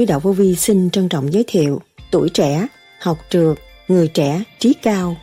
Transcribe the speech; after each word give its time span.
sứ 0.00 0.04
đạo 0.04 0.20
vô 0.20 0.32
vi 0.32 0.56
xin 0.56 0.90
trân 0.90 1.08
trọng 1.08 1.32
giới 1.32 1.44
thiệu 1.46 1.80
tuổi 2.10 2.28
trẻ, 2.28 2.66
học 3.00 3.18
trượt, 3.30 3.58
người 3.88 4.08
trẻ, 4.08 4.42
trí 4.58 4.74
cao. 4.74 5.16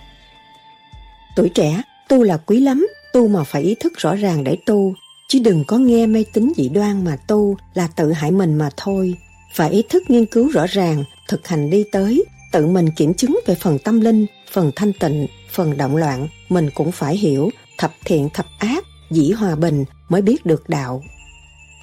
Tuổi 1.36 1.50
trẻ, 1.50 1.82
tu 2.10 2.24
là 2.24 2.38
quý 2.38 2.60
lắm, 2.60 2.88
tu 3.14 3.28
mà 3.28 3.44
phải 3.44 3.62
ý 3.62 3.76
thức 3.76 3.94
rõ 3.98 4.16
ràng 4.16 4.44
để 4.44 4.58
tu, 4.66 4.94
chứ 5.30 5.40
đừng 5.40 5.64
có 5.68 5.78
nghe 5.78 6.06
mê 6.06 6.24
tín 6.34 6.52
dị 6.58 6.70
đoan 6.70 7.06
mà 7.06 7.16
tu 7.28 7.58
là 7.74 7.88
tự 7.96 8.12
hại 8.12 8.32
mình 8.32 8.56
mà 8.56 8.70
thôi. 8.78 9.16
Phải 9.54 9.72
ý 9.72 9.84
thức 9.90 10.04
nghiên 10.08 10.26
cứu 10.26 10.50
rõ 10.50 10.66
ràng, 10.68 11.04
thực 11.28 11.48
hành 11.48 11.70
đi 11.70 11.84
tới, 11.92 12.24
tự 12.52 12.68
mình 12.68 12.90
kiểm 12.96 13.14
chứng 13.14 13.40
về 13.46 13.56
phần 13.56 13.80
tâm 13.80 14.02
linh, 14.02 14.26
phần 14.52 14.72
thanh 14.76 14.94
tịnh, 14.94 15.28
phần 15.52 15.78
động 15.78 15.96
loạn, 15.96 16.28
mình 16.50 16.70
cũng 16.76 16.92
phải 16.92 17.18
hiểu 17.18 17.50
thập 17.78 17.94
thiện 18.06 18.30
thập 18.34 18.46
ác, 18.60 18.84
dĩ 19.12 19.32
hòa 19.32 19.56
bình 19.56 19.86
mới 20.10 20.22
biết 20.22 20.46
được 20.46 20.70
đạo. 20.70 21.04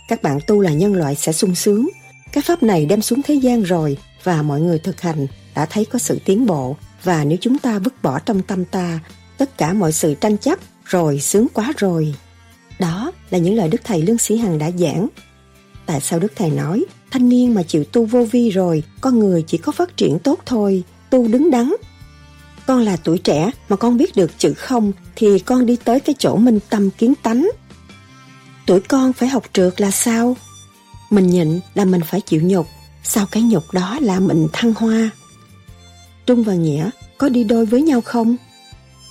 Các 0.09 0.23
bạn 0.23 0.39
tu 0.47 0.61
là 0.61 0.73
nhân 0.73 0.95
loại 0.95 1.15
sẽ 1.15 1.33
sung 1.33 1.55
sướng. 1.55 1.89
Các 2.35 2.45
pháp 2.45 2.63
này 2.63 2.87
đem 2.87 3.03
xuống 3.03 3.23
thế 3.23 3.35
gian 3.35 3.63
rồi 3.63 3.97
và 4.23 4.43
mọi 4.43 4.61
người 4.61 4.79
thực 4.79 5.01
hành 5.01 5.27
đã 5.55 5.67
thấy 5.67 5.85
có 5.85 5.99
sự 5.99 6.19
tiến 6.25 6.47
bộ 6.47 6.77
và 7.03 7.25
nếu 7.25 7.39
chúng 7.41 7.59
ta 7.59 7.79
vứt 7.79 8.03
bỏ 8.03 8.19
trong 8.19 8.43
tâm 8.43 8.65
ta 8.65 9.01
tất 9.39 9.59
cả 9.59 9.73
mọi 9.73 9.93
sự 9.93 10.15
tranh 10.15 10.39
chấp 10.39 10.59
rồi 10.85 11.21
sướng 11.21 11.47
quá 11.55 11.73
rồi. 11.77 12.15
Đó 12.79 13.13
là 13.31 13.39
những 13.39 13.57
lời 13.57 13.69
Đức 13.69 13.81
Thầy 13.85 14.03
Lương 14.03 14.19
Sĩ 14.19 14.37
Hằng 14.37 14.59
đã 14.59 14.71
giảng. 14.71 15.09
Tại 15.87 16.01
sao 16.01 16.19
Đức 16.19 16.33
Thầy 16.37 16.51
nói 16.51 16.85
thanh 17.11 17.29
niên 17.29 17.55
mà 17.55 17.63
chịu 17.63 17.85
tu 17.85 18.05
vô 18.05 18.25
vi 18.25 18.51
rồi 18.51 18.83
con 19.01 19.19
người 19.19 19.43
chỉ 19.43 19.59
có 19.59 19.73
phát 19.73 19.97
triển 19.97 20.19
tốt 20.19 20.41
thôi, 20.47 20.83
tu 21.11 21.29
đứng 21.29 21.51
đắn. 21.51 21.75
Con 22.67 22.83
là 22.83 22.97
tuổi 22.97 23.19
trẻ 23.19 23.51
mà 23.69 23.77
con 23.77 23.97
biết 23.97 24.17
được 24.17 24.31
chữ 24.39 24.55
không 24.55 24.93
thì 25.17 25.39
con 25.39 25.67
đi 25.67 25.77
tới 25.85 26.01
cái 26.01 26.15
chỗ 26.19 26.37
minh 26.37 26.59
tâm 26.71 26.91
kiến 26.91 27.15
tánh. 27.23 27.51
Tuổi 28.67 28.81
con 28.81 29.13
phải 29.13 29.29
học 29.29 29.45
trượt 29.53 29.81
là 29.81 29.91
sao? 29.91 30.37
Mình 31.11 31.27
nhịn 31.27 31.61
là 31.75 31.85
mình 31.85 32.01
phải 32.07 32.21
chịu 32.21 32.41
nhục, 32.45 32.67
sau 33.03 33.27
cái 33.27 33.43
nhục 33.43 33.73
đó 33.73 33.99
là 34.01 34.21
mình 34.21 34.49
thăng 34.53 34.75
hoa? 34.75 35.11
Trung 36.27 36.45
và 36.45 36.55
Nghĩa 36.55 36.91
có 37.19 37.29
đi 37.29 37.45
đôi 37.45 37.67
với 37.67 37.83
nhau 37.83 38.01
không? 38.01 38.37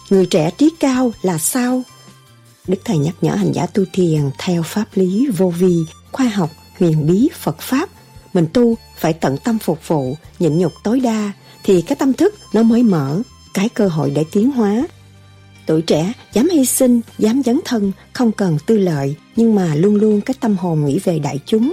Người 0.10 0.26
trẻ 0.26 0.52
trí 0.58 0.70
cao 0.80 1.12
là 1.22 1.38
sao? 1.38 1.84
Đức 2.68 2.78
Thầy 2.86 2.98
nhắc 2.98 3.16
nhở 3.22 3.36
hành 3.36 3.52
giả 3.52 3.66
tu 3.66 3.84
thiền 3.94 4.22
theo 4.38 4.64
pháp 4.64 4.86
lý 4.94 5.28
vô 5.38 5.50
vi, 5.50 5.76
khoa 6.12 6.26
học, 6.26 6.50
huyền 6.80 7.08
bí, 7.08 7.30
Phật 7.40 7.60
Pháp. 7.60 7.90
Mình 8.34 8.48
tu 8.54 8.76
phải 8.98 9.14
tận 9.14 9.38
tâm 9.44 9.60
phục 9.60 9.88
vụ, 9.88 10.16
nhịn 10.40 10.58
nhục 10.58 10.72
tối 10.84 11.00
đa, 11.00 11.32
thì 11.64 11.82
cái 11.82 11.96
tâm 11.96 12.14
thức 12.14 12.36
nó 12.54 12.64
mới 12.64 12.84
mở, 12.84 13.22
cái 13.54 13.70
cơ 13.70 13.88
hội 13.88 14.12
để 14.12 14.26
tiến 14.32 14.52
hóa. 14.52 14.88
Tuổi 15.66 15.82
trẻ 15.82 16.14
dám 16.34 16.50
hy 16.50 16.66
sinh, 16.66 17.02
dám 17.20 17.42
dấn 17.44 17.60
thân, 17.66 17.92
không 18.14 18.32
cần 18.32 18.58
tư 18.66 18.78
lợi, 18.78 19.16
nhưng 19.36 19.56
mà 19.56 19.76
luôn 19.76 19.96
luôn 19.96 20.22
cái 20.22 20.36
tâm 20.40 20.58
hồn 20.58 20.86
nghĩ 20.86 21.00
về 21.04 21.20
đại 21.20 21.40
chúng. 21.46 21.72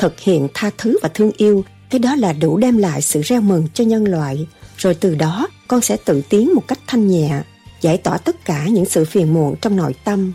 Thực 0.00 0.20
hiện 0.20 0.48
tha 0.54 0.70
thứ 0.78 0.98
và 1.02 1.08
thương 1.14 1.30
yêu, 1.36 1.64
cái 1.90 1.98
đó 1.98 2.14
là 2.16 2.32
đủ 2.32 2.58
đem 2.58 2.78
lại 2.78 3.02
sự 3.02 3.20
reo 3.22 3.40
mừng 3.40 3.68
cho 3.74 3.84
nhân 3.84 4.04
loại. 4.04 4.46
Rồi 4.76 4.94
từ 4.94 5.14
đó 5.14 5.48
con 5.68 5.80
sẽ 5.80 5.96
tự 6.04 6.22
tiến 6.28 6.54
một 6.54 6.62
cách 6.68 6.78
thanh 6.86 7.08
nhẹ, 7.08 7.42
giải 7.80 7.96
tỏa 7.96 8.18
tất 8.18 8.44
cả 8.44 8.66
những 8.66 8.84
sự 8.84 9.04
phiền 9.04 9.34
muộn 9.34 9.54
trong 9.60 9.76
nội 9.76 9.94
tâm. 10.04 10.32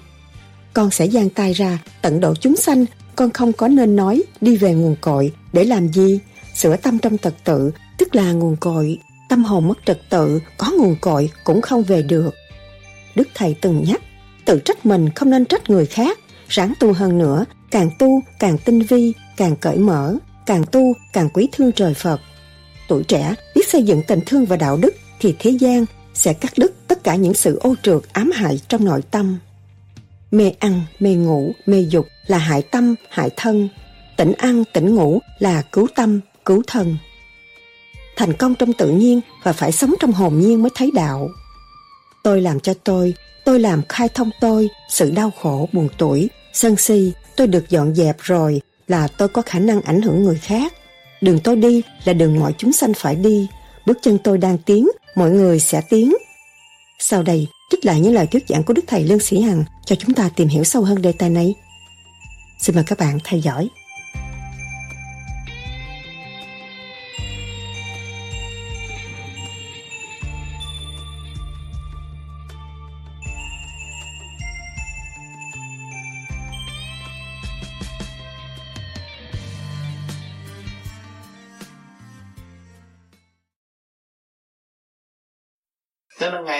Con 0.73 0.91
sẽ 0.91 1.07
giang 1.07 1.29
tay 1.29 1.53
ra, 1.53 1.79
tận 2.01 2.19
độ 2.19 2.35
chúng 2.35 2.55
sanh, 2.55 2.85
con 3.15 3.31
không 3.31 3.53
có 3.53 3.67
nên 3.67 3.95
nói 3.95 4.23
đi 4.41 4.57
về 4.57 4.73
nguồn 4.73 4.95
cội 5.01 5.31
để 5.53 5.63
làm 5.63 5.87
gì? 5.87 6.19
Sửa 6.55 6.77
tâm 6.77 6.99
trong 6.99 7.17
trật 7.17 7.33
tự, 7.43 7.71
tức 7.97 8.15
là 8.15 8.31
nguồn 8.31 8.55
cội. 8.55 8.97
Tâm 9.29 9.43
hồn 9.43 9.67
mất 9.67 9.77
trật 9.85 10.09
tự, 10.09 10.39
có 10.57 10.71
nguồn 10.77 10.95
cội 11.01 11.29
cũng 11.43 11.61
không 11.61 11.83
về 11.83 12.01
được. 12.01 12.31
Đức 13.15 13.27
Thầy 13.35 13.55
từng 13.61 13.83
nhắc, 13.87 14.01
tự 14.45 14.59
trách 14.65 14.85
mình 14.85 15.09
không 15.09 15.29
nên 15.29 15.45
trách 15.45 15.69
người 15.69 15.85
khác, 15.85 16.19
ráng 16.49 16.73
tu 16.79 16.93
hơn 16.93 17.17
nữa, 17.17 17.45
càng 17.71 17.89
tu 17.99 18.21
càng 18.39 18.57
tinh 18.65 18.81
vi, 18.81 19.13
càng 19.37 19.55
cởi 19.55 19.77
mở, 19.77 20.15
càng 20.45 20.63
tu 20.71 20.93
càng 21.13 21.29
quý 21.29 21.47
thương 21.51 21.71
trời 21.71 21.93
Phật. 21.93 22.21
Tuổi 22.87 23.03
trẻ 23.03 23.35
biết 23.55 23.69
xây 23.69 23.83
dựng 23.83 24.01
tình 24.07 24.19
thương 24.25 24.45
và 24.45 24.55
đạo 24.55 24.77
đức 24.77 24.93
thì 25.19 25.35
thế 25.39 25.49
gian 25.49 25.85
sẽ 26.13 26.33
cắt 26.33 26.53
đứt 26.57 26.73
tất 26.87 27.03
cả 27.03 27.15
những 27.15 27.33
sự 27.33 27.57
ô 27.59 27.75
trượt 27.83 28.01
ám 28.13 28.31
hại 28.31 28.59
trong 28.67 28.85
nội 28.85 29.01
tâm. 29.11 29.37
Mê 30.31 30.51
ăn, 30.59 30.81
mê 30.99 31.13
ngủ, 31.13 31.51
mê 31.65 31.85
dục 31.89 32.07
là 32.27 32.37
hại 32.37 32.61
tâm, 32.61 32.95
hại 33.09 33.29
thân. 33.35 33.69
Tỉnh 34.17 34.33
ăn, 34.33 34.63
tỉnh 34.73 34.95
ngủ 34.95 35.19
là 35.39 35.61
cứu 35.61 35.87
tâm, 35.95 36.19
cứu 36.45 36.63
thân. 36.67 36.97
Thành 38.15 38.33
công 38.33 38.55
trong 38.55 38.73
tự 38.73 38.89
nhiên 38.89 39.21
và 39.43 39.53
phải 39.53 39.71
sống 39.71 39.95
trong 39.99 40.11
hồn 40.11 40.39
nhiên 40.39 40.61
mới 40.61 40.69
thấy 40.75 40.91
đạo. 40.95 41.29
Tôi 42.23 42.41
làm 42.41 42.59
cho 42.59 42.73
tôi, 42.83 43.13
tôi 43.45 43.59
làm 43.59 43.81
khai 43.89 44.09
thông 44.13 44.29
tôi, 44.41 44.69
sự 44.89 45.11
đau 45.11 45.31
khổ, 45.41 45.69
buồn 45.73 45.89
tuổi, 45.97 46.29
sân 46.53 46.75
si, 46.75 47.13
tôi 47.35 47.47
được 47.47 47.69
dọn 47.69 47.95
dẹp 47.95 48.17
rồi 48.19 48.61
là 48.87 49.07
tôi 49.07 49.27
có 49.27 49.41
khả 49.41 49.59
năng 49.59 49.81
ảnh 49.81 50.01
hưởng 50.01 50.23
người 50.23 50.37
khác. 50.37 50.73
Đường 51.21 51.39
tôi 51.43 51.55
đi 51.55 51.81
là 52.03 52.13
đường 52.13 52.39
mọi 52.39 52.53
chúng 52.57 52.71
sanh 52.71 52.93
phải 52.93 53.15
đi. 53.15 53.47
Bước 53.85 53.97
chân 54.01 54.17
tôi 54.17 54.37
đang 54.37 54.57
tiến, 54.57 54.87
mọi 55.15 55.31
người 55.31 55.59
sẽ 55.59 55.81
tiến. 55.89 56.13
Sau 56.99 57.23
đây, 57.23 57.47
trích 57.71 57.85
lại 57.85 57.99
những 57.99 58.13
lời 58.13 58.27
thuyết 58.27 58.43
giảng 58.47 58.63
của 58.63 58.73
Đức 58.73 58.85
Thầy 58.87 59.03
Lương 59.03 59.19
Sĩ 59.19 59.41
Hằng 59.41 59.63
cho 59.85 59.95
chúng 59.95 60.13
ta 60.13 60.29
tìm 60.35 60.47
hiểu 60.47 60.63
sâu 60.63 60.83
hơn 60.83 61.01
đề 61.01 61.11
tài 61.11 61.29
này. 61.29 61.53
Xin 62.59 62.75
mời 62.75 62.83
các 62.87 62.97
bạn 62.97 63.19
theo 63.23 63.39
dõi. 63.39 63.69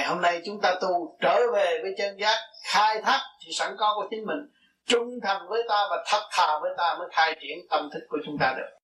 Hôm 0.08 0.22
nay 0.22 0.42
chúng 0.46 0.62
ta 0.62 0.76
tu 0.82 1.18
trở 1.22 1.40
về 1.54 1.80
với 1.82 1.96
chân 1.98 2.20
giác, 2.20 2.38
khai 2.64 3.02
thác 3.02 3.20
thì 3.46 3.52
sẵn 3.54 3.76
có 3.78 3.94
của 3.96 4.08
chính 4.10 4.26
mình, 4.26 4.52
trung 4.86 5.20
thành 5.24 5.42
với 5.50 5.64
ta 5.70 5.88
và 5.90 6.04
thật 6.08 6.22
thà 6.32 6.60
với 6.62 6.72
ta 6.78 6.96
mới 7.00 7.08
khai 7.12 7.38
triển 7.42 7.58
tâm 7.70 7.90
thức 7.94 8.06
của 8.10 8.18
chúng 8.26 8.38
ta 8.40 8.54
được. 8.58 8.78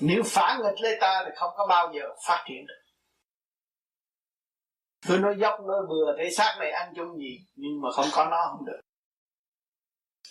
Nếu 0.00 0.22
phản 0.26 0.62
nghịch 0.62 0.80
lấy 0.80 0.96
ta 1.00 1.22
thì 1.24 1.30
không 1.36 1.50
có 1.56 1.66
bao 1.66 1.92
giờ 1.94 2.02
phát 2.26 2.44
triển 2.48 2.66
được. 2.66 2.82
Cứ 5.08 5.18
nói 5.18 5.34
dốc 5.38 5.60
nói 5.60 5.78
bừa 5.88 6.16
thể 6.18 6.30
xác 6.30 6.56
này 6.60 6.70
ăn 6.70 6.92
chung 6.96 7.16
gì, 7.18 7.38
nhưng 7.54 7.80
mà 7.80 7.92
không 7.92 8.06
có 8.12 8.24
nó 8.24 8.48
không 8.50 8.66
được. 8.66 8.80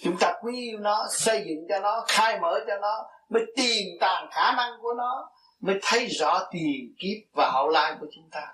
Chúng 0.03 0.17
ta 0.19 0.33
quý 0.41 0.69
yêu 0.69 0.79
nó, 0.79 1.07
xây 1.11 1.43
dựng 1.47 1.65
cho 1.69 1.79
nó, 1.79 2.03
khai 2.07 2.39
mở 2.39 2.59
cho 2.67 2.77
nó, 2.81 3.09
mới 3.29 3.43
tìm 3.55 3.85
tàng 3.99 4.29
khả 4.31 4.51
năng 4.57 4.71
của 4.81 4.93
nó, 4.97 5.31
mới 5.59 5.79
thấy 5.81 6.07
rõ 6.07 6.47
tiền 6.51 6.95
kiếp 6.99 7.17
và 7.33 7.51
hậu 7.53 7.69
lai 7.69 7.95
của 7.99 8.07
chúng 8.15 8.29
ta. 8.31 8.47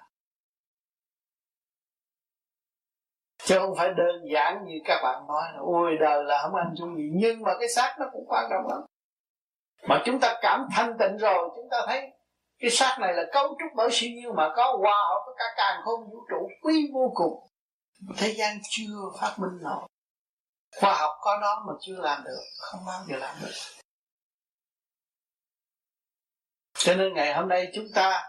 Chứ 3.44 3.60
không 3.60 3.76
phải 3.78 3.88
đơn 3.98 4.22
giản 4.34 4.66
như 4.66 4.74
các 4.86 5.02
bạn 5.04 5.28
nói 5.28 5.44
là, 5.54 5.60
ôi, 5.60 5.92
đời 6.00 6.24
là 6.24 6.42
không 6.42 6.56
ăn 6.56 6.74
chung 6.78 6.96
gì. 6.98 7.10
Nhưng 7.14 7.42
mà 7.42 7.52
cái 7.60 7.70
xác 7.76 7.96
nó 8.00 8.06
cũng 8.14 8.26
quan 8.28 8.46
trọng 8.50 8.68
lắm. 8.68 8.82
Mà 9.88 10.02
chúng 10.06 10.20
ta 10.20 10.36
cảm 10.42 10.68
thanh 10.72 10.98
tịnh 11.00 11.18
rồi, 11.18 11.50
chúng 11.56 11.70
ta 11.72 11.78
thấy 11.88 12.12
cái 12.60 12.72
xác 12.72 12.98
này 13.00 13.14
là 13.14 13.24
cấu 13.34 13.48
trúc 13.48 13.72
bởi 13.76 13.90
siêu 13.92 14.10
nhiên 14.10 14.36
mà 14.36 14.50
có 14.56 14.78
hòa 14.80 14.98
hợp 15.10 15.24
với 15.26 15.36
cả 15.38 15.46
càng 15.58 15.82
không 15.86 16.10
vũ 16.10 16.18
trụ 16.30 16.50
quý 16.62 16.90
vô 16.94 17.12
cùng. 17.16 17.48
Thế 18.18 18.34
gian 18.38 18.58
chưa 18.70 18.96
phát 19.22 19.36
minh 19.38 19.64
nổi 19.64 19.88
khoa 20.80 20.94
học 20.94 21.12
có 21.22 21.38
nó 21.42 21.64
mà 21.68 21.74
chưa 21.82 21.96
làm 22.02 22.24
được, 22.26 22.42
không 22.58 22.82
bao 22.88 23.02
giờ 23.08 23.18
làm 23.18 23.36
được. 23.42 23.52
Cho 26.74 26.96
nên 26.96 27.14
ngày 27.14 27.34
hôm 27.34 27.48
nay 27.48 27.72
chúng 27.76 27.86
ta 27.96 28.24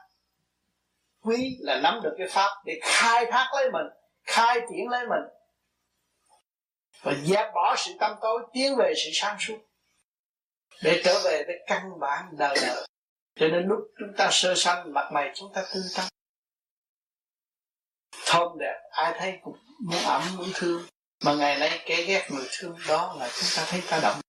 quý 1.23 1.57
là 1.61 1.81
nắm 1.83 2.01
được 2.03 2.15
cái 2.19 2.27
pháp 2.31 2.51
để 2.65 2.81
khai 2.83 3.27
thác 3.31 3.51
lấy 3.55 3.71
mình 3.73 3.87
khai 4.29 4.61
triển 4.71 4.89
lấy 4.91 5.07
mình. 5.07 5.23
Và 7.03 7.15
dẹp 7.25 7.55
bỏ 7.55 7.75
sự 7.79 7.93
tâm 8.01 8.17
tối, 8.21 8.47
tiến 8.53 8.77
về 8.79 8.93
sự 8.97 9.11
sáng 9.13 9.37
suốt. 9.41 9.59
Để 10.83 11.03
trở 11.05 11.21
về 11.25 11.45
với 11.47 11.57
căn 11.67 12.01
bản 12.01 12.25
đời 12.39 12.57
đời. 12.63 12.87
Cho 13.35 13.49
nên 13.49 13.67
lúc 13.69 13.79
chúng 13.99 14.17
ta 14.17 14.29
sơ 14.33 14.55
sanh, 14.57 14.93
mặt 14.93 15.11
mày 15.13 15.33
chúng 15.35 15.53
ta 15.55 15.65
tươi 15.75 15.83
tắn 15.97 16.07
thơm 18.27 18.59
đẹp, 18.59 18.81
ai 18.91 19.15
thấy 19.19 19.39
cũng 19.43 19.59
muốn 19.81 20.03
ẩm, 20.05 20.23
muốn 20.37 20.49
thương. 20.55 20.83
Mà 21.25 21.35
ngày 21.35 21.59
nay 21.59 21.83
kẻ 21.87 22.03
ghét 22.03 22.29
người 22.31 22.49
thương, 22.51 22.77
đó 22.89 23.17
là 23.19 23.29
chúng 23.29 23.49
ta 23.57 23.67
thấy 23.71 23.83
ta 23.91 24.01
động 24.03 24.21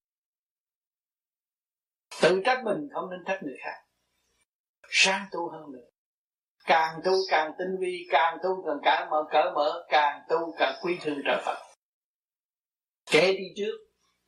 tự 2.21 2.41
trách 2.45 2.61
mình 2.63 2.89
không 2.93 3.09
nên 3.09 3.19
trách 3.27 3.39
người 3.43 3.57
khác. 3.63 3.83
Sáng 4.89 5.25
tu 5.31 5.51
hơn 5.51 5.71
nữa 5.71 5.88
càng 6.65 7.01
tu 7.05 7.11
càng 7.29 7.51
tinh 7.59 7.77
vi, 7.79 8.07
càng 8.11 8.37
tu 8.43 8.49
càng 8.65 8.79
cởi 8.83 9.09
mở 9.09 9.23
cởi 9.31 9.51
mở, 9.55 9.85
càng 9.89 10.21
tu 10.29 10.55
càng 10.57 10.73
quý 10.81 10.97
thương 11.01 11.21
trời 11.25 11.37
phật. 11.45 11.57
Kể 13.11 13.33
đi 13.37 13.45
trước, 13.55 13.77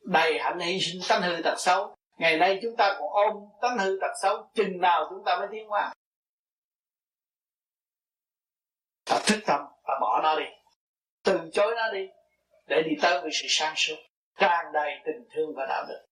đầy 0.03 0.39
hạnh 0.39 0.59
hy 0.59 0.79
sinh 0.81 1.01
tánh 1.09 1.21
hư 1.21 1.41
tật 1.43 1.55
xấu. 1.57 1.95
Ngày 2.17 2.37
nay 2.37 2.59
chúng 2.61 2.75
ta 2.77 2.95
còn 2.99 3.09
ôm 3.09 3.33
tánh 3.61 3.77
hư 3.77 3.97
tật 4.01 4.11
xấu, 4.21 4.49
chừng 4.53 4.81
nào 4.81 5.07
chúng 5.09 5.23
ta 5.25 5.35
mới 5.39 5.47
tiến 5.51 5.67
hóa? 5.67 5.93
Ta 9.05 9.19
thức 9.27 9.39
tâm, 9.45 9.59
ta 9.87 9.93
bỏ 10.01 10.21
nó 10.23 10.39
đi. 10.39 10.45
Từ 11.23 11.39
chối 11.53 11.75
nó 11.75 11.91
đi, 11.91 12.07
để 12.67 12.81
đi 12.85 12.91
tới 13.01 13.21
với 13.21 13.31
sự 13.33 13.45
sáng 13.49 13.73
suốt, 13.75 13.95
tràn 14.39 14.65
đầy 14.73 14.91
tình 15.05 15.27
thương 15.35 15.55
và 15.55 15.65
đạo 15.69 15.85
đức. 15.89 16.05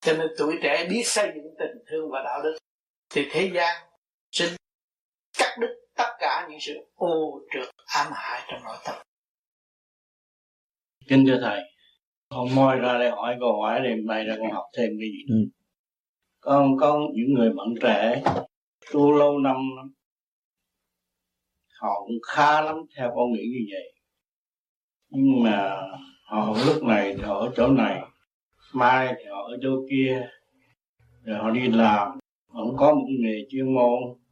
Cho 0.00 0.12
nên 0.12 0.26
tuổi 0.38 0.58
trẻ 0.62 0.86
biết 0.90 1.02
xây 1.04 1.26
dựng 1.34 1.54
tình 1.58 1.84
thương 1.90 2.10
và 2.12 2.22
đạo 2.24 2.42
đức, 2.42 2.58
thì 3.10 3.28
thế 3.32 3.50
gian 3.54 3.82
sinh 4.30 4.56
cắt 5.54 5.60
đứt 5.60 5.74
tất 5.94 6.16
cả 6.18 6.46
những 6.50 6.60
sự 6.60 6.74
ô 6.94 7.40
trượt 7.52 7.68
ám 7.86 8.12
hại 8.14 8.42
trong 8.50 8.60
nội 8.64 8.76
tâm. 8.86 8.94
Kính 11.08 11.24
thưa 11.26 11.38
thầy 11.42 11.60
con 12.28 12.54
moi 12.54 12.76
ra 12.76 12.98
đây 12.98 13.10
hỏi 13.10 13.36
câu 13.40 13.62
hỏi 13.62 13.80
để 13.84 13.94
mai 14.06 14.24
ra 14.24 14.36
con 14.38 14.50
học 14.50 14.64
thêm 14.76 14.90
cái 15.00 15.08
gì? 15.08 15.24
Ừ. 15.28 15.36
con 16.40 16.76
có 16.80 17.00
những 17.14 17.34
người 17.34 17.50
bận 17.56 17.68
trẻ 17.82 18.22
tu 18.92 19.12
lâu 19.12 19.38
năm 19.38 19.56
họ 21.80 22.00
cũng 22.06 22.18
khá 22.26 22.60
lắm 22.60 22.76
theo 22.96 23.12
con 23.16 23.32
nghĩ 23.32 23.42
như 23.52 23.66
vậy. 23.72 23.92
Nhưng 25.08 25.42
mà 25.42 25.80
họ 26.24 26.56
lúc 26.66 26.82
này 26.82 27.14
thì 27.16 27.22
họ 27.22 27.38
ở 27.38 27.52
chỗ 27.56 27.68
này 27.68 28.00
mai 28.72 29.14
thì 29.18 29.24
họ 29.30 29.42
ở 29.42 29.58
chỗ 29.62 29.70
kia 29.90 30.28
rồi 31.24 31.38
họ 31.38 31.50
đi 31.50 31.68
làm 31.68 32.18
vẫn 32.46 32.76
có 32.76 32.94
một 32.94 33.06
nghề 33.20 33.46
chuyên 33.50 33.74
môn 33.74 34.23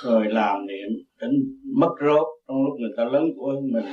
rồi 0.00 0.26
làm 0.28 0.66
niệm, 0.66 0.88
đến 1.20 1.30
mất 1.76 1.94
rốt. 2.00 2.26
Trong 2.48 2.64
lúc 2.64 2.74
người 2.80 2.90
ta 2.96 3.04
lớn 3.04 3.24
của 3.36 3.60
mình 3.72 3.84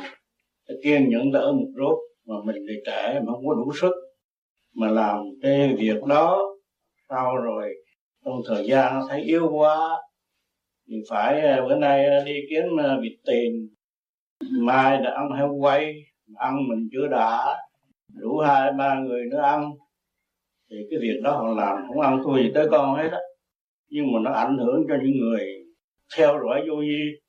ta 0.68 0.74
kiên 0.84 1.10
nhẫn 1.10 1.32
đỡ 1.32 1.52
một 1.52 1.68
rốt. 1.78 1.98
Mà 2.26 2.36
mình 2.46 2.56
thì 2.70 2.76
trẻ, 2.86 3.22
mà 3.26 3.34
không 3.34 3.48
có 3.48 3.56
đủ 3.56 3.72
sức. 3.82 3.94
Mà 4.76 4.88
làm 4.88 5.24
cái 5.42 5.76
việc 5.80 6.04
đó, 6.08 6.56
sau 7.10 7.38
rồi, 7.38 7.74
trong 8.26 8.42
thời 8.48 8.68
gian 8.68 8.94
nó 8.94 9.06
thấy 9.10 9.22
yếu 9.22 9.50
quá, 9.52 10.02
thì 10.88 10.96
phải 11.10 11.42
à, 11.42 11.62
bữa 11.68 11.76
nay 11.76 12.06
à, 12.06 12.24
đi 12.26 12.34
kiếm 12.50 12.64
à, 12.80 12.98
vịt 13.02 13.14
tiền 13.26 13.70
mai 14.52 14.98
đã 14.98 15.12
ăn 15.12 15.32
heo 15.32 15.54
quay, 15.54 15.94
ăn 16.36 16.68
mình 16.68 16.90
chưa 16.92 17.08
đã. 17.08 17.58
Đủ 18.14 18.38
hai, 18.38 18.72
ba 18.78 19.00
người 19.00 19.26
nữa 19.32 19.42
ăn. 19.42 19.72
Thì 20.70 20.78
cái 20.90 21.00
việc 21.00 21.20
đó 21.24 21.32
họ 21.32 21.54
làm, 21.54 21.78
không 21.88 22.02
ăn 22.02 22.22
thua 22.24 22.38
gì 22.38 22.52
tới 22.54 22.68
con 22.72 22.96
hết 22.96 23.10
á. 23.12 23.20
Nhưng 23.90 24.06
mà 24.12 24.20
nó 24.24 24.32
ảnh 24.32 24.58
hưởng 24.58 24.86
cho 24.88 24.96
những 25.04 25.18
người 25.20 25.59
theo 26.18 26.40
dõi 26.46 26.62
vô 26.70 26.76
vi. 26.82 27.20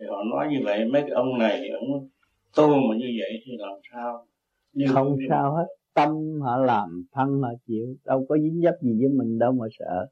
Thì 0.00 0.06
họ 0.08 0.24
nói 0.30 0.48
như 0.50 0.58
vậy 0.64 0.84
mấy 0.92 1.02
cái 1.02 1.10
ông 1.10 1.38
này 1.38 1.68
ông 1.80 2.08
tu 2.56 2.68
mà 2.68 2.96
như 2.96 3.06
vậy 3.20 3.42
thì 3.46 3.52
làm 3.58 3.78
sao? 3.92 4.26
Nhưng 4.72 4.88
không 4.94 5.16
thì... 5.20 5.26
sao 5.28 5.54
hết. 5.56 5.66
Tâm 5.94 6.40
họ 6.40 6.56
làm 6.56 7.04
thân 7.12 7.42
họ 7.42 7.48
chịu. 7.66 7.96
Đâu 8.04 8.26
có 8.28 8.38
dính 8.38 8.60
dấp 8.64 8.74
gì 8.82 8.98
với 9.00 9.08
mình 9.08 9.38
đâu 9.38 9.52
mà 9.52 9.66
sợ. 9.78 10.06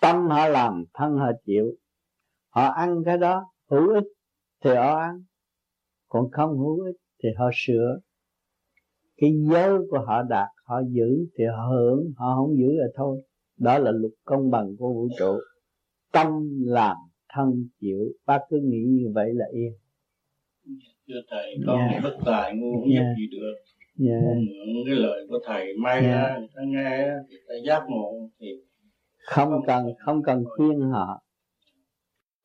Tâm 0.00 0.28
họ 0.28 0.48
làm 0.48 0.84
thân 0.94 1.16
họ 1.16 1.30
chịu. 1.46 1.74
Họ 2.48 2.62
ăn 2.62 3.02
cái 3.04 3.18
đó 3.18 3.44
hữu 3.70 3.94
ích 3.94 4.04
thì 4.64 4.74
họ 4.74 4.96
ăn. 4.96 5.22
Còn 6.08 6.30
không 6.30 6.58
hữu 6.58 6.84
ích 6.84 6.96
thì 7.22 7.28
họ 7.38 7.50
sửa. 7.54 7.98
Cái 9.16 9.32
giới 9.50 9.78
của 9.90 9.98
họ 10.06 10.22
đạt 10.22 10.48
họ 10.64 10.80
giữ 10.90 11.26
thì 11.38 11.44
họ 11.44 11.68
hưởng. 11.68 12.12
Họ 12.16 12.36
không 12.36 12.56
giữ 12.58 12.72
là 12.72 12.86
thôi. 12.94 13.22
Đó 13.56 13.78
là 13.78 13.90
luật 13.90 14.12
công 14.24 14.50
bằng 14.50 14.76
của 14.78 14.92
vũ 14.92 15.08
trụ 15.18 15.38
tâm 16.12 16.26
làm 16.66 16.96
thân 17.34 17.68
chịu 17.80 17.98
bác 18.26 18.38
cứ 18.50 18.60
nghĩ 18.64 18.84
như 18.88 19.10
vậy 19.14 19.28
là 19.34 19.46
yên 19.52 19.72
thưa 21.08 21.20
thầy 21.30 21.54
con 21.66 21.78
yeah. 21.78 21.90
Dạ. 21.94 22.00
bất 22.02 22.16
tài 22.26 22.56
ngu 22.56 22.80
không 22.80 22.90
yeah. 22.90 23.16
gì 23.18 23.26
được 23.30 23.54
yeah. 24.08 24.22
Dạ. 24.22 24.82
cái 24.86 24.94
lời 24.94 25.26
của 25.28 25.38
thầy 25.46 25.66
may 25.82 26.00
yeah. 26.00 26.12
Dạ. 26.12 26.28
ra 26.28 26.38
người 26.38 26.48
ta 26.54 26.62
nghe 26.66 27.08
thì 27.30 27.36
ta 27.48 27.54
giác 27.66 27.82
ngộ 27.88 28.30
thì 28.40 28.46
không 29.26 29.52
cần 29.66 29.86
không 29.98 30.22
cần 30.22 30.44
khuyên 30.56 30.80
họ 30.80 31.22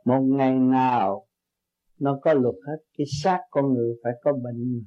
một 0.06 0.22
ngày 0.22 0.60
nào 0.60 1.28
nó 2.00 2.20
có 2.22 2.34
luật 2.34 2.56
hết 2.68 2.78
cái 2.98 3.08
xác 3.24 3.40
con 3.50 3.74
người 3.74 3.96
phải 4.04 4.14
có 4.22 4.34
bệnh 4.34 4.86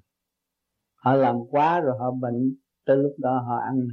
họ 0.95 1.15
làm 1.15 1.37
quá 1.51 1.81
rồi 1.81 1.95
họ 1.99 2.11
bệnh 2.11 2.55
tới 2.87 2.97
lúc 2.97 3.13
đó 3.19 3.45
họ 3.49 3.57
ăn 3.57 3.89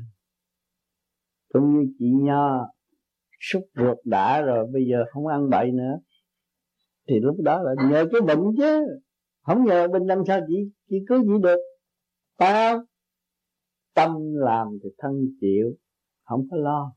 cũng 1.54 1.74
như 1.74 1.94
chị 2.00 2.06
nho 2.22 2.75
xúc 3.40 3.64
ruột 3.76 3.98
đã 4.04 4.42
rồi, 4.42 4.68
bây 4.74 4.86
giờ 4.92 5.04
không 5.12 5.28
ăn 5.28 5.50
bậy 5.50 5.72
nữa. 5.72 6.00
Thì 7.08 7.20
lúc 7.20 7.36
đó 7.44 7.62
là 7.62 7.90
nhờ 7.90 8.06
cái 8.12 8.22
bệnh 8.22 8.44
chứ. 8.58 8.86
Không 9.42 9.66
nhờ 9.66 9.88
bệnh 9.88 10.04
làm 10.04 10.20
sao 10.28 10.40
chị 10.48 10.56
chị 10.90 10.96
cứ 11.08 11.22
gì 11.24 11.34
được. 11.44 11.60
Tao 12.38 12.86
tâm 13.94 14.12
làm 14.34 14.68
thì 14.84 14.90
thân 14.98 15.12
chịu, 15.42 15.76
không 16.24 16.48
có 16.52 16.58
lo. 16.58 16.96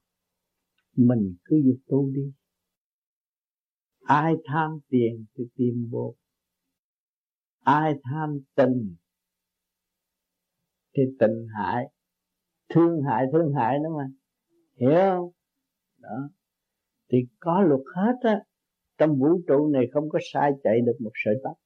Mình 0.96 1.36
cứ 1.44 1.56
việc 1.64 1.78
tu 1.88 2.10
đi. 2.10 2.32
Ai 4.00 4.34
tham 4.44 4.78
tiền 4.88 5.24
thì 5.36 5.44
tìm 5.56 5.88
bộ 5.90 6.16
ai 7.68 7.94
tham 8.04 8.38
tình 8.54 8.96
thì 10.96 11.02
tình 11.18 11.46
hại. 11.56 11.84
Thương 12.68 13.02
hại 13.02 13.24
thương 13.32 13.52
hại 13.54 13.78
đó 13.78 13.90
mà. 13.96 14.04
Hiểu 14.80 14.90
không? 14.94 15.30
Đó. 15.98 16.30
Thì 17.12 17.18
có 17.40 17.60
luật 17.60 17.80
hết 17.96 18.12
á, 18.20 18.40
trong 18.98 19.18
vũ 19.18 19.40
trụ 19.48 19.68
này 19.68 19.84
không 19.92 20.08
có 20.08 20.18
sai 20.32 20.52
chạy 20.62 20.80
được 20.80 20.96
một 21.00 21.12
sợi 21.24 21.34
tóc. 21.44 21.56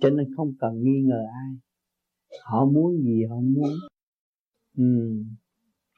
Cho 0.00 0.10
nên 0.10 0.34
không 0.36 0.52
cần 0.60 0.82
nghi 0.82 1.02
ngờ 1.04 1.22
ai. 1.32 1.50
Họ 2.42 2.64
muốn 2.64 3.02
gì 3.02 3.24
họ 3.30 3.36
muốn. 3.36 3.72
Ừ. 4.76 4.84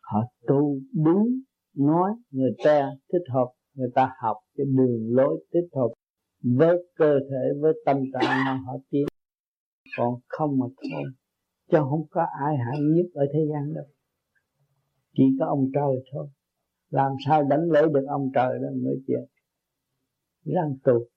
họ 0.02 0.20
tu 0.47 0.79
đúng, 1.05 1.41
nói, 1.76 2.11
người 2.31 2.50
ta 2.64 2.91
thích 3.12 3.23
hợp, 3.35 3.46
người 3.75 3.91
ta 3.94 4.12
học 4.23 4.37
cái 4.56 4.67
đường 4.67 5.17
lối 5.17 5.44
thích 5.53 5.69
hợp 5.75 5.89
với 6.43 6.77
cơ 6.96 7.19
thể, 7.31 7.60
với 7.60 7.72
tâm 7.84 7.96
trạng 8.13 8.44
mà 8.44 8.60
họ 8.67 8.72
tiến. 8.91 9.06
Còn 9.96 10.15
không 10.29 10.58
mà 10.58 10.67
thôi, 10.77 11.13
chứ 11.70 11.79
không 11.91 12.06
có 12.10 12.27
ai 12.46 12.56
hại 12.56 12.81
nhất 12.81 13.06
ở 13.15 13.27
thế 13.32 13.41
gian 13.53 13.75
đâu. 13.75 13.84
Chỉ 15.17 15.25
có 15.41 15.46
ông 15.46 15.70
trời 15.75 16.05
thôi 16.13 16.29
làm 16.91 17.13
sao 17.27 17.43
đánh 17.44 17.70
lấy 17.70 17.82
được 17.82 18.06
ông 18.09 18.31
trời 18.35 18.59
đó 18.63 18.69
nói 18.75 18.94
chuyện. 19.06 19.27
Răng 20.44 20.77
tu 20.85 21.09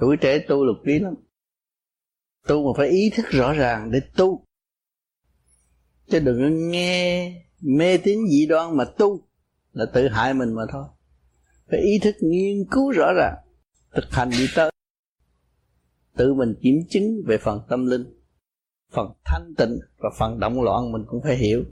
tuổi 0.00 0.16
trẻ 0.16 0.38
tu 0.48 0.64
lục 0.64 0.76
lý 0.84 0.98
lắm. 0.98 1.14
Tu 2.46 2.66
mà 2.66 2.78
phải 2.78 2.88
ý 2.88 3.10
thức 3.16 3.26
rõ 3.30 3.52
ràng 3.52 3.90
để 3.90 4.00
tu. 4.16 4.44
Chứ 6.06 6.20
đừng 6.20 6.38
có 6.40 6.48
nghe 6.48 7.32
mê 7.60 7.98
tín 7.98 8.18
dị 8.30 8.46
đoan 8.46 8.76
mà 8.76 8.84
tu 8.98 9.28
là 9.72 9.84
tự 9.94 10.08
hại 10.08 10.34
mình 10.34 10.54
mà 10.54 10.62
thôi. 10.72 10.84
Phải 11.70 11.80
ý 11.80 11.98
thức 12.02 12.14
nghiên 12.20 12.56
cứu 12.70 12.90
rõ 12.90 13.12
ràng, 13.16 13.34
thực 13.94 14.04
hành 14.10 14.30
đi 14.30 14.46
tới. 14.56 14.70
Tự 16.16 16.34
mình 16.34 16.54
kiểm 16.62 16.74
chứng 16.90 17.22
về 17.26 17.38
phần 17.38 17.60
tâm 17.68 17.86
linh 17.86 18.21
phần 18.92 19.12
thanh 19.24 19.54
tịnh 19.58 19.78
và 19.98 20.10
phần 20.18 20.40
động 20.40 20.62
loạn 20.62 20.92
mình 20.92 21.04
cũng 21.06 21.22
phải 21.22 21.36
hiểu. 21.36 21.64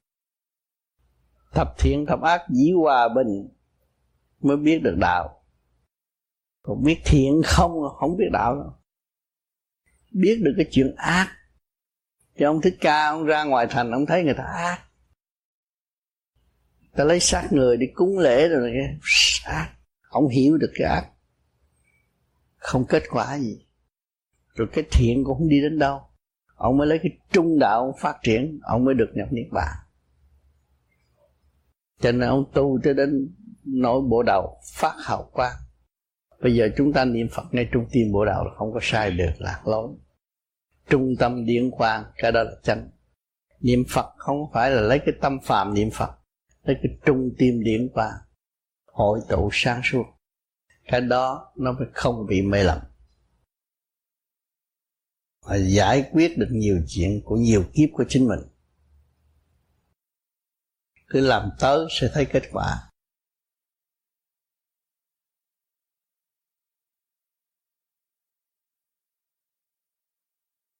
Thập 1.53 1.69
thiện, 1.79 2.07
thập 2.07 2.21
ác, 2.21 2.43
dĩ 2.49 2.73
hòa 2.73 3.09
bình 3.09 3.49
mới 4.41 4.57
biết 4.57 4.79
được 4.83 4.97
đạo. 5.01 5.45
Còn 6.63 6.85
biết 6.85 7.01
thiện 7.05 7.43
không 7.45 7.73
không 7.99 8.17
biết 8.17 8.29
đạo 8.33 8.55
đâu. 8.55 8.73
Biết 10.13 10.41
được 10.43 10.53
cái 10.57 10.67
chuyện 10.71 10.95
ác. 10.97 11.37
Thì 12.37 12.45
ông 12.45 12.61
thích 12.61 12.77
ca, 12.81 13.09
ông 13.09 13.25
ra 13.25 13.45
ngoài 13.45 13.67
thành, 13.71 13.91
ông 13.91 14.07
thấy 14.07 14.25
người 14.25 14.35
ta 14.35 14.45
ác. 14.45 14.83
Ta 16.97 17.05
lấy 17.05 17.21
xác 17.21 17.49
người 17.53 17.77
đi 17.77 17.87
cúng 17.95 18.19
lễ 18.19 18.49
rồi 18.49 18.73
cái 18.75 18.99
ác. 19.55 19.71
Ông 20.09 20.29
hiểu 20.29 20.57
được 20.57 20.71
cái 20.75 20.89
ác. 20.89 21.11
Không 22.57 22.85
kết 22.89 23.03
quả 23.11 23.39
gì. 23.39 23.67
Rồi 24.55 24.69
cái 24.73 24.85
thiện 24.91 25.25
cũng 25.25 25.39
không 25.39 25.49
đi 25.49 25.61
đến 25.61 25.79
đâu 25.79 26.10
ông 26.61 26.77
mới 26.77 26.87
lấy 26.87 26.99
cái 27.03 27.13
trung 27.33 27.59
đạo 27.59 27.95
phát 27.99 28.17
triển, 28.23 28.59
ông 28.63 28.85
mới 28.85 28.95
được 28.95 29.11
nhập 29.15 29.29
niết 29.31 29.47
bàn. 29.53 29.77
Cho 32.01 32.13
nên 32.13 32.29
ông 32.29 32.45
tu 32.55 32.81
cho 32.85 32.93
đến 32.93 33.35
nỗi 33.65 34.01
bộ 34.01 34.23
đầu 34.23 34.59
phát 34.75 34.95
hào 35.05 35.31
quang 35.33 35.57
bây 36.43 36.55
giờ 36.55 36.69
chúng 36.77 36.93
ta 36.93 37.05
niệm 37.05 37.29
phật 37.33 37.45
ngay 37.51 37.69
trung 37.73 37.87
tim 37.93 38.13
bộ 38.13 38.25
đầu 38.25 38.45
là 38.45 38.51
không 38.57 38.73
có 38.73 38.81
sai 38.83 39.11
được, 39.11 39.33
lạc 39.39 39.61
lối. 39.67 39.89
Trung 40.89 41.15
tâm 41.19 41.45
điển 41.45 41.71
quang, 41.71 42.05
cái 42.17 42.33
đó 42.33 42.43
là 42.43 42.53
chân 42.63 42.91
niệm 43.61 43.85
phật 43.89 44.07
không 44.17 44.39
phải 44.53 44.71
là 44.71 44.81
lấy 44.81 44.99
cái 44.99 45.15
tâm 45.21 45.39
phàm 45.43 45.75
niệm 45.75 45.91
phật, 45.93 46.11
lấy 46.63 46.77
cái 46.83 46.99
trung 47.07 47.31
tim 47.39 47.63
điển 47.63 47.89
quang, 47.95 48.15
hội 48.93 49.21
tụ 49.29 49.49
sáng 49.53 49.81
suốt. 49.85 50.05
Cái 50.85 51.01
đó 51.01 51.53
nó 51.57 51.73
mới 51.73 51.89
không 51.93 52.27
bị 52.27 52.43
mê 52.43 52.63
lầm 52.63 52.79
và 55.51 55.57
giải 55.57 56.11
quyết 56.13 56.39
được 56.39 56.49
nhiều 56.51 56.83
chuyện 56.89 57.21
của 57.25 57.37
nhiều 57.37 57.65
kiếp 57.75 57.89
của 57.93 58.05
chính 58.09 58.29
mình. 58.29 58.41
Cứ 61.07 61.21
làm 61.21 61.51
tới 61.61 61.87
sẽ 61.91 62.11
thấy 62.15 62.27
kết 62.33 62.43
quả. 62.53 62.91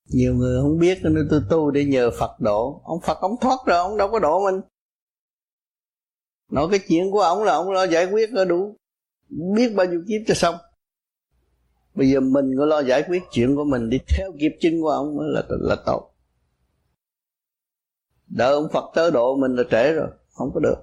Nhiều 0.05 0.35
người 0.35 0.63
không 0.63 0.79
biết 0.79 0.99
nên 1.03 1.29
tôi 1.31 1.41
tu 1.51 1.71
để 1.71 1.85
nhờ 1.85 2.11
Phật 2.19 2.41
độ. 2.41 2.83
Ông 2.85 3.01
Phật 3.01 3.19
ông 3.21 3.37
thoát 3.41 3.59
rồi, 3.67 3.79
ông 3.79 3.97
đâu 3.97 4.09
có 4.13 4.19
độ 4.19 4.51
mình. 4.51 4.61
Nói 6.51 6.69
cái 6.71 6.81
chuyện 6.89 7.11
của 7.11 7.21
ông 7.21 7.43
là 7.43 7.53
ông 7.53 7.71
lo 7.71 7.85
giải 7.85 8.07
quyết 8.07 8.33
là 8.33 8.45
đủ. 8.45 8.77
Biết 9.29 9.73
bao 9.77 9.87
nhiêu 9.87 10.03
kiếp 10.09 10.21
cho 10.27 10.35
xong 10.35 10.55
bây 12.01 12.11
giờ 12.11 12.21
mình 12.21 12.55
có 12.59 12.67
lo 12.67 12.83
giải 12.83 13.05
quyết 13.09 13.23
chuyện 13.31 13.57
của 13.57 13.65
mình, 13.65 13.91
đi 13.91 13.99
theo 14.09 14.33
kịp 14.41 14.53
chân 14.61 14.81
của 14.81 14.89
ông 14.89 15.19
là 15.19 15.43
là 15.49 15.77
tốt. 15.87 16.15
Đợi 18.27 18.53
ông 18.53 18.69
Phật 18.73 18.93
tới 18.95 19.11
độ 19.11 19.37
mình 19.37 19.57
là 19.57 19.63
trễ 19.71 19.93
rồi, 19.93 20.09
không 20.33 20.51
có 20.55 20.61
được. 20.61 20.77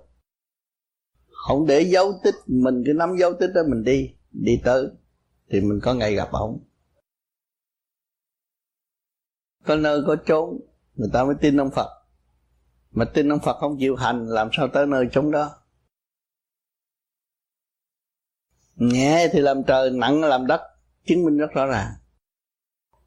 Không 1.28 1.66
để 1.66 1.82
dấu 1.82 2.14
tích, 2.24 2.36
mình 2.48 2.84
cứ 2.86 2.94
nắm 2.94 3.18
dấu 3.20 3.34
tích 3.40 3.48
đó 3.56 3.62
mình 3.70 3.84
đi 3.84 4.16
đi 4.32 4.62
tới, 4.64 4.88
thì 5.50 5.62
mình 5.62 5.80
có 5.84 5.94
ngày 5.94 6.16
gặp 6.16 6.30
ông. 6.32 6.60
Có 9.66 9.76
nơi 9.76 10.02
có 10.08 10.16
chốn, 10.26 10.60
người 10.96 11.10
ta 11.14 11.24
mới 11.24 11.36
tin 11.42 11.58
ông 11.58 11.72
Phật. 11.76 11.90
Mà 12.92 13.06
tin 13.14 13.32
ông 13.32 13.40
Phật 13.40 13.58
không 13.60 13.78
chịu 13.80 13.96
hành, 13.96 14.28
làm 14.28 14.50
sao 14.52 14.68
tới 14.74 14.86
nơi 14.88 15.06
chốn 15.12 15.32
đó? 15.32 15.52
Nhẹ 18.76 19.30
thì 19.32 19.40
làm 19.40 19.64
trời, 19.64 19.92
nặng 19.92 20.22
làm 20.22 20.48
đất 20.48 20.62
chứng 21.08 21.26
minh 21.26 21.38
rất 21.38 21.52
rõ 21.54 21.66
ràng. 21.66 21.94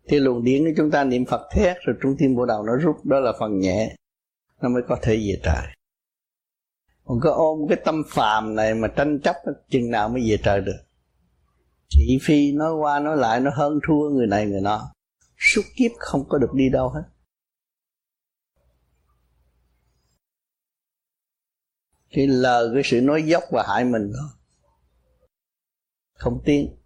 Thì 0.09 0.21
luồng 0.21 0.45
điển 0.45 0.64
của 0.64 0.71
chúng 0.76 0.90
ta 0.90 1.04
niệm 1.04 1.25
Phật 1.26 1.49
thét, 1.52 1.76
rồi 1.80 1.97
trung 2.02 2.16
tim 2.19 2.37
bộ 2.37 2.47
đầu 2.47 2.62
nó 2.62 2.76
rút, 2.76 3.04
đó 3.04 3.21
là 3.21 3.33
phần 3.40 3.59
nhẹ, 3.59 3.97
nó 4.62 4.69
mới 4.69 4.83
có 4.88 4.99
thể 5.02 5.16
về 5.16 5.40
trời. 5.42 5.66
Còn 7.04 7.19
có 7.23 7.33
ôm 7.33 7.59
cái 7.69 7.78
tâm 7.85 8.02
phàm 8.09 8.54
này 8.54 8.75
mà 8.75 8.88
tranh 8.97 9.21
chấp, 9.21 9.37
chừng 9.69 9.90
nào 9.90 10.09
mới 10.09 10.30
về 10.30 10.37
trời 10.42 10.61
được. 10.61 10.78
Thị 11.90 12.19
phi 12.23 12.52
nói 12.52 12.75
qua 12.75 13.00
nói 13.00 13.16
lại, 13.16 13.40
nó 13.40 13.50
hơn 13.54 13.78
thua 13.88 14.11
người 14.11 14.26
này 14.26 14.47
người 14.47 14.61
nọ. 14.61 14.92
Suốt 15.38 15.62
kiếp 15.76 15.90
không 15.99 16.28
có 16.28 16.38
được 16.38 16.50
đi 16.54 16.69
đâu 16.69 16.88
hết. 16.88 17.02
Chỉ 22.11 22.26
lờ 22.26 22.71
cái 22.75 22.83
sự 22.85 23.00
nói 23.00 23.23
dốc 23.23 23.42
và 23.52 23.64
hại 23.69 23.85
mình 23.85 24.12
thôi 24.19 24.28
không 26.21 26.40
tiến 26.45 26.76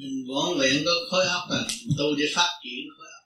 mình 0.00 0.26
võ 0.28 0.42
luyện 0.58 0.82
có 0.86 0.92
khối 1.10 1.24
óc 1.26 1.44
à. 1.50 1.62
Tu 1.98 2.06
để 2.18 2.24
phát 2.34 2.50
triển 2.64 2.84
khối 2.96 3.06
óc. 3.18 3.24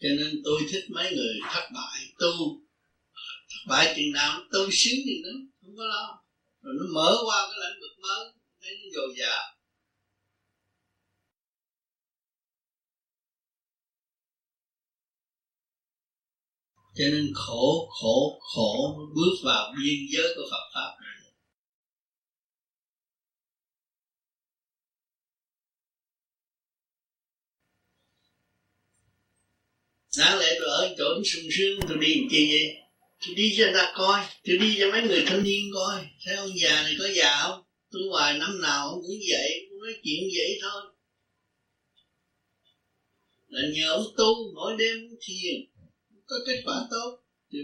Cho 0.00 0.08
nên 0.18 0.40
tôi 0.44 0.60
thích 0.70 0.84
mấy 0.90 1.12
người 1.16 1.34
thất 1.52 1.64
bại, 1.74 1.98
tu. 2.18 2.32
Thất 3.50 3.62
bại 3.68 3.94
chừng 3.96 4.12
nào 4.12 4.40
tu 4.52 4.60
xíu 4.72 4.96
gì 5.06 5.22
nó 5.22 5.30
không 5.60 5.76
có 5.76 5.84
lo. 5.84 6.24
Rồi 6.62 6.74
nó 6.78 6.84
mở 6.94 7.16
qua 7.26 7.48
cái 7.50 7.58
lĩnh 7.62 7.80
vực 7.80 7.98
mới, 8.02 8.32
thấy 8.60 8.70
nó 8.82 8.88
dồi 8.94 9.14
dào. 9.18 9.56
Cho 16.94 17.04
nên 17.12 17.32
khổ 17.34 17.88
khổ 18.00 18.40
khổ 18.40 18.98
bước 19.14 19.36
vào 19.44 19.72
biên 19.76 19.98
giới 20.12 20.34
của 20.36 20.42
Phật 20.50 20.70
pháp 20.74 20.96
sáng 30.10 30.38
lẽ 30.38 30.56
tôi 30.58 30.68
ở 30.68 30.94
chỗ 30.98 31.04
sung 31.24 31.50
sướng, 31.58 31.80
tôi 31.88 31.98
đi 32.00 32.14
làm 32.14 32.28
chi 32.30 32.48
vậy? 32.50 32.76
Tôi 33.26 33.34
đi 33.34 33.54
cho 33.58 33.64
người 33.64 33.74
ta 33.74 33.92
coi, 33.96 34.26
tôi 34.44 34.56
đi 34.56 34.76
cho 34.78 34.90
mấy 34.90 35.02
người 35.02 35.24
thanh 35.26 35.42
niên 35.42 35.70
coi. 35.74 36.06
Thấy 36.24 36.36
ông 36.36 36.58
già 36.60 36.82
này 36.82 36.96
có 36.98 37.08
già 37.14 37.38
không? 37.42 37.62
Tôi 37.90 38.02
hoài 38.10 38.38
năm 38.38 38.60
nào 38.60 38.88
ông 38.88 39.00
cũng 39.02 39.18
vậy 39.30 39.66
cũng 39.70 39.80
nói 39.80 39.94
chuyện 40.04 40.20
vậy 40.36 40.58
thôi. 40.62 40.82
Là 43.48 43.62
nhờ 43.74 43.92
ông 43.92 44.06
tu, 44.16 44.52
mỗi 44.54 44.76
đêm 44.78 44.96
thiền 45.20 45.60
có 46.26 46.36
kết 46.46 46.62
quả 46.64 46.74
tốt. 46.90 47.18
Thì 47.52 47.58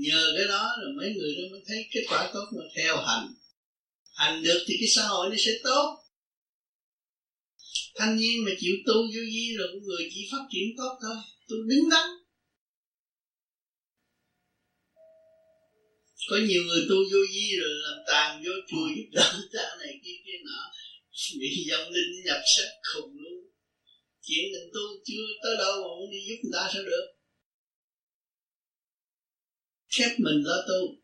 nhờ 0.00 0.32
cái 0.36 0.46
đó 0.48 0.74
là 0.78 0.88
mấy 0.96 1.14
người 1.14 1.34
đó 1.36 1.42
mới 1.50 1.60
thấy 1.66 1.86
kết 1.92 2.04
quả 2.08 2.30
tốt 2.34 2.44
mà 2.56 2.62
theo 2.76 2.96
hành. 2.96 3.34
Hành 4.14 4.42
được 4.42 4.64
thì 4.66 4.76
cái 4.80 4.88
xã 4.94 5.02
hội 5.02 5.30
nó 5.30 5.36
sẽ 5.38 5.52
tốt 5.64 6.01
thanh 7.94 8.16
niên 8.16 8.44
mà 8.44 8.50
chịu 8.60 8.76
tu 8.86 8.94
vô 8.94 9.22
vi 9.32 9.54
rồi 9.58 9.68
người 9.82 10.10
chỉ 10.14 10.28
phát 10.32 10.44
triển 10.52 10.68
tốt 10.76 10.98
thôi. 11.02 11.16
Tôi 11.48 11.58
đứng 11.68 11.90
đắn. 11.90 12.08
Có 16.28 16.36
nhiều 16.48 16.62
người 16.66 16.86
tu 16.88 16.96
vô 17.12 17.18
vi 17.32 17.56
rồi 17.60 17.70
làm 17.84 17.98
tàn 18.06 18.42
vô 18.44 18.52
chùa 18.70 18.88
giúp 18.96 19.08
đỡ 19.12 19.32
ta 19.52 19.76
này 19.78 20.00
kia 20.04 20.16
kia 20.26 20.38
nọ. 20.44 20.70
Bị 21.40 21.64
dòng 21.68 21.90
linh 21.90 22.24
nhập 22.24 22.40
sắc 22.56 22.68
khùng 22.82 23.12
luôn. 23.22 23.42
Chuyện 24.22 24.44
mình 24.52 24.70
tu 24.74 24.80
chưa 25.04 25.26
tới 25.42 25.56
đâu 25.58 25.72
mà 25.82 25.88
muốn 25.98 26.10
đi 26.10 26.18
giúp 26.28 26.36
người 26.42 26.52
ta 26.52 26.70
sao 26.72 26.82
được? 26.82 27.06
Khép 29.88 30.10
mình 30.18 30.42
lo 30.44 30.56
tu. 30.68 31.01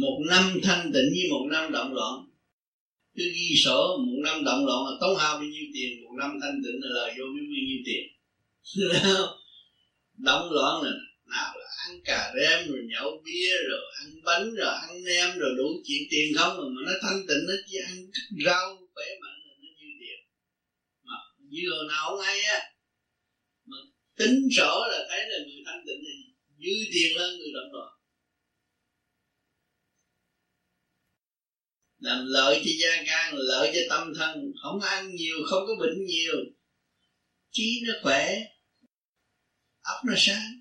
Một 0.00 0.18
năm 0.30 0.44
thanh 0.62 0.90
tịnh 0.94 1.08
như 1.14 1.22
một 1.30 1.44
năm 1.50 1.72
động 1.72 1.92
loạn. 1.94 2.14
Cứ 3.16 3.24
ghi 3.34 3.56
sổ 3.64 3.98
một 4.06 4.18
năm 4.24 4.44
động 4.44 4.66
loạn 4.66 4.80
là 4.86 4.92
tốn 5.00 5.16
hao 5.16 5.34
bao 5.34 5.44
nhiêu 5.52 5.64
tiền 5.74 5.90
một 6.04 6.14
năm 6.18 6.30
thanh 6.42 6.56
tịnh 6.64 6.76
là 6.82 6.88
lời 6.96 7.10
vô 7.18 7.24
biết 7.34 7.46
bao 7.52 7.62
nhiêu 7.68 7.80
tiền. 7.86 8.04
Động 10.28 10.50
loạn 10.50 10.82
là 10.82 10.90
nào 11.30 11.52
là 11.60 11.66
ăn 11.86 12.00
cà 12.04 12.32
rem 12.36 12.68
rồi 12.68 12.80
nhậu 12.90 13.10
bia 13.24 13.52
rồi 13.68 13.82
ăn 14.00 14.08
bánh 14.24 14.46
rồi 14.58 14.74
ăn 14.86 15.04
nem 15.04 15.38
rồi 15.38 15.50
đủ 15.56 15.68
chuyện 15.84 16.02
tiền 16.10 16.26
không 16.36 16.52
mà, 16.56 16.64
mà 16.74 16.80
nó 16.86 16.92
thanh 17.02 17.20
tịnh 17.28 17.42
nó 17.48 17.54
chỉ 17.66 17.76
ăn 17.88 17.96
rau 18.44 18.66
khỏe 18.94 19.06
mạnh 19.22 19.38
là 19.46 19.52
nó 19.62 19.68
dư 19.78 19.88
tiền 20.00 20.18
mà 21.02 21.16
dừa 21.52 21.74
hồi 21.76 21.86
nào 21.88 22.04
không 22.08 22.20
hay 22.20 22.40
á. 22.40 22.60
Mà 23.64 23.76
tính 24.18 24.36
sổ 24.56 24.86
là 24.90 24.98
thấy 25.08 25.20
là 25.30 25.38
người 25.46 25.62
thanh 25.66 25.82
tịnh 25.86 26.00
thì 26.06 26.14
dư 26.62 26.74
tiền 26.92 27.18
hơn 27.18 27.30
người 27.38 27.52
động 27.54 27.72
loạn. 27.72 27.97
Làm 31.98 32.24
lợi 32.26 32.62
cho 32.64 32.70
da 32.80 33.02
gan, 33.02 33.34
lợi 33.36 33.72
cho 33.74 33.80
tâm 33.96 34.12
thân. 34.18 34.52
Không 34.62 34.80
ăn 34.80 35.14
nhiều, 35.14 35.36
không 35.50 35.62
có 35.66 35.72
bệnh 35.80 36.04
nhiều. 36.06 36.34
Trí 37.50 37.82
nó 37.86 37.92
khỏe, 38.02 38.34
óc 39.80 39.96
nó 40.06 40.14
sáng. 40.16 40.60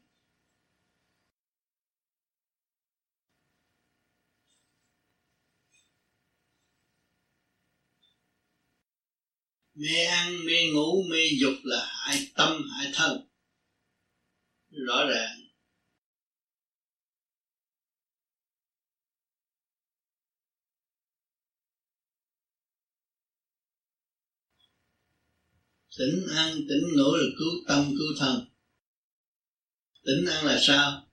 Mê 9.75 10.05
ăn, 10.05 10.45
mê 10.45 10.71
ngủ, 10.73 11.03
mê 11.09 11.17
dục 11.39 11.53
là 11.63 11.85
hại 11.85 12.27
tâm 12.35 12.61
hại 12.77 12.91
thân. 12.93 13.27
Rõ 14.69 15.05
ràng. 15.09 15.46
Tỉnh 25.97 26.27
ăn 26.35 26.55
tỉnh 26.69 26.83
ngủ 26.95 27.15
là 27.15 27.25
cứu 27.37 27.51
tâm, 27.67 27.93
cứu 27.97 28.07
thân. 28.19 28.45
Tỉnh 30.03 30.25
ăn 30.25 30.45
là 30.45 30.59
sao? 30.61 31.07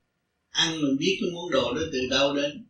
Ăn 0.51 0.81
mình 0.83 0.97
biết 0.99 1.19
cái 1.21 1.31
món 1.35 1.51
đồ 1.51 1.75
đó 1.75 1.81
từ 1.93 1.99
đâu 2.11 2.35
đến? 2.37 2.67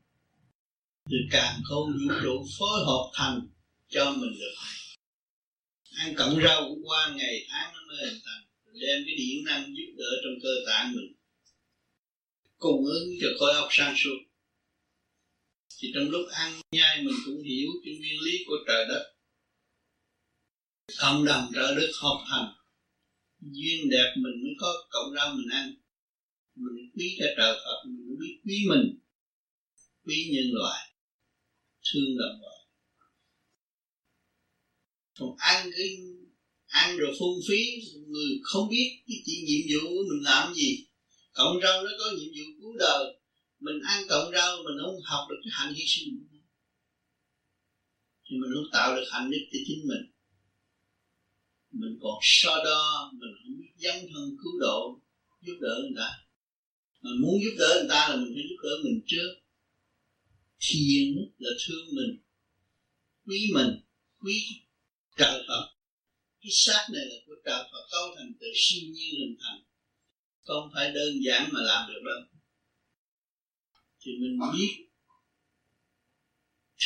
Từ 1.11 1.17
càng 1.31 1.61
khôn 1.65 1.93
vũ 1.93 2.15
trụ 2.23 2.47
phối 2.59 2.85
hợp 2.87 3.11
thành 3.15 3.49
cho 3.89 4.15
mình 4.19 4.31
được. 4.41 4.55
Ăn 5.91 6.15
cộng 6.17 6.41
rau 6.43 6.69
cũng 6.69 6.83
qua 6.85 7.15
ngày 7.17 7.47
tháng 7.49 7.75
nó 7.75 7.81
mới 7.89 7.97
hình 8.05 8.21
thành, 8.25 8.43
đem 8.81 9.03
cái 9.07 9.15
điện 9.17 9.45
năng 9.45 9.77
giúp 9.77 9.95
đỡ 9.99 10.11
trong 10.25 10.35
cơ 10.43 10.51
tạng 10.67 10.93
mình. 10.97 11.13
Cung 12.59 12.85
ứng 12.85 13.09
cho 13.21 13.29
khối 13.39 13.53
óc 13.55 13.69
sang 13.71 13.95
suốt. 13.97 14.19
Thì 15.79 15.93
trong 15.95 16.11
lúc 16.11 16.27
ăn, 16.33 16.61
nhai 16.73 17.03
mình 17.03 17.15
cũng 17.25 17.43
hiểu 17.43 17.69
cái 17.85 17.97
nguyên 17.99 18.21
lý 18.21 18.45
của 18.47 18.57
trời 18.67 18.85
đất 18.89 19.14
cộng 21.01 21.25
đồng 21.25 21.51
trợ 21.55 21.75
đức 21.77 21.91
hợp 22.03 22.25
thành 22.31 22.49
duyên 23.41 23.91
đẹp 23.91 24.15
mình 24.17 24.43
mới 24.43 24.55
có 24.59 24.69
cộng 24.91 25.15
rau 25.15 25.29
mình 25.37 25.49
ăn. 25.51 25.75
Mình 26.55 26.91
quý 26.95 27.17
cho 27.19 27.27
trời 27.37 27.53
Phật, 27.65 27.89
mình 27.89 28.07
mới 28.07 28.17
biết 28.21 28.35
quý 28.45 28.57
mình. 28.69 28.99
Quý 30.05 30.31
nhân 30.33 30.49
loại, 30.53 30.81
thương 31.93 32.17
đồng 32.19 32.41
loại. 32.41 32.61
Còn 35.19 35.37
ăn 35.37 35.71
cái, 35.77 35.89
ăn 36.67 36.97
rồi 36.97 37.13
phung 37.19 37.39
phí, 37.49 37.63
người 38.07 38.31
không 38.43 38.69
biết 38.69 38.89
cái 39.07 39.17
chuyện 39.27 39.45
nhiệm 39.45 39.63
vụ 39.71 39.89
của 39.89 40.05
mình 40.09 40.23
làm 40.25 40.55
gì. 40.55 40.85
Cộng 41.33 41.61
rau 41.63 41.83
nó 41.85 41.91
có 41.99 42.05
nhiệm 42.17 42.29
vụ 42.37 42.47
cứu 42.61 42.77
đời. 42.79 43.05
Mình 43.61 43.81
ăn 43.85 44.03
cộng 44.09 44.33
rau 44.33 44.57
mình 44.57 44.77
không 44.85 44.97
học 45.05 45.25
được 45.29 45.41
cái 45.45 45.53
hạnh 45.53 45.75
hy 45.75 45.85
sinh. 45.87 46.05
Thì 48.25 48.37
mình 48.41 48.51
không 48.55 48.73
tạo 48.73 48.95
được 48.95 49.07
hạnh 49.13 49.31
đức 49.31 49.43
cho 49.53 49.59
chính 49.67 49.87
mình 49.89 50.14
mình 51.81 51.99
còn 52.03 52.19
so 52.23 52.65
đo, 52.65 53.13
mình 53.21 53.31
không 53.43 53.59
biết 53.59 53.73
dấn 53.77 53.97
thân 54.15 54.37
cứu 54.43 54.61
độ, 54.61 55.01
giúp 55.43 55.59
đỡ 55.61 55.75
người 55.81 55.97
ta. 55.97 56.11
Mình 57.03 57.21
muốn 57.23 57.35
giúp 57.45 57.55
đỡ 57.59 57.71
người 57.79 57.89
ta 57.89 58.09
là 58.09 58.17
mình 58.17 58.33
phải 58.35 58.45
giúp 58.49 58.57
đỡ 58.63 58.71
mình 58.85 59.01
trước. 59.07 59.31
Thiền 60.61 61.17
là 61.39 61.51
thương 61.67 61.87
mình, 61.97 62.19
quý 63.27 63.51
mình, 63.55 63.81
quý 64.19 64.37
trời 65.17 65.43
Phật. 65.49 65.65
Cái 66.41 66.51
xác 66.53 66.87
này 66.93 67.05
là 67.07 67.17
của 67.27 67.35
trời 67.45 67.63
Phật, 67.73 67.85
cấu 67.91 68.15
thành 68.17 68.33
từ 68.41 68.47
siêu 68.55 68.83
nhiên 68.93 69.15
hình 69.21 69.37
thành. 69.43 69.61
Không 70.43 70.71
phải 70.75 70.93
đơn 70.95 71.13
giản 71.27 71.49
mà 71.53 71.61
làm 71.63 71.91
được 71.93 72.01
đâu. 72.05 72.41
Thì 74.01 74.13
mình 74.21 74.39
biết 74.53 74.87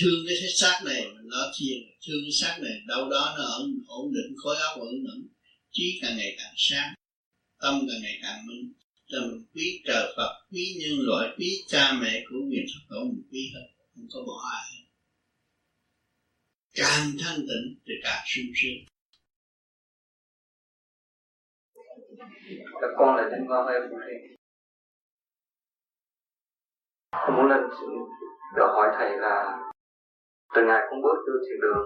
thương 0.01 0.25
cái 0.27 0.37
xác 0.61 0.81
này 0.85 1.01
mình 1.15 1.29
lo 1.35 1.53
thiền 1.59 1.79
thương 2.07 2.23
cái 2.25 2.33
xác 2.41 2.59
này, 2.63 2.73
đâu 2.87 3.11
đó 3.11 3.35
nó 3.39 3.45
ổn 3.59 3.67
ổn 3.89 4.13
định, 4.13 4.37
khối 4.37 4.57
óc 4.57 4.79
ổn 4.79 4.95
định. 5.07 5.29
Trí 5.71 5.99
càng 6.03 6.17
ngày 6.17 6.35
càng 6.39 6.55
sáng, 6.57 6.95
tâm 7.63 7.75
càng 7.89 8.03
ngày 8.03 8.19
càng 8.23 8.47
minh. 8.47 8.73
Cho 9.07 9.19
mình 9.21 9.47
quý 9.55 9.83
trời 9.87 10.13
Phật, 10.17 10.33
quý 10.53 10.77
nhân 10.81 10.99
loại, 11.07 11.29
quý 11.39 11.51
cha 11.69 11.93
mẹ 12.03 12.25
của 12.31 12.37
nguyện 12.49 12.67
Phật 12.73 12.85
tổ 12.91 13.05
mình 13.05 13.23
quý 13.33 13.53
hết, 13.55 13.67
không 13.95 14.07
có 14.13 14.21
bỏ 14.27 14.51
ai 14.53 14.79
càng 16.75 17.11
thanh 17.21 17.37
tịnh 17.37 17.79
thì 17.87 17.93
càng 18.03 18.25
sung 18.27 18.53
sướng. 18.55 18.81
Các 22.81 22.91
con 22.99 23.17
là 23.17 23.29
chân 23.31 23.47
con 23.49 23.67
không 23.67 23.99
con 27.27 27.37
muốn 27.37 27.47
lên 27.51 27.61
được 28.57 28.71
hỏi 28.75 28.89
thầy 28.99 29.19
là 29.19 29.68
từ 30.59 30.65
ngày 30.65 30.87
con 30.91 31.03
bước 31.03 31.17
vô 31.27 31.33
thiền 31.49 31.61
đường. 31.61 31.85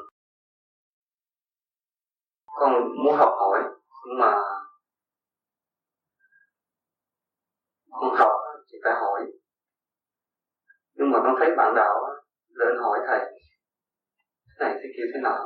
Con 2.46 2.72
muốn 3.04 3.16
học 3.16 3.32
hỏi, 3.38 3.60
nhưng 4.06 4.18
mà 4.18 4.32
con 7.90 8.14
học 8.14 8.32
thì 8.72 8.78
phải 8.84 8.92
hỏi. 8.92 9.20
Nhưng 10.94 11.10
mà 11.10 11.18
con 11.22 11.34
thấy 11.38 11.56
bạn 11.56 11.74
đạo 11.74 11.94
lên 12.48 12.76
hỏi 12.82 12.98
thầy, 13.06 13.20
thế 14.48 14.54
này 14.60 14.74
thế 14.74 14.88
kia 14.96 15.02
thế 15.14 15.20
nào 15.22 15.38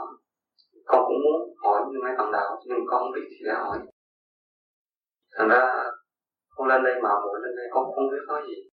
con 0.85 1.05
cũng 1.07 1.19
muốn 1.25 1.55
hỏi 1.63 1.83
như 1.91 1.99
mấy 2.03 2.17
bạn 2.19 2.33
đạo, 2.33 2.61
nhưng 2.67 2.79
con 2.87 3.01
không 3.01 3.13
biết 3.15 3.27
thì 3.31 3.37
để 3.45 3.53
hỏi. 3.53 3.79
Thành 5.39 5.49
ra 5.49 5.85
con 6.57 6.69
lên 6.69 6.83
đây 6.85 6.95
mà 7.03 7.11
muội 7.23 7.41
lên 7.43 7.57
đây, 7.57 7.67
con 7.71 7.85
không 7.95 8.11
biết 8.11 8.25
nói 8.29 8.43
gì 8.47 8.76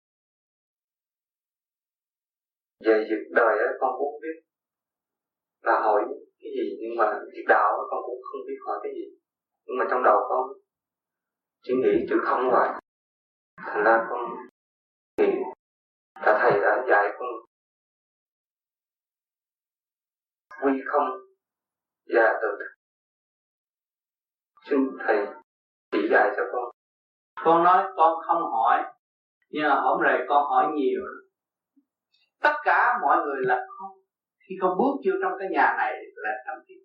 về 2.84 3.06
việc 3.10 3.22
đời 3.30 3.58
ấy, 3.58 3.74
con 3.80 3.90
cũng 3.98 4.20
biết. 4.22 4.40
Là 5.62 5.80
hỏi 5.80 6.02
cái 6.40 6.50
gì 6.56 6.76
nhưng 6.80 6.96
mà 6.98 7.20
việc 7.32 7.44
đạo 7.48 7.76
ấy, 7.78 7.86
con 7.90 8.00
cũng 8.06 8.20
không 8.22 8.40
biết 8.46 8.58
hỏi 8.66 8.78
cái 8.82 8.92
gì. 8.92 9.06
Nhưng 9.66 9.78
mà 9.78 9.84
trong 9.90 10.02
đầu 10.02 10.18
con 10.28 10.58
chỉ 11.62 11.74
nghĩ 11.74 12.06
chữ 12.08 12.16
không 12.24 12.50
hoài 12.50 12.80
thành 13.56 13.84
ra 13.84 14.06
con 14.10 14.20
thì 15.16 15.24
cả 16.14 16.38
thầy 16.42 16.60
đã 16.60 16.84
dạy 16.88 17.16
con 17.18 17.28
quy 20.62 20.82
không 20.86 21.08
và 22.14 22.38
từ 22.42 22.48
xin 24.70 24.78
thầy 25.06 25.26
chỉ 25.92 25.98
dạy 26.10 26.30
cho 26.36 26.42
con. 26.52 26.64
Con 27.44 27.64
nói 27.64 27.92
con 27.96 28.18
không 28.26 28.42
hỏi 28.42 28.84
nhưng 29.50 29.62
mà 29.62 29.80
hôm 29.80 30.02
nay 30.02 30.18
con 30.28 30.44
hỏi 30.50 30.72
nhiều 30.74 31.00
tất 32.42 32.54
cả 32.64 32.98
mọi 33.02 33.16
người 33.24 33.40
là 33.50 33.66
không. 33.68 33.98
Khi 34.48 34.54
con 34.60 34.78
bước 34.78 34.94
vô 35.04 35.12
trong 35.22 35.32
cái 35.38 35.48
nhà 35.56 35.74
này 35.78 35.92
là 36.14 36.32
trong 36.46 36.58
cái 36.68 36.76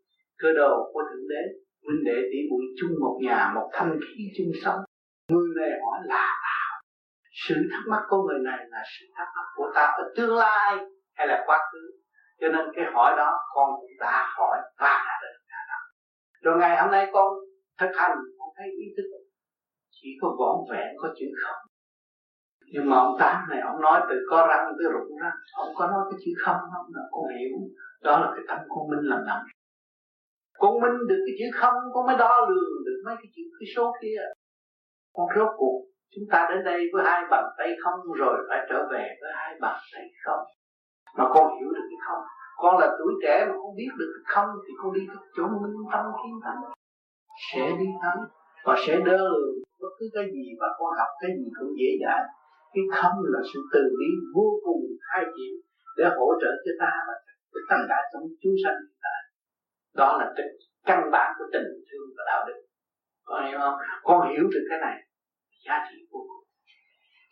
cơ 0.41 0.49
đồ 0.59 0.73
của 0.93 1.01
thượng 1.09 1.27
đế, 1.29 1.43
huynh 1.85 2.03
đệ 2.05 2.17
tỷ 2.31 2.39
muội 2.49 2.65
chung 2.79 2.93
một 3.03 3.19
nhà, 3.21 3.51
một 3.55 3.69
thanh 3.73 3.99
khí 4.01 4.23
chung 4.37 4.51
sống. 4.63 4.79
Người 5.31 5.49
này 5.59 5.69
hỏi 5.81 5.99
là 6.03 6.25
nào? 6.45 6.71
Sự 7.47 7.55
thắc 7.71 7.83
mắc 7.91 8.03
của 8.09 8.21
người 8.27 8.39
này 8.49 8.59
là 8.69 8.81
sự 8.93 9.05
thắc 9.15 9.27
mắc 9.35 9.47
của 9.55 9.71
ta 9.75 9.85
ở 9.85 10.03
tương 10.15 10.35
lai 10.35 10.77
hay 11.13 11.27
là 11.27 11.43
quá 11.45 11.59
khứ? 11.71 11.83
Cho 12.41 12.47
nên 12.47 12.65
cái 12.75 12.85
hỏi 12.93 13.13
đó 13.17 13.31
con 13.53 13.69
cũng 13.81 13.95
đã 13.99 14.33
hỏi 14.37 14.57
và 14.79 15.03
đã 15.07 15.15
được 15.21 15.37
trả 15.49 15.59
lời. 15.69 15.85
Rồi 16.41 16.57
ngày 16.59 16.81
hôm 16.81 16.91
nay 16.91 17.09
con 17.13 17.27
thực 17.79 17.91
hành 17.95 18.17
con 18.39 18.49
thấy 18.57 18.67
ý 18.67 18.85
thức. 18.97 19.03
Chỉ 19.91 20.09
có 20.21 20.27
vỏn 20.39 20.55
vẹn 20.71 20.87
có 20.97 21.07
chữ 21.19 21.25
không 21.43 21.72
nhưng 22.73 22.89
mà 22.89 22.95
ông 22.97 23.15
tám 23.19 23.37
này, 23.49 23.59
ông 23.71 23.81
nói 23.81 24.01
từ 24.09 24.15
có 24.29 24.47
răng 24.49 24.65
tới 24.77 24.87
rụng 24.93 25.17
răng 25.21 25.37
ông 25.63 25.71
có 25.75 25.87
nói 25.87 26.01
cái 26.09 26.19
chữ 26.25 26.31
không? 26.45 26.59
Không 26.73 26.87
là 26.95 27.03
con 27.11 27.25
hiểu. 27.37 27.55
Đó 28.05 28.19
là 28.21 28.27
cái 28.35 28.43
tâm 28.47 28.59
con 28.69 28.83
minh 28.89 29.05
làm 29.11 29.21
nằm 29.25 29.41
con 30.63 30.73
minh 30.81 30.97
được 31.09 31.21
cái 31.25 31.35
chữ 31.39 31.47
không, 31.59 31.73
con 31.93 32.05
mới 32.07 32.17
đo 32.17 32.33
lường 32.49 32.83
được 32.85 32.99
mấy 33.05 33.15
cái 33.15 33.29
chữ, 33.35 33.43
cái 33.59 33.67
số 33.75 33.93
kia. 34.01 34.21
Con 35.15 35.27
rốt 35.35 35.49
cuộc, 35.57 35.77
chúng 36.15 36.23
ta 36.31 36.47
đến 36.49 36.63
đây 36.63 36.79
với 36.93 37.03
hai 37.05 37.21
bàn 37.31 37.43
tay 37.57 37.69
không 37.83 37.99
rồi 38.19 38.37
phải 38.49 38.59
trở 38.69 38.79
về 38.91 39.05
với 39.21 39.31
hai 39.35 39.55
bàn 39.61 39.77
tay 39.93 40.05
không? 40.25 40.43
Mà 41.17 41.25
con 41.33 41.59
hiểu 41.59 41.69
được 41.75 41.87
cái 41.89 41.99
không? 42.07 42.23
Con 42.57 42.77
là 42.77 42.87
tuổi 42.99 43.13
trẻ 43.23 43.45
mà 43.49 43.53
con 43.61 43.75
biết 43.75 43.91
được 43.99 44.11
cái 44.15 44.35
không 44.35 44.49
thì 44.67 44.73
con 44.83 44.93
đi 44.93 45.01
cái 45.07 45.17
chỗ 45.35 45.43
minh 45.43 45.77
tâm 45.93 46.05
kiến 46.19 46.35
thắng 46.43 46.61
sẽ 47.51 47.71
đi 47.79 47.85
thắng 48.01 48.19
và 48.65 48.75
sẽ 48.87 48.99
đỡ 49.05 49.17
lường 49.17 49.55
bất 49.81 49.89
cứ 49.99 50.05
cái 50.13 50.25
gì 50.33 50.45
và 50.59 50.67
con 50.77 50.89
học 50.99 51.11
cái 51.21 51.31
gì 51.37 51.45
cũng 51.59 51.73
dễ 51.79 51.89
dàng 52.01 52.25
cái 52.73 52.83
không 52.99 53.17
là 53.33 53.41
sự 53.53 53.59
từ 53.73 53.81
bi 53.99 54.09
vô 54.35 54.47
cùng 54.65 54.81
khai 55.07 55.23
triển 55.35 55.53
để 55.97 56.05
hỗ 56.17 56.27
trợ 56.41 56.51
cho 56.65 56.71
ta 56.79 56.91
và 57.07 57.13
cho 57.51 57.59
tất 57.69 57.81
cả 57.89 57.97
chúng 58.11 58.27
chúng 58.41 58.55
sanh 58.63 58.77
hiện 58.83 58.97
tại. 59.05 59.21
Đó 59.99 60.17
là 60.19 60.33
cái 60.35 60.45
căn 60.85 60.99
bản 61.11 61.33
của 61.37 61.45
tình 61.53 61.67
thương 61.87 62.07
và 62.17 62.23
đạo 62.27 62.41
đức. 62.47 62.59
Con 63.25 63.45
hiểu 63.47 63.59
không? 63.59 63.77
Con 64.03 64.19
hiểu 64.29 64.43
được 64.53 64.65
cái 64.69 64.79
này, 64.79 64.97
giá 65.65 65.75
trị 65.89 65.97
vô 66.11 66.19
cùng. 66.29 66.43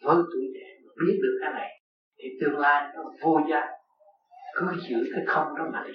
Với 0.05 0.15
tuổi 0.31 0.45
trẻ 0.55 0.67
biết 0.99 1.17
được 1.23 1.37
cái 1.41 1.51
này, 1.53 1.69
thì 2.17 2.27
tương 2.41 2.59
lai 2.59 2.91
nó 2.95 3.03
vô 3.23 3.39
giá. 3.49 3.61
Cứ 4.55 4.65
giữ 4.89 4.97
cái 5.13 5.23
không 5.27 5.47
đó 5.57 5.63
mà 5.73 5.83
đi. 5.87 5.93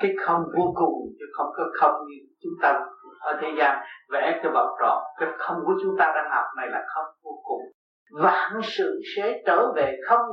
Cái 0.00 0.14
không 0.24 0.42
vô 0.56 0.72
cùng, 0.74 0.94
chứ 1.18 1.24
không 1.36 1.50
có 1.56 1.64
không 1.80 1.94
như 2.08 2.16
chúng 2.42 2.52
ta 2.62 2.80
ở 3.20 3.38
thế 3.40 3.48
gian. 3.58 3.86
Vẽ 4.12 4.40
cho 4.42 4.50
bảo 4.50 4.76
tròn, 4.80 5.02
cái 5.18 5.28
không 5.38 5.56
của 5.66 5.74
chúng 5.82 5.94
ta 5.98 6.12
đang 6.14 6.30
học 6.30 6.46
này 6.56 6.68
là 6.70 6.84
không 6.94 7.06
vô 7.22 7.40
cùng 7.44 7.62
vạn 8.10 8.60
sự 8.62 9.00
sẽ 9.16 9.42
trở 9.46 9.72
về 9.76 9.96
không? 10.08 10.26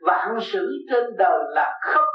Vạn 0.00 0.38
sự 0.40 0.68
trên 0.90 1.04
đời 1.18 1.38
là 1.48 1.78
không. 1.82 2.08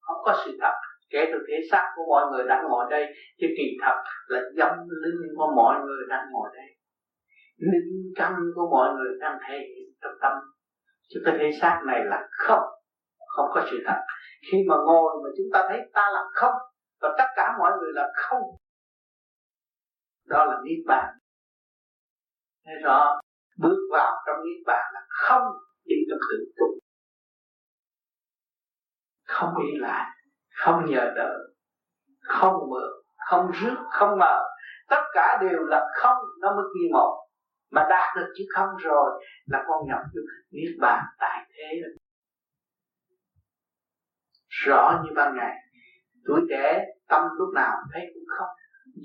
Không 0.00 0.16
có 0.24 0.42
sự 0.44 0.58
thật. 0.60 0.72
Kể 1.10 1.24
từ 1.32 1.38
thể 1.48 1.54
xác 1.70 1.92
của 1.96 2.02
mọi 2.08 2.24
người 2.32 2.44
đang 2.48 2.64
ngồi 2.68 2.86
đây, 2.90 3.06
chứ 3.40 3.46
kỳ 3.58 3.64
thật 3.82 4.02
là 4.26 4.40
dâm 4.56 4.70
linh 5.02 5.36
của 5.36 5.52
mọi 5.56 5.80
người 5.84 6.06
đang 6.08 6.24
ngồi 6.32 6.48
đây. 6.54 6.66
Linh 7.56 8.12
căn 8.16 8.34
của 8.54 8.68
mọi 8.70 8.94
người 8.94 9.18
đang 9.20 9.38
thể 9.48 9.54
hiện 9.54 9.88
trong 10.02 10.12
tâm. 10.22 10.32
Chứ 11.08 11.20
cái 11.24 11.34
thể 11.38 11.50
xác 11.60 11.82
này 11.86 12.00
là 12.04 12.28
không. 12.30 12.62
Không 13.36 13.46
có 13.54 13.66
sự 13.70 13.76
thật. 13.86 14.00
Khi 14.52 14.58
mà 14.68 14.76
ngồi 14.86 15.14
mà 15.24 15.30
chúng 15.36 15.46
ta 15.52 15.66
thấy 15.68 15.80
ta 15.92 16.10
là 16.12 16.24
không, 16.32 16.54
và 17.00 17.14
tất 17.18 17.24
cả 17.36 17.56
mọi 17.58 17.72
người 17.78 17.92
là 17.94 18.08
không, 18.14 18.42
đó 20.26 20.44
là 20.44 20.56
niết 20.64 20.86
bàn. 20.86 21.14
Thấy 22.64 22.74
rõ 22.84 23.20
bước 23.58 23.78
vào 23.92 24.12
trong 24.26 24.36
niết 24.44 24.66
bàn 24.66 24.84
là 24.94 25.00
không 25.08 25.42
đi 25.84 25.96
trong 26.10 26.20
tự 26.30 26.52
tu 26.56 26.66
không 29.36 29.54
đi 29.62 29.78
lại, 29.78 30.06
không 30.54 30.84
nhờ 30.86 31.12
đợi, 31.16 31.38
không 32.20 32.54
mượn, 32.70 32.90
không 33.30 33.50
rước, 33.50 33.76
không 33.90 34.18
mờ. 34.18 34.42
Tất 34.88 35.02
cả 35.12 35.38
đều 35.40 35.58
là 35.58 35.86
không, 36.02 36.16
nó 36.40 36.56
mới 36.56 36.64
quy 36.74 36.88
một. 36.92 37.26
Mà 37.70 37.86
đạt 37.90 38.16
được 38.16 38.32
chữ 38.38 38.44
không 38.54 38.68
rồi 38.78 39.24
là 39.46 39.64
con 39.68 39.88
nhập 39.88 40.00
được 40.14 40.26
niết 40.50 40.76
bàn 40.80 41.04
tại 41.18 41.46
thế 41.48 41.80
rồi. 41.82 41.96
Rõ 44.48 45.02
như 45.04 45.10
ban 45.16 45.36
ngày, 45.36 45.56
tuổi 46.24 46.40
trẻ 46.50 46.84
tâm 47.08 47.22
lúc 47.38 47.54
nào 47.54 47.76
thấy 47.92 48.02
cũng 48.14 48.24
không. 48.38 48.48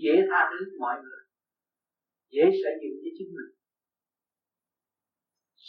Dễ 0.03 0.21
tha 0.29 0.49
thứ 0.51 0.65
mọi 0.79 0.95
người. 1.01 1.23
Dễ 2.29 2.43
xây 2.43 2.73
dựng 2.81 2.97
với 3.03 3.11
chính 3.17 3.27
mình 3.27 3.60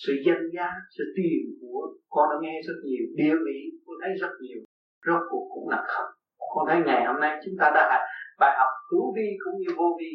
sự 0.03 0.13
danh 0.27 0.45
giá 0.55 0.69
sự 0.97 1.05
tiền 1.17 1.43
của 1.61 1.81
con 2.15 2.25
đã 2.31 2.37
nghe 2.43 2.57
rất 2.69 2.79
nhiều, 2.89 3.05
địa 3.21 3.37
vị 3.47 3.59
con 3.87 3.97
thấy 4.03 4.13
rất 4.23 4.33
nhiều. 4.45 4.61
Rốt 5.07 5.23
cuộc 5.31 5.47
cũng 5.55 5.69
là 5.73 5.81
không 5.93 6.11
con 6.55 6.65
thấy 6.69 6.79
ngày 6.87 7.03
hôm 7.09 7.21
nay 7.25 7.33
chúng 7.45 7.55
ta 7.61 7.67
đã 7.77 7.83
học 7.93 8.05
bài 8.41 8.53
học 8.59 8.71
hữu 8.91 9.07
vi 9.17 9.29
cũng 9.45 9.57
như 9.61 9.71
vô 9.79 9.89
vi. 10.01 10.13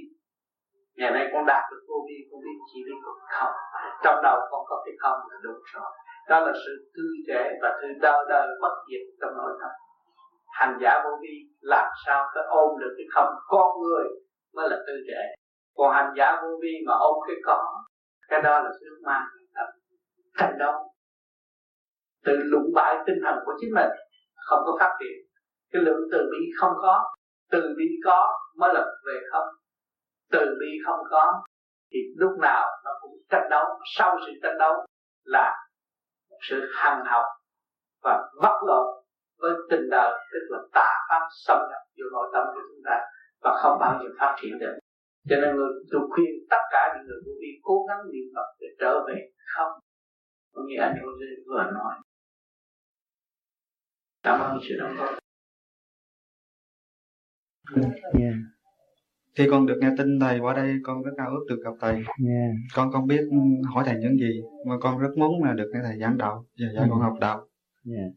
Ngày 0.98 1.12
nay 1.12 1.26
con 1.34 1.46
đạt 1.52 1.64
được 1.72 1.82
vô 1.90 1.98
vi, 2.08 2.18
con 2.30 2.40
biết 2.46 2.58
chỉ 2.70 2.80
biết 2.88 3.00
còn 3.06 3.18
không. 3.36 3.56
Trong 4.04 4.18
đầu 4.24 4.38
con 4.52 4.62
có 4.70 4.76
cái 4.86 4.96
không 5.04 5.20
là 5.30 5.38
đúng 5.44 5.62
rồi. 5.74 5.92
Đó 6.30 6.38
là 6.46 6.54
sự 6.64 6.74
tươi 6.96 7.16
trẻ 7.28 7.42
và 7.62 7.70
sự 7.82 7.88
đau 8.02 8.20
đời 8.30 8.48
bất 8.62 8.76
diệt 8.88 9.04
trong 9.22 9.34
nội 9.38 9.54
tâm. 9.62 9.72
Hành 10.60 10.78
giả 10.82 11.02
vô 11.04 11.14
vi 11.22 11.36
làm 11.62 11.88
sao 12.06 12.26
tới 12.36 12.44
ôm 12.48 12.70
được 12.80 12.94
cái 12.98 13.06
không 13.14 13.30
con 13.48 13.68
người 13.82 14.06
mới 14.56 14.70
là 14.70 14.78
tư 14.88 14.94
trẻ 15.08 15.22
còn 15.78 15.94
hành 15.94 16.14
giả 16.18 16.40
vô 16.42 16.50
vi 16.62 16.74
mà 16.88 16.94
ôm 17.00 17.18
cái 17.28 17.36
có, 17.46 17.84
cái 18.30 18.42
đó 18.42 18.60
là 18.60 18.70
sự 18.80 18.88
ma 19.06 19.20
thành 20.38 20.58
đâu 20.60 20.74
từ 22.26 22.38
lũng 22.44 22.72
bại 22.76 22.96
tinh 23.08 23.16
thần 23.24 23.36
của 23.46 23.52
chính 23.60 23.74
mình, 23.74 23.90
không 24.36 24.60
có 24.66 24.78
phát 24.80 24.98
triển. 25.00 25.18
Cái 25.72 25.82
lượng 25.82 26.02
từ 26.12 26.18
bi 26.32 26.46
không 26.60 26.74
có, 26.82 27.14
từ 27.52 27.62
bi 27.78 27.86
có 28.06 28.40
mới 28.58 28.74
là 28.74 28.86
về 29.08 29.20
không. 29.32 29.48
Từ 30.32 30.40
bi 30.60 30.68
không 30.86 31.00
có 31.10 31.44
thì 31.92 32.00
lúc 32.16 32.32
nào 32.42 32.66
nó 32.86 32.92
cũng 33.02 33.12
tranh 33.30 33.48
đấu, 33.50 33.66
sau 33.98 34.18
sự 34.26 34.32
tranh 34.44 34.58
đấu 34.60 34.74
là 35.24 35.56
một 36.30 36.38
sự 36.50 36.62
hằng 36.74 37.04
học 37.06 37.26
và 38.04 38.30
vắt 38.42 38.56
lộn 38.68 38.88
với 39.40 39.52
tình 39.70 39.90
đời, 39.92 40.12
tức 40.32 40.40
là 40.50 40.60
tà 40.74 41.06
pháp 41.10 41.28
xâm 41.46 41.58
nhập 41.58 41.82
vô 41.98 42.06
nội 42.12 42.30
tâm 42.34 42.44
của 42.54 42.62
chúng 42.62 42.82
ta 42.86 43.00
và 43.42 43.60
không 43.64 43.78
bao 43.80 44.00
giờ 44.04 44.10
phát 44.20 44.36
triển 44.42 44.60
được. 44.60 44.78
Cho 45.30 45.36
nên 45.36 45.56
người 45.56 45.70
tôi 45.92 46.02
khuyên 46.10 46.30
tất 46.50 46.62
cả 46.72 46.94
những 46.96 47.08
người 47.08 47.20
vô 47.26 47.32
vi 47.42 47.52
cố 47.64 47.86
gắng 47.90 47.98
niệm 48.12 48.28
phật 48.36 48.48
để 48.60 48.68
trở 48.80 49.04
về 49.08 49.16
không 49.56 49.72
như 50.68 50.76
anh 50.80 50.96
vừa 51.48 51.72
nói 51.74 51.96
cảm 54.24 54.40
ơn 54.40 54.60
sự 54.70 54.76
đóng 54.80 54.96
góp 54.98 55.10
yeah. 58.20 58.34
khi 59.36 59.48
con 59.52 59.66
được 59.66 59.78
nghe 59.82 59.90
tin 59.98 60.20
thầy 60.20 60.40
qua 60.40 60.54
đây 60.54 60.76
con 60.84 61.04
rất 61.04 61.12
ao 61.18 61.30
ước 61.30 61.46
được 61.50 61.62
gặp 61.64 61.74
thầy 61.80 61.94
yeah. 61.94 62.52
con 62.76 62.92
không 62.92 63.08
biết 63.08 63.22
hỏi 63.74 63.84
thầy 63.88 63.96
những 64.00 64.18
gì 64.18 64.42
mà 64.68 64.76
con 64.82 65.00
rất 65.00 65.10
muốn 65.18 65.44
là 65.44 65.54
được 65.54 65.70
nghe 65.74 65.80
thầy 65.84 66.00
giảng 66.00 66.18
đạo 66.18 66.46
và 66.60 66.68
dạy 66.76 66.84
ừ. 66.84 66.88
con 66.90 67.00
học 67.00 67.14
đạo 67.22 67.48
yeah. 67.86 68.12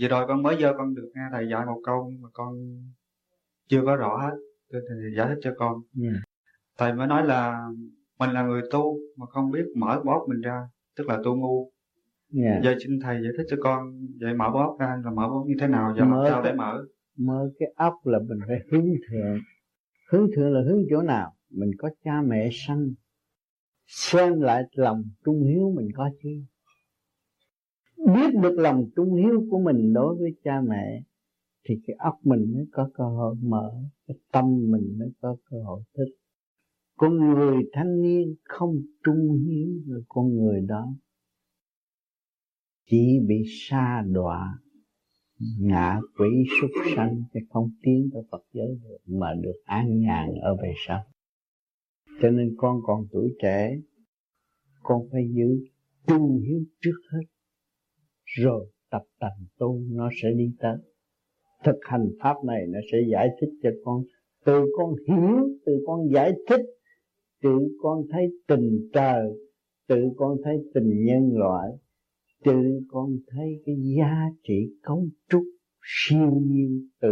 vừa 0.00 0.08
rồi 0.08 0.24
con 0.28 0.42
mới 0.42 0.56
giờ 0.60 0.74
con 0.78 0.94
được 0.94 1.10
nghe 1.14 1.22
thầy 1.32 1.48
dạy 1.50 1.66
một 1.66 1.80
câu 1.84 2.12
mà 2.20 2.28
con 2.32 2.54
chưa 3.68 3.82
có 3.84 3.96
rõ 3.96 4.16
hết 4.16 4.36
thầy 4.70 5.14
giải 5.16 5.26
thích 5.28 5.38
cho 5.42 5.54
con 5.58 5.82
yeah. 6.02 6.16
thầy 6.78 6.92
mới 6.92 7.06
nói 7.06 7.26
là 7.26 7.68
mình 8.18 8.30
là 8.30 8.42
người 8.42 8.62
tu 8.70 8.98
mà 9.16 9.26
không 9.26 9.50
biết 9.50 9.64
mở 9.76 10.02
bóp 10.04 10.26
mình 10.28 10.40
ra 10.40 10.68
tức 10.96 11.08
là 11.08 11.18
tu 11.24 11.36
ngu 11.36 11.72
yeah. 12.42 12.64
giờ 12.64 12.74
xin 12.84 13.00
thầy 13.00 13.22
giải 13.22 13.32
thích 13.36 13.46
cho 13.50 13.56
con 13.60 14.06
vậy 14.20 14.34
mở 14.34 14.50
bóp 14.50 14.76
ra 14.80 15.00
là 15.04 15.10
mở 15.10 15.28
bóp 15.28 15.44
như 15.46 15.54
thế 15.60 15.66
nào 15.66 15.94
và 15.98 16.04
mở 16.04 16.26
sao 16.30 16.42
để 16.42 16.52
mở? 16.52 16.84
mở 17.16 17.50
cái 17.58 17.72
óc 17.76 17.94
là 18.04 18.18
mình 18.18 18.38
phải 18.48 18.58
hướng 18.70 18.86
thượng. 19.10 19.38
Hướng 20.10 20.28
thượng 20.36 20.52
là 20.52 20.60
hướng 20.66 20.82
chỗ 20.90 21.02
nào? 21.02 21.32
Mình 21.50 21.70
có 21.78 21.90
cha 22.04 22.22
mẹ 22.26 22.48
sanh. 22.52 22.92
Xem 23.86 24.40
lại 24.40 24.62
lòng 24.72 25.02
trung 25.24 25.44
hiếu 25.44 25.72
mình 25.76 25.88
có 25.94 26.10
chứ 26.22 26.30
biết 27.96 28.34
được 28.42 28.58
lòng 28.58 28.90
trung 28.96 29.14
hiếu 29.14 29.46
của 29.50 29.58
mình 29.58 29.92
đối 29.92 30.16
với 30.16 30.34
cha 30.44 30.60
mẹ 30.68 31.02
thì 31.68 31.74
cái 31.86 31.96
óc 31.98 32.14
mình 32.22 32.52
mới 32.54 32.66
có 32.72 32.90
cơ 32.94 33.04
hội 33.04 33.34
mở 33.42 33.72
cái 34.06 34.16
tâm 34.32 34.44
mình 34.70 34.98
mới 34.98 35.08
có 35.20 35.36
cơ 35.50 35.56
hội 35.64 35.82
thích 35.96 36.14
con 36.96 37.16
người 37.16 37.56
thanh 37.72 38.02
niên 38.02 38.34
không 38.44 38.76
trung 39.04 39.38
hiếu 39.46 39.68
là 39.86 40.00
con 40.08 40.36
người 40.36 40.60
đó 40.60 40.94
chỉ 42.90 43.18
bị 43.28 43.42
sa 43.48 44.04
đọa, 44.12 44.58
ngã 45.60 46.00
quỷ 46.18 46.28
súc 46.60 46.70
sanh 46.96 47.22
chứ 47.34 47.40
không 47.50 47.70
tiến 47.82 48.08
tới 48.12 48.22
Phật 48.30 48.42
giới 48.52 48.78
được, 48.82 48.98
mà 49.06 49.34
được 49.34 49.56
an 49.64 50.00
nhàn 50.00 50.34
ở 50.42 50.56
về 50.62 50.72
sau. 50.86 51.02
Cho 52.22 52.30
nên 52.30 52.54
con 52.56 52.80
còn 52.82 53.06
tuổi 53.12 53.34
trẻ, 53.42 53.76
con 54.82 55.02
phải 55.12 55.22
giữ 55.34 55.66
tu 56.06 56.38
hiếu 56.38 56.60
trước 56.80 57.00
hết, 57.12 57.26
rồi 58.24 58.70
tập 58.90 59.02
tành 59.20 59.46
tu, 59.58 59.80
nó 59.88 60.10
sẽ 60.22 60.28
đi 60.36 60.52
tới. 60.58 60.76
Thực 61.64 61.76
hành 61.82 62.08
pháp 62.20 62.36
này 62.44 62.66
nó 62.68 62.78
sẽ 62.92 62.98
giải 63.10 63.28
thích 63.40 63.50
cho 63.62 63.70
con, 63.84 64.02
từ 64.44 64.64
con 64.78 64.94
hiểu, 65.08 65.48
từ 65.66 65.72
con 65.86 66.00
giải 66.12 66.32
thích, 66.48 66.60
tự 67.42 67.58
con 67.82 68.02
thấy 68.10 68.26
tình 68.48 68.88
trời 68.92 69.30
tự 69.88 70.10
con 70.16 70.36
thấy 70.44 70.56
tình 70.74 71.04
nhân 71.04 71.30
loại 71.34 71.70
tự 72.46 72.80
con 72.88 73.10
thấy 73.26 73.62
cái 73.66 73.74
giá 73.98 74.26
trị 74.42 74.72
cấu 74.82 75.08
trúc 75.28 75.42
siêu 75.82 76.40
nhiên 76.44 76.88
từ 77.00 77.08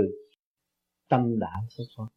tâm 1.08 1.38
đạo 1.38 1.62
của 1.76 1.84
con. 1.96 2.08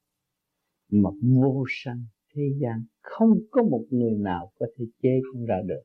Mà 0.91 1.09
vô 1.21 1.65
sanh 1.69 2.05
thế 2.35 2.43
gian 2.61 2.83
không 3.01 3.39
có 3.51 3.63
một 3.63 3.85
người 3.89 4.13
nào 4.17 4.51
có 4.59 4.65
thể 4.77 4.85
chế 5.01 5.09
con 5.33 5.45
ra 5.45 5.61
được. 5.67 5.81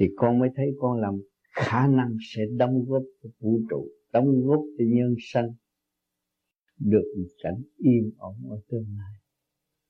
Thì 0.00 0.06
con 0.16 0.38
mới 0.38 0.48
thấy 0.56 0.66
con 0.78 1.00
làm 1.00 1.14
khả 1.52 1.86
năng 1.86 2.16
sẽ 2.20 2.42
đóng 2.56 2.84
góp 2.86 3.02
cho 3.22 3.28
vũ 3.40 3.60
trụ, 3.70 3.88
đóng 4.12 4.40
góp 4.46 4.60
cho 4.78 4.84
nhân 4.88 5.14
sanh 5.20 5.48
được 6.78 7.04
một 7.18 7.28
cảnh 7.42 7.62
yên 7.76 8.10
ổn 8.18 8.34
ở 8.50 8.60
tương 8.68 8.86
lai. 8.98 9.14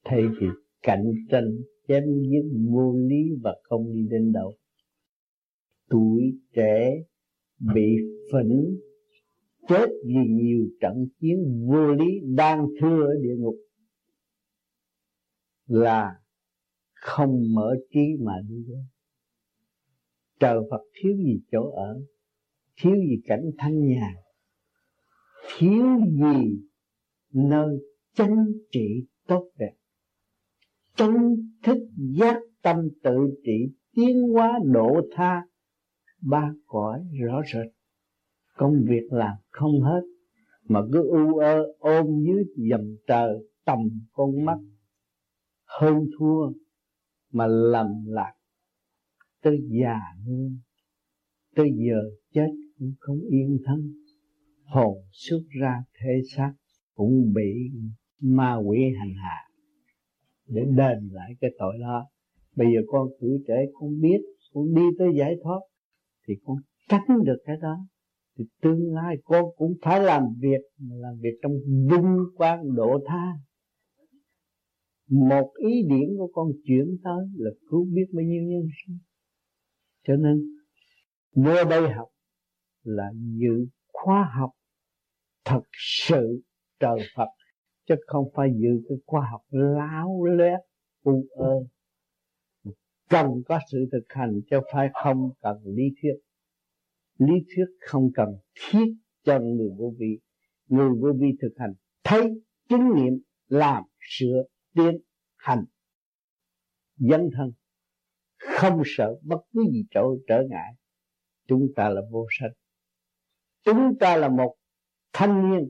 Thay 0.04 0.22
vì 0.40 0.46
cạnh 0.83 1.04
tranh 1.31 1.50
chém 1.88 2.02
giết 2.22 2.42
vô 2.70 2.94
lý 2.96 3.35
và 3.42 3.57
không 3.62 3.92
đi 3.92 4.07
đến 4.11 4.33
đâu 4.33 4.54
tuổi 5.90 6.22
trẻ 6.53 7.03
bị 7.74 7.96
phỉnh, 8.33 8.79
chết 9.68 9.87
vì 10.07 10.14
nhiều 10.29 10.68
trận 10.81 11.07
chiến 11.20 11.66
vô 11.68 11.92
lý 11.92 12.20
đang 12.37 12.66
thưa 12.81 13.03
ở 13.07 13.14
địa 13.22 13.37
ngục, 13.38 13.57
là 15.66 16.20
không 16.94 17.55
mở 17.55 17.77
trí 17.90 18.16
mà 18.20 18.33
đi 18.48 18.64
đến. 18.68 18.85
Trời 20.40 20.59
Phật 20.70 20.83
thiếu 20.94 21.16
gì 21.16 21.40
chỗ 21.53 21.70
ở, 21.70 22.01
thiếu 22.77 22.94
gì 22.96 23.22
cảnh 23.24 23.51
thanh 23.59 23.88
nhàn, 23.88 24.14
thiếu 25.59 25.87
gì 26.11 26.61
nơi 27.33 27.79
chánh 28.14 28.46
trị 28.70 29.07
tốt 29.27 29.51
đẹp. 29.59 29.72
Chánh 30.94 31.37
thức 31.62 31.79
giác 31.96 32.37
tâm 32.62 32.77
tự 33.03 33.16
trị 33.44 33.74
tiến 33.94 34.22
hóa 34.22 34.59
độ 34.64 35.01
tha 35.12 35.42
ba 36.20 36.52
cõi 36.66 37.04
rõ 37.20 37.42
rệt. 37.52 37.72
Công 38.57 38.85
việc 38.88 39.07
làm 39.11 39.37
không 39.48 39.81
hết, 39.81 40.00
mà 40.64 40.81
cứ 40.92 41.09
u 41.09 41.38
ơ 41.38 41.66
ôm 41.78 42.07
dưới 42.26 42.44
dầm 42.70 42.96
trời 43.07 43.38
tầm 43.64 43.78
con 44.12 44.44
mắt. 44.44 44.59
Hơn 45.64 46.07
thua 46.18 46.52
mà 47.33 47.46
lầm 47.46 47.87
lạc, 48.07 48.33
tới 49.42 49.59
già 49.68 50.00
luôn 50.26 50.59
tới 51.59 51.70
giờ 51.76 52.00
chết 52.33 52.48
cũng 52.78 52.92
không 52.98 53.20
yên 53.31 53.59
thân. 53.64 53.92
Hồn 54.64 54.98
xuất 55.12 55.40
ra 55.61 55.83
thể 56.00 56.22
xác 56.37 56.52
cũng 56.94 57.33
bị 57.35 57.52
ma 58.20 58.57
quỷ 58.57 58.78
hành 58.98 59.14
hạ. 59.14 59.37
Để 60.46 60.62
đền 60.76 61.09
lại 61.12 61.31
cái 61.40 61.50
tội 61.59 61.78
đó, 61.81 62.07
bây 62.57 62.66
giờ 62.74 62.81
con 62.88 63.09
tuổi 63.20 63.42
trẻ 63.48 63.64
con 63.72 64.00
biết, 64.00 64.20
con 64.52 64.74
đi 64.74 64.83
tới 64.98 65.09
giải 65.18 65.35
thoát 65.42 65.61
thì 66.29 66.35
con 66.45 66.57
tránh 66.88 67.25
được 67.25 67.38
cái 67.45 67.57
đó. 67.62 67.77
Thì 68.38 68.45
tương 68.62 68.95
lai 68.95 69.17
con 69.25 69.45
cũng 69.57 69.75
phải 69.83 70.01
làm 70.01 70.23
việc, 70.38 70.61
mà 70.79 70.97
làm 70.97 71.19
việc 71.21 71.38
trong 71.43 71.53
vinh 71.91 72.17
quang 72.37 72.75
độ 72.75 72.99
tha. 73.07 73.33
Một 75.11 75.53
ý 75.57 75.83
điển 75.88 76.17
của 76.19 76.31
con 76.33 76.49
chuyển 76.64 76.99
tới 77.05 77.27
là 77.37 77.51
cứu 77.71 77.87
biết 77.95 78.07
bao 78.12 78.23
nhiêu 78.23 78.43
nhân 78.43 78.69
sinh. 78.87 78.99
Cho 80.07 80.17
nên 80.17 80.43
vô 81.35 81.64
đây 81.71 81.93
học 81.93 82.09
là 82.83 83.12
dự 83.14 83.67
khóa 83.93 84.31
học 84.38 84.51
thật 85.45 85.62
sự 86.09 86.43
trời 86.81 86.99
Phật, 87.17 87.29
chứ 87.88 87.95
không 88.07 88.25
phải 88.35 88.49
dự 88.57 88.83
cái 88.88 88.99
khoa 89.07 89.29
học 89.31 89.41
láo 89.51 90.25
lét, 90.25 90.61
u 91.03 91.27
ơ 91.31 91.55
cần 93.09 93.27
có 93.47 93.59
sự 93.73 93.79
thực 93.92 94.05
hành 94.09 94.40
chứ 94.51 94.57
phải 94.73 94.88
không 95.05 95.31
cần 95.40 95.57
lý 95.64 95.85
thuyết. 96.03 96.14
Lý 97.18 97.35
thuyết 97.49 97.66
không 97.81 98.11
cần 98.14 98.29
thiết 98.55 98.94
cho 99.23 99.38
người 99.40 99.68
vô 99.79 99.94
vi. 99.99 100.18
Người 100.66 100.90
vô 101.01 101.09
vi 101.21 101.29
thực 101.42 101.53
hành 101.59 101.73
thấy 102.05 102.42
chứng 102.68 102.94
nghiệm 102.94 103.18
làm 103.49 103.83
sửa 104.01 104.42
tiến 104.75 104.99
hành. 105.37 105.64
Dân 106.97 107.31
thân 107.37 107.53
không 108.38 108.83
sợ 108.85 109.14
bất 109.23 109.40
cứ 109.53 109.64
gì 109.73 109.85
trở 109.90 110.03
trở 110.27 110.42
ngại. 110.51 110.73
Chúng 111.47 111.66
ta 111.77 111.88
là 111.88 112.01
vô 112.11 112.27
sanh. 112.40 112.53
Chúng 113.64 113.99
ta 114.01 114.16
là 114.16 114.29
một 114.29 114.57
thanh 115.12 115.51
niên, 115.51 115.68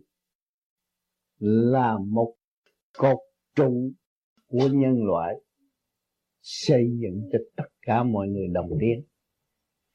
là 1.39 1.99
một 2.07 2.35
cột 2.93 3.19
trụ 3.55 3.93
của 4.47 4.69
nhân 4.73 5.05
loại 5.05 5.35
xây 6.51 6.91
dựng 7.01 7.29
cho 7.33 7.39
tất 7.57 7.69
cả 7.83 8.03
mọi 8.03 8.29
người 8.29 8.49
đồng 8.49 8.71
tiến 8.81 9.05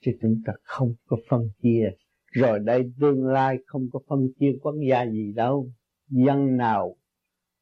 chứ 0.05 0.11
chúng 0.21 0.41
ta 0.45 0.53
không 0.63 0.93
có 1.05 1.17
phân 1.29 1.41
chia. 1.61 1.89
Rồi 2.31 2.59
đây 2.59 2.83
tương 2.99 3.25
lai 3.25 3.57
không 3.65 3.87
có 3.93 3.99
phân 4.07 4.27
chia 4.39 4.51
quốc 4.61 4.75
gia 4.89 5.05
gì 5.05 5.33
đâu. 5.35 5.71
Dân 6.09 6.57
nào 6.57 6.95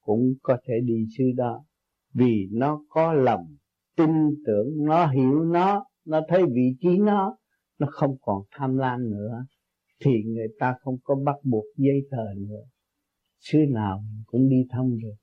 cũng 0.02 0.34
có 0.42 0.58
thể 0.68 0.74
đi 0.84 1.06
sư 1.18 1.24
đó. 1.36 1.66
Vì 2.14 2.48
nó 2.52 2.84
có 2.90 3.14
lòng, 3.14 3.56
tin 3.98 4.10
tưởng, 4.46 4.86
nó 4.86 5.08
hiểu 5.08 5.44
nó 5.44 5.86
nó 6.06 6.22
thấy 6.28 6.44
vị 6.54 6.76
trí 6.80 6.98
nó 6.98 7.38
nó 7.80 7.88
không 7.92 8.16
còn 8.22 8.44
tham 8.52 8.78
lam 8.78 9.10
nữa. 9.10 9.46
Thì 10.06 10.12
người 10.26 10.48
ta 10.60 10.76
không 10.82 10.98
có 11.04 11.16
bắt 11.26 11.36
buộc 11.44 11.66
giấy 11.78 12.08
tờ 12.12 12.34
nữa. 12.38 12.64
Xứ 13.40 13.58
nào 13.70 14.04
cũng 14.26 14.50
đi 14.50 14.66
thăm 14.70 15.00
được 15.02 15.16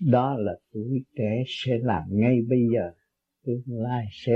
đó 0.00 0.36
là 0.38 0.52
tuổi 0.72 1.04
trẻ 1.16 1.42
sẽ 1.46 1.72
làm 1.82 2.02
ngay 2.10 2.38
bây 2.48 2.58
giờ. 2.74 2.92
Tương 3.44 3.62
lai 3.66 4.04
sẽ 4.12 4.32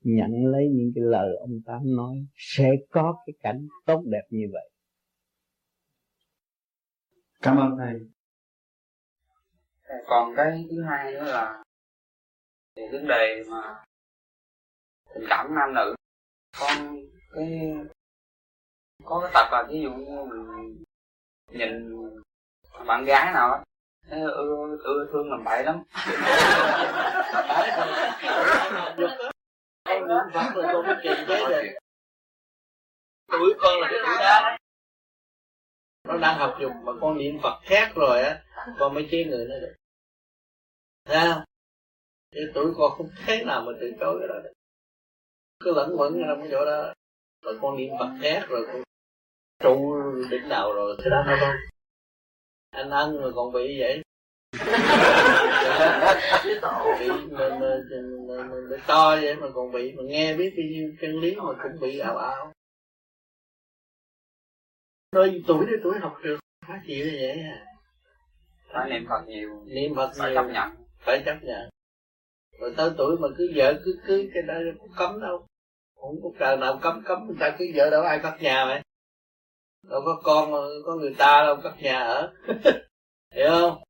nhận 0.00 0.30
lấy 0.46 0.68
những 0.72 0.92
cái 0.94 1.04
lời 1.04 1.36
ông 1.40 1.60
tám 1.66 1.96
nói 1.96 2.26
sẽ 2.36 2.70
có 2.90 3.22
cái 3.26 3.34
cảnh 3.40 3.68
tốt 3.86 4.02
đẹp 4.06 4.22
như 4.30 4.46
vậy. 4.52 4.70
Cảm 7.42 7.56
ơn 7.56 7.76
thầy. 7.78 8.00
Còn 10.06 10.32
cái 10.36 10.66
thứ 10.70 10.82
hai 10.82 11.12
nữa 11.12 11.24
là 11.24 11.62
thì 12.76 12.82
vấn 12.92 13.08
đề 13.08 13.44
mà 13.50 13.84
tình 15.14 15.24
cảm 15.28 15.54
nam 15.54 15.74
nữ. 15.74 15.94
Con 16.60 16.96
cái 17.34 17.74
có 19.04 19.20
cái 19.20 19.30
tập 19.34 19.48
là 19.52 19.66
ví 19.70 19.80
dụ 19.82 19.90
như 19.90 20.24
mình 20.24 20.82
nhìn 21.48 21.96
bạn 22.86 23.04
gái 23.04 23.32
nào 23.34 23.64
á 24.12 24.20
ưa 24.34 24.76
ưa 24.82 25.06
thương 25.12 25.30
làm 25.30 25.44
bậy 25.44 25.64
lắm. 25.64 25.82
Con 29.84 30.08
niệm 30.08 30.18
phật 30.34 30.52
rồi 30.54 30.64
con 30.72 30.86
mới 30.86 30.96
kiềm 31.02 31.16
chế 31.28 31.46
được 31.48 31.78
tuổi 33.32 33.54
con 33.58 33.80
là 33.80 33.88
cái 33.90 33.98
tuổi 34.06 34.16
đó. 34.18 34.56
Nó 36.08 36.18
đang 36.18 36.38
học 36.38 36.56
dục 36.60 36.72
mà 36.82 36.92
con 37.00 37.18
niệm 37.18 37.38
phật 37.42 37.60
khác 37.62 37.92
rồi 37.94 38.22
á 38.22 38.42
con 38.78 38.94
mới 38.94 39.08
chế 39.10 39.24
người 39.24 39.46
nó 39.48 39.54
được. 39.60 39.74
Thấy 41.04 41.28
không? 41.32 41.44
Cái 42.30 42.42
tuổi 42.54 42.72
con 42.78 42.92
không 42.96 43.10
thế 43.26 43.44
nào 43.44 43.62
mà 43.66 43.72
từ 43.80 43.92
chối 44.00 44.16
cái 44.20 44.28
đó 44.28 44.34
được. 44.44 44.52
Cứ 45.64 45.74
lẫn 45.74 45.96
quẩn 45.98 46.22
trong 46.28 46.40
cái 46.40 46.48
chỗ 46.50 46.64
đó. 46.64 46.94
Rồi 47.42 47.58
con 47.62 47.76
niệm 47.76 47.92
phật 47.98 48.10
khác 48.22 48.46
rồi 48.48 48.66
con 48.66 48.82
trụ 49.58 49.96
đỉnh 50.30 50.48
nào 50.48 50.72
rồi 50.72 50.96
cái 50.98 51.10
đó. 51.10 51.24
Không 51.26 51.56
anh 52.70 52.90
ăn 52.90 53.16
rồi 53.16 53.32
còn 53.34 53.52
bị 53.52 53.80
vậy 53.80 54.01
bị 56.98 57.08
mình, 57.08 57.60
mình, 57.60 58.26
mình, 58.26 58.68
mình 58.68 58.80
to 58.86 59.16
vậy 59.22 59.36
mà 59.36 59.46
còn 59.54 59.72
bị 59.72 59.92
mà 59.92 60.02
nghe 60.02 60.34
biết 60.34 60.54
bao 60.56 60.66
nhiêu 60.70 60.92
chân 61.00 61.20
lý 61.20 61.36
mà 61.36 61.52
cũng 61.62 61.80
bị 61.80 61.98
ảo 61.98 62.16
ảo 62.16 62.52
nói 65.12 65.42
tuổi 65.46 65.66
đến 65.66 65.80
tuổi 65.84 65.98
học 65.98 66.16
được 66.22 66.38
phải 66.66 66.78
chịu 66.86 67.06
như 67.06 67.18
vậy 67.20 67.40
à 67.40 67.66
phải 68.72 68.90
niệm 68.90 69.06
phật 69.08 69.22
nhiều 69.26 69.64
niệm 69.66 69.94
phật 69.94 70.10
phải 70.18 70.30
nhiều, 70.30 70.42
chấp 70.42 70.52
nhận 70.52 70.86
phải 70.98 71.22
chấp 71.26 71.38
nhận 71.42 71.70
rồi 72.58 72.74
tới 72.76 72.90
tuổi 72.98 73.16
mà 73.20 73.28
cứ 73.36 73.52
vợ 73.54 73.74
cứ 73.84 74.00
cưới 74.06 74.30
cái 74.34 74.42
đó 74.42 74.54
cũng 74.78 74.90
cấm 74.96 75.20
đâu 75.20 75.46
không 76.00 76.16
có 76.22 76.30
trời 76.38 76.56
nào 76.56 76.78
cấm 76.82 77.02
cấm 77.04 77.26
người 77.26 77.36
ta 77.40 77.56
cứ 77.58 77.64
vợ 77.74 77.90
đâu 77.90 78.02
ai 78.02 78.18
cất 78.22 78.42
nhà 78.42 78.64
mày 78.64 78.82
đâu 79.88 80.02
có 80.04 80.20
con 80.24 80.52
có 80.86 80.94
người 80.94 81.14
ta 81.18 81.42
đâu 81.46 81.56
cất 81.62 81.72
nhà 81.82 81.98
ở 81.98 82.32
hiểu 83.34 83.48
không 83.50 83.82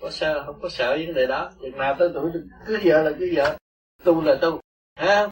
có 0.00 0.10
sợ 0.10 0.42
không 0.46 0.58
có 0.62 0.68
sợ 0.68 0.96
vấn 1.06 1.14
đề 1.14 1.26
đó. 1.26 1.52
Chừng 1.60 1.78
nào 1.78 1.96
tới 1.98 2.10
tuổi 2.14 2.30
cứ 2.66 2.78
vợ 2.84 3.02
là 3.02 3.10
cứ 3.18 3.32
vợ 3.36 3.58
tu 4.04 4.22
là 4.22 4.38
tu. 4.42 4.60
Ha 4.96 5.28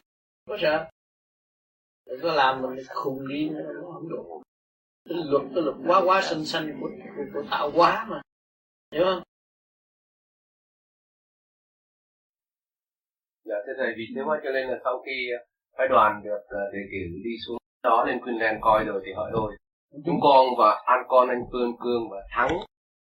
có 0.47 0.57
sợ. 0.61 0.89
Đừng 2.05 2.19
có 2.21 2.33
làm 2.33 2.61
mình 2.61 2.85
khùng 2.89 3.27
đi 3.27 3.49
nữa 3.49 3.81
không 3.93 4.09
được. 4.09 4.23
Cái 5.09 5.17
luật 5.25 5.43
cái 5.55 5.63
luật 5.63 5.75
quá 5.87 6.01
quá 6.05 6.21
xanh 6.21 6.45
xanh 6.45 6.77
của, 6.81 6.89
của, 7.17 7.23
của 7.33 7.47
tạo 7.51 7.71
quá 7.75 8.05
mà. 8.09 8.21
Hiểu 8.91 9.03
không? 9.03 9.23
Dạ 13.43 13.55
thưa 13.67 13.73
thầy 13.77 13.93
vì 13.97 14.03
thế 14.15 14.21
mà 14.27 14.39
cho 14.43 14.51
nên 14.51 14.67
là 14.67 14.77
sau 14.83 15.03
khi 15.05 15.29
phái 15.77 15.87
đoàn 15.87 16.21
được 16.23 16.41
ờ, 16.47 16.59
đề 16.73 16.79
cử 16.91 16.97
đi 17.23 17.31
xuống 17.45 17.57
đó 17.83 18.05
lên 18.07 18.19
Queensland 18.23 18.57
coi 18.61 18.83
rồi 18.83 19.01
thì 19.05 19.11
hỏi 19.13 19.31
rồi 19.33 19.57
chúng 20.05 20.19
con 20.21 20.45
và 20.57 20.83
an 20.85 20.99
con 21.07 21.29
anh 21.29 21.43
Phương 21.51 21.77
Cương 21.79 22.09
và 22.11 22.17
Thắng 22.35 22.59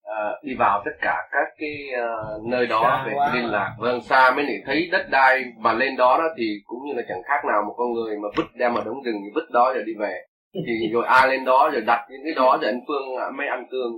uh, 0.10 0.44
đi 0.44 0.54
vào 0.56 0.82
tất 0.86 0.92
cả 1.02 1.28
các 1.32 1.48
cái 1.60 1.90
uh, 1.92 2.48
nơi 2.48 2.68
đó 2.68 2.82
Xa 2.84 3.04
về 3.08 3.14
quá. 3.16 3.32
liên 3.36 3.46
lạc 3.46 3.76
vâng 3.80 4.02
xa 4.02 4.32
mới 4.36 4.46
để 4.46 4.62
thấy 4.66 4.90
đất 4.92 5.06
đai 5.10 5.44
mà 5.58 5.74
lên 5.74 5.96
đó 5.98 6.18
đó 6.18 6.26
thì 6.38 6.62
cũng 6.66 6.80
như 6.86 6.94
là 6.94 7.02
chẳng 7.08 7.24
khác 7.24 7.46
nào 7.46 7.62
một 7.68 7.74
con 7.78 7.94
người 7.94 8.18
mà 8.18 8.28
vứt 8.36 8.46
đem 8.56 8.74
vào 8.74 8.84
đống 8.84 9.04
rừng 9.06 9.16
thì 9.24 9.30
vứt 9.36 9.52
đó 9.52 9.74
rồi 9.74 9.84
đi 9.86 9.94
về 10.00 10.26
thì 10.54 10.90
rồi 10.94 11.06
ai 11.06 11.28
lên 11.28 11.46
đó 11.46 11.70
rồi 11.74 11.82
đặt 11.82 12.08
những 12.10 12.22
cái 12.24 12.34
đó 12.36 12.58
rồi 12.62 12.72
anh 12.72 12.82
Phương 12.88 13.16
à, 13.18 13.26
mới 13.38 13.48
ăn 13.48 13.66
cương 13.72 13.92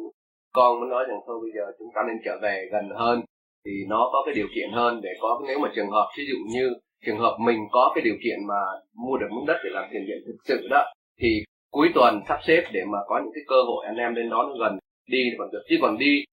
con 0.53 0.79
mới 0.79 0.89
nói 0.89 1.05
rằng 1.09 1.19
thôi 1.27 1.39
bây 1.41 1.51
giờ 1.55 1.71
chúng 1.79 1.87
ta 1.95 2.01
nên 2.07 2.17
trở 2.25 2.37
về 2.41 2.69
gần 2.71 2.89
hơn 2.95 3.21
thì 3.65 3.71
nó 3.87 4.09
có 4.13 4.23
cái 4.25 4.35
điều 4.35 4.47
kiện 4.55 4.71
hơn 4.71 5.01
để 5.03 5.09
có 5.21 5.41
nếu 5.47 5.59
mà 5.59 5.69
trường 5.75 5.89
hợp 5.89 6.07
ví 6.17 6.23
dụ 6.29 6.37
như 6.53 6.73
trường 7.05 7.19
hợp 7.19 7.37
mình 7.39 7.59
có 7.71 7.91
cái 7.95 8.01
điều 8.03 8.15
kiện 8.23 8.47
mà 8.47 8.61
mua 8.95 9.17
được 9.17 9.27
miếng 9.31 9.45
đất 9.45 9.57
để 9.63 9.69
làm 9.73 9.83
tiền 9.91 10.05
viện 10.07 10.17
thực 10.27 10.37
sự 10.43 10.67
đó 10.69 10.93
thì 11.21 11.43
cuối 11.71 11.89
tuần 11.95 12.21
sắp 12.27 12.39
xếp 12.43 12.63
để 12.71 12.83
mà 12.91 12.97
có 13.07 13.19
những 13.23 13.33
cái 13.33 13.43
cơ 13.47 13.55
hội 13.67 13.85
anh 13.85 13.95
em 13.95 14.15
lên 14.15 14.29
đó 14.29 14.43
nó 14.49 14.65
gần 14.65 14.77
đi 15.07 15.17
thì 15.31 15.37
được. 15.51 15.63
Chứ 15.69 15.75
còn 15.81 15.97
đi 15.97 16.23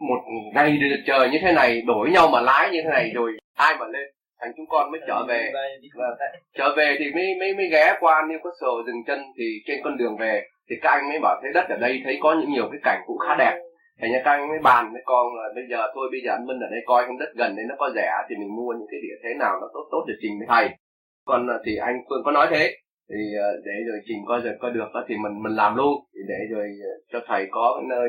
một 0.00 0.20
ngày 0.54 0.78
trời 1.06 1.30
như 1.30 1.38
thế 1.42 1.52
này, 1.52 1.82
đổi 1.86 2.10
nhau 2.10 2.28
mà 2.28 2.40
lái 2.40 2.70
như 2.70 2.80
thế 2.82 2.90
này 2.90 3.10
rồi 3.14 3.32
ai 3.56 3.76
mà 3.80 3.86
lên 3.86 4.08
thằng 4.40 4.52
chúng 4.56 4.66
con 4.68 4.90
mới 4.90 5.00
trở 5.06 5.24
về. 5.28 5.52
Trở 6.58 6.74
về 6.76 6.96
thì 6.98 7.10
mới 7.14 7.34
mới 7.40 7.54
mới 7.54 7.68
ghé 7.68 7.96
qua 8.00 8.22
Newcastle 8.28 8.86
dừng 8.86 9.04
chân 9.06 9.20
thì 9.38 9.44
trên 9.66 9.80
con 9.84 9.96
đường 9.96 10.16
về 10.16 10.42
thì 10.70 10.76
các 10.82 10.90
anh 10.90 11.08
mới 11.08 11.18
bảo 11.22 11.40
thấy 11.42 11.52
đất 11.54 11.68
ở 11.68 11.76
đây 11.76 12.00
thấy 12.04 12.18
có 12.20 12.34
những 12.40 12.52
nhiều 12.52 12.68
cái 12.72 12.80
cảnh 12.84 13.00
cũng 13.06 13.18
khá 13.18 13.36
đẹp. 13.38 13.58
Thì 14.02 14.08
nhà 14.08 14.20
các 14.24 14.30
anh 14.30 14.48
mới 14.48 14.58
bàn 14.58 14.92
với 14.92 15.02
con 15.04 15.26
là 15.36 15.48
bây 15.54 15.64
giờ 15.70 15.88
thôi, 15.94 16.08
bây 16.12 16.20
giờ 16.24 16.32
anh 16.32 16.46
Minh 16.46 16.60
ở 16.60 16.68
đây 16.70 16.80
coi 16.86 17.06
không 17.06 17.18
đất 17.18 17.28
gần 17.34 17.56
đấy 17.56 17.64
nó 17.68 17.74
có 17.78 17.90
rẻ 17.94 18.10
thì 18.28 18.36
mình 18.36 18.56
mua 18.56 18.72
những 18.72 18.88
cái 18.90 19.00
địa 19.02 19.16
thế 19.24 19.34
nào 19.38 19.52
nó 19.60 19.66
tốt 19.74 19.88
tốt 19.90 20.04
để 20.08 20.14
trình 20.22 20.38
với 20.38 20.46
thầy. 20.50 20.76
Còn 21.24 21.50
à, 21.50 21.56
thì 21.66 21.76
anh 21.76 21.96
Phương 22.08 22.22
có 22.24 22.32
nói 22.32 22.46
thế 22.50 22.76
thì 23.12 23.22
ờ, 23.46 23.48
để 23.66 23.76
rồi 23.88 23.98
trình 24.06 24.22
coi 24.28 24.40
rồi 24.40 24.54
coi 24.60 24.70
được 24.76 24.88
đó 24.94 25.04
thì 25.08 25.14
mình 25.24 25.34
mình 25.44 25.54
làm 25.60 25.76
luôn. 25.76 25.94
Thì 26.14 26.20
để 26.28 26.40
rồi 26.54 26.66
ờ, 26.90 26.92
cho 27.12 27.18
thầy 27.28 27.42
có 27.50 27.66
cái 27.76 27.86
nơi 27.94 28.08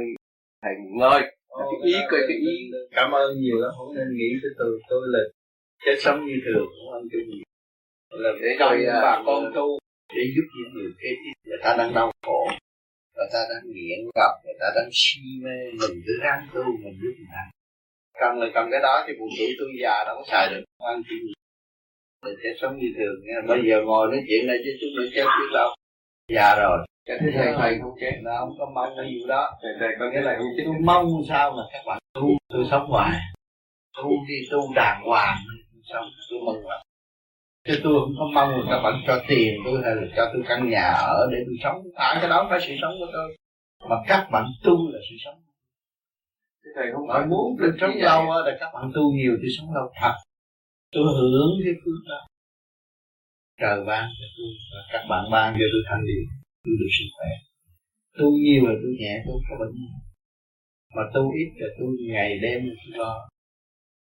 thầy 0.64 0.74
nghỉ 0.80 0.92
ngơi. 1.00 1.22
Cái 1.60 1.68
ý 1.94 1.94
cười 2.10 2.22
cái 2.28 2.38
ý. 2.38 2.56
Cảm 2.92 3.12
ơn 3.12 3.30
nhiều 3.42 3.58
lắm 3.64 3.72
không 3.78 3.96
nên 3.96 4.08
nghĩ 4.18 4.30
tới 4.42 4.52
từ 4.60 4.80
tôi 4.90 5.04
là 5.14 5.20
chết 5.86 5.96
sống 6.00 6.26
như 6.26 6.36
thường 6.46 6.68
không 6.76 6.94
ăn 6.94 7.04
chung 7.12 7.26
gì. 7.32 7.44
Là 8.24 8.32
để 8.42 8.50
rồi 8.60 8.86
à, 8.86 9.00
bà 9.02 9.24
con 9.26 9.52
tu 9.56 9.68
để 10.16 10.24
giúp 10.36 10.48
những 10.58 10.74
người 10.74 10.92
kế 11.02 11.10
tiếp 11.22 11.34
người 11.50 11.62
ta 11.64 11.76
đang 11.78 11.94
đau 11.94 12.12
khổ 12.26 12.42
người 13.16 13.30
ta 13.34 13.40
đang 13.50 13.66
nghiện 13.74 14.00
gặp 14.16 14.34
người 14.46 14.58
ta 14.60 14.68
đang 14.76 14.90
si 14.92 15.22
mê 15.44 15.58
mình 15.82 16.02
cứ 16.06 16.14
ráng 16.24 16.48
tu 16.54 16.64
mình 16.84 16.96
giúp 17.02 17.14
người 17.18 17.32
ta. 17.36 17.44
Cầm 18.20 18.36
là 18.42 18.48
cầm 18.54 18.66
cái 18.72 18.82
đó 18.82 19.04
thì 19.08 19.14
buồn 19.20 19.30
tuổi 19.38 19.50
tôi 19.60 19.68
già 19.84 20.04
đâu 20.08 20.16
có 20.16 20.24
xài 20.32 20.48
được 20.52 20.64
không 20.78 20.88
ăn 20.88 21.02
chung 21.10 21.22
gì 21.28 21.34
để 22.26 22.32
chết 22.44 22.54
sống 22.62 22.78
như 22.78 22.88
thường 22.98 23.16
nha. 23.28 23.38
Bây 23.48 23.62
giờ 23.70 23.82
ngồi 23.86 24.08
nói 24.12 24.22
chuyện 24.28 24.48
này 24.48 24.58
chứ 24.64 24.72
chúng 24.82 24.90
nó 24.98 25.04
chết 25.16 25.26
biết 25.40 25.50
đâu. 25.54 25.70
Già 26.36 26.56
rồi. 26.56 26.78
Cái 27.06 27.18
thứ 27.22 27.28
thầy 27.34 27.54
thầy 27.58 27.80
không 27.82 27.96
chết 28.02 28.16
nó 28.24 28.32
không 28.40 28.56
có 28.60 28.66
mong 28.76 28.94
cái 28.98 29.06
gì 29.06 29.20
đó. 29.28 29.52
Thầy 29.62 29.72
thầy 29.80 29.90
có 30.00 30.06
nghĩa 30.12 30.22
là 30.22 30.36
không 30.38 30.52
chết. 30.58 30.64
Tôi 30.66 30.76
mong 30.84 31.08
sao 31.30 31.52
mà 31.52 31.64
các 31.74 31.82
bạn 31.88 32.00
tu 32.14 32.28
tôi 32.54 32.66
sống 32.72 32.86
hoài. 32.90 33.20
Tu 33.98 34.10
đi 34.28 34.36
tu 34.52 34.74
đàng 34.76 35.02
hoàng 35.06 35.38
sống 35.94 36.06
tôi 36.30 36.40
mừng 36.46 36.68
lắm. 36.68 36.82
Chứ 37.68 37.80
tôi 37.84 37.94
không 37.94 38.16
có 38.20 38.26
mong 38.34 38.50
là 38.50 38.66
các 38.70 38.82
bạn 38.84 39.02
cho 39.08 39.22
tiền 39.28 39.54
tôi 39.66 39.82
hay 39.84 39.96
là 39.96 40.02
cho 40.16 40.32
tôi 40.34 40.44
căn 40.48 40.70
nhà 40.70 40.88
ở 40.92 41.28
để 41.32 41.38
tôi 41.46 41.56
sống. 41.64 41.82
Phải 41.98 42.18
cái 42.22 42.30
đó 42.30 42.48
phải 42.50 42.60
sự 42.62 42.74
sống 42.82 42.94
của 43.00 43.08
tôi. 43.14 43.38
Mà 43.90 43.96
các 44.08 44.28
bạn 44.32 44.46
tu 44.64 44.92
là 44.92 45.00
sự 45.10 45.16
sống. 45.26 45.36
Thầy 46.76 46.86
không 46.94 47.08
bạn 47.08 47.30
muốn 47.30 47.56
tôi 47.60 47.72
sống 47.82 47.92
lâu 47.96 48.26
là 48.26 48.58
các 48.60 48.70
bạn 48.74 48.92
tu 48.96 49.02
nhiều 49.12 49.34
tôi 49.42 49.50
sống 49.58 49.76
lâu 49.76 49.92
thật 50.02 50.14
tôi 50.94 51.04
hưởng 51.18 51.52
cái 51.64 51.74
phước 51.82 52.00
đó. 52.10 52.20
Trời 53.62 53.78
ban 53.88 54.06
cho 54.20 54.28
tôi 54.38 54.52
và 54.72 54.82
các 54.92 55.04
bạn 55.10 55.24
ban 55.32 55.54
cho 55.54 55.66
tôi 55.74 55.84
thanh 55.90 56.04
điển 56.08 56.24
tôi 56.64 56.76
được 56.80 56.92
sức 56.98 57.10
khỏe. 57.16 57.30
Tu 58.18 58.28
nhiều 58.44 58.64
là 58.68 58.76
tôi 58.82 58.94
nhẹ 59.00 59.14
tôi 59.26 59.38
có 59.50 59.56
bệnh. 59.60 59.76
Mà 60.96 61.04
tu 61.14 61.22
ít 61.42 61.50
là 61.62 61.68
tôi 61.80 61.90
ngày 62.14 62.40
đêm 62.42 62.60
tôi 62.64 63.00
lo. 63.00 63.30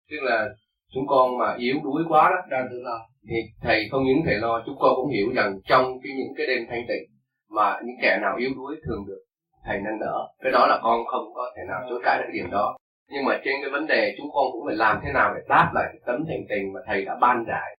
Tức 0.10 0.17
là 0.21 0.47
chúng 0.93 1.08
con 1.08 1.38
mà 1.39 1.56
yếu 1.58 1.75
đuối 1.84 2.03
quá 2.10 2.29
đó 2.34 2.39
ra 2.49 2.67
tôi 2.71 2.79
lo. 2.84 2.97
thì 3.29 3.36
thầy 3.62 3.79
không 3.91 4.03
những 4.03 4.21
thầy 4.25 4.36
lo 4.36 4.63
chúng 4.65 4.75
con 4.79 4.91
cũng 4.95 5.12
hiểu 5.12 5.27
rằng 5.36 5.60
trong 5.69 5.86
cái 6.03 6.12
những 6.17 6.34
cái 6.38 6.45
đêm 6.47 6.62
thanh 6.69 6.86
tịnh 6.88 7.06
mà 7.49 7.79
những 7.86 7.95
kẻ 8.01 8.19
nào 8.21 8.36
yếu 8.38 8.49
đuối 8.56 8.75
thường 8.86 9.06
được 9.08 9.21
thầy 9.65 9.77
nâng 9.77 9.99
đỡ. 9.99 10.27
Cái 10.43 10.51
đó 10.51 10.67
là 10.67 10.79
con 10.84 11.06
không 11.06 11.25
có 11.34 11.53
thể 11.56 11.62
nào 11.67 11.82
chối 11.89 11.99
cãi 12.03 12.17
được 12.21 12.29
điểm 12.34 12.51
đó 12.51 12.77
nhưng 13.09 13.25
mà 13.25 13.39
trên 13.45 13.53
cái 13.61 13.69
vấn 13.71 13.87
đề 13.87 14.15
chúng 14.17 14.27
con 14.33 14.45
cũng 14.51 14.63
phải 14.65 14.75
làm 14.75 14.99
thế 15.05 15.11
nào 15.13 15.33
để 15.35 15.41
đáp 15.49 15.71
lại 15.75 15.85
cái 15.91 16.01
tấm 16.05 16.25
thành 16.27 16.45
tình 16.49 16.73
mà 16.73 16.79
thầy 16.87 17.05
đã 17.05 17.15
ban 17.21 17.45
giải 17.47 17.77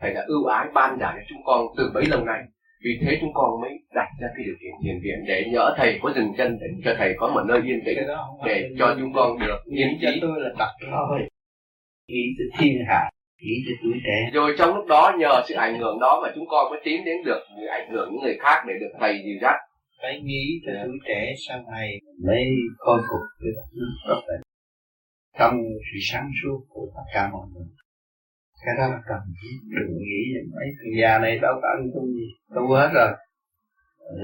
thầy 0.00 0.14
đã 0.14 0.24
ưu 0.26 0.44
ái 0.44 0.66
ban 0.74 0.98
giải 1.00 1.14
cho 1.16 1.24
chúng 1.28 1.42
con 1.44 1.66
từ 1.76 1.90
bấy 1.94 2.04
lâu 2.06 2.24
nay 2.24 2.42
vì 2.84 2.90
thế 3.00 3.18
chúng 3.20 3.30
con 3.34 3.60
mới 3.60 3.70
đặt 3.94 4.08
ra 4.20 4.28
cái 4.36 4.44
điều 4.46 4.54
kiện 4.60 4.72
thiền 4.84 5.00
viện 5.02 5.24
để 5.26 5.44
nhỡ 5.52 5.74
thầy 5.78 5.98
có 6.02 6.12
dừng 6.16 6.32
chân 6.38 6.58
để 6.60 6.66
cho 6.84 6.94
thầy 6.98 7.14
có 7.18 7.28
một 7.28 7.42
nơi 7.48 7.60
yên 7.64 7.80
tĩnh 7.86 7.98
để 8.46 8.70
cho 8.78 8.96
chúng 8.98 9.12
con 9.14 9.38
được 9.38 9.58
yên 9.66 9.98
trí. 10.00 10.18
tôi 10.22 10.40
là 10.40 10.50
đặt 10.58 10.72
thôi. 10.90 11.20
Nghĩ 12.08 12.22
cho 12.38 12.44
thiên 12.58 12.72
hạ 12.88 13.10
nghĩ 13.42 13.54
cho 13.66 13.72
tuổi 13.82 14.00
trẻ. 14.04 14.30
Rồi 14.32 14.54
trong 14.58 14.74
lúc 14.74 14.86
đó 14.86 15.12
nhờ 15.18 15.42
sự 15.48 15.54
ảnh 15.54 15.78
hưởng 15.78 15.98
đó 16.00 16.20
mà 16.22 16.32
chúng 16.34 16.46
con 16.48 16.70
mới 16.70 16.80
tiến 16.84 17.04
đến 17.04 17.16
được 17.24 17.40
ảnh 17.70 17.90
hưởng 17.90 18.08
những 18.12 18.22
người 18.22 18.36
khác 18.40 18.64
để 18.68 18.74
được 18.80 18.92
thầy 19.00 19.22
dìu 19.24 19.36
dắt. 19.42 19.54
Phải 20.02 20.20
nghĩ 20.24 20.60
cho 20.66 20.72
tuổi 20.84 20.98
trẻ 21.08 21.34
sau 21.48 21.58
này 21.70 22.00
mới 22.26 22.44
khôi 22.78 22.98
phục 22.98 23.20
nước 23.40 23.82
tốt 24.08 24.20
đẹp 24.28 24.49
trong 25.40 25.54
sự 25.88 25.98
sáng 26.10 26.28
suốt 26.38 26.58
của 26.68 26.86
tất 26.94 27.06
cả 27.14 27.30
mọi 27.32 27.46
người. 27.52 27.68
Cái 28.64 28.74
đó 28.78 28.84
là 28.92 29.00
cần 29.08 29.22
thiết. 29.38 29.56
Đừng 29.78 29.92
nghĩ 29.98 30.22
rằng 30.34 30.48
mấy 30.56 30.68
thằng 30.78 30.94
già 31.00 31.18
này 31.18 31.38
đâu 31.38 31.54
có 31.62 31.68
ăn 31.76 31.90
tu 31.94 32.02
gì. 32.06 32.28
Tu 32.54 32.74
hết 32.74 32.90
rồi. 32.94 33.12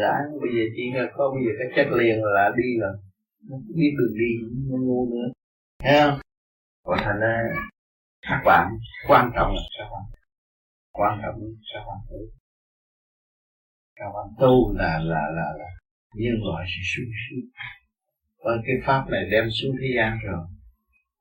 Ráng 0.00 0.26
bây 0.42 0.50
giờ 0.54 0.64
chỉ 0.76 0.84
là 0.94 1.06
có 1.16 1.24
bây 1.34 1.42
giờ 1.44 1.52
cái 1.58 1.68
chết 1.76 1.86
liền 1.98 2.16
là 2.36 2.52
đi 2.56 2.68
rồi. 2.80 2.94
Nó 3.48 3.56
biết 3.76 3.92
đường 3.98 4.14
đi, 4.22 4.30
nó 4.70 4.76
ngu 4.86 5.00
nữa. 5.14 5.28
Thấy 5.82 6.00
không? 6.00 6.18
Còn 6.84 6.98
thành 7.02 7.20
ra, 7.20 7.42
các 8.22 8.42
bạn, 8.44 8.66
quan 9.08 9.30
trọng 9.34 9.50
là 9.56 9.62
các 9.78 9.88
bạn. 9.92 10.04
Quan 10.92 11.18
trọng 11.22 11.36
là 11.42 11.48
các 11.74 11.82
bạn 11.88 11.98
tu. 12.10 12.18
Các 13.96 14.10
bạn 14.14 14.26
tu 14.40 14.72
là 14.78 14.98
là 14.98 15.22
là 15.38 15.48
là 15.60 15.70
nhân 16.14 16.34
loại 16.44 16.66
sự 16.72 16.80
sung 16.92 17.12
sướng 17.22 17.50
và 18.44 18.52
cái 18.66 18.76
pháp 18.86 19.10
này 19.10 19.22
đem 19.30 19.44
xuống 19.50 19.76
thế 19.80 19.88
gian 19.96 20.18
rồi 20.26 20.46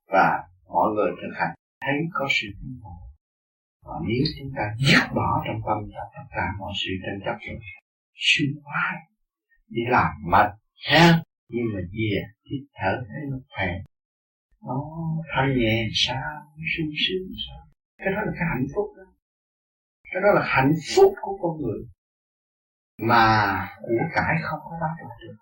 và 0.08 0.44
mọi 0.68 0.91
người 0.96 1.12
thực 1.22 1.34
hành. 1.39 1.56
Thấy 1.82 1.96
có 2.13 2.28
sự 2.30 2.48
tiến 2.62 2.80
bộ. 2.84 2.96
Và 3.86 3.94
nếu 4.08 4.24
chúng 4.39 4.52
ta 4.56 4.63
dứt 4.78 5.04
bỏ 5.15 5.44
trong 5.46 5.62
tâm 5.68 5.78
ta 5.94 6.04
tất 6.15 6.26
cả 6.30 6.46
mọi 6.60 6.74
sự 6.76 6.91
tranh 7.04 7.20
chấp 7.26 7.38
rồi 7.48 7.60
suy 8.15 8.46
quá 8.63 8.94
đi 9.68 9.82
làm 9.89 10.12
mệt 10.32 10.50
ha. 10.89 11.24
Nhưng 11.50 11.65
mà 11.74 11.80
về 11.80 12.24
thì 12.46 12.56
thở 12.74 13.04
thấy 13.08 13.22
nó 13.32 13.38
khỏe. 13.50 13.72
Nó 14.62 14.82
thanh 15.36 15.58
nhẹ 15.58 15.88
sao 15.94 16.41
sung 16.78 16.91
sướng 17.08 17.28
sao. 17.48 17.68
Cái 17.98 18.13
đó 18.13 18.22
là 18.26 18.32
cái 18.36 18.48
hạnh 18.50 18.68
phúc 18.76 18.94
đó. 18.98 19.04
Cái 20.04 20.22
đó 20.22 20.30
là 20.34 20.41
hạnh 20.46 20.74
phúc 20.96 21.13
của 21.22 21.38
con 21.41 21.62
người. 21.62 21.88
Mà 23.02 23.28
của 23.82 24.06
cải 24.15 24.36
không 24.41 24.60
có 24.63 24.78
bán 24.82 25.10
được. 25.22 25.36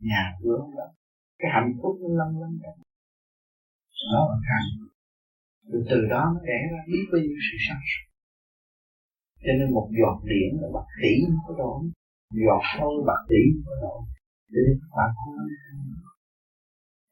Nhà 0.00 0.34
cửa 0.42 0.58
đó 0.76 0.92
cái 1.40 1.50
hạnh 1.54 1.72
phúc 1.82 1.96
nó 2.00 2.08
lân 2.08 2.40
lân 2.40 2.58
đó 2.62 2.70
đó 4.12 4.22
là 4.30 4.38
cái 4.48 4.64
từ 5.72 5.78
từ 5.90 5.98
đó 6.12 6.22
nó 6.34 6.40
đẻ 6.50 6.58
ra 6.72 6.80
biết 6.90 7.04
bao 7.12 7.20
nhiêu 7.24 7.40
sự 7.46 7.56
sáng 7.66 7.82
suốt. 7.90 8.04
Cho 9.44 9.52
nên 9.58 9.68
một 9.76 9.88
giọt 9.98 10.18
điện 10.32 10.50
là 10.62 10.68
bạc 10.76 10.88
tỷ 11.02 11.14
có 11.46 11.52
đó 11.62 11.72
giọt 12.44 12.62
sâu 12.72 12.90
bạc 13.08 13.22
tỷ 13.30 13.42
có 13.66 13.74
đó 13.84 13.96
cho 14.52 14.58
nên 14.66 14.74
các 14.80 14.90
bạn 14.96 15.10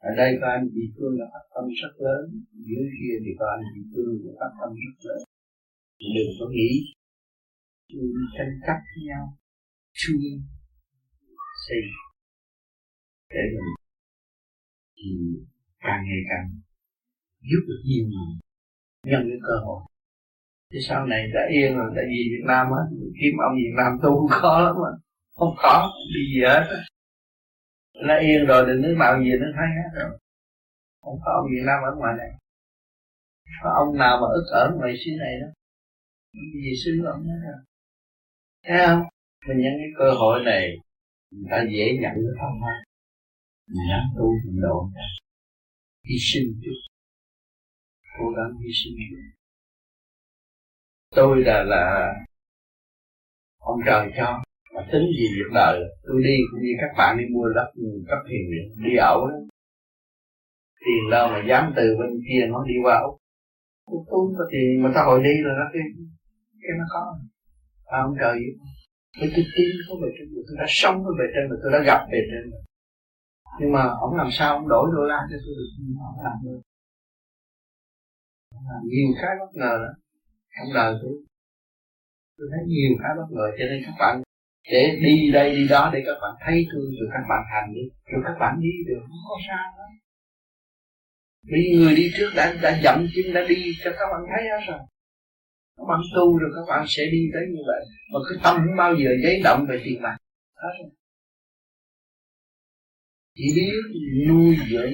ở 0.09 0.11
đây 0.17 0.31
có 0.41 0.47
anh 0.57 0.67
chị 0.75 0.83
Phương 0.95 1.15
là 1.21 1.27
phát 1.33 1.45
tâm 1.55 1.65
rất 1.81 1.93
lớn. 2.07 2.25
Dưới 2.69 2.85
kia 2.99 3.15
thì 3.25 3.31
có 3.39 3.47
anh 3.57 3.65
chị 3.73 3.81
Phương 3.93 4.13
cũng 4.23 4.37
phát 4.41 4.53
tâm 4.61 4.71
rất 4.85 4.97
lớn. 5.07 5.21
Đừng 6.15 6.31
có 6.39 6.47
nghĩ 6.55 6.71
tranh 8.37 8.55
chấp 8.67 8.79
với 8.91 9.03
nhau. 9.09 9.25
Chui 9.93 10.23
xây. 11.65 11.83
Để 13.31 13.43
mình 13.55 13.71
thì 14.97 15.09
càng 15.81 16.03
ngày 16.07 16.23
càng 16.31 16.47
giúp 17.41 17.63
được 17.69 17.83
nhiều 17.85 18.05
người 18.07 18.39
nhân 19.07 19.23
cái 19.31 19.39
cơ 19.43 19.55
hội. 19.67 19.83
Thì 20.73 20.79
sau 20.89 21.07
này 21.07 21.23
đã 21.35 21.41
yên 21.51 21.77
rồi, 21.77 21.93
tại 21.97 22.05
vì 22.09 22.21
Việt 22.33 22.45
Nam 22.47 22.67
á 22.67 22.83
kiếm 23.21 23.33
ông 23.49 23.57
Việt 23.57 23.75
Nam 23.77 23.99
tu 24.03 24.11
không 24.19 24.41
khó 24.41 24.61
lắm 24.61 24.75
mà 24.83 24.91
không 25.35 25.55
khó 25.57 25.93
đi 26.15 26.21
gì 26.35 26.41
hết 26.47 26.65
nó 28.07 28.19
yên 28.19 28.47
rồi 28.47 28.65
thì 28.67 28.73
nước 28.83 28.95
nào 28.99 29.23
gì 29.25 29.31
nó 29.41 29.47
thấy 29.57 29.69
hết 29.79 29.91
rồi. 30.01 30.19
Không 31.01 31.19
có 31.25 31.33
ông 31.33 31.47
Việt 31.51 31.65
Nam 31.67 31.79
ở 31.85 31.91
ngoài 31.99 32.15
này. 32.19 32.31
Có 33.63 33.71
ông 33.83 33.99
nào 33.99 34.19
mà 34.21 34.27
ức 34.35 34.47
ở 34.53 34.71
ngoài 34.77 34.95
xứ 35.05 35.11
này 35.21 35.33
đó 35.41 35.49
gì 36.65 36.73
xứ 36.85 36.91
ông 37.07 37.23
hết 37.23 37.39
rồi 37.45 37.61
thấy 38.65 38.87
không? 38.87 39.03
Mình 39.49 39.59
nhận 39.59 39.73
cái 39.81 39.91
cơ 39.99 40.11
hội 40.21 40.43
này, 40.45 40.63
người 41.31 41.49
ta 41.51 41.65
dễ 41.73 41.85
nhận 42.01 42.15
cái 42.15 42.35
thông 42.41 42.61
hơn 42.65 42.79
mình 43.69 43.85
dám 43.91 44.03
tu 44.17 44.33
mình 44.47 44.61
độ 44.61 44.91
đi 46.09 46.17
sinh 46.21 46.61
chút 46.65 46.88
cố 48.19 48.27
gắng 48.37 48.51
hy 48.63 48.71
sinh. 48.73 48.95
Chút 49.11 49.17
tôi 51.17 51.43
là 51.45 51.63
là 51.63 52.15
ông 53.59 53.81
trời 53.87 54.11
cho 54.17 54.43
mà 54.75 54.83
tính 54.93 55.07
gì 55.19 55.27
việc 55.37 55.51
đời? 55.55 55.81
Tôi 56.07 56.23
đi 56.25 56.37
cũng 56.51 56.61
như 56.63 56.73
các 56.81 56.91
bạn 56.99 57.19
đi 57.19 57.25
mua 57.35 57.49
đất 57.55 57.69
cấp 58.09 58.19
hiền 58.31 58.45
đi 58.85 58.97
ẩu 58.97 59.27
đó. 59.27 59.37
Tiền 60.85 61.11
đâu 61.11 61.29
mà 61.29 61.43
dám 61.49 61.73
từ 61.77 61.97
bên 61.99 62.11
kia 62.29 62.47
nó 62.49 62.65
đi 62.65 62.75
qua 62.85 63.01
úc. 63.07 63.17
Tôi 63.87 64.01
không 64.11 64.35
có 64.39 64.45
tiền 64.53 64.83
mà 64.83 64.91
tao 64.95 65.05
hồi 65.11 65.21
đi 65.25 65.43
rồi 65.45 65.55
đó 65.59 65.65
cái 65.73 65.83
cái 66.63 66.73
nó 66.79 66.85
có. 66.93 67.19
À, 67.85 67.99
ông 68.07 68.15
trời 68.21 68.35
giúp. 68.39 68.57
Tôi 69.21 69.31
tôi 69.37 69.45
tin 69.57 69.69
có 69.89 69.95
bề 70.03 70.09
trên 70.19 70.29
tôi 70.49 70.57
đã 70.59 70.65
sống 70.69 71.05
với 71.05 71.15
bề 71.19 71.25
trên 71.35 71.49
rồi 71.49 71.59
tôi 71.63 71.73
đã 71.73 71.79
gặp 71.87 72.01
bề 72.13 72.19
trên 72.31 72.51
rồi 72.51 72.63
nhưng 73.61 73.73
mà 73.73 73.83
ông 74.01 74.17
làm 74.17 74.29
sao 74.31 74.55
ông 74.55 74.69
đổi 74.69 74.91
đô 74.95 75.03
la 75.03 75.19
cho 75.31 75.37
tôi 75.45 75.55
được? 75.59 75.71
Ông 76.11 76.25
làm 76.25 76.37
được. 76.45 76.61
À, 78.75 78.77
nhiều 78.85 79.09
cái 79.23 79.33
bất 79.41 79.51
ngờ 79.53 79.75
đó. 79.85 79.93
Trong 80.57 80.75
đời 80.75 80.95
tôi 81.03 81.13
tôi 82.37 82.49
thấy 82.53 82.61
nhiều 82.67 82.91
cái 83.03 83.13
bất 83.19 83.29
ngờ 83.31 83.47
cho 83.59 83.65
nên 83.71 83.83
các 83.87 83.95
bạn 83.99 84.23
để 84.73 84.99
đi 85.05 85.31
đây 85.33 85.57
đi 85.57 85.69
đó 85.69 85.91
để 85.93 86.03
các 86.07 86.19
bạn 86.23 86.35
thấy 86.45 86.67
tôi, 86.73 86.83
rồi 86.99 87.09
các 87.13 87.25
bạn 87.29 87.43
hành 87.53 87.75
đi, 87.75 87.85
rồi 88.13 88.23
các 88.27 88.37
bạn 88.41 88.55
đi 88.61 88.71
được, 88.89 89.01
không 89.01 89.25
có 89.29 89.37
sao 89.49 89.65
đó. 89.79 89.85
Vì 91.43 91.63
người 91.77 91.95
đi 91.97 92.11
trước 92.17 92.31
đã 92.37 92.55
đã 92.63 92.81
dậm 92.85 93.07
chân, 93.15 93.35
đã 93.35 93.41
đi 93.49 93.73
cho 93.85 93.91
các 93.91 94.07
bạn 94.13 94.23
thấy 94.31 94.43
hết 94.51 94.61
rồi. 94.69 94.79
Các 95.77 95.85
bạn 95.89 96.01
tu 96.17 96.39
rồi 96.39 96.51
các 96.57 96.65
bạn 96.69 96.85
sẽ 96.89 97.03
đi 97.13 97.19
tới 97.33 97.43
như 97.53 97.63
vậy. 97.67 97.83
Mà 98.13 98.19
cái 98.29 98.39
tâm 98.45 98.57
không 98.57 98.77
bao 98.77 98.95
giờ 98.95 99.11
giấy 99.23 99.41
động 99.45 99.67
về 99.69 99.81
tiền 99.85 100.03
bạc. 100.03 100.17
Hết 100.55 100.75
rồi. 100.79 100.91
Chỉ 103.35 103.45
biết 103.57 103.73
nuôi 104.29 104.57
dưỡng 104.71 104.93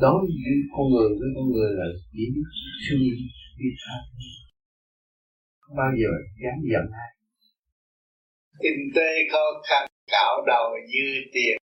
đối 0.00 0.20
với 0.20 0.56
con 0.76 0.86
người, 0.92 1.08
với 1.18 1.28
con 1.36 1.46
người 1.52 1.70
là 1.78 1.86
chỉ 2.12 2.24
biết 2.34 2.48
thương 2.84 3.00
biết 3.58 3.74
tha 3.86 3.96
không 5.60 5.76
bao 5.76 5.92
giờ 6.00 6.08
dám 6.42 6.58
giận 6.72 6.86
ai? 6.92 7.10
Kinh 8.62 8.90
tế 8.94 9.08
khó 9.32 9.62
khăn, 9.68 9.88
cạo 10.06 10.44
đầu 10.46 10.70
dư 10.92 11.30
tiền. 11.32 11.56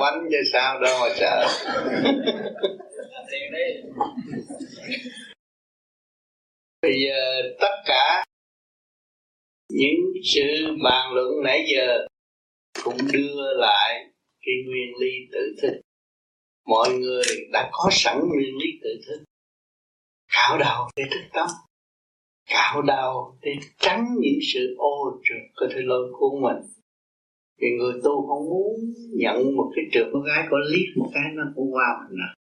Bánh 0.00 0.28
cho 0.30 0.38
sao 0.52 0.80
đâu 0.80 0.98
mà 1.00 1.14
sợ. 1.16 1.46
Bây 6.82 6.92
giờ 7.04 7.42
tất 7.60 7.82
cả 7.86 8.24
những 9.68 10.22
sự 10.34 10.76
bàn 10.84 11.12
luận 11.14 11.28
nãy 11.44 11.64
giờ 11.74 12.06
cũng 12.84 12.96
đưa 13.12 13.54
lại 13.56 14.04
cái 14.40 14.54
nguyên 14.66 14.92
lý 15.00 15.12
tự 15.32 15.54
thức 15.62 15.80
mọi 16.66 16.88
người 16.98 17.22
đã 17.52 17.70
có 17.72 17.88
sẵn 17.92 18.18
nguyên 18.28 18.54
lý 18.56 18.66
tự 18.82 18.90
thức. 19.06 19.24
Cạo 20.32 20.58
đầu 20.58 20.88
để 20.96 21.04
thức 21.10 21.24
tâm. 21.32 21.48
Cạo 22.50 22.82
đầu 22.82 23.38
để 23.42 23.52
tránh 23.78 24.04
những 24.20 24.38
sự 24.52 24.74
ô 24.78 25.20
trượt 25.24 25.42
có 25.54 25.66
thể 25.70 25.80
lôi 25.82 26.12
của 26.12 26.40
mình. 26.42 26.62
Thì 27.60 27.66
người 27.78 27.92
tu 28.04 28.26
không 28.26 28.44
muốn 28.50 28.80
nhận 29.16 29.56
một 29.56 29.72
cái 29.76 29.84
trượt. 29.92 30.06
Con 30.12 30.22
gái 30.22 30.46
có 30.50 30.58
liếc 30.70 30.96
một 30.96 31.10
cái 31.14 31.24
nó 31.34 31.42
cũng 31.54 31.72
qua 31.72 31.86
mình 32.08 32.18
rồi 32.18 32.34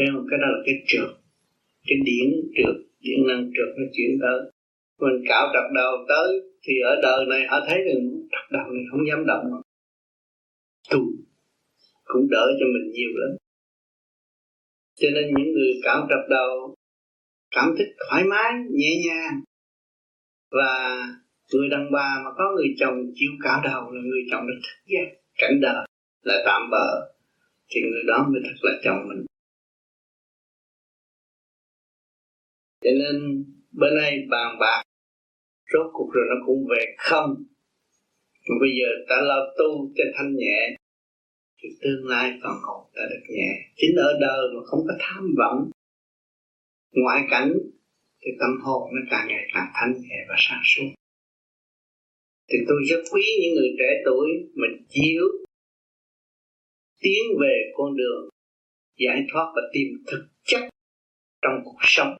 nên 0.00 0.26
cái 0.30 0.38
đó 0.42 0.46
là 0.54 0.60
cái 0.66 0.74
trượt. 0.90 1.10
Cái 1.86 1.98
điển 2.08 2.28
trượt 2.56 2.76
điện 3.04 3.20
năng 3.28 3.42
trượt 3.54 3.70
nó 3.78 3.84
chuyển 3.94 4.10
tới. 4.22 4.40
Mình 5.00 5.18
cạo 5.28 5.44
trật 5.52 5.66
đầu 5.74 5.92
tới 6.08 6.28
thì 6.64 6.72
ở 6.92 6.94
đời 7.02 7.20
này 7.30 7.42
họ 7.50 7.58
thấy 7.68 7.78
rằng 7.86 8.00
trật 8.32 8.44
đầu 8.56 8.66
này 8.74 8.84
không 8.90 9.00
dám 9.08 9.26
động. 9.26 9.44
Tu 10.90 11.00
cũng 12.12 12.28
đỡ 12.30 12.46
cho 12.60 12.66
mình 12.74 12.90
nhiều 12.92 13.10
lắm. 13.14 13.36
Cho 15.00 15.08
nên 15.14 15.24
những 15.36 15.52
người 15.52 15.72
cạo 15.82 16.06
trập 16.08 16.30
đầu, 16.30 16.74
cảm 17.50 17.74
thích 17.78 17.88
thoải 18.08 18.24
mái, 18.24 18.52
nhẹ 18.70 18.90
nhàng, 19.06 19.40
và 20.50 20.96
người 21.52 21.68
đàn 21.68 21.92
bà 21.92 22.22
mà 22.24 22.30
có 22.38 22.44
người 22.56 22.74
chồng 22.80 22.96
chịu 23.14 23.30
cạo 23.44 23.60
đầu 23.64 23.90
là 23.90 24.02
người 24.02 24.22
chồng 24.30 24.46
được 24.46 24.60
thức 24.62 24.78
giác, 24.86 25.16
cảnh 25.38 25.60
đời 25.60 25.86
là 26.22 26.42
tạm 26.46 26.70
bỡ 26.70 27.12
thì 27.70 27.80
người 27.80 28.02
đó 28.06 28.28
mới 28.32 28.40
thật 28.44 28.58
là 28.62 28.72
chồng 28.84 29.08
mình. 29.08 29.26
Cho 32.84 32.90
nên 32.90 33.44
bên 33.72 33.96
này 33.96 34.18
bàn 34.30 34.56
bạc, 34.60 34.82
rốt 35.72 35.86
cuộc 35.92 36.10
rồi 36.14 36.24
nó 36.30 36.46
cũng 36.46 36.66
về 36.70 36.94
không. 36.98 37.34
Bây 38.60 38.70
giờ 38.80 38.88
ta 39.08 39.16
lo 39.20 39.36
tu 39.58 39.92
cho 39.96 40.04
thanh 40.16 40.36
nhẹ 40.36 40.76
thì 41.62 41.68
tương 41.82 42.06
lai 42.06 42.38
còn 42.42 42.56
còn 42.62 42.86
ta 42.94 43.02
được 43.10 43.24
nhẹ. 43.28 43.50
Chính 43.76 43.96
ở 43.96 44.18
đời 44.20 44.40
mà 44.54 44.60
không 44.66 44.80
có 44.88 44.94
tham 45.00 45.34
vọng. 45.38 45.70
Ngoại 46.92 47.22
cảnh 47.30 47.52
thì 48.20 48.30
tâm 48.40 48.50
hồn 48.62 48.82
nó 48.94 49.00
càng 49.10 49.28
ngày 49.28 49.46
càng 49.54 49.68
thanh 49.74 49.92
nhẹ 50.02 50.18
và 50.28 50.34
sáng 50.38 50.62
suốt. 50.64 50.90
Thì 52.48 52.58
tôi 52.68 52.78
rất 52.90 53.02
quý 53.12 53.22
những 53.40 53.54
người 53.54 53.70
trẻ 53.78 54.02
tuổi 54.04 54.28
mình 54.54 54.86
chiếu 54.88 55.24
tiến 57.00 57.22
về 57.40 57.54
con 57.76 57.96
đường 57.96 58.28
giải 58.98 59.26
thoát 59.32 59.52
và 59.56 59.62
tìm 59.72 59.88
thực 60.06 60.28
chất 60.44 60.62
trong 61.42 61.54
cuộc 61.64 61.78
sống. 61.80 62.16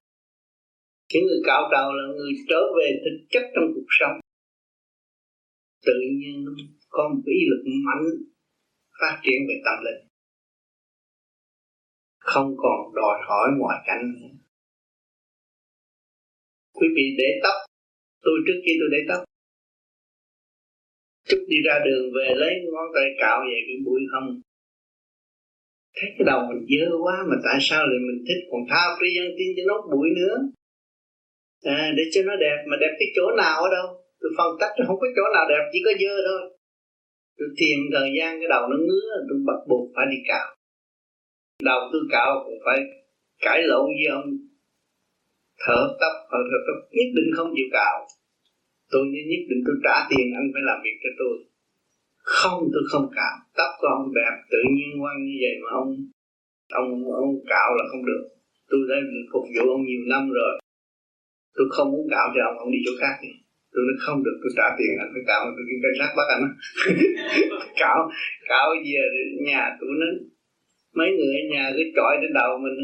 Những 1.14 1.24
người 1.26 1.41
cạo 1.47 1.68
đầu 1.72 1.93
là 1.93 2.07
người 2.16 2.32
trở 2.49 2.61
về 2.78 2.88
thực 3.05 3.26
chất 3.30 3.43
trong 3.55 3.64
cuộc 3.74 3.91
sống. 4.01 4.20
Tự 5.86 5.93
nhiên 6.18 6.45
có 6.88 7.09
một 7.14 7.22
ý 7.26 7.38
lực 7.51 7.64
mạnh 7.86 8.07
phát 9.01 9.21
triển 9.25 9.41
về 9.49 9.57
tâm 9.65 9.85
linh. 9.85 10.01
Không 12.19 12.55
còn 12.63 12.95
đòi 12.95 13.17
hỏi 13.29 13.49
ngoại 13.59 13.79
cảnh 13.87 14.05
nữa. 14.15 14.29
Quý 16.73 16.89
vị 16.97 17.07
để 17.19 17.41
tóc. 17.43 17.57
Tôi 18.23 18.37
trước 18.47 18.59
khi 18.65 18.73
tôi 18.81 18.89
để 18.95 19.01
tóc. 19.09 19.25
Chút 21.29 21.43
đi 21.49 21.57
ra 21.67 21.77
đường 21.85 22.07
về 22.17 22.35
lấy 22.37 22.53
ngón 22.73 22.89
tay 22.95 23.09
cạo 23.21 23.39
vậy 23.51 23.61
cái 23.67 23.77
bụi 23.85 24.01
không. 24.13 24.41
Thấy 25.97 26.11
cái 26.17 26.25
đầu 26.31 26.41
mình 26.49 26.63
dơ 26.71 26.87
quá 27.05 27.17
mà 27.29 27.37
tại 27.45 27.59
sao 27.61 27.83
lại 27.91 28.01
mình 28.09 28.21
thích 28.27 28.43
còn 28.51 28.63
tha 28.71 28.83
pri 28.97 29.09
dân 29.17 29.29
tin 29.39 29.49
cho 29.57 29.63
nó 29.71 29.77
bụi 29.93 30.09
nữa? 30.21 30.37
À, 31.77 31.93
để 31.97 32.03
cho 32.13 32.21
nó 32.29 32.35
đẹp 32.37 32.59
mà 32.69 32.77
đẹp 32.81 32.93
cái 32.99 33.09
chỗ 33.17 33.25
nào 33.43 33.57
ở 33.67 33.69
đâu? 33.77 33.87
Tôi 34.21 34.31
phân 34.39 34.51
tách 34.61 34.73
không 34.87 34.99
có 35.01 35.07
chỗ 35.17 35.25
nào 35.35 35.45
đẹp 35.49 35.63
chỉ 35.73 35.79
có 35.87 35.93
dơ 36.03 36.15
thôi 36.29 36.43
tôi 37.41 37.51
tìm 37.61 37.78
thời 37.95 38.09
gian 38.16 38.30
cái 38.41 38.49
đầu 38.55 38.62
nó 38.70 38.76
ngứa 38.86 39.09
tôi 39.28 39.38
bắt 39.49 39.61
buộc 39.68 39.84
phải 39.95 40.07
đi 40.12 40.18
cạo. 40.30 40.49
Đầu 41.68 41.80
tôi 41.93 42.03
cạo 42.14 42.30
cũng 42.45 42.61
phải 42.64 42.78
cãi 43.45 43.59
lộn 43.70 43.86
với 43.99 44.09
ông. 44.18 44.28
Thở 45.62 45.80
tóc 46.01 46.14
thở, 46.30 46.41
thở 46.51 46.59
tóc 46.66 46.78
nhất 46.97 47.09
định 47.16 47.30
không 47.36 47.51
chịu 47.57 47.68
cạo. 47.72 47.97
Tôi 48.93 49.03
nhất 49.28 49.45
định 49.51 49.62
tôi 49.66 49.76
trả 49.84 49.97
tiền 50.11 50.26
anh 50.38 50.49
phải 50.53 50.62
làm 50.68 50.78
việc 50.84 50.97
cho 51.03 51.11
tôi. 51.20 51.34
Không 52.36 52.61
tôi 52.72 52.82
không 52.91 53.07
cạo. 53.18 53.36
Tóc 53.59 53.70
của 53.80 53.88
ông 53.99 54.14
đẹp 54.18 54.34
tự 54.53 54.61
nhiên 54.74 54.91
quăng 55.01 55.20
như 55.26 55.36
vậy 55.45 55.55
mà 55.62 55.70
ông 55.80 55.91
ông 56.80 56.88
ông 57.22 57.32
cạo 57.53 57.68
là 57.78 57.84
không 57.91 58.05
được. 58.11 58.24
Tôi 58.70 58.80
đã 58.88 58.97
phục 59.32 59.45
vụ 59.55 59.64
ông 59.76 59.84
nhiều 59.88 60.03
năm 60.12 60.22
rồi. 60.38 60.53
Tôi 61.57 61.66
không 61.70 61.88
muốn 61.93 62.07
cạo 62.11 62.26
cho 62.34 62.41
ông 62.51 62.59
ông 62.59 62.70
đi 62.72 62.78
chỗ 62.86 62.93
khác 63.01 63.14
đi 63.22 63.32
tôi 63.73 63.83
nói, 63.87 63.97
không 64.05 64.18
được, 64.25 64.37
tôi 64.43 64.51
trả 64.59 64.66
tiền 64.79 64.93
anh 65.03 65.11
phải 65.14 65.25
cạo, 65.31 65.41
tôi 65.57 65.64
cảnh 65.85 65.97
sát 65.99 66.11
bắt 66.18 66.27
anh. 66.37 66.45
Cạo 67.83 67.99
cạo 68.51 68.66
về 68.85 69.03
nhà 69.49 69.62
tôi 69.81 69.91
nói 70.01 70.12
mấy 70.99 71.09
người 71.16 71.33
ở 71.41 71.43
nhà 71.53 71.64
cứ 71.77 71.83
chọi 71.97 72.12
đến 72.23 72.31
đầu 72.41 72.59
mình. 72.64 72.79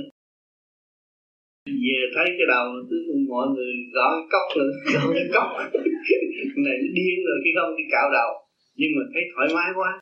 Về 1.67 2.01
thấy 2.15 2.27
cái 2.39 2.47
đầu, 2.55 2.67
cứ 2.91 2.97
mọi 3.29 3.47
người 3.55 3.73
gõ 3.97 4.09
cốc 4.33 4.47
nữa 4.59 4.73
gõ 4.95 5.05
cốc. 5.35 5.49
Này, 6.67 6.77
nó 6.83 6.89
điên 6.99 7.17
rồi, 7.27 7.37
khi 7.45 7.51
không 7.57 7.77
đi 7.79 7.85
cạo 7.91 8.09
đầu. 8.19 8.31
Nhưng 8.79 8.91
mà 8.97 9.03
thấy 9.13 9.23
thoải 9.33 9.49
mái 9.55 9.71
quá. 9.79 10.01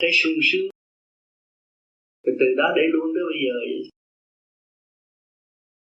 Thấy 0.00 0.10
sung 0.22 0.38
sướng. 0.52 0.70
Từ 2.24 2.32
từ 2.40 2.46
đó 2.56 2.72
để 2.76 2.82
luôn 2.92 3.06
tới 3.14 3.24
bây 3.30 3.38
giờ 3.44 3.54
vậy 3.70 3.97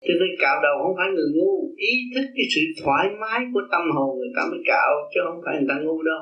cho 0.06 0.14
nên 0.20 0.30
cạo 0.42 0.56
đầu 0.66 0.74
không 0.82 0.96
phải 0.98 1.08
người 1.14 1.30
ngu. 1.36 1.54
Ý 1.76 1.92
thức 2.14 2.26
cái 2.36 2.46
sự 2.54 2.62
thoải 2.80 3.06
mái 3.20 3.40
của 3.52 3.62
tâm 3.72 3.84
hồn 3.94 4.10
người 4.18 4.32
ta 4.36 4.42
mới 4.50 4.60
cạo, 4.72 4.90
chứ 5.12 5.20
không 5.26 5.40
phải 5.44 5.54
người 5.56 5.68
ta 5.70 5.76
ngu 5.84 6.02
đâu. 6.02 6.20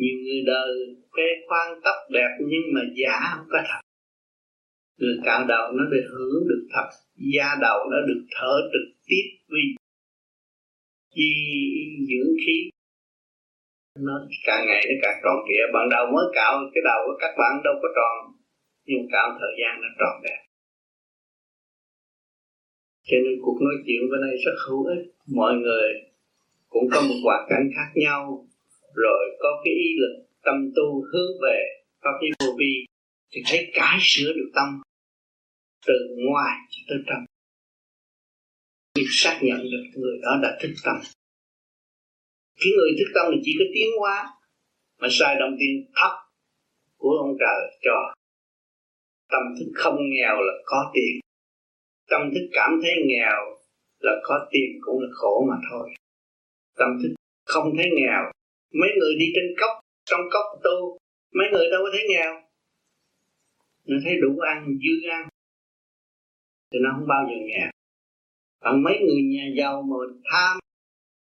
Nhiều 0.00 0.16
người 0.24 0.42
đời 0.46 0.70
khoe 1.12 1.28
khoang 1.46 1.80
tóc 1.84 1.98
đẹp 2.16 2.30
nhưng 2.50 2.66
mà 2.74 2.80
giả 3.00 3.16
không 3.34 3.46
có 3.52 3.58
thật. 3.68 3.80
Người 5.00 5.16
cạo 5.24 5.40
đầu 5.48 5.72
nó 5.72 5.84
được 5.92 6.06
hưởng 6.12 6.42
được 6.50 6.64
thật, 6.74 6.88
da 7.34 7.48
đầu 7.60 7.78
nó 7.90 7.98
được 8.08 8.22
thở 8.34 8.54
trực 8.72 8.86
tiếp 9.08 9.26
vì 9.52 9.64
chi 11.14 11.30
dưỡng 12.08 12.32
khí. 12.46 12.70
Nó 13.98 14.14
càng 14.46 14.66
ngày 14.66 14.82
nó 14.88 14.94
càng 15.02 15.20
tròn 15.24 15.36
trịa. 15.46 15.64
Ban 15.74 15.88
đầu 15.88 16.06
mới 16.14 16.26
cạo, 16.34 16.52
cái 16.74 16.82
đầu 16.84 17.00
của 17.06 17.16
các 17.20 17.34
bạn 17.38 17.52
đâu 17.64 17.74
có 17.82 17.88
tròn. 17.96 18.34
Nhưng 18.86 19.06
cạo 19.12 19.28
thời 19.40 19.54
gian 19.60 19.80
nó 19.82 19.88
tròn 20.00 20.22
đẹp 20.24 20.43
cho 23.08 23.16
nên 23.24 23.34
cuộc 23.42 23.58
nói 23.60 23.74
chuyện 23.86 24.00
bên 24.10 24.20
đây 24.26 24.36
rất 24.44 24.56
hữu 24.68 24.84
ích. 24.84 25.04
Mọi 25.26 25.54
người 25.54 25.88
cũng 26.68 26.84
có 26.92 27.00
một 27.08 27.18
hoàn 27.24 27.46
cảnh 27.50 27.70
khác 27.76 27.90
nhau, 27.94 28.46
rồi 28.94 29.36
có 29.38 29.62
cái 29.64 29.74
ý 29.74 29.88
lực 30.02 30.24
tâm 30.42 30.70
tu 30.76 31.04
hướng 31.12 31.32
về 31.42 31.58
pháp 32.02 32.16
lý 32.22 32.28
vô 32.40 32.56
vi, 32.58 32.86
thì 33.30 33.42
thấy 33.46 33.70
cái 33.74 33.98
sửa 34.00 34.32
được 34.32 34.50
tâm, 34.54 34.82
từ 35.86 35.94
ngoài 36.16 36.56
cho 36.70 36.80
tới 36.88 36.98
trong. 37.06 37.24
Việc 38.94 39.06
xác 39.10 39.40
nhận 39.42 39.58
được 39.62 39.84
người 39.94 40.18
đó 40.22 40.38
đã 40.42 40.58
thức 40.60 40.74
tâm. 40.84 40.96
Cái 42.60 42.72
người 42.76 42.90
thức 42.98 43.10
tâm 43.14 43.26
thì 43.32 43.40
chỉ 43.44 43.52
có 43.58 43.64
tiến 43.74 43.88
hóa, 44.00 44.30
mà 45.00 45.08
sai 45.10 45.36
đồng 45.40 45.56
tiền 45.60 45.86
thấp 45.94 46.12
của 46.96 47.10
ông 47.10 47.36
trời 47.40 47.78
cho. 47.82 48.14
Tâm 49.28 49.42
thức 49.58 49.72
không 49.74 49.96
nghèo 50.10 50.36
là 50.36 50.52
có 50.64 50.90
tiền 50.94 51.23
tâm 52.10 52.20
thức 52.34 52.46
cảm 52.52 52.70
thấy 52.82 52.92
nghèo 53.06 53.40
là 53.98 54.12
có 54.22 54.48
tiền 54.50 54.70
cũng 54.80 55.00
là 55.00 55.08
khổ 55.12 55.46
mà 55.48 55.56
thôi. 55.70 55.90
Tâm 56.78 56.88
thức 57.02 57.14
không 57.46 57.72
thấy 57.76 57.86
nghèo. 57.96 58.22
Mấy 58.80 58.90
người 58.98 59.14
đi 59.18 59.26
trên 59.34 59.44
cốc, 59.60 59.70
trong 60.04 60.20
cốc 60.32 60.46
tu, 60.64 60.98
mấy 61.34 61.46
người 61.52 61.66
đâu 61.70 61.80
có 61.84 61.90
thấy 61.92 62.04
nghèo. 62.10 62.32
Nó 63.86 63.96
thấy 64.04 64.14
đủ 64.22 64.38
ăn, 64.38 64.66
dư 64.82 65.08
ăn. 65.08 65.28
Thì 66.72 66.78
nó 66.82 66.90
không 66.96 67.08
bao 67.08 67.26
giờ 67.28 67.36
nghèo. 67.46 67.70
Còn 68.60 68.82
mấy 68.82 68.98
người 68.98 69.22
nhà 69.22 69.46
giàu 69.58 69.82
mà 69.82 69.96
tham, 70.32 70.58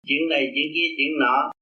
chuyện 0.07 0.29
này, 0.29 0.53
chuyện 0.55 0.69
kia, 0.75 0.89
chuyện 0.97 1.13
nọ, 1.21 1.53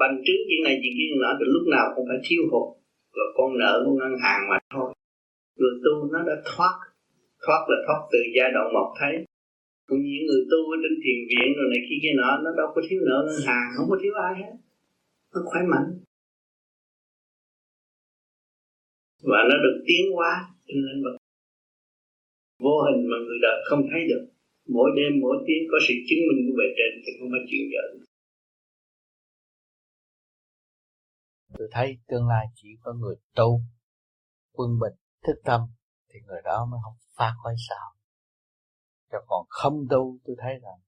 bành 0.00 0.16
trướng 0.24 0.42
chuyện 0.48 0.62
này, 0.64 0.74
chuyện 0.82 0.92
kia, 0.98 1.06
chuyện 1.10 1.20
nọ, 1.22 1.30
thì 1.38 1.44
lúc 1.54 1.64
nào 1.74 1.86
cũng 1.96 2.04
phải 2.08 2.18
thiếu 2.24 2.42
hụt. 2.50 2.76
Rồi 3.16 3.28
con 3.36 3.58
nợ 3.58 3.82
của 3.84 3.92
ngân 3.92 4.14
hàng 4.22 4.40
mà 4.50 4.58
thôi. 4.74 4.94
Người 5.58 5.74
tu 5.84 6.12
nó 6.12 6.18
đã 6.28 6.36
thoát 6.44 6.74
thoát 7.44 7.62
là 7.70 7.78
thoát 7.86 8.00
từ 8.12 8.18
giai 8.36 8.48
đoạn 8.54 8.66
một 8.76 8.88
thấy. 9.00 9.14
Cũng 9.88 10.00
những 10.12 10.26
người 10.28 10.42
tu 10.50 10.60
ở 10.74 10.76
trên 10.82 10.94
thiền 11.02 11.18
viện 11.30 11.48
rồi 11.56 11.66
này 11.72 11.80
kia 11.86 11.98
kia 12.02 12.14
nọ, 12.20 12.30
nó 12.44 12.50
đâu 12.60 12.68
có 12.74 12.80
thiếu 12.86 13.00
nợ 13.08 13.18
ngân 13.26 13.40
hàng, 13.48 13.66
không 13.74 13.86
có 13.90 13.96
thiếu 14.02 14.14
ai 14.26 14.32
hết. 14.40 14.52
Nó 15.32 15.40
khỏe 15.50 15.60
mạnh. 15.72 15.88
Và 19.30 19.40
nó 19.50 19.56
được 19.64 19.76
tiến 19.88 20.04
hóa 20.14 20.32
trên 20.66 20.80
lĩnh 20.88 21.02
vực. 21.04 21.16
Vô 22.64 22.76
hình 22.86 23.00
mà 23.10 23.16
người 23.26 23.38
đời 23.46 23.58
không 23.68 23.82
thấy 23.90 24.02
được. 24.10 24.24
Mỗi 24.76 24.90
đêm, 24.96 25.12
mỗi 25.22 25.36
tiếng 25.46 25.62
có 25.70 25.78
sự 25.86 25.94
chứng 26.08 26.22
minh 26.28 26.40
của 26.46 26.54
bề 26.58 26.66
trên 26.76 26.92
thì 27.04 27.10
không 27.18 27.30
có 27.34 27.38
chuyện 27.48 27.64
giỡn. 27.72 27.90
Tôi 31.58 31.68
thấy 31.70 31.98
tương 32.08 32.28
lai 32.28 32.46
chỉ 32.54 32.68
có 32.82 32.92
người 32.92 33.16
tu, 33.34 33.60
quân 34.52 34.70
bình 34.82 34.96
thức 35.26 35.36
tâm 35.44 35.60
thì 36.08 36.20
người 36.26 36.40
đó 36.44 36.66
mới 36.70 36.80
không 36.84 37.03
phá 37.16 37.34
khỏi 37.42 37.54
sao. 37.68 37.94
Cho 39.12 39.18
còn 39.26 39.46
không 39.48 39.86
tu, 39.90 40.18
tôi 40.24 40.36
thấy 40.38 40.52
rằng 40.62 40.78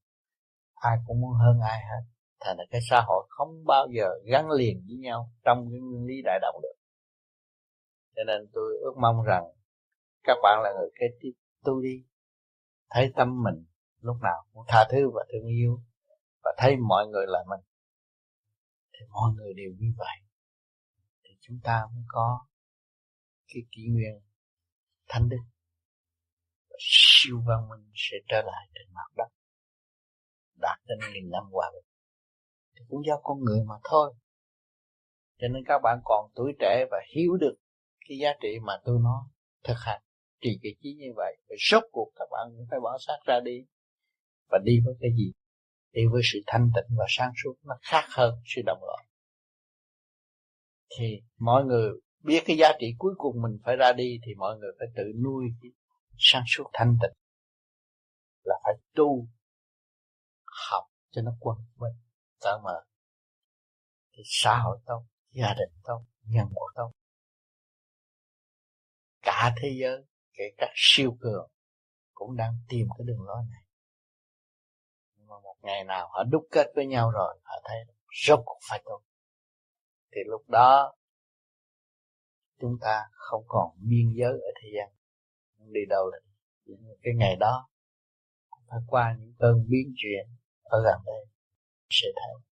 ai 0.74 0.99
cũng 1.07 1.20
muốn 1.20 1.33
hơn 1.33 1.61
ai 1.61 1.81
hết. 1.81 2.03
Thành 2.41 2.57
là 2.59 2.64
cái 2.70 2.81
xã 2.91 3.03
hội 3.07 3.27
không 3.29 3.64
bao 3.66 3.87
giờ 3.97 4.09
gắn 4.24 4.51
liền 4.51 4.85
với 4.87 4.97
nhau 4.97 5.33
trong 5.45 5.68
cái 5.70 5.81
nguyên 5.81 6.07
lý 6.07 6.14
đại 6.24 6.39
đồng 6.43 6.61
được. 6.62 6.74
Cho 8.16 8.22
nên 8.27 8.49
tôi 8.53 8.79
ước 8.83 8.95
mong 9.01 9.22
rằng 9.22 9.45
các 10.22 10.37
bạn 10.43 10.61
là 10.62 10.72
người 10.79 10.91
kế 11.01 11.07
tiếp 11.20 11.33
tu 11.64 11.81
đi. 11.81 12.05
Thấy 12.91 13.12
tâm 13.16 13.43
mình 13.43 13.64
lúc 14.01 14.16
nào 14.22 14.47
cũng 14.53 14.64
tha 14.68 14.87
thứ 14.91 15.11
và 15.14 15.24
thương 15.33 15.47
yêu 15.47 15.83
và 16.45 16.55
thấy 16.59 16.77
mọi 16.77 17.07
người 17.07 17.27
là 17.27 17.45
mình, 17.49 17.61
thì 18.93 19.07
mọi 19.11 19.33
người 19.37 19.55
đều 19.55 19.70
như 19.79 19.93
vậy. 19.97 20.16
Thì 21.24 21.31
chúng 21.41 21.59
ta 21.62 21.87
mới 21.95 22.05
có 22.09 22.47
cái 23.47 23.62
kỷ 23.72 23.83
nguyên 23.93 24.20
thánh 25.09 25.29
đức 25.29 25.43
siêu 26.79 27.37
văn 27.47 27.68
minh 27.68 27.91
sẽ 27.95 28.16
trở 28.29 28.43
lại 28.43 28.68
trên 28.74 28.87
mặt 28.95 29.11
đất. 29.16 29.29
Đạt 30.61 30.79
đến 30.87 30.99
nghìn 31.12 31.31
năm 31.31 31.43
hòa 31.53 31.70
bình 31.74 31.85
thì 32.74 32.85
cũng 32.89 33.07
do 33.07 33.20
con 33.22 33.39
người 33.45 33.64
mà 33.68 33.74
thôi. 33.91 34.14
Cho 35.39 35.49
nên 35.49 35.64
các 35.66 35.79
bạn 35.83 35.99
còn 36.05 36.31
tuổi 36.35 36.53
trẻ 36.61 36.85
và 36.91 36.99
hiểu 37.14 37.37
được 37.37 37.55
cái 38.09 38.18
giá 38.18 38.31
trị 38.41 38.59
mà 38.62 38.72
tôi 38.85 38.99
nói 39.03 39.22
thực 39.64 39.77
hành. 39.79 40.03
Trì 40.41 40.59
cái 40.62 40.72
trí 40.81 40.95
như 40.95 41.12
vậy 41.16 41.37
và 41.49 41.57
rốt 41.70 41.83
cuộc 41.93 42.12
các 42.16 42.29
bạn 42.31 42.47
cũng 42.57 42.66
phải 42.70 42.81
bỏ 42.81 42.99
xác 43.07 43.18
ra 43.27 43.41
đi. 43.41 43.64
Và 44.51 44.59
đi 44.64 44.81
với 44.85 44.95
cái 45.01 45.11
gì? 45.16 45.33
Đi 45.93 46.03
với 46.12 46.22
sự 46.33 46.39
thanh 46.47 46.70
tịnh 46.74 46.97
và 46.99 47.05
sáng 47.09 47.33
suốt. 47.45 47.55
Nó 47.62 47.74
khác 47.83 48.05
hơn 48.09 48.35
sự 48.45 48.62
đồng 48.66 48.85
loạn 48.87 49.07
thì 50.99 51.22
mọi 51.39 51.64
người 51.64 51.91
biết 52.22 52.43
cái 52.47 52.57
giá 52.57 52.68
trị 52.81 52.95
cuối 52.99 53.14
cùng 53.18 53.43
mình 53.43 53.59
phải 53.64 53.77
ra 53.77 53.93
đi, 53.93 54.20
thì 54.27 54.35
mọi 54.35 54.59
người 54.59 54.70
phải 54.79 54.89
tự 54.97 55.05
nuôi 55.24 55.45
cái 55.62 55.70
sáng 56.19 56.43
suốt 56.47 56.71
thanh 56.73 56.97
tịnh 57.03 57.12
là 58.43 58.55
phải 58.64 58.75
tu, 58.95 59.27
học 60.71 60.85
cho 61.11 61.23
nó 61.23 61.33
quân 61.41 61.59
bình 61.77 61.97
cỡ 62.41 62.59
mở 62.64 62.85
thì 64.12 64.23
xã 64.27 64.59
hội 64.59 64.79
tốt 64.87 65.05
gia 65.31 65.55
đình 65.55 65.81
tốt 65.85 66.05
nhân 66.23 66.47
quả 66.55 66.73
tốt 66.75 66.93
cả 69.27 69.55
thế 69.62 69.69
giới, 69.81 70.05
kể 70.33 70.45
cả 70.59 70.67
siêu 70.75 71.17
cường 71.21 71.51
cũng 72.14 72.37
đang 72.37 72.55
tìm 72.69 72.89
cái 72.99 73.05
đường 73.07 73.23
lối 73.23 73.43
này. 73.51 73.62
Nhưng 75.14 75.27
mà 75.27 75.35
một 75.41 75.57
ngày 75.62 75.85
nào 75.85 76.09
họ 76.09 76.25
đúc 76.25 76.47
kết 76.51 76.67
với 76.75 76.87
nhau 76.87 77.11
rồi, 77.11 77.39
họ 77.43 77.61
thấy 77.64 77.79
rốt 78.27 78.41
cuộc 78.45 78.59
phải 78.71 78.83
tốt 78.85 79.03
thì 80.12 80.21
lúc 80.27 80.49
đó 80.49 80.95
chúng 82.61 82.79
ta 82.81 83.05
không 83.12 83.45
còn 83.49 83.71
biên 83.77 84.12
giới 84.17 84.33
ở 84.33 84.51
thế 84.62 84.69
gian 84.77 84.93
không 85.67 85.73
đi 85.73 85.81
đâu 85.89 86.11
được. 86.11 86.77
Cái 87.03 87.14
ngày 87.17 87.37
đó 87.37 87.69
phải 88.69 88.79
qua 88.87 89.17
những 89.21 89.35
cơn 89.39 89.64
biến 89.69 89.93
chuyển 89.97 90.27
ở 90.62 90.83
gần 90.85 91.01
đây 91.07 91.27
sẽ 91.91 92.09
thấy 92.17 92.47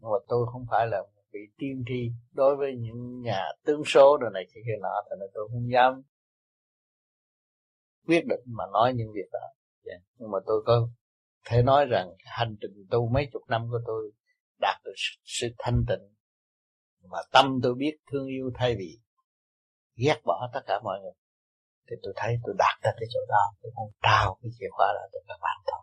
nhưng 0.00 0.10
mà 0.10 0.18
tôi 0.28 0.46
không 0.52 0.66
phải 0.70 0.86
là 0.86 1.02
một 1.02 1.22
vị 1.32 1.40
tiên 1.58 1.84
tri 1.88 2.10
đối 2.32 2.56
với 2.56 2.76
những 2.76 3.20
nhà 3.20 3.44
tướng 3.64 3.82
số 3.84 4.18
rồi 4.20 4.30
này 4.34 4.46
kia 4.54 4.60
kia 4.66 4.78
nọ 4.82 5.02
thì 5.10 5.26
tôi 5.34 5.48
không 5.52 5.72
dám 5.72 6.02
quyết 8.06 8.26
định 8.26 8.40
mà 8.46 8.64
nói 8.72 8.94
những 8.94 9.12
việc 9.14 9.28
đó. 9.32 9.38
Yeah. 9.84 10.02
Nhưng 10.18 10.30
mà 10.30 10.38
tôi 10.46 10.62
có 10.66 10.88
thể 11.44 11.62
nói 11.62 11.86
rằng 11.86 12.08
hành 12.24 12.56
trình 12.60 12.86
tu 12.90 13.08
mấy 13.08 13.28
chục 13.32 13.42
năm 13.48 13.68
của 13.70 13.80
tôi 13.86 14.12
đạt 14.60 14.80
được 14.84 14.94
sự 15.24 15.48
thanh 15.58 15.84
tịnh 15.88 16.14
mà 17.02 17.18
tâm 17.32 17.58
tôi 17.62 17.74
biết 17.74 17.96
thương 18.12 18.26
yêu 18.26 18.50
thay 18.54 18.76
vì 18.78 19.00
ghét 19.96 20.20
bỏ 20.24 20.50
tất 20.54 20.60
cả 20.66 20.80
mọi 20.84 21.00
người 21.00 21.12
thì 21.86 21.96
tôi 22.02 22.12
thấy 22.16 22.36
tôi 22.44 22.54
đạt 22.58 22.76
ra 22.82 22.90
cái 22.98 23.08
chỗ 23.12 23.20
đó 23.28 23.42
tôi 23.60 23.72
muốn 23.76 23.88
trao 24.02 24.38
cái 24.42 24.50
chìa 24.58 24.70
khóa 24.70 24.86
đó 24.96 25.04
cho 25.12 25.20
các 25.28 25.38
bạn 25.44 25.58
thôi. 25.66 25.82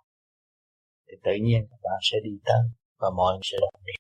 Thì 1.08 1.14
tự 1.26 1.32
nhiên 1.46 1.62
các 1.70 1.80
bạn 1.84 2.00
sẽ 2.02 2.18
đi 2.24 2.34
tới 2.46 2.64
và 3.02 3.10
mọi 3.18 3.34
người 3.34 3.48
sẽ 3.52 3.58
đồng 3.62 3.84
đi 3.86 3.94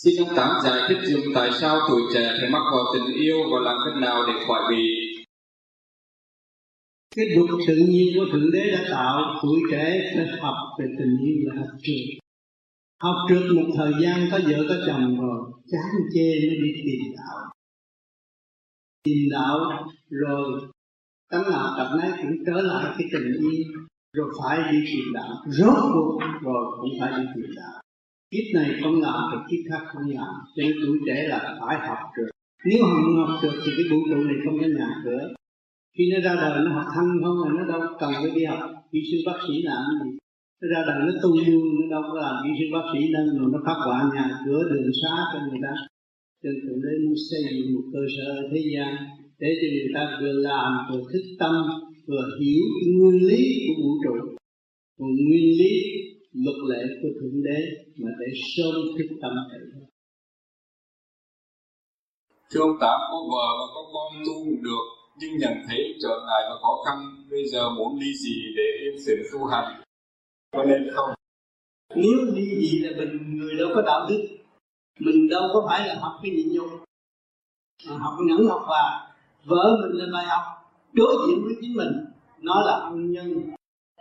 Xin 0.00 0.14
ông 0.24 0.36
Tám 0.36 0.50
giải 0.64 0.78
thích 0.88 1.00
dùm 1.10 1.22
tại 1.34 1.50
sao 1.60 1.80
tuổi 1.88 2.02
trẻ 2.14 2.24
phải 2.40 2.50
mắc 2.50 2.64
vào 2.72 2.84
tình 2.94 3.14
yêu 3.22 3.36
và 3.52 3.58
làm 3.60 3.76
cách 3.84 3.96
nào 4.00 4.22
để 4.26 4.32
khỏi 4.46 4.62
bị 4.70 4.82
cái 7.16 7.26
luật 7.36 7.50
tự 7.68 7.76
nhiên 7.76 8.06
của 8.16 8.26
thượng 8.32 8.50
đế 8.52 8.70
đã 8.72 8.84
tạo 8.90 9.20
tuổi 9.42 9.60
trẻ 9.70 10.12
phải 10.16 10.26
học 10.40 10.56
về 10.78 10.86
tình 10.98 11.16
yêu 11.26 11.36
là 11.44 11.54
học 11.60 11.70
trượt 11.82 12.18
học 13.02 13.16
trượt 13.28 13.42
một 13.56 13.68
thời 13.76 13.92
gian 14.02 14.28
có 14.30 14.38
vợ 14.48 14.58
có 14.68 14.74
chồng 14.86 15.20
rồi 15.20 15.52
chán 15.72 15.90
chê 16.14 16.28
mới 16.48 16.56
đi 16.62 16.70
tìm 16.84 17.12
đạo 17.16 17.53
tìm 19.04 19.18
đạo, 19.30 19.56
rồi 20.10 20.60
tánh 21.30 21.50
nào 21.50 21.66
tập 21.78 21.88
nấy 21.98 22.10
cũng 22.22 22.36
trở 22.46 22.60
lại 22.60 22.94
cái 22.98 23.08
tình 23.12 23.32
yêu, 23.50 23.64
rồi 24.16 24.28
phải 24.38 24.72
đi 24.72 24.78
tìm 24.86 25.04
đạo. 25.14 25.32
Rốt 25.46 25.74
cuộc 25.92 26.18
rồi 26.42 26.64
cũng 26.80 26.90
phải 27.00 27.12
đi 27.18 27.24
tìm 27.34 27.50
đạo. 27.56 27.80
Kiếp 28.30 28.46
này 28.54 28.80
không 28.82 29.00
làm 29.02 29.20
thì 29.30 29.38
kiếp 29.48 29.62
khác 29.70 29.82
không 29.92 30.02
làm. 30.18 30.34
Cho 30.54 30.62
nên 30.62 30.72
tuổi 30.82 30.98
trẻ 31.06 31.26
là 31.28 31.56
phải 31.60 31.88
học 31.88 31.98
được. 32.16 32.30
Nếu 32.64 32.78
không 32.82 33.26
học 33.26 33.40
được 33.42 33.56
thì 33.64 33.72
cái 33.76 33.86
vũ 33.90 33.98
trụ 34.10 34.16
này 34.28 34.36
không 34.44 34.58
có 34.60 34.66
nhà 34.78 34.90
cửa. 35.04 35.22
Khi 35.98 36.04
nó 36.12 36.18
ra 36.24 36.34
đời, 36.42 36.60
nó 36.64 36.70
học 36.72 36.86
thân 36.94 37.06
không 37.22 37.36
là 37.42 37.50
nó 37.56 37.72
đâu 37.72 37.80
cần 38.00 38.10
phải 38.22 38.30
đi 38.34 38.44
học. 38.44 38.70
Kỹ 38.92 39.00
sư 39.10 39.16
bác 39.26 39.38
sĩ 39.46 39.54
làm 39.62 39.84
gì? 40.04 40.10
Nó 40.60 40.66
ra 40.72 40.80
đời, 40.88 40.98
nó 41.06 41.12
tu 41.22 41.30
du 41.46 41.60
nó 41.78 41.84
đâu 41.94 42.02
có 42.12 42.20
làm. 42.20 42.34
Kỹ 42.44 42.50
sư 42.58 42.66
bác 42.74 42.86
sĩ 42.92 43.00
đâu 43.12 43.24
mà 43.40 43.46
nó 43.52 43.58
phát 43.66 43.78
họa 43.84 43.98
nhà 44.14 44.38
cửa, 44.46 44.62
đường 44.70 44.90
xá 45.02 45.14
cho 45.32 45.38
người 45.48 45.60
ta 45.62 45.74
cho 46.44 46.50
thượng 46.62 46.80
đế 46.84 46.92
muốn 47.04 47.14
xây 47.30 47.40
dựng 47.50 47.74
một 47.74 47.86
cơ 47.92 48.02
sở 48.16 48.26
ở 48.40 48.42
thế 48.52 48.60
gian 48.74 48.92
để 49.38 49.48
cho 49.60 49.66
người 49.74 49.90
ta 49.94 50.18
vừa 50.20 50.32
làm 50.32 50.72
vừa 50.90 51.02
thức 51.12 51.24
tâm 51.38 51.54
vừa 52.06 52.24
hiểu 52.40 52.64
nguyên 52.96 53.28
lý 53.28 53.42
của 53.66 53.74
vũ 53.82 53.92
trụ. 54.04 54.14
Một 54.98 55.12
nguyên 55.26 55.46
lý 55.58 55.74
luật 56.44 56.56
lệ 56.70 56.82
của 57.02 57.08
thượng 57.20 57.42
đế 57.46 57.60
mà 58.02 58.10
để 58.20 58.26
sớm 58.56 58.74
thức 58.98 59.08
tâm 59.22 59.32
thầy 59.50 59.60
thưa 62.54 62.60
ông 62.60 62.76
tám 62.80 63.00
có 63.10 63.18
vợ 63.32 63.46
và 63.58 63.66
có 63.74 63.82
con 63.94 64.22
tu 64.26 64.62
được 64.62 64.84
nhưng 65.18 65.38
nhận 65.38 65.52
thấy 65.68 65.94
trở 66.02 66.08
ngại 66.26 66.42
và 66.48 66.56
khó 66.62 66.82
khăn 66.86 66.96
bây 67.30 67.44
giờ 67.52 67.70
muốn 67.70 67.98
đi 68.00 68.14
gì 68.14 68.36
để 68.56 68.62
yên 68.82 69.00
sự 69.06 69.16
tu 69.32 69.44
hành? 69.46 69.82
Có 70.52 70.64
nên 70.64 70.82
không? 70.94 71.10
Nếu 71.94 72.34
đi 72.36 72.46
gì 72.60 72.78
là 72.78 72.90
mình 72.98 73.38
người 73.38 73.54
đâu 73.58 73.68
có 73.74 73.82
đạo 73.82 74.06
đức 74.08 74.33
mình 75.00 75.28
đâu 75.28 75.42
có 75.52 75.64
phải 75.68 75.88
là 75.88 75.98
học 76.00 76.18
cái 76.22 76.30
nhịn 76.30 76.52
nhục. 76.52 76.70
À, 77.88 77.96
học 77.98 78.14
nhẫn 78.26 78.46
học 78.46 78.64
và 78.68 79.12
vợ 79.44 79.78
mình 79.82 79.98
là 79.98 80.06
bài 80.12 80.26
học. 80.26 80.42
Đối 80.92 81.14
diện 81.28 81.44
với 81.44 81.54
chính 81.60 81.74
mình, 81.76 82.04
nó 82.40 82.60
là 82.60 82.72
ân 82.72 83.12
nhân 83.12 83.50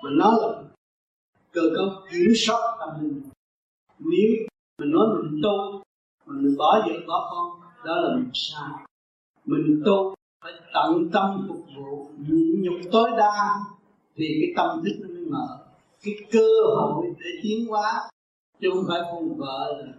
mà 0.03 0.09
nó 0.13 0.31
là 0.41 0.63
cơ 1.51 1.61
cấu 1.75 1.89
kiểm 2.11 2.31
soát 2.35 2.77
tâm 2.79 2.89
linh. 3.01 3.21
Nếu 3.99 4.29
mình 4.79 4.91
nói 4.91 5.07
mình 5.15 5.41
tu 5.43 5.83
mình 6.25 6.57
bỏ 6.57 6.81
vợ, 6.87 6.93
bỏ 7.07 7.29
con, 7.31 7.71
đó 7.85 7.95
là 7.95 8.15
mình 8.15 8.29
sai. 8.33 8.69
Mình 9.45 9.81
tu 9.85 10.15
phải 10.43 10.53
tận 10.73 11.09
tâm 11.13 11.45
phục 11.47 11.65
vụ, 11.75 12.09
nhịn 12.27 12.61
nhục 12.61 12.91
tối 12.91 13.09
đa 13.17 13.33
thì 14.15 14.25
cái 14.41 14.53
tâm 14.55 14.83
thức 14.83 14.91
nó 14.99 15.07
mới 15.07 15.25
mở. 15.25 15.57
Cái 16.03 16.13
cơ 16.31 16.47
hội 16.75 17.05
để 17.19 17.29
tiến 17.43 17.67
hóa, 17.67 18.09
chứ 18.61 18.69
không 18.73 18.85
phải 18.87 19.01
con 19.11 19.37
vợ 19.37 19.73
là 19.77 19.93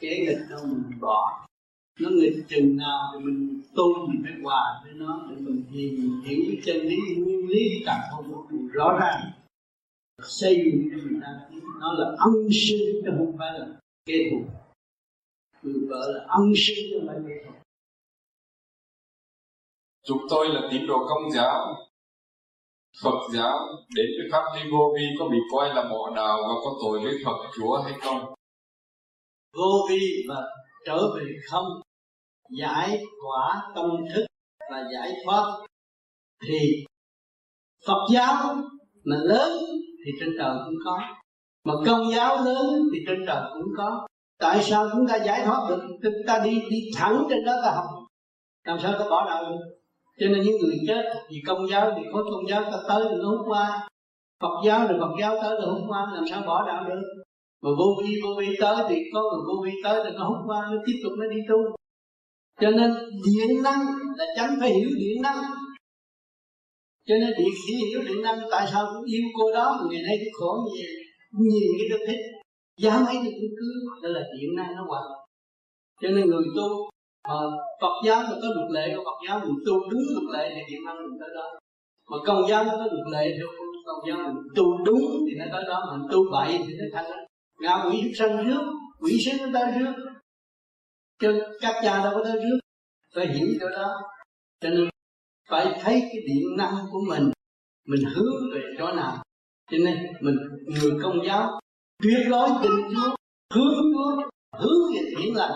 kẻ 0.00 0.18
nghịch 0.20 0.50
đâu 0.50 0.60
mình 0.66 1.00
bỏ. 1.00 1.46
Nó 2.00 2.10
nghịch 2.10 2.44
chừng 2.48 2.76
nào 2.76 3.12
thì 3.12 3.24
mình 3.24 3.62
tu 3.74 4.06
mình 4.06 4.22
phải 4.24 4.32
hòa 4.42 4.80
với 4.84 4.92
nó 4.92 5.26
để 5.30 5.36
mình 5.38 5.64
hiểu, 5.70 5.90
hiểu 6.24 6.40
cái 6.46 6.60
chân 6.64 6.76
lý 6.76 6.96
nguyên 7.18 7.48
lý 7.48 7.82
càng 7.86 8.00
không 8.10 8.32
có 8.34 8.56
rõ 8.72 8.98
ràng. 9.00 9.30
Xây 10.22 10.56
dựng 10.56 10.88
cho 10.90 11.08
người 11.08 11.20
ta 11.22 11.28
nó 11.80 11.92
là 11.92 12.16
ân 12.18 12.48
sư 12.52 13.02
chứ 13.04 13.10
không 13.18 13.36
phải 13.38 13.58
là 13.58 13.66
kẻ 14.06 14.14
thù. 14.30 14.44
Người 15.62 15.88
vợ 15.88 16.12
là 16.14 16.24
ân 16.28 16.52
sư 16.56 16.72
chứ 16.76 16.98
không 16.98 17.08
phải 17.08 17.18
kẻ 17.28 17.34
thù. 17.44 17.50
Chúng 20.06 20.26
tôi 20.30 20.48
là 20.48 20.68
tín 20.70 20.86
đồ 20.86 20.98
công 21.08 21.30
giáo 21.30 21.76
Phật 23.02 23.18
giáo 23.34 23.58
đến 23.96 24.06
với 24.18 24.28
pháp 24.32 24.42
lý 24.54 24.70
vô 24.70 24.94
vi 24.96 25.06
có 25.18 25.28
bị 25.28 25.38
coi 25.52 25.68
là 25.74 25.88
mộ 25.90 26.10
đạo 26.16 26.38
và 26.42 26.54
có 26.64 26.76
tội 26.82 27.00
với 27.00 27.14
Phật 27.24 27.36
Chúa 27.56 27.82
hay 27.82 27.92
không? 28.00 28.34
Vô 29.52 29.86
vi 29.90 30.00
và 30.28 30.42
trở 30.86 30.98
về 31.16 31.24
không, 31.50 31.66
giải 32.58 33.02
quả 33.26 33.62
tâm 33.74 33.90
thức 34.14 34.26
và 34.70 34.84
giải 34.94 35.12
thoát. 35.24 35.44
Thì 36.48 36.84
Phật 37.86 38.06
giáo 38.12 38.56
mà 39.04 39.16
lớn 39.16 39.52
thì 40.04 40.12
trên 40.20 40.28
trời 40.38 40.56
cũng 40.64 40.74
có, 40.84 41.00
mà 41.64 41.74
công 41.86 42.10
giáo 42.12 42.44
lớn 42.44 42.82
thì 42.92 42.98
trên 43.06 43.18
trời 43.26 43.42
cũng 43.54 43.72
có. 43.76 44.06
Tại 44.38 44.62
sao 44.62 44.88
chúng 44.92 45.06
ta 45.08 45.16
giải 45.16 45.42
thoát 45.44 45.66
được? 45.68 45.82
Chúng 46.02 46.12
ta 46.26 46.40
đi 46.44 46.50
đi 46.70 46.90
thẳng 46.96 47.26
trên 47.30 47.44
đó 47.44 47.52
ta 47.64 47.70
học. 47.70 47.84
Làm 48.64 48.78
sao 48.80 48.92
ta 48.98 49.04
bỏ 49.10 49.26
đạo 49.26 49.44
được? 49.50 49.76
Cho 50.20 50.26
nên 50.26 50.44
những 50.44 50.56
người 50.60 50.78
chết 50.88 51.02
vì 51.30 51.36
công 51.46 51.68
giáo 51.68 51.92
thì 51.96 52.02
khối 52.12 52.24
công 52.24 52.48
giáo 52.48 52.64
ta 52.64 52.78
tới 52.88 53.04
từ 53.10 53.22
hôm 53.22 53.48
qua. 53.48 53.88
Phật 54.40 54.62
giáo 54.66 54.86
rồi 54.88 54.98
Phật 55.00 55.14
giáo 55.20 55.36
tới 55.42 55.56
từ 55.62 55.70
hôm 55.70 55.82
qua, 55.88 56.06
làm 56.14 56.24
sao 56.30 56.42
bỏ 56.46 56.66
đạo 56.66 56.84
được? 56.88 57.02
Mà 57.62 57.70
vô 57.78 57.88
vi 58.02 58.10
vô 58.22 58.30
vi 58.38 58.56
tới 58.60 58.76
thì 58.88 58.96
có 59.12 59.20
người 59.20 59.42
vô 59.48 59.64
vi 59.64 59.72
tới 59.84 60.02
thì 60.04 60.10
nó 60.18 60.24
hút 60.28 60.38
qua, 60.46 60.68
nó 60.70 60.76
tiếp 60.86 60.96
tục 61.02 61.12
nó 61.18 61.26
đi 61.34 61.40
tu. 61.48 61.56
Cho 62.60 62.70
nên 62.70 62.90
điện 63.24 63.62
năng 63.62 63.80
là 64.16 64.24
chẳng 64.36 64.56
phải 64.60 64.70
hiểu 64.70 64.88
điện 64.98 65.22
năng. 65.22 65.38
Cho 67.06 67.14
nên 67.20 67.30
điện 67.38 67.52
khi 67.66 67.74
hiểu 67.88 68.00
điện 68.08 68.22
năng, 68.22 68.38
tại 68.50 68.66
sao 68.72 68.86
cũng 68.94 69.04
yêu 69.04 69.22
cô 69.38 69.52
đó 69.54 69.78
mà 69.80 69.84
ngày 69.90 70.02
nay 70.08 70.16
cũng 70.20 70.34
khổ 70.38 70.50
như 70.64 70.72
vậy? 70.82 70.94
Nhìn 71.32 71.70
cái 71.78 71.88
đức 71.90 72.04
thích. 72.06 72.22
Dám 72.82 73.06
ấy 73.06 73.16
thì 73.24 73.30
cũng 73.30 73.54
cứ, 73.58 73.70
đó 74.02 74.08
là 74.08 74.20
điện 74.38 74.50
năng 74.56 74.74
nó 74.76 74.82
hoạt 74.88 75.20
cho 76.02 76.08
nên 76.08 76.26
người 76.26 76.44
tu 76.56 76.68
mà 77.28 77.34
Phật 77.80 77.94
giáo 78.06 78.22
mà 78.22 78.34
có 78.42 78.48
luật 78.54 78.70
lệ 78.70 78.94
của 78.96 79.02
Phật 79.04 79.18
giáo 79.28 79.40
mình 79.44 79.54
tu 79.66 79.74
đúng 79.90 80.02
luật 80.12 80.26
lệ 80.34 80.54
thì 80.54 80.60
điện 80.68 80.80
năng 80.86 80.96
mình 80.96 81.18
tới 81.20 81.28
đó. 81.34 81.46
Mà 82.10 82.16
công 82.26 82.48
giáo 82.48 82.64
nó 82.64 82.70
có 82.70 82.86
luật 82.92 83.06
lệ 83.12 83.24
thì 83.34 83.42
công 83.86 84.08
giáo 84.08 84.16
mình 84.26 84.36
tu 84.56 84.64
đúng 84.84 85.02
thì 85.26 85.34
nó 85.38 85.44
tới 85.52 85.64
đó. 85.68 85.78
Mình 85.92 86.08
tu 86.10 86.18
bậy 86.32 86.58
thì 86.66 86.72
nó 86.78 86.84
thành 86.94 87.10
ngạ 87.60 87.84
quỷ 87.84 88.00
chúng 88.04 88.14
sanh 88.14 88.44
trước, 88.46 88.62
quỷ 89.00 89.18
sinh 89.24 89.34
chúng 89.38 89.52
ta 89.52 89.72
trước. 89.78 89.92
Chứ 91.18 91.42
các 91.60 91.74
cha 91.82 92.04
đâu 92.04 92.12
có 92.14 92.24
tới 92.24 92.36
trước. 92.36 92.58
Phải 93.14 93.26
hiểu 93.26 93.48
chỗ 93.60 93.68
đó. 93.68 93.94
Cho 94.60 94.70
nên 94.70 94.88
phải 95.48 95.80
thấy 95.82 96.00
cái 96.00 96.20
điện 96.26 96.56
năng 96.58 96.74
của 96.90 97.00
mình. 97.08 97.30
Mình 97.86 98.04
hướng 98.14 98.34
về 98.54 98.60
chỗ 98.78 98.92
nào. 98.92 99.22
Cho 99.70 99.78
nên 99.84 99.96
mình, 100.20 100.36
người 100.66 100.92
công 101.02 101.26
giáo, 101.26 101.60
tuyệt 102.02 102.26
đối 102.30 102.48
tình 102.62 102.94
chúa, 102.94 103.14
hướng 103.54 103.92
chúa, 103.94 104.22
hướng 104.58 104.94
về 104.94 105.02
thiện 105.18 105.36
lành. 105.36 105.52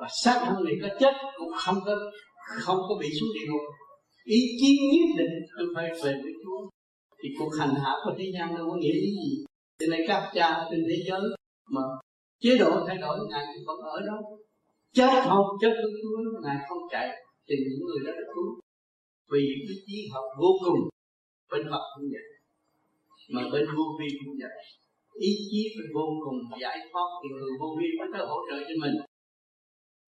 Và 0.00 0.08
xác 0.24 0.42
thân 0.46 0.64
này 0.64 0.74
có 0.82 0.88
chết, 1.00 1.14
cũng 1.38 1.52
không 1.56 1.76
có 1.84 1.96
không 2.60 2.78
có 2.88 2.94
bị 3.00 3.08
xuống 3.20 3.28
địa 3.34 3.46
ngục. 3.52 3.62
Ý 4.24 4.40
chí 4.60 4.78
nhất 4.92 5.14
định 5.18 5.34
tôi 5.58 5.66
phải 5.74 5.90
về 6.04 6.20
với 6.22 6.32
chúa. 6.44 6.70
Thì 7.22 7.28
cuộc 7.38 7.50
hành 7.58 7.74
hạ 7.74 7.92
của 8.04 8.14
thế 8.18 8.24
gian 8.34 8.56
đâu 8.56 8.70
có 8.70 8.76
nghĩa 8.76 8.92
gì 8.92 9.44
cho 9.82 9.96
nên 9.96 10.00
các 10.08 10.30
cha 10.34 10.48
trên 10.70 10.80
thế 10.88 10.96
giới 11.08 11.20
mà 11.74 11.82
chế 12.40 12.58
độ 12.58 12.70
thay 12.86 12.98
đổi 12.98 13.18
ngài 13.30 13.44
vẫn 13.66 13.78
ở 13.80 14.00
đó. 14.06 14.16
Chết 14.92 15.12
không, 15.28 15.46
chết 15.60 15.72
với 15.82 15.92
chúa 16.02 16.40
ngài 16.44 16.56
không 16.68 16.82
chạy 16.90 17.08
thì 17.48 17.54
những 17.58 17.86
người 17.86 17.98
đó 18.06 18.12
được 18.18 18.28
cứu. 18.34 18.48
Vì 19.32 19.42
cái 19.68 19.76
trí 19.86 19.96
học 20.12 20.24
vô 20.40 20.50
cùng, 20.64 20.80
bên 21.50 21.62
Phật 21.70 21.84
cũng 21.94 22.08
vậy. 22.14 22.26
Mà 23.34 23.42
bên 23.52 23.64
vô 23.76 23.84
vi 23.98 24.08
cũng 24.24 24.34
vậy. 24.42 24.64
Ý 25.28 25.30
chí 25.50 25.62
bên 25.76 25.86
vô 25.94 26.06
cùng, 26.24 26.38
giải 26.62 26.78
thoát 26.92 27.08
thì 27.20 27.28
người 27.38 27.52
vô 27.60 27.68
vi 27.78 27.88
mới 27.98 28.08
tới 28.12 28.26
hỗ 28.26 28.38
trợ 28.50 28.58
cho 28.68 28.74
mình. 28.82 28.94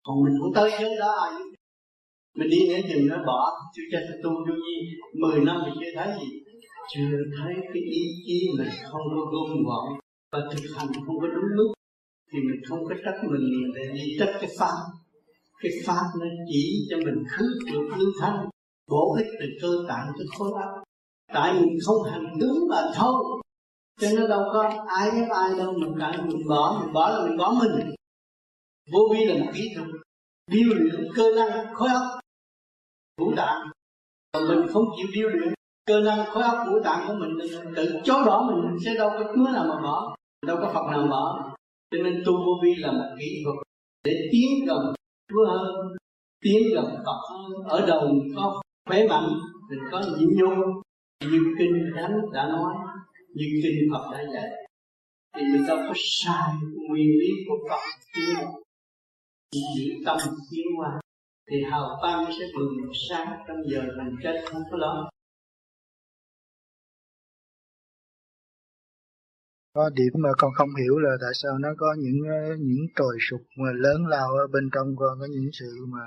Còn 0.05 0.17
mình 0.25 0.35
không 0.41 0.53
tới 0.55 0.71
giới 0.81 0.97
đó 1.03 1.11
ai 1.27 1.33
mình 2.39 2.51
đi 2.51 2.61
nửa 2.69 2.81
chừng 2.89 3.07
nó 3.07 3.17
bỏ 3.27 3.41
chưa 3.75 3.83
cho 3.93 3.99
tôi 4.09 4.19
tu 4.25 4.31
vô 4.47 4.55
gì 4.67 4.77
mười 5.23 5.41
năm 5.47 5.57
thì 5.65 5.71
chưa 5.81 5.93
thấy 5.97 6.09
gì 6.21 6.29
chưa 6.95 7.17
thấy 7.39 7.55
cái 7.73 7.83
ý 7.83 8.03
chí 8.27 8.49
mình 8.59 8.69
không 8.91 9.03
có 9.15 9.21
gom 9.33 9.65
gọn 9.67 10.01
và 10.33 10.39
thực 10.53 10.77
hành 10.77 10.89
không 11.07 11.21
có 11.21 11.27
đúng 11.27 11.51
mức 11.57 11.73
thì 12.33 12.39
mình 12.39 12.61
không 12.69 12.85
có 12.85 12.95
trách 13.05 13.21
mình 13.31 13.73
để 13.75 13.83
đi 13.95 14.17
trách 14.19 14.33
cái 14.41 14.51
pháp. 14.59 14.75
Cái 15.63 15.73
pháp 15.87 16.05
nó 16.21 16.27
chỉ 16.49 16.87
cho 16.91 16.97
mình 16.97 17.25
khứ 17.31 17.59
được 17.73 17.89
lưu 17.97 18.13
thanh, 18.21 18.49
bổ 18.91 19.15
ích 19.15 19.27
từ 19.41 19.47
cơ 19.63 19.69
tạng 19.89 20.13
tới 20.19 20.27
khối 20.39 20.51
óc. 20.53 20.83
Tại 21.35 21.53
mình 21.53 21.79
không 21.87 22.03
hành 22.03 22.39
đúng 22.41 22.69
mà 22.71 22.83
thôi, 22.95 23.15
cho 24.01 24.09
nên 24.17 24.29
đâu 24.29 24.43
có 24.53 24.85
ai 24.87 25.11
với 25.11 25.23
ai 25.23 25.59
đâu, 25.59 25.73
mình 25.73 25.95
cả 26.01 26.13
mình 26.27 26.49
bỏ 26.49 26.81
mình 26.85 26.93
bỏ 26.93 27.11
là 27.11 27.27
mình 27.27 27.37
bỏ 27.37 27.55
mình. 27.63 27.95
Vô 28.93 29.01
vi 29.13 29.25
là 29.25 29.45
một 29.45 29.51
kỹ 29.55 29.69
thuật 29.77 29.89
điêu 30.51 30.69
luyện 30.75 31.05
cơ 31.17 31.25
năng, 31.37 31.75
khối 31.75 31.89
óc 31.89 32.21
ngũ 33.21 33.33
tạng. 33.37 33.61
Mà 34.35 34.41
mình 34.49 34.69
không 34.73 34.85
chịu 34.97 35.07
điêu 35.15 35.29
luyện 35.29 35.58
cơ 35.89 36.01
năng 36.01 36.27
khối 36.27 36.43
óc 36.43 36.59
ngũ 36.67 36.81
tạng 36.85 37.09
của 37.09 37.15
mình 37.15 37.39
tự 37.77 38.01
chối 38.05 38.25
bỏ 38.27 38.51
mình, 38.51 38.79
sẽ 38.85 38.95
đâu 38.95 39.11
có 39.11 39.33
chúa 39.35 39.53
nào 39.53 39.65
mà 39.69 39.83
bỏ 39.83 40.17
đâu 40.47 40.57
có 40.61 40.71
phật 40.75 40.91
nào 40.91 41.07
bỏ. 41.11 41.55
Cho 41.91 41.99
nên 42.05 42.23
tu 42.27 42.33
vô 42.33 42.53
vi 42.63 42.75
là 42.75 42.93
một 42.93 43.15
kỹ 43.19 43.43
thuật 43.45 43.57
để 44.05 44.29
tiến 44.33 44.67
gần 44.67 44.95
chúa 45.33 45.47
hơn 45.47 45.97
tiến 46.45 46.63
gần 46.75 46.85
phật 47.07 47.21
hơn 47.31 47.67
ở 47.69 47.87
đầu 47.87 48.09
mình 48.09 48.35
có 48.37 48.63
khỏe 48.89 49.09
mạnh 49.09 49.29
mình 49.71 49.81
có 49.91 50.01
nhịn 50.01 50.29
nhục. 50.39 50.53
Như 51.31 51.41
kinh 51.59 51.93
thánh 51.97 52.21
đã 52.33 52.49
nói 52.49 52.75
như 53.35 53.45
kinh 53.63 53.89
phật 53.93 54.11
đã 54.13 54.25
dạy 54.35 54.51
thì 55.37 55.43
mình 55.53 55.67
đâu 55.69 55.77
có 55.77 55.95
sai 55.97 56.55
nguyên 56.89 57.09
lý 57.21 57.29
của 57.49 57.69
phật 57.71 57.81
tiến 58.15 58.47
giữ 59.77 59.93
tâm 60.07 60.19
tiến 60.51 60.67
qua 60.79 61.01
thì 61.51 61.57
hào 61.71 61.97
quang 62.01 62.25
sẽ 62.39 62.45
bừng 62.59 62.93
sáng 63.09 63.33
trong 63.49 63.57
giờ 63.71 63.81
mình 63.97 64.17
chết 64.23 64.45
không 64.51 64.63
có 64.71 64.77
lo. 64.77 65.11
Có 69.79 69.91
điểm 69.95 70.13
mà 70.19 70.29
con 70.39 70.51
không 70.55 70.69
hiểu 70.83 70.99
là 70.99 71.11
tại 71.21 71.31
sao 71.35 71.59
nó 71.59 71.69
có 71.79 71.97
những 71.99 72.21
những 72.59 72.85
trồi 72.97 73.17
sụp 73.31 73.41
mà 73.57 73.71
lớn 73.75 74.07
lao 74.07 74.29
ở 74.29 74.47
bên 74.47 74.71
trong 74.75 74.89
con 74.97 75.19
có 75.21 75.27
những 75.31 75.51
sự 75.53 75.71
mà 75.89 76.05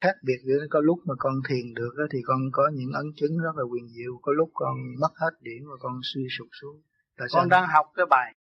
khác 0.00 0.16
biệt 0.22 0.40
giữa 0.44 0.66
có 0.70 0.80
lúc 0.80 0.98
mà 1.04 1.14
con 1.18 1.34
thiền 1.48 1.74
được 1.74 1.92
thì 2.12 2.18
con 2.24 2.38
có 2.52 2.70
những 2.74 2.92
ấn 2.92 3.06
chứng 3.16 3.38
rất 3.44 3.54
là 3.56 3.64
quyền 3.70 3.88
diệu 3.88 4.12
có 4.22 4.32
lúc 4.32 4.50
con 4.54 4.74
mất 5.00 5.12
hết 5.16 5.34
điểm 5.40 5.62
và 5.70 5.76
con 5.80 6.00
suy 6.02 6.22
sụp 6.38 6.48
xuống. 6.60 6.82
Tại 7.16 7.28
con 7.32 7.48
đang 7.48 7.66
học 7.74 7.86
cái 7.94 8.06
bài 8.10 8.34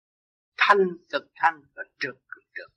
thanh 0.58 0.78
cực 1.12 1.24
thanh 1.36 1.62
và 1.76 1.84
trực 2.00 2.16
cực 2.16 2.46
trực 2.58 2.72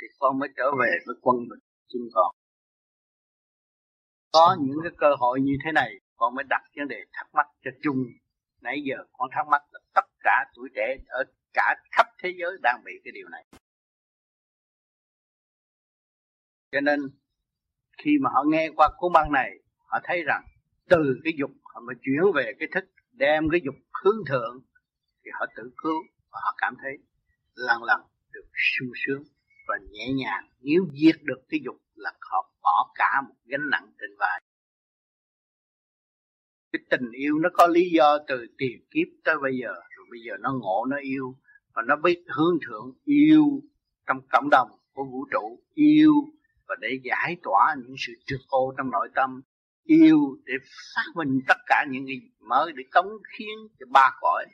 thì 0.00 0.06
con 0.18 0.38
mới 0.38 0.48
trở 0.56 0.64
về 0.80 0.90
với 1.06 1.16
quân 1.20 1.36
bình 1.36 1.64
chúng 1.92 2.08
con. 2.14 2.34
Có 4.32 4.56
những 4.60 4.78
cái 4.82 4.92
cơ 4.98 5.14
hội 5.18 5.40
như 5.40 5.52
thế 5.64 5.72
này 5.72 5.90
con 6.16 6.34
mới 6.34 6.44
đặt 6.50 6.62
vấn 6.76 6.88
đề 6.88 7.00
thắc 7.12 7.26
mắc 7.34 7.46
cho 7.64 7.70
chung 7.82 7.96
nãy 8.60 8.82
giờ 8.84 8.96
con 9.12 9.28
thắc 9.32 9.46
mắc 9.48 9.62
là 9.72 9.80
tất 9.94 10.09
cả 10.20 10.44
tuổi 10.54 10.68
trẻ 10.74 10.96
ở 11.08 11.24
cả 11.52 11.74
khắp 11.90 12.06
thế 12.22 12.34
giới 12.38 12.58
đang 12.62 12.82
bị 12.84 12.92
cái 13.04 13.12
điều 13.12 13.28
này. 13.28 13.44
Cho 16.72 16.80
nên, 16.80 17.00
khi 18.04 18.10
mà 18.20 18.30
họ 18.30 18.44
nghe 18.46 18.68
qua 18.76 18.88
cuốn 18.96 19.12
băng 19.12 19.32
này, 19.32 19.50
họ 19.76 19.98
thấy 20.04 20.22
rằng 20.26 20.42
từ 20.88 21.20
cái 21.24 21.32
dục 21.36 21.50
họ 21.64 21.80
mới 21.80 21.96
chuyển 22.02 22.32
về 22.34 22.52
cái 22.58 22.68
thức, 22.74 22.84
đem 23.12 23.48
cái 23.50 23.60
dục 23.64 23.74
hướng 24.04 24.24
thượng, 24.28 24.62
thì 25.24 25.30
họ 25.34 25.46
tự 25.56 25.70
cứu 25.76 26.02
và 26.30 26.38
họ 26.42 26.54
cảm 26.58 26.74
thấy 26.82 26.98
lần 27.54 27.82
lần 27.82 28.00
được 28.32 28.48
sung 28.54 28.92
sướng 29.06 29.22
và 29.68 29.78
nhẹ 29.90 30.12
nhàng. 30.12 30.48
Nếu 30.60 30.86
diệt 30.92 31.16
được 31.22 31.40
cái 31.48 31.60
dục 31.64 31.76
là 31.94 32.12
họ 32.20 32.52
bỏ 32.62 32.92
cả 32.94 33.20
một 33.28 33.34
gánh 33.44 33.70
nặng 33.70 33.92
trên 34.00 34.10
vai. 34.18 34.42
Cái 36.72 36.80
tình 36.90 37.10
yêu 37.12 37.38
nó 37.38 37.48
có 37.52 37.66
lý 37.66 37.90
do 37.90 38.18
từ 38.28 38.46
tiền 38.58 38.86
kiếp 38.90 39.08
tới 39.24 39.34
bây 39.42 39.52
giờ 39.62 39.74
bây 40.10 40.20
giờ 40.20 40.32
nó 40.40 40.52
ngộ 40.52 40.86
nó 40.90 40.96
yêu 41.02 41.36
và 41.74 41.82
nó 41.86 41.96
biết 41.96 42.24
hướng 42.36 42.58
thượng 42.66 42.92
yêu 43.04 43.44
trong 44.06 44.20
cộng 44.32 44.50
đồng 44.50 44.70
của 44.92 45.04
vũ 45.04 45.26
trụ 45.32 45.62
yêu 45.74 46.12
và 46.68 46.76
để 46.80 46.88
giải 47.04 47.36
tỏa 47.42 47.76
những 47.78 47.94
sự 47.98 48.12
trượt 48.26 48.40
ô 48.48 48.74
trong 48.78 48.90
nội 48.90 49.08
tâm 49.14 49.40
yêu 49.84 50.18
để 50.44 50.54
phát 50.94 51.06
minh 51.14 51.40
tất 51.48 51.58
cả 51.66 51.84
những 51.90 52.06
gì 52.06 52.20
mới 52.38 52.72
để 52.76 52.82
cống 52.92 53.08
khiến 53.38 53.58
cho 53.80 53.86
ba 53.90 54.10
cõi. 54.20 54.46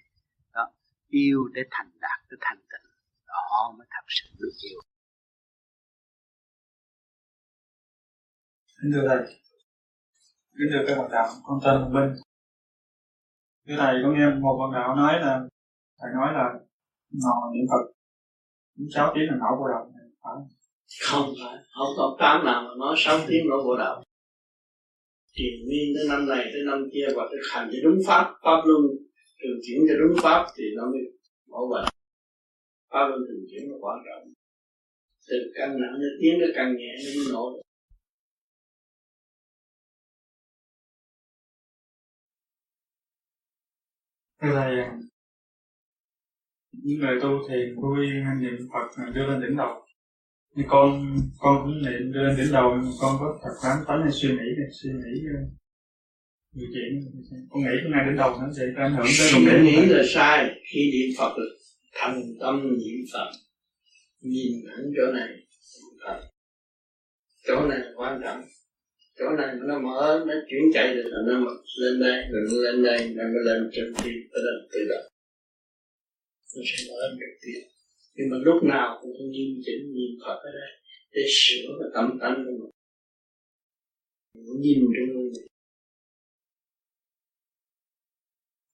Đó 0.55 0.71
yêu 1.09 1.49
để 1.55 1.63
thành 1.71 1.91
đạt 2.01 2.21
để 2.31 2.37
thành 2.41 2.59
tịnh. 2.59 2.91
Đó 3.27 3.75
mới 3.79 3.87
thật 3.91 4.05
sự 4.09 4.29
được 4.39 4.53
yêu. 4.65 4.81
Kính 8.83 8.91
thưa 8.95 9.09
thầy, 9.09 9.19
kính 10.59 10.69
thưa 10.73 10.85
các 10.87 10.99
bạn 10.99 11.11
đạo, 11.11 11.29
con 11.45 11.59
tên 11.65 11.75
là 11.75 11.89
Minh. 11.89 12.17
Thưa 13.67 13.77
thầy, 13.79 13.95
có 14.03 14.09
nghe 14.11 14.27
một 14.41 14.57
bạn 14.61 14.71
đạo 14.75 14.97
nói 14.97 15.13
là 15.21 15.33
thầy 15.99 16.11
nói 16.19 16.29
là 16.39 16.45
ngồi 17.11 17.47
niệm 17.55 17.67
Phật. 17.71 17.85
Cũng 18.77 18.87
sáu 18.95 19.13
tiếng 19.15 19.27
là 19.31 19.37
nổ 19.43 19.51
bộ 19.59 19.67
đầu 19.73 19.83
phải 19.93 20.05
không? 20.19 21.27
Phải 21.41 21.57
không 21.77 21.91
có 21.97 22.17
tám 22.21 22.45
nào 22.45 22.63
mà 22.67 22.71
nói 22.79 22.95
sáu 22.99 23.19
tiếng 23.29 23.49
nổ 23.51 23.57
bộ 23.65 23.77
đầu 23.77 24.03
thì 25.37 25.45
nguyên 25.65 25.87
tới 25.95 26.05
năm 26.11 26.29
này 26.29 26.45
tới 26.53 26.63
năm 26.67 26.79
kia 26.93 27.07
và 27.17 27.23
thực 27.31 27.45
hành 27.53 27.69
cho 27.73 27.79
đúng 27.85 27.99
pháp 28.07 28.25
pháp 28.45 28.61
luân 28.69 28.83
thường 29.41 29.59
chuyển 29.65 29.81
cho 29.89 29.95
đúng 30.01 30.17
pháp 30.23 30.47
thì 30.57 30.65
nó 30.77 30.85
mới 30.93 31.03
bảo 31.53 31.65
vệ. 31.73 31.83
Pháp 32.93 33.05
luân 33.09 33.21
thường 33.29 33.45
chuyển 33.51 33.63
nó 33.71 33.77
quan 33.81 33.99
trọng. 34.07 34.23
Từ 35.29 35.37
căn 35.55 35.69
nặng 35.81 35.95
nó 36.01 36.09
tiến 36.21 36.35
tới 36.41 36.51
căn 36.57 36.77
nhẹ 36.77 36.93
nó 37.05 37.11
mới 37.17 37.27
nổ 37.33 37.66
thầy 44.55 44.77
những 46.73 46.99
người 47.01 47.21
tu 47.23 47.29
thiền 47.49 47.81
vui 47.81 48.07
niệm 48.41 48.69
Phật 48.73 49.13
đưa 49.15 49.27
lên 49.27 49.41
đỉnh 49.41 49.57
đầu. 49.57 49.87
Thì 50.57 50.63
con 50.69 51.17
con 51.39 51.63
cũng 51.63 51.91
niệm 51.91 52.13
đưa 52.13 52.23
lên 52.23 52.37
đỉnh 52.37 52.53
đầu 52.53 52.71
con 53.01 53.17
có 53.21 53.39
thật 53.43 53.51
quán 53.63 53.79
tánh 53.89 54.03
hay 54.03 54.13
suy 54.13 54.29
nghĩ 54.29 54.49
này 54.59 54.69
suy 54.73 54.91
nghĩ 54.91 55.21
nhiều 56.57 56.69
chuyện 56.75 57.05
con 57.51 57.63
nghĩ 57.63 57.71
cái 57.83 57.91
ngay 57.91 58.07
đỉnh 58.07 58.17
đầu 58.17 58.31
nó 58.41 58.47
sẽ 58.57 58.63
ảnh 58.77 58.93
hưởng 58.93 59.07
tới 59.19 59.29
suy 59.31 59.63
nghĩ 59.63 59.87
là 59.87 60.03
sai. 60.15 60.61
Khi 60.73 60.91
niệm 60.93 61.15
Phật 61.19 61.35
là 61.39 61.45
thành 61.95 62.23
tâm 62.41 62.63
niệm 62.63 63.05
Phật. 63.13 63.31
Nhìn 64.21 64.53
hẳn 64.69 64.93
chỗ 64.97 65.13
này 65.13 65.29
Phật. 66.05 66.21
Chỗ 67.47 67.67
này 67.67 67.79
quan 67.97 68.21
trọng 68.25 68.41
chỗ 69.19 69.25
này 69.39 69.55
nó 69.69 69.79
mở, 69.79 70.25
nó 70.27 70.35
chuyển 70.49 70.63
chạy 70.75 70.95
được 70.95 71.09
là 71.13 71.19
nó 71.27 71.35
lên 71.83 72.01
đây, 72.01 72.19
rồi 72.33 72.43
nó 72.49 72.57
lên 72.63 72.83
đây 72.83 72.99
rồi 72.99 73.27
mới 73.33 73.43
lên 73.45 73.71
trên 73.73 73.93
tim 74.05 74.15
nó 74.33 74.39
lên 74.47 74.69
tự 74.73 74.81
động 74.91 75.07
nó 76.57 76.63
sẽ 76.65 76.77
mở 76.89 77.01
được 77.21 77.35
tiền 77.43 77.77
nhưng 78.17 78.31
mà 78.31 78.37
lúc 78.45 78.65
nào 78.65 78.99
cũng 79.03 79.11
phải 79.19 79.27
nghiêm 79.27 79.61
chỉnh 79.65 79.93
nhìn 79.95 80.11
Phật 80.25 80.39
ở 80.49 80.51
đây 80.53 80.71
để 81.13 81.23
sửa 81.29 81.69
cái 81.81 81.89
tâm 81.95 82.19
tánh 82.21 82.45
của 82.47 82.53
mình. 82.61 82.71
Nhìn 84.61 84.79
trong 84.79 85.17
người 85.17 85.31
này. 85.37 85.49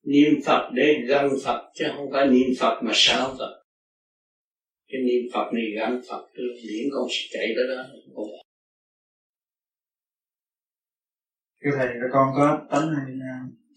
niệm 0.02 0.40
Phật 0.46 0.70
để 0.74 0.94
gần 1.08 1.30
Phật, 1.44 1.72
chứ 1.74 1.84
không 1.96 2.10
phải 2.12 2.26
niệm 2.26 2.48
Phật 2.58 2.80
mà 2.82 2.92
sao 2.94 3.34
Phật. 3.38 3.62
Cái 4.88 5.00
niệm 5.02 5.22
Phật 5.32 5.50
này 5.54 5.64
gần 5.76 6.00
Phật 6.08 6.28
tương 6.34 6.56
điển 6.62 6.88
con 6.92 7.08
sẽ 7.10 7.28
chạy 7.32 7.46
tới 7.56 7.76
đó, 7.76 7.82
không 8.14 8.30
kêu 11.62 11.72
thầy 11.76 11.86
là 11.86 12.06
con 12.12 12.26
có 12.36 12.66
tánh 12.70 12.88
hay 12.94 13.06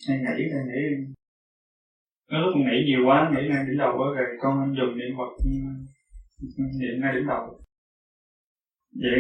hay 0.08 0.18
nghĩ 0.18 0.44
hay 0.54 0.64
nghĩ 0.68 1.14
có 2.30 2.38
lúc 2.38 2.54
nghĩ 2.56 2.78
nhiều 2.86 3.02
quá 3.08 3.32
nghĩ 3.32 3.48
ngay 3.50 3.66
đỉnh 3.68 3.78
đầu 3.78 3.94
quá 3.98 4.08
rồi 4.16 4.26
con 4.42 4.76
dùng 4.78 4.98
niệm 4.98 5.12
phật 5.18 5.32
niệm 6.80 6.96
ngay 7.02 7.14
đỉnh 7.16 7.28
đầu. 7.28 7.62
Vậy 9.02 9.20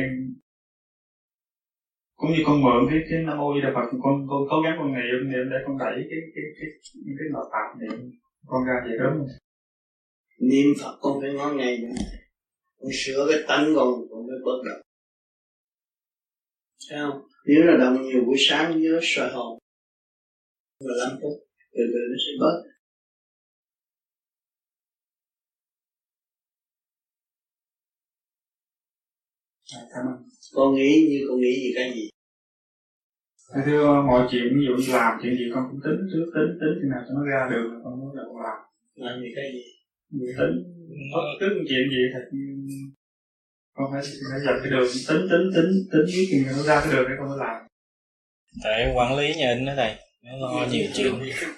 cũng 2.16 2.32
như 2.32 2.44
con 2.46 2.62
mượn 2.64 2.80
cái 2.90 3.00
cái 3.10 3.20
nam 3.24 3.38
mô 3.38 3.54
di 3.56 3.62
đà 3.62 3.72
phật 3.76 3.88
con 4.04 4.28
con 4.30 4.40
cố 4.50 4.62
gắng 4.64 4.76
con 4.80 4.94
niệm 4.94 5.20
niệm 5.32 5.46
để 5.52 5.58
con 5.66 5.78
đẩy 5.78 5.96
cái 6.10 6.20
cái 6.36 6.44
cái 6.58 6.68
cái, 7.06 7.14
cái 7.18 7.28
nội 7.34 7.46
tạp 7.54 7.68
niệm. 7.80 8.12
Con 8.48 8.66
ra 8.68 8.76
vậy 8.86 8.98
đúng 9.00 9.14
không 9.14 9.28
niệm 10.40 10.68
phật 10.82 10.98
con 11.02 11.22
phải 11.22 11.34
ngó 11.34 11.54
ngay 11.54 11.84
con 12.80 12.92
sửa 12.94 13.28
cái 13.30 13.40
tánh 13.48 13.66
con 13.76 13.88
con 14.10 14.28
mới 14.28 14.38
bớt 14.46 14.60
động 14.66 14.82
Thấy 16.90 17.00
không? 17.00 17.22
Nếu 17.48 17.64
là 17.66 17.78
động 17.78 18.02
nhiều 18.04 18.26
buổi 18.26 18.36
sáng 18.40 18.82
nhớ 18.82 19.00
soi 19.04 19.30
hồn 19.32 19.60
15 20.80 21.18
phút 21.22 21.36
từ 21.74 21.84
từ 21.94 22.00
nó 22.12 22.18
sẽ 22.26 22.32
bớt 22.40 22.76
À, 29.74 29.80
cảm 29.94 30.06
ơn. 30.12 30.18
Con 30.54 30.76
nghĩ 30.76 31.08
như 31.10 31.26
con 31.30 31.38
nghĩ 31.42 31.54
gì 31.64 31.72
cái 31.76 31.92
gì? 31.96 32.10
Thưa 33.66 34.02
mọi 34.08 34.28
chuyện 34.32 34.44
ví 34.56 34.62
dụ 34.68 34.74
như 34.82 34.94
làm 34.94 35.20
chuyện 35.22 35.34
gì 35.38 35.46
con 35.54 35.64
cũng 35.72 35.80
tính 35.84 36.00
trước 36.12 36.26
tính 36.36 36.52
tính 36.60 36.74
khi 36.80 36.88
nào 36.92 37.02
cho 37.08 37.14
nó 37.16 37.22
ra 37.32 37.42
được 37.52 37.68
con 37.84 37.94
mới 38.00 38.16
đầu 38.16 38.40
làm. 38.46 38.60
Làm 38.96 39.22
gì 39.22 39.30
cái 39.36 39.46
gì? 39.54 39.64
Tính 40.38 40.56
bất 41.14 41.28
cứ 41.40 41.48
chuyện 41.70 41.90
gì 41.94 42.02
thật 42.14 42.26
con 43.76 43.86
phải 43.94 44.02
phải 44.32 44.40
dành 44.46 44.60
cái 44.62 44.72
đường 44.72 44.90
tính 45.08 45.28
tính 45.32 45.46
tính 45.56 45.72
tính 45.92 46.06
biết 46.14 46.28
khi 46.32 46.38
nó 46.48 46.64
ra 46.64 46.82
cái 46.84 46.94
đường 46.94 47.06
để 47.10 47.16
con 47.20 47.30
mới 47.30 47.40
làm. 47.40 47.56
Tại 48.64 48.94
quản 48.96 49.18
lý 49.18 49.36
nhà 49.36 49.54
in 49.54 49.66
đó 49.66 49.74
thầy, 49.76 49.96
nó 50.24 50.32
lo 50.38 50.68
nhiều 50.72 50.86
chuyện. 50.96 51.14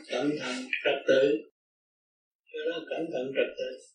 Cẩn 0.09 0.31
thận 0.39 0.55
trật 0.83 0.97
tự. 1.07 1.21
Cái 2.51 2.61
đó 2.69 2.77
cẩn 2.89 3.01
thận 3.13 3.31
trật 3.35 3.49
tự 3.57 3.87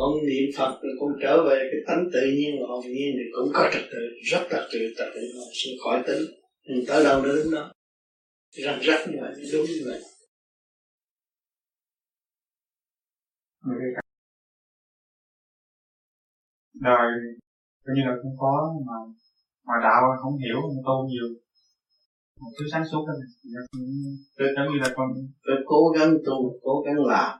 con 0.00 0.26
niệm 0.26 0.50
phật 0.56 0.78
rồi 0.82 0.92
con 1.00 1.10
trở 1.22 1.44
về 1.48 1.68
cái 1.70 1.80
tánh 1.86 2.10
tự 2.12 2.20
nhiên 2.36 2.50
và 2.60 2.66
hồn 2.68 2.84
nhiên 2.86 3.12
thì 3.18 3.24
cũng 3.32 3.52
có 3.54 3.70
trật 3.72 3.82
tự 3.92 3.98
rất 4.30 4.46
trật 4.50 4.64
tự 4.72 4.78
trật 4.96 5.08
tự 5.14 5.20
rồi 5.34 5.44
sẽ 5.54 5.70
khỏi 5.84 6.02
tính 6.06 6.22
mình 6.68 6.84
tới 6.88 7.04
đâu 7.04 7.24
đến 7.24 7.50
đó 7.52 7.72
răng 8.50 8.80
rắc 8.82 9.08
như 9.08 9.18
vậy 9.20 9.32
đúng 9.52 9.66
như 9.66 9.82
vậy 9.84 10.00
đời 16.80 17.10
coi 17.84 17.92
như 17.96 18.02
là 18.08 18.14
không 18.22 18.36
có 18.38 18.74
mà 18.86 18.96
mà 19.66 19.74
đạo 19.82 20.02
không 20.22 20.36
hiểu, 20.38 20.58
không 20.62 20.82
tu 20.86 21.08
nhiều. 21.08 21.28
Một 22.40 22.50
thứ 22.58 22.64
sáng 22.72 22.84
suốt 22.90 23.02
đó 23.08 23.14
tôi 24.36 24.48
giống 24.56 24.72
như 24.72 24.78
là 24.82 24.90
con 24.96 25.08
tôi 25.46 25.56
cố 25.64 25.80
gắng 25.98 26.12
tu, 26.26 26.58
cố 26.62 26.82
gắng 26.86 27.04
làm. 27.06 27.38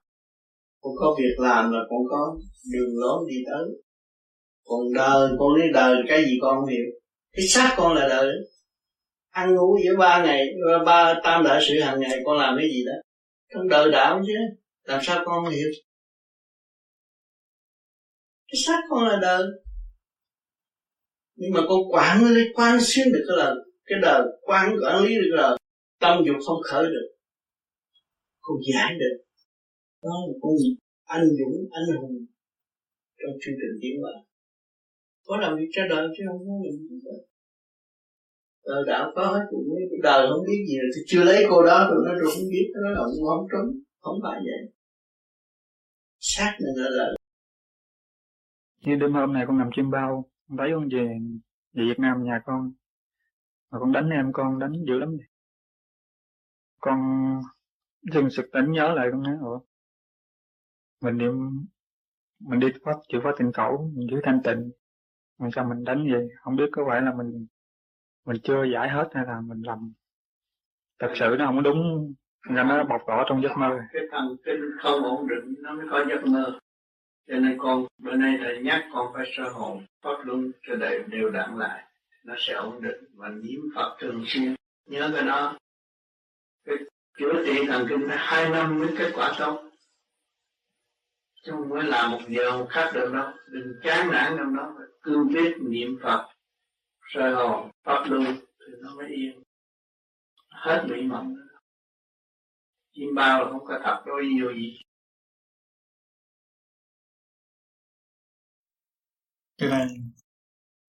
Con 0.82 0.92
có 1.00 1.16
việc 1.18 1.34
làm 1.38 1.72
là 1.72 1.80
con 1.90 2.00
có 2.10 2.36
đường 2.72 2.92
lối 3.02 3.26
đi 3.28 3.36
tới. 3.46 3.64
Còn 4.68 4.80
đời, 4.94 5.28
con 5.38 5.54
lấy 5.54 5.68
đời 5.72 5.94
cái 6.08 6.24
gì 6.24 6.38
con 6.42 6.56
không 6.60 6.68
hiểu. 6.68 6.84
Cái 7.32 7.46
xác 7.48 7.74
con 7.76 7.94
là 7.94 8.08
đời. 8.08 8.28
Ăn 9.30 9.54
ngủ 9.54 9.78
giữa 9.84 9.96
ba 9.98 10.24
ngày, 10.24 10.46
ba 10.86 11.20
tam 11.24 11.44
đại 11.44 11.60
sự 11.68 11.80
hàng 11.80 12.00
ngày, 12.00 12.18
con 12.24 12.38
làm 12.38 12.56
cái 12.58 12.68
gì 12.68 12.84
đó? 12.86 12.92
Trong 13.54 13.68
đời 13.68 13.90
đạo 13.90 14.22
chứ, 14.26 14.32
làm 14.84 15.00
sao 15.02 15.22
con 15.24 15.44
không 15.44 15.52
hiểu? 15.52 15.68
Cái 18.50 18.60
xác 18.66 18.80
con 18.90 19.04
là 19.08 19.18
đời. 19.22 19.42
Nhưng 21.36 21.52
mà 21.54 21.60
con 21.68 21.78
quản 21.92 22.34
lý, 22.34 22.42
quan 22.54 22.78
xuyên 22.80 23.12
được 23.12 23.24
cái 23.28 23.36
đời 23.36 23.54
cái 23.86 23.98
đời, 24.02 24.22
quan 24.42 24.76
quản 24.82 25.04
lý 25.04 25.14
được 25.14 25.28
cái 25.30 25.42
đời 25.42 25.58
tâm 26.00 26.24
dục 26.26 26.36
không 26.46 26.62
khởi 26.62 26.84
được. 26.84 27.08
Con 28.40 28.56
giải 28.72 28.94
được. 29.00 29.16
Đó 30.02 30.14
là 30.26 30.34
con 30.42 30.52
anh 31.04 31.26
dũng, 31.38 31.68
anh 31.70 32.00
hùng, 32.00 32.26
trong 33.18 33.34
chương 33.40 33.54
trình 33.60 33.74
tiến 33.82 33.94
hóa. 34.02 34.12
Có 35.26 35.36
làm 35.36 35.56
việc 35.56 35.68
cho 35.72 35.82
đời 35.90 36.08
chứ 36.16 36.24
không 36.28 36.38
có 36.46 36.54
mình 36.62 37.00
đời 38.66 38.82
đạo 38.86 39.12
có 39.14 39.26
hết 39.26 39.44
cũng 39.50 39.64
cái 39.90 40.00
đời 40.02 40.26
không 40.30 40.46
biết 40.46 40.64
gì 40.68 40.76
rồi, 40.78 40.90
thì 40.96 41.02
chưa 41.06 41.24
lấy 41.24 41.44
cô 41.50 41.62
đó 41.62 41.88
rồi 41.90 42.00
nó 42.06 42.14
rồi 42.20 42.30
không 42.34 42.48
biết, 42.50 42.66
nó 42.74 42.90
là 42.90 43.00
không 43.28 43.46
trúng, 43.52 43.82
không 44.00 44.18
phải 44.22 44.38
vậy. 44.46 44.72
Xác 46.20 46.56
nên 46.60 46.84
là 46.84 46.90
đời 46.98 47.19
như 48.80 48.96
đêm 48.96 49.12
hôm 49.12 49.32
này 49.32 49.44
con 49.46 49.58
nằm 49.58 49.70
trên 49.72 49.90
bao, 49.90 50.30
con 50.48 50.58
thấy 50.58 50.70
con 50.74 50.88
về 50.88 51.18
về 51.72 51.84
Việt 51.84 51.98
Nam 51.98 52.24
nhà 52.24 52.40
con. 52.44 52.72
Mà 53.70 53.78
con 53.78 53.92
đánh 53.92 54.10
em, 54.10 54.32
con 54.32 54.58
đánh 54.58 54.72
dữ 54.86 54.98
lắm 54.98 55.16
con 56.80 56.98
dừng 58.12 58.30
sực 58.30 58.46
tỉnh 58.52 58.72
nhớ 58.72 58.94
lại 58.94 59.08
con 59.12 59.22
nói, 59.22 59.36
ủa, 59.40 59.60
mình 61.02 61.18
đi 61.18 61.26
mình 62.40 62.60
đi 62.60 62.68
phát 62.84 62.96
chịu 63.08 63.20
phát 63.24 63.30
tình 63.38 63.52
khẩu 63.52 63.90
mình 63.94 64.08
giữ 64.10 64.20
thanh 64.22 64.40
tịnh. 64.44 64.70
Mà 65.38 65.48
sao 65.54 65.64
mình 65.64 65.84
đánh 65.84 66.06
vậy? 66.12 66.28
Không 66.40 66.56
biết 66.56 66.68
có 66.72 66.84
phải 66.88 67.02
là 67.02 67.14
mình 67.14 67.46
mình 68.26 68.36
chưa 68.42 68.64
giải 68.64 68.88
hết 68.88 69.08
hay 69.14 69.24
là 69.26 69.40
mình 69.40 69.62
làm, 69.62 69.92
thật 70.98 71.12
sự 71.14 71.36
nó 71.38 71.46
không 71.46 71.62
đúng. 71.62 72.12
Nên 72.50 72.68
nó 72.68 72.84
bộc 72.84 73.00
rõ 73.06 73.24
trong 73.28 73.42
giấc 73.42 73.56
mơ. 73.58 73.78
Cái 73.92 74.02
thần 74.10 74.36
kinh 74.44 74.60
không 74.82 75.02
ổn 75.02 75.28
định, 75.28 75.54
nó 75.62 75.74
mới 75.74 75.86
có 75.90 76.04
giấc 76.08 76.26
mơ 76.26 76.59
cho 77.30 77.36
nên 77.36 77.58
con, 77.58 77.86
bữa 77.98 78.14
nay 78.14 78.38
thầy 78.40 78.62
nhắc 78.62 78.88
con 78.92 79.12
phải 79.14 79.32
sơ 79.36 79.48
hồn. 79.48 79.86
Pháp 80.02 80.24
luân 80.24 80.52
cho 80.62 80.74
đều 80.74 81.02
đều 81.02 81.30
đặn 81.30 81.58
lại. 81.58 81.84
Nó 82.24 82.34
sẽ 82.38 82.54
ổn 82.54 82.82
định 82.82 83.04
và 83.14 83.28
niệm 83.28 83.60
phật 83.74 83.96
thường 84.00 84.24
xuyên. 84.26 84.54
Nhớ 84.86 85.10
cái 85.14 85.24
đó. 85.24 85.58
Cái 86.64 86.76
chữa 87.18 87.42
trị 87.46 87.66
thần 87.66 87.86
kinh 87.88 88.08
phải 88.08 88.18
hai 88.20 88.50
năm 88.50 88.78
mới 88.78 88.88
kết 88.98 89.12
quả 89.14 89.32
tốt 89.38 89.70
chứ 91.42 91.52
không 91.52 91.68
mới 91.68 91.84
làm 91.84 92.10
một 92.10 92.20
giờ 92.28 92.58
một 92.58 92.66
khắc 92.70 92.94
được 92.94 93.10
đâu. 93.12 93.30
Đừng 93.48 93.74
chán 93.82 94.10
nản 94.12 94.34
trong 94.38 94.56
đó. 94.56 94.74
Cương 95.02 95.28
quyết 95.28 95.56
niệm 95.60 95.98
phật. 96.02 96.28
Sơ 97.14 97.34
hồn, 97.34 97.70
pháp 97.84 98.04
luân, 98.08 98.24
thì 98.60 98.72
nó 98.82 98.94
mới 98.94 99.08
yên. 99.08 99.42
Hết 100.48 100.86
bị 100.88 101.02
mộng. 101.02 101.36
Chim 102.92 103.14
bao 103.14 103.44
là 103.44 103.50
không 103.50 103.64
có 103.64 103.80
tập 103.84 104.02
đôi 104.06 104.26
nhiều 104.26 104.52
gì. 104.52 104.80
Cái 109.60 109.68
này 109.68 109.86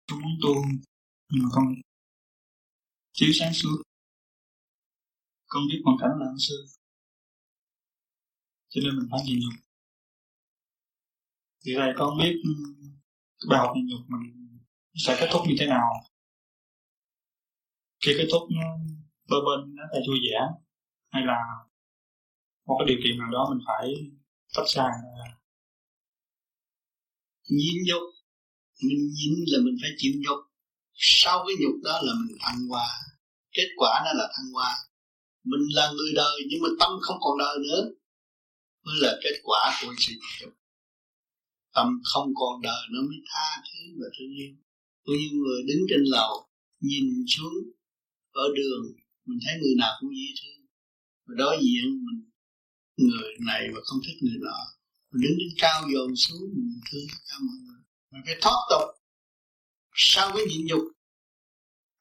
tôi 0.08 0.20
muốn 0.20 0.32
tu 0.44 0.54
nhưng 1.30 1.44
mà 1.44 1.50
con 1.52 1.66
thiếu 3.14 3.30
sáng 3.34 3.54
suốt. 3.54 3.82
Con 5.48 5.64
biết 5.70 5.82
hoàn 5.86 5.98
cảnh 6.02 6.10
là 6.20 6.26
ông 6.26 6.40
sư. 6.40 6.66
Cho 8.70 8.82
nên 8.84 8.98
mình 8.98 9.08
phải 9.12 9.20
nhịn 9.26 9.40
nhục. 9.40 9.54
Vì 11.66 11.74
vậy 11.78 11.94
con 11.98 12.18
biết 12.18 12.34
cái 13.40 13.48
bài 13.50 13.60
học 13.60 13.72
nhịn 13.76 13.86
nhục 13.88 14.00
mình 14.08 14.60
sẽ 14.96 15.18
kết 15.20 15.30
thúc 15.34 15.42
như 15.48 15.56
thế 15.60 15.66
nào? 15.68 15.90
Khi 18.06 18.12
kết 18.18 18.28
thúc 18.32 18.42
nó, 18.52 18.78
bơ 19.30 19.38
bên 19.46 19.76
nó 19.76 19.84
là 19.92 20.00
vui 20.08 20.20
vẻ, 20.26 20.40
hay 21.10 21.24
là 21.26 21.40
một 22.66 22.76
cái 22.80 22.88
điều 22.88 22.98
kiện 23.04 23.18
nào 23.20 23.32
đó 23.32 23.48
mình 23.50 23.64
phải 23.68 23.94
tách 24.56 24.68
xa 24.68 24.92
dính 27.44 27.84
à, 27.84 27.88
nhục? 27.88 28.21
Mình 28.82 29.02
nhịn 29.14 29.34
là 29.48 29.60
mình 29.66 29.78
phải 29.82 29.92
chịu 29.98 30.14
nhục. 30.16 30.40
Sau 30.94 31.46
cái 31.48 31.56
nhục 31.60 31.76
đó 31.84 32.00
là 32.04 32.14
mình 32.22 32.38
thăng 32.40 32.68
hoa. 32.70 32.88
Kết 33.52 33.70
quả 33.78 34.02
đó 34.06 34.12
là 34.14 34.26
thăng 34.36 34.52
hoa. 34.54 34.72
Mình 35.44 35.66
là 35.78 35.92
người 35.92 36.12
đời 36.16 36.42
nhưng 36.50 36.62
mà 36.62 36.70
tâm 36.80 36.92
không 37.02 37.18
còn 37.22 37.38
đời 37.38 37.56
nữa. 37.66 37.82
Mới 38.84 38.96
là 39.00 39.20
kết 39.24 39.36
quả 39.44 39.80
của 39.82 39.94
sự 39.98 40.14
nhục. 40.42 40.54
Tâm 41.74 41.88
không 42.04 42.28
còn 42.36 42.62
đời 42.62 42.84
nó 42.92 43.02
mới 43.02 43.18
tha 43.30 43.64
thứ 43.68 43.80
và 44.00 44.08
thương 44.20 44.34
yêu. 44.40 44.54
Có 45.06 45.14
những 45.22 45.40
người 45.40 45.64
đứng 45.68 45.82
trên 45.90 46.04
lầu, 46.04 46.48
nhìn 46.80 47.26
xuống 47.28 47.54
ở 48.32 48.44
đường, 48.56 48.86
mình 49.26 49.40
thấy 49.46 49.54
người 49.62 49.76
nào 49.78 49.94
cũng 50.00 50.10
dễ 50.16 50.30
thương. 50.42 50.66
Và 51.26 51.34
đối 51.38 51.58
diện 51.62 52.06
mình, 52.06 52.30
người 52.98 53.30
này 53.48 53.68
mà 53.74 53.80
không 53.84 54.00
thích 54.08 54.18
người 54.22 54.38
nọ. 54.42 54.60
Mình 55.12 55.22
đứng 55.22 55.38
trên 55.40 55.54
cao 55.58 55.88
dồn 55.94 56.16
xuống, 56.16 56.42
mình 56.56 56.82
thương 56.92 57.06
tất 57.12 57.22
cả 57.28 57.36
mọi 57.48 57.58
người 57.66 57.81
mình 58.12 58.22
phải 58.26 58.36
thoát 58.42 58.68
tục. 58.70 58.82
Sau 59.94 60.32
cái 60.36 60.46
nhịn 60.50 60.66
nhục, 60.66 60.84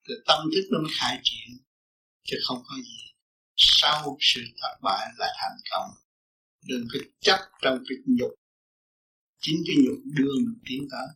thì 0.09 0.15
tâm 0.27 0.39
thức 0.55 0.69
nó 0.71 0.79
mới 0.79 0.93
khai 1.01 1.21
triển, 1.23 1.59
chứ 2.25 2.37
không 2.47 2.63
có 2.65 2.77
gì. 2.77 3.13
Sau 3.57 4.17
sự 4.21 4.41
thất 4.63 4.79
bại 4.83 5.09
là 5.19 5.35
thành 5.41 5.59
công. 5.71 5.91
Đừng 6.69 6.87
có 6.93 6.99
chấp 7.21 7.39
trong 7.63 7.79
cái 7.89 7.99
nhục. 8.07 8.31
Chính 9.41 9.63
cái 9.67 9.77
nhục 9.85 9.99
đưa 10.05 10.33
mình 10.47 10.59
tiến 10.67 10.89
tới. 10.91 11.07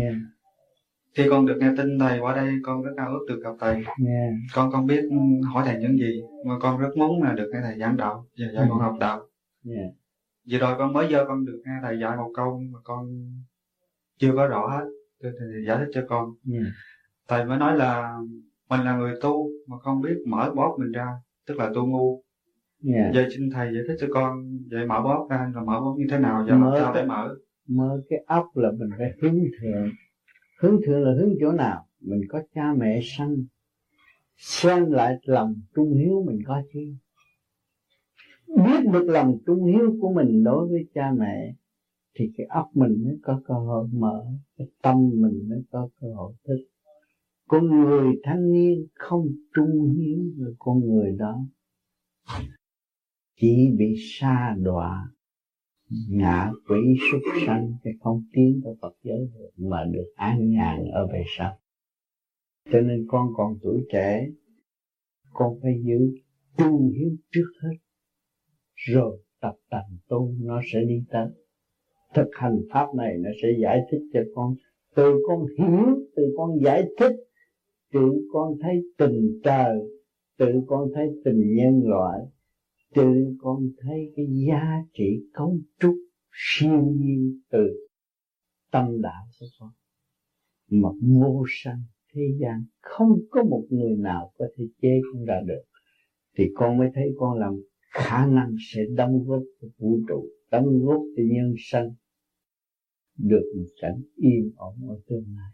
Yeah 0.00 0.33
khi 1.14 1.26
con 1.30 1.46
được 1.46 1.56
nghe 1.60 1.70
tin 1.76 1.98
thầy 1.98 2.20
qua 2.20 2.36
đây 2.36 2.52
con 2.62 2.82
rất 2.82 2.90
ao 2.96 3.08
ước 3.08 3.24
được 3.28 3.40
gặp 3.42 3.54
thầy 3.60 3.74
yeah. 3.74 4.32
con 4.54 4.70
con 4.72 4.86
biết 4.86 5.02
hỏi 5.52 5.62
thầy 5.66 5.80
những 5.80 5.96
gì 5.96 6.22
mà 6.46 6.54
con 6.60 6.80
rất 6.80 6.96
muốn 6.96 7.22
là 7.22 7.32
được 7.32 7.50
nghe 7.52 7.60
thầy 7.62 7.78
giảng 7.78 7.96
đạo 7.96 8.26
và 8.38 8.46
dạy 8.54 8.66
con 8.70 8.78
học 8.80 8.94
đạo 9.00 9.26
yeah. 9.68 9.90
vừa 10.50 10.58
rồi 10.58 10.74
con 10.78 10.92
mới 10.92 11.06
giờ 11.10 11.24
con 11.28 11.44
được 11.44 11.62
nghe 11.66 11.72
thầy 11.82 11.98
dạy 12.00 12.16
một 12.16 12.30
câu 12.34 12.60
mà 12.72 12.78
con 12.84 13.06
chưa 14.18 14.32
có 14.36 14.46
rõ 14.46 14.68
hết 14.68 14.84
thầy 15.20 15.64
giải 15.66 15.78
thích 15.78 15.88
cho 15.92 16.04
con 16.08 16.34
yeah. 16.52 16.66
thầy 17.28 17.44
mới 17.44 17.58
nói 17.58 17.76
là 17.76 18.18
mình 18.70 18.80
là 18.80 18.96
người 18.96 19.14
tu 19.20 19.50
mà 19.66 19.78
không 19.78 20.00
biết 20.00 20.16
mở 20.26 20.52
bóp 20.56 20.76
mình 20.78 20.92
ra 20.92 21.08
tức 21.46 21.58
là 21.58 21.70
tu 21.74 21.86
ngu 21.86 22.22
yeah. 22.94 23.14
vậy 23.14 23.26
xin 23.30 23.50
thầy 23.50 23.74
giải 23.74 23.82
thích 23.88 23.96
cho 24.00 24.06
con 24.14 24.58
vậy 24.70 24.86
mở 24.86 25.00
bóp 25.02 25.26
ra 25.30 25.50
là 25.54 25.62
mở 25.62 25.80
bóp 25.80 25.94
như 25.98 26.06
thế 26.10 26.18
nào 26.18 26.44
và 26.48 26.54
mở 26.56 26.76
sao 26.80 26.94
để 26.94 27.04
mở 27.04 27.34
mở 27.68 28.00
cái 28.08 28.18
óc 28.26 28.46
là 28.54 28.70
mình 28.70 28.88
phải 28.98 29.12
hướng 29.22 29.34
thượng 29.34 29.88
hướng 30.64 30.80
thượng 30.86 31.02
là 31.02 31.12
hướng 31.14 31.34
chỗ 31.40 31.52
nào? 31.52 31.86
Mình 32.00 32.20
có 32.28 32.42
cha 32.54 32.74
mẹ 32.78 33.00
sanh, 33.02 33.36
xem 34.36 34.90
lại 34.90 35.14
lòng 35.24 35.54
trung 35.74 35.94
hiếu 35.94 36.24
mình 36.26 36.38
có 36.46 36.62
chứ 36.72 36.80
biết 38.46 38.90
được 38.92 39.04
lòng 39.08 39.38
trung 39.46 39.64
hiếu 39.64 39.96
của 40.00 40.12
mình 40.12 40.44
đối 40.44 40.68
với 40.68 40.86
cha 40.94 41.12
mẹ, 41.18 41.54
thì 42.14 42.30
cái 42.36 42.46
óc 42.46 42.70
mình 42.74 43.02
mới 43.04 43.18
có 43.22 43.40
cơ 43.44 43.54
hội 43.54 43.88
mở, 43.92 44.26
cái 44.58 44.68
tâm 44.82 45.10
mình 45.14 45.48
mới 45.48 45.62
có 45.70 45.88
cơ 46.00 46.08
hội 46.14 46.32
thức. 46.44 46.56
Con 47.48 47.66
người 47.66 48.14
thanh 48.22 48.52
niên 48.52 48.86
không 48.94 49.26
trung 49.54 49.94
hiếu 49.96 50.18
với 50.38 50.54
con 50.58 50.80
người 50.80 51.16
đó. 51.18 51.46
Chỉ 53.40 53.70
bị 53.78 53.94
sa 53.98 54.56
đọa 54.62 55.13
ngạ 55.90 56.52
quỷ 56.68 56.94
súc 57.10 57.20
sanh, 57.46 57.72
cái 57.84 57.92
không 58.00 58.22
tiến 58.32 58.60
tới 58.64 58.74
Phật 58.82 58.96
giới 59.02 59.28
được 59.34 59.50
mà 59.56 59.84
được 59.84 60.12
an 60.16 60.50
nhàn 60.50 60.84
ở 60.92 61.06
về 61.12 61.22
sau. 61.38 61.58
Cho 62.72 62.80
nên 62.80 63.06
con 63.08 63.26
còn 63.36 63.58
tuổi 63.62 63.86
trẻ, 63.92 64.26
con 65.32 65.58
phải 65.62 65.82
giữ 65.84 65.98
tu 66.58 66.88
hiếu 66.88 67.10
trước 67.30 67.50
hết. 67.62 67.76
Rồi 68.74 69.22
tập 69.40 69.54
tành 69.70 69.96
tu, 70.08 70.34
nó 70.40 70.60
sẽ 70.72 70.80
đi 70.84 71.04
tới. 71.10 71.28
Thực 72.14 72.28
hành 72.32 72.60
pháp 72.72 72.86
này 72.96 73.16
nó 73.18 73.30
sẽ 73.42 73.48
giải 73.62 73.80
thích 73.90 74.02
cho 74.12 74.20
con. 74.34 74.54
Từ 74.94 75.14
con 75.28 75.46
hiểu, 75.58 75.98
từ 76.16 76.22
con 76.36 76.50
giải 76.64 76.84
thích, 76.98 77.16
tự 77.92 78.28
con 78.32 78.52
thấy 78.62 78.82
tình 78.98 79.40
trời, 79.44 79.78
tự 80.38 80.52
con 80.66 80.88
thấy 80.94 81.08
tình 81.24 81.54
nhân 81.54 81.82
loại 81.84 82.20
tự 82.94 83.36
con 83.38 83.70
thấy 83.78 84.12
cái 84.16 84.26
giá 84.48 84.82
trị 84.94 85.20
cấu 85.32 85.58
trúc 85.80 85.94
siêu 86.32 86.92
nhiên 86.96 87.40
từ 87.50 87.88
tâm 88.70 89.02
đạo 89.02 89.24
của 89.40 89.46
con 89.58 89.70
mà 90.70 90.88
vô 91.00 91.44
sanh 91.48 91.82
thế 92.14 92.22
gian 92.40 92.64
không 92.80 93.18
có 93.30 93.44
một 93.44 93.64
người 93.70 93.96
nào 93.96 94.32
có 94.38 94.46
thể 94.56 94.64
chế 94.82 95.00
con 95.12 95.24
ra 95.24 95.40
được. 95.46 95.62
Thì 96.38 96.44
con 96.54 96.78
mới 96.78 96.88
thấy 96.94 97.04
con 97.16 97.38
làm 97.38 97.54
khả 97.90 98.26
năng 98.26 98.54
sẽ 98.72 98.80
đóng 98.96 99.24
góp 99.26 99.42
cho 99.60 99.68
vũ 99.78 100.00
trụ, 100.08 100.28
đóng 100.50 100.78
góp 100.84 101.02
cho 101.16 101.22
nhân 101.26 101.54
sanh 101.58 101.94
được 103.18 103.52
một 103.56 103.66
cảnh 103.82 104.02
yên 104.16 104.52
ổn 104.56 104.74
ở 104.88 105.00
tương 105.06 105.24
lai. 105.36 105.52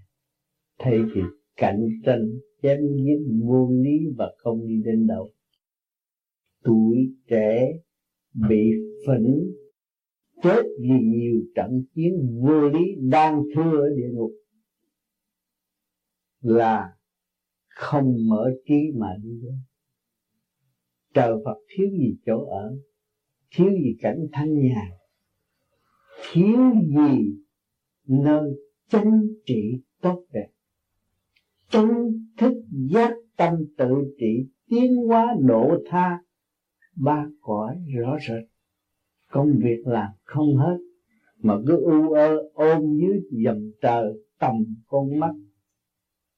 Thay 0.79 0.99
vì 1.15 1.21
cạnh 1.57 1.89
tranh 2.05 2.31
chém 2.63 2.81
giết 2.81 3.19
vô 3.45 3.71
lý 3.71 4.15
và 4.17 4.33
không 4.39 4.67
đi 4.69 4.83
đến 4.85 5.07
đâu 5.07 5.31
tuổi 6.65 6.97
trẻ 7.29 7.67
bị 8.35 8.71
phẫn 9.07 9.53
chết 10.43 10.63
vì 10.81 10.95
nhiều 11.05 11.41
trận 11.55 11.85
chiến 11.95 12.41
vô 12.43 12.69
lý 12.69 12.95
đang 13.01 13.43
thưa 13.55 13.81
ở 13.81 13.89
địa 13.97 14.11
ngục 14.13 14.33
là 16.41 16.97
không 17.69 18.15
mở 18.29 18.51
trí 18.65 18.91
mà 18.95 19.09
đi 19.23 19.41
đến. 19.43 19.59
Trời 21.15 21.33
Phật 21.45 21.57
thiếu 21.69 21.87
gì 21.91 22.17
chỗ 22.27 22.45
ở, 22.45 22.77
thiếu 23.51 23.71
gì 23.71 23.97
cảnh 24.01 24.27
thanh 24.33 24.55
nhàn, 24.55 24.91
thiếu 26.33 26.59
gì 26.87 27.37
nơi 28.07 28.51
chánh 28.89 29.23
trị 29.47 29.83
tốt 30.01 30.25
đẹp. 30.33 30.49
Chánh 31.69 32.11
thức 32.39 32.53
giác 32.71 33.15
tâm 33.37 33.55
tự 33.77 33.95
trị 34.19 34.49
tiến 34.69 34.97
hóa 34.97 35.37
độ 35.41 35.79
tha 35.87 36.19
ba 37.05 37.27
cõi 37.41 37.77
rõ 37.99 38.19
rệt. 38.29 38.45
Công 39.31 39.59
việc 39.63 39.83
làm 39.85 40.11
không 40.23 40.57
hết, 40.57 40.79
mà 41.37 41.55
cứ 41.67 41.77
u 41.77 42.13
ơ 42.13 42.37
ôm 42.55 42.99
dưới 43.01 43.21
dầm 43.45 43.71
trời 43.83 44.13
tầm 44.39 44.55
con 44.87 45.19
mắt. 45.19 45.33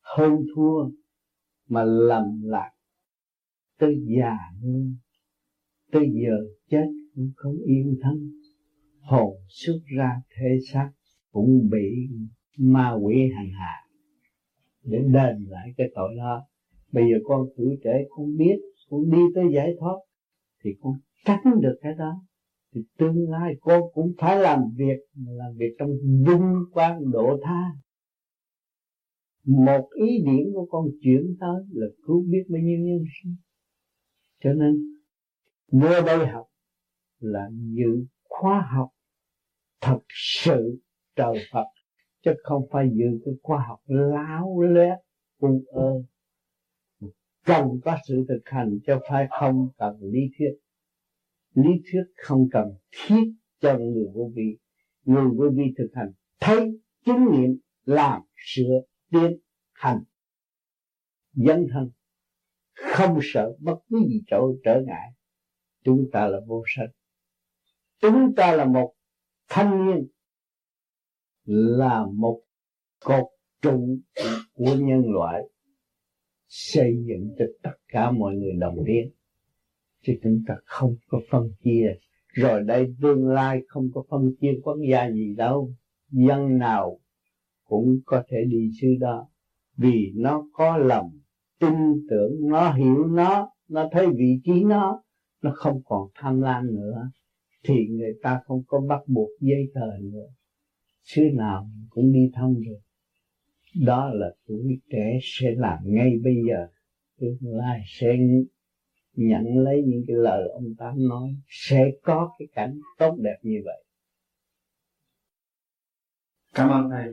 Hơn 0.01 0.33
thua 0.55 0.91
mà 1.69 1.85
lầm 1.85 2.43
lạc, 2.43 2.71
tới 3.79 3.95
già 4.17 4.37
nương 4.63 4.95
tới 5.93 6.07
giờ 6.13 6.37
chết 6.71 6.87
cũng 7.15 7.31
không 7.37 7.57
yên 7.67 7.99
thân. 8.03 8.31
Hồn 9.01 9.35
xuất 9.49 9.79
ra 9.97 10.11
thể 10.37 10.59
xác 10.73 10.91
cũng 11.33 11.69
bị 11.71 12.09
ma 12.59 12.93
quỷ 12.93 13.15
hành 13.37 13.51
hạ 13.61 13.77
để 14.85 14.99
đền 14.99 15.47
lại 15.49 15.69
cái 15.77 15.91
tội 15.95 16.15
đó. 16.17 16.43
Bây 16.93 17.05
giờ 17.05 17.19
con 17.25 17.47
tuổi 17.57 17.79
trẻ 17.85 18.05
con 18.11 18.37
biết, 18.37 18.57
con 18.91 19.11
đi 19.11 19.19
tới 19.35 19.45
giải 19.55 19.75
thoát 19.81 19.97
thì 20.65 20.71
con 20.81 20.93
tránh 21.25 21.61
được 21.61 21.79
cái 21.83 21.95
đó. 21.95 22.25
Thì 22.75 22.81
tương 22.99 23.31
lai 23.31 23.55
con 23.61 23.83
cũng 23.95 24.13
phải 24.19 24.37
làm 24.37 24.63
việc 24.77 24.99
làm 25.15 25.57
việc 25.57 25.75
trong 25.79 25.91
vinh 26.27 26.65
quang 26.73 27.11
độ 27.11 27.39
tha. 27.43 27.71
Một 29.45 29.89
ý 29.95 30.19
điểm 30.25 30.53
của 30.55 30.67
con 30.71 30.87
chuyển 31.03 31.37
tới 31.41 31.65
là 31.71 31.87
cứu 32.07 32.25
biết 32.31 32.43
bao 32.49 32.63
nhiêu 32.63 32.79
nhân 32.79 33.05
sinh. 33.23 33.37
Cho 34.45 34.53
nên 34.53 34.75
vô 35.73 36.07
đây 36.07 36.27
học 36.27 36.47
là 37.19 37.51
dự 37.53 38.07
khóa 38.29 38.69
học 38.77 38.89
thật 39.81 40.01
sự 40.09 40.79
trời 41.17 41.35
Phật, 41.53 41.67
chứ 42.25 42.31
không 42.43 42.63
phải 42.73 42.91
dự 42.93 43.21
cái 43.25 43.35
khoa 43.43 43.65
học 43.69 43.81
láo 43.87 44.61
lét 44.61 44.99
u 45.39 45.65
ơ 45.67 46.03
cần 47.45 47.81
có 47.85 47.99
sự 48.09 48.25
thực 48.29 48.41
hành 48.45 48.79
cho 48.87 49.01
phải 49.09 49.27
không 49.41 49.69
cần 49.79 49.99
lý 50.01 50.21
thuyết. 50.39 50.53
Lý 51.55 51.71
thuyết 51.85 52.05
không 52.17 52.49
cần 52.53 52.69
thiết 52.91 53.35
cho 53.61 53.79
người 53.79 54.07
vô 54.15 54.31
vi. 54.35 54.59
Người 55.05 55.25
vô 55.37 55.51
vi 55.55 55.65
thực 55.79 55.89
hành 55.95 56.13
thấy 56.41 56.81
chứng 57.05 57.25
nghiệm 57.33 57.59
làm 57.85 58.23
sửa 58.37 58.81
tiến 59.11 59.39
hành. 59.73 60.03
Dân 61.33 61.67
thân. 61.73 61.91
Không 62.75 63.19
sợ 63.23 63.57
bất 63.59 63.77
cứ 63.89 63.99
gì 64.09 64.23
chỗ 64.27 64.55
trở 64.65 64.83
ngại. 64.87 65.09
Chúng 65.85 66.09
ta 66.13 66.29
là 66.29 66.41
vô 66.47 66.63
sanh. 66.67 66.89
Chúng 68.01 68.35
ta 68.37 68.57
là 68.57 68.65
một 68.65 68.95
thanh 69.49 69.87
niên. 69.87 70.09
Là 71.45 72.07
một 72.13 72.43
cột 73.05 73.25
trụ 73.63 73.99
của 74.53 74.75
nhân 74.79 75.03
loại 75.13 75.43
xây 76.53 77.05
dựng 77.09 77.35
cho 77.39 77.45
tất 77.63 77.77
cả 77.89 78.11
mọi 78.11 78.35
người 78.35 78.53
đồng 78.53 78.77
tiến 78.87 79.11
chứ 80.03 80.13
chúng 80.23 80.43
ta 80.47 80.55
không 80.65 80.97
có 81.09 81.21
phân 81.31 81.51
chia. 81.65 81.95
Rồi 82.29 82.63
đây 82.63 82.95
tương 83.03 83.27
lai 83.27 83.63
không 83.69 83.91
có 83.95 84.05
phân 84.11 84.35
chia 84.41 84.53
quốc 84.63 84.77
gia 84.91 85.11
gì 85.11 85.35
đâu. 85.35 85.75
Dân 86.11 86.59
nào 86.59 87.01
cũng 87.65 88.01
có 88.05 88.23
thể 88.29 88.45
đi 88.49 88.71
xứ 88.81 88.89
đó. 89.01 89.29
Vì 89.77 90.13
nó 90.17 90.47
có 90.53 90.77
lòng, 90.77 91.11
tin 91.61 91.75
tưởng, 92.11 92.33
nó 92.49 92.73
hiểu 92.73 93.07
nó 93.07 93.53
nó 93.69 93.89
thấy 93.93 94.07
vị 94.17 94.41
trí 94.45 94.65
nó 94.65 95.03
nó 95.43 95.53
không 95.57 95.83
còn 95.85 96.09
tham 96.15 96.41
lam 96.41 96.75
nữa. 96.75 97.11
Thì 97.65 97.87
người 97.91 98.15
ta 98.23 98.41
không 98.45 98.63
có 98.67 98.81
bắt 98.81 99.01
buộc 99.07 99.31
giấy 99.41 99.71
tờ 99.75 99.99
nữa. 100.03 100.27
Xứ 101.03 101.23
nào 101.35 101.71
cũng 101.91 102.13
đi 102.13 102.31
thông 102.35 102.55
được 102.55 102.81
đó 103.75 104.11
là 104.15 104.31
tuổi 104.49 104.81
trẻ 104.91 105.19
sẽ 105.23 105.55
làm 105.57 105.79
ngay 105.85 106.19
bây 106.25 106.37
giờ. 106.49 106.67
Tương 107.21 107.39
lai 107.43 107.83
sẽ 107.87 108.17
nhận 109.15 109.59
lấy 109.59 109.83
những 109.87 110.05
cái 110.07 110.17
lời 110.17 110.49
ông 110.49 110.75
tám 110.79 111.09
nói 111.09 111.37
sẽ 111.49 111.91
có 112.03 112.31
cái 112.39 112.49
cảnh 112.55 112.81
tốt 112.99 113.17
đẹp 113.19 113.37
như 113.43 113.63
vậy. 113.65 113.85
Cảm 116.55 116.69
ơn 116.69 116.91
thầy. 116.91 117.07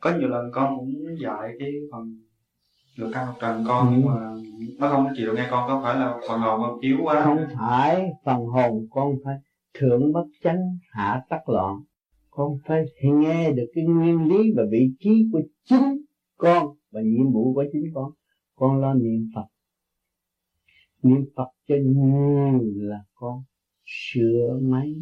Có 0.00 0.18
nhiều 0.18 0.28
lần 0.28 0.50
con 0.52 0.76
cũng 0.78 1.16
dạy 1.20 1.50
cái 1.58 1.72
phần 1.92 2.20
được 2.98 3.10
căn 3.12 3.26
học 3.26 3.36
trần 3.40 3.64
con 3.68 3.88
ừ. 3.88 3.92
nhưng 3.96 4.06
mà 4.06 4.34
nó 4.78 4.88
không 4.88 5.06
chịu 5.16 5.34
nghe 5.34 5.46
con 5.50 5.68
có 5.68 5.80
phải 5.84 5.96
là 5.96 6.18
phần 6.28 6.40
hồn 6.40 6.60
con 6.62 6.78
chiếu 6.82 6.98
quá? 7.02 7.24
Không 7.24 7.38
phải 7.58 8.10
phần 8.24 8.46
hồn 8.46 8.86
con 8.90 9.16
phải 9.24 9.36
thượng 9.74 10.12
bất 10.12 10.24
chánh 10.42 10.78
hạ 10.90 11.22
tắc 11.28 11.48
loạn. 11.48 11.76
Con 12.30 12.58
phải 12.66 12.84
nghe 13.02 13.52
được 13.52 13.66
cái 13.74 13.84
nguyên 13.84 14.28
lý 14.28 14.52
và 14.56 14.62
vị 14.70 14.90
trí 14.98 15.28
của 15.32 15.40
chính 15.64 16.03
con 16.44 16.76
và 16.90 17.00
nhiệm 17.00 17.32
vụ 17.32 17.54
của 17.54 17.64
chính 17.72 17.84
con. 17.94 18.12
Con 18.54 18.80
lo 18.80 18.94
niệm 18.94 19.28
phật. 19.34 19.46
Niệm 21.02 21.24
phật 21.36 21.48
cho 21.68 21.74
nhiều 21.74 22.60
là 22.76 23.04
con 23.14 23.42
sửa 23.84 24.58
máy 24.62 24.94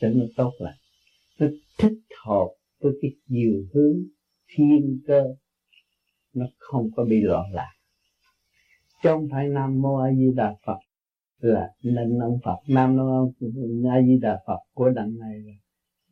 cho 0.00 0.08
nó 0.08 0.24
tốt 0.36 0.52
lại. 0.58 0.74
Nó 1.38 1.46
thích 1.78 1.98
hợp 2.24 2.48
với 2.80 2.92
cái 3.02 3.10
chiều 3.28 3.64
hướng 3.74 3.96
thiên 4.48 5.00
cơ. 5.06 5.24
Nó 6.34 6.46
không 6.58 6.90
có 6.96 7.04
bị 7.04 7.20
loạn 7.20 7.52
lạc. 7.52 7.72
Trong 9.02 9.28
phải 9.30 9.48
nam 9.48 9.82
mô 9.82 9.96
a 9.96 10.12
di 10.12 10.30
đà 10.36 10.56
phật 10.66 10.78
là 11.38 11.74
nên 11.82 12.18
ông 12.18 12.38
phật. 12.44 12.56
Nam 12.68 12.96
mô 12.96 13.26
a 13.90 14.02
di 14.02 14.18
đà 14.20 14.42
phật 14.46 14.58
của 14.72 14.90
đặng 14.90 15.18
này 15.18 15.40
là 15.40 15.52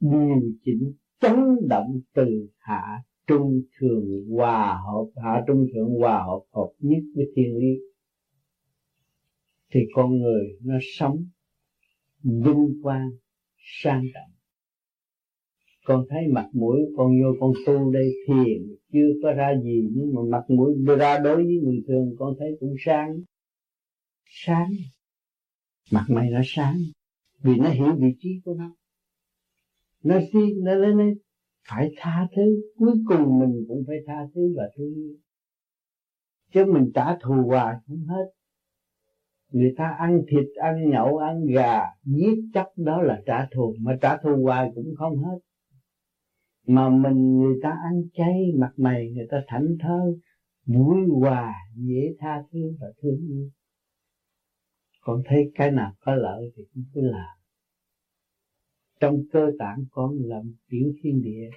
điều 0.00 0.52
chỉnh 0.64 0.92
chấn 1.20 1.68
động 1.68 2.00
từ 2.14 2.48
hạ 2.59 3.02
trung 3.26 3.62
thường 3.80 4.24
hòa 4.30 4.80
hợp 4.86 5.22
hạ 5.22 5.44
trung 5.46 5.66
thượng 5.74 5.88
hòa 5.98 6.22
hợp 6.26 6.40
hợp 6.52 6.70
nhất 6.78 7.02
với 7.14 7.24
thiên 7.36 7.56
lý. 7.56 7.80
Thì 9.72 9.80
con 9.94 10.18
người 10.18 10.58
nó 10.60 10.74
sống 10.82 11.26
vinh 12.22 12.82
quang, 12.82 13.10
sang 13.82 14.04
trọng. 14.14 14.30
Con 15.84 16.06
thấy 16.10 16.20
mặt 16.32 16.48
mũi 16.52 16.78
con 16.96 17.22
vô 17.22 17.28
con 17.40 17.52
tu 17.66 17.92
đây 17.92 18.12
thiền 18.26 18.76
chưa 18.92 19.08
có 19.22 19.32
ra 19.32 19.54
gì 19.64 19.88
nhưng 19.92 20.14
mà 20.14 20.20
mặt 20.30 20.44
mũi 20.48 20.74
ra 20.98 21.18
đối 21.18 21.36
với 21.36 21.60
người 21.62 21.82
thường 21.88 22.14
con 22.18 22.34
thấy 22.38 22.56
cũng 22.60 22.74
sáng. 22.78 23.20
Sáng. 24.26 24.70
Mặt 25.92 26.04
mày 26.08 26.30
nó 26.30 26.40
sáng 26.44 26.76
vì 27.42 27.56
nó 27.56 27.70
hiểu 27.70 27.96
vị 27.98 28.08
trí 28.18 28.40
của 28.44 28.54
nó. 28.54 28.76
Nó 30.02 30.20
xin, 30.32 30.64
nó 30.64 30.74
lên 30.74 31.18
phải 31.68 31.90
tha 31.96 32.28
thứ. 32.36 32.62
Cuối 32.78 32.94
cùng 33.08 33.38
mình 33.38 33.64
cũng 33.68 33.84
phải 33.86 33.96
tha 34.06 34.26
thứ 34.34 34.54
và 34.56 34.64
thương 34.76 34.94
yêu. 34.94 35.14
Chứ 36.52 36.64
mình 36.64 36.90
trả 36.94 37.16
thù 37.16 37.34
hoài 37.46 37.76
không 37.86 38.06
hết. 38.06 38.24
Người 39.52 39.74
ta 39.76 39.96
ăn 39.98 40.22
thịt, 40.28 40.46
ăn 40.62 40.90
nhậu, 40.90 41.18
ăn 41.18 41.46
gà, 41.46 41.80
giết 42.04 42.34
chắc 42.54 42.66
đó 42.76 43.02
là 43.02 43.22
trả 43.26 43.46
thù. 43.54 43.74
Mà 43.80 43.98
trả 44.00 44.16
thù 44.16 44.42
hoài 44.42 44.70
cũng 44.74 44.94
không 44.96 45.18
hết. 45.18 45.38
Mà 46.66 46.88
mình, 46.88 47.38
người 47.38 47.54
ta 47.62 47.68
ăn 47.68 48.02
chay, 48.12 48.52
mặt 48.58 48.72
mày 48.76 49.10
người 49.14 49.26
ta 49.30 49.42
thảnh 49.46 49.76
thơ 49.80 50.14
vui 50.66 51.08
hòa 51.20 51.54
dễ 51.76 52.14
tha 52.18 52.42
thứ 52.52 52.76
và 52.80 52.86
thương 53.02 53.18
yêu. 53.28 53.50
Còn 55.00 55.22
thấy 55.26 55.52
cái 55.54 55.70
nào 55.70 55.92
có 56.00 56.14
lợi 56.14 56.52
thì 56.56 56.62
cũng 56.74 56.84
cứ 56.94 57.00
làm 57.00 57.36
trong 59.05 59.22
cơ 59.32 59.50
tạng 59.59 59.84
con 59.90 60.16
làm 60.18 60.55
tiểu 60.68 60.92
thiên 61.02 61.22
địa, 61.22 61.50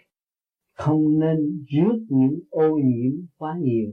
không 0.73 1.19
nên 1.19 1.65
rước 1.67 2.05
những 2.09 2.39
ô 2.49 2.77
nhiễm 2.77 3.11
quá 3.37 3.57
nhiều, 3.61 3.91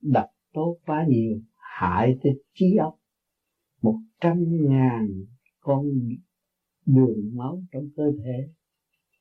đập 0.00 0.26
tốt 0.52 0.78
quá 0.86 1.06
nhiều, 1.08 1.40
hại 1.56 2.18
tới 2.22 2.42
trí 2.54 2.76
óc. 2.76 2.98
Một 3.82 3.98
trăm 4.20 4.44
ngàn 4.68 5.08
con 5.60 5.86
đường 6.86 7.30
máu 7.34 7.62
trong 7.72 7.88
cơ 7.96 8.12
thể 8.24 8.48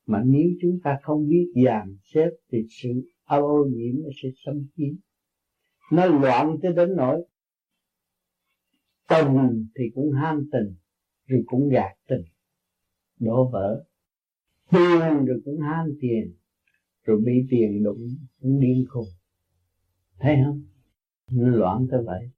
mà 0.05 0.23
nếu 0.25 0.49
chúng 0.61 0.79
ta 0.83 0.99
không 1.01 1.29
biết 1.29 1.51
dàn 1.65 1.97
xếp 2.01 2.29
thì 2.51 2.65
sự 2.69 2.89
ô 3.25 3.65
nhiễm 3.73 4.03
nó 4.03 4.09
sẽ 4.23 4.29
xâm 4.45 4.67
chiếm. 4.77 4.93
Nó 5.91 6.05
loạn 6.05 6.57
tới 6.61 6.73
đến 6.73 6.95
nỗi 6.95 7.25
tình 9.09 9.67
thì 9.75 9.83
cũng 9.95 10.11
ham 10.11 10.49
tình, 10.51 10.75
rồi 11.25 11.43
cũng 11.45 11.69
gạt 11.69 11.93
tình 12.07 12.21
đổ 13.19 13.49
vỡ. 13.49 13.85
Tiền 14.71 15.25
rồi 15.25 15.41
cũng 15.45 15.59
ham 15.59 15.87
tiền, 16.01 16.33
rồi 17.03 17.21
bị 17.25 17.47
tiền 17.49 17.83
đụng 17.83 18.07
cũng 18.41 18.59
điên 18.59 18.85
khùng. 18.89 19.07
Thấy 20.19 20.35
không? 20.45 20.61
Nó 21.31 21.47
loạn 21.47 21.87
tới 21.91 22.03
vậy. 22.05 22.29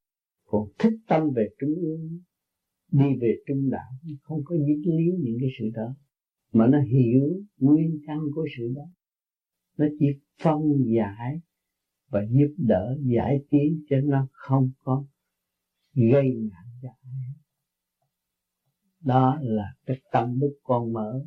Còn 0.46 0.70
thích 0.80 0.94
tâm 1.08 1.30
về 1.36 1.50
trung 1.60 1.76
ương, 1.82 2.20
đi 2.92 3.06
về 3.22 3.36
trung 3.48 3.70
đạo 3.70 3.92
không 4.22 4.42
có 4.46 4.56
dính 4.58 4.98
líu 4.98 5.14
những 5.20 5.38
cái 5.40 5.50
sự 5.60 5.66
đó. 5.74 5.96
Mà 6.54 6.68
nó 6.68 6.82
hiểu 6.82 7.42
nguyên 7.58 8.00
căn 8.08 8.20
của 8.36 8.48
sự 8.58 8.74
đó. 8.76 8.86
Nó 9.78 9.86
chỉ 10.00 10.06
phân 10.44 10.62
giải 10.96 11.42
và 12.10 12.20
giúp 12.30 12.56
đỡ, 12.58 12.98
giải 13.02 13.44
tiến 13.50 13.84
cho 13.90 13.98
nó 14.04 14.28
không 14.32 14.72
có 14.84 15.06
gây 15.94 16.34
nạn 16.36 16.66
cho 16.82 16.90
ai 17.02 17.29
đó 19.04 19.40
là 19.42 19.74
cái 19.86 19.98
tâm 20.12 20.40
đức 20.40 20.60
con 20.64 20.94
mở. 20.94 21.26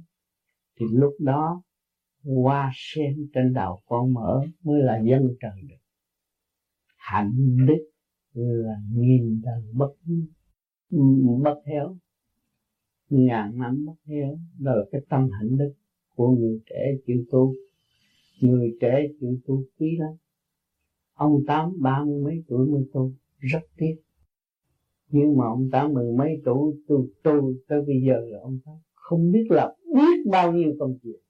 Thì 0.80 0.86
lúc 0.92 1.14
đó 1.20 1.62
hoa 2.24 2.70
sen 2.74 3.28
trên 3.34 3.52
đầu 3.52 3.82
con 3.86 4.14
mở 4.14 4.40
mới 4.62 4.82
là 4.82 5.00
dân 5.04 5.36
trời 5.40 5.62
được. 5.68 5.76
Hạnh 6.96 7.56
đức 7.66 7.90
là 8.34 8.74
nghìn 8.94 9.40
đời 9.44 9.62
bất 9.72 9.92
bất 11.42 11.60
héo 11.66 11.96
ngàn 13.12 13.58
năm 13.58 13.84
bất 13.86 13.94
héo 14.04 14.38
đó 14.58 14.72
là 14.74 14.84
cái 14.92 15.00
tâm 15.08 15.28
hạnh 15.32 15.56
đức 15.56 15.72
của 16.14 16.30
người 16.30 16.60
trẻ 16.66 16.92
chịu 17.06 17.24
tu. 17.30 17.54
Người 18.40 18.76
trẻ 18.80 19.06
chịu 19.20 19.38
tu 19.46 19.64
quý 19.78 19.96
lắm. 19.98 20.14
Ông 21.12 21.42
tám 21.46 21.72
ba 21.80 22.04
mươi 22.04 22.22
mấy 22.24 22.44
tuổi 22.48 22.66
mới 22.66 22.84
tu. 22.92 23.12
Rất 23.38 23.62
tiếc 23.76 23.96
nhưng 25.12 25.36
mà 25.36 25.44
ông 25.46 25.68
tám 25.72 25.92
mười 25.92 26.12
mấy 26.12 26.42
tuổi 26.44 26.82
tu 26.88 27.06
tu 27.22 27.52
tới 27.68 27.82
bây 27.86 28.02
giờ 28.06 28.20
là 28.26 28.38
ông 28.42 28.58
tám 28.64 28.74
không 28.94 29.32
biết 29.32 29.46
là 29.50 29.74
biết 29.94 30.30
bao 30.30 30.52
nhiêu 30.52 30.76
công 30.78 30.98
chuyện 31.02 31.20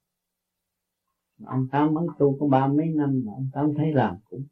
ông 1.45 1.69
tám 1.73 1.95
mới 1.95 2.07
tu 2.19 2.37
có 2.41 2.47
ba 2.47 2.67
mấy 2.67 2.87
năm 2.89 3.23
mà 3.25 3.33
ông 3.33 3.49
tám 3.53 3.75
thấy 3.77 3.93
làm 3.93 4.17
cũng 4.31 4.45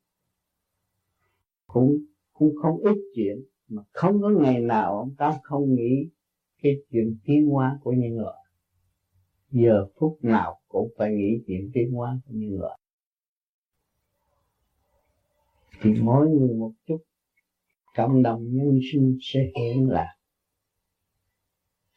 cũng 1.67 1.99
cũng 2.33 2.55
không 2.63 2.79
ít 2.79 2.97
chuyện. 3.15 3.45
Mà 3.69 3.83
không 3.93 4.23
có 4.23 4.29
ngày 4.29 4.61
nào 4.61 4.99
ông 4.99 5.15
tám 5.19 5.35
không 5.43 5.75
nghĩ 5.75 6.09
cái 6.63 6.77
chuyện 6.91 7.17
tiến 7.25 7.47
hóa 7.47 7.79
của 7.83 7.93
nhân 7.93 8.19
loại. 8.19 8.39
Giờ 9.51 9.87
phút 9.97 10.19
nào 10.23 10.61
cũng 10.69 10.89
phải 10.99 11.11
nghĩ 11.11 11.43
chuyện 11.47 11.71
tiến 11.75 11.93
hóa 11.93 12.21
của 12.27 12.35
nhân 12.35 12.61
loại. 12.61 12.79
Thì 15.81 15.95
mỗi 16.03 16.29
người 16.29 16.55
một 16.55 16.73
chút 16.87 16.99
cộng 17.97 18.23
đồng 18.23 18.43
nhân 18.51 18.79
sinh 18.93 19.19
sẽ 19.21 19.41
hiện 19.57 19.89
là 19.89 20.07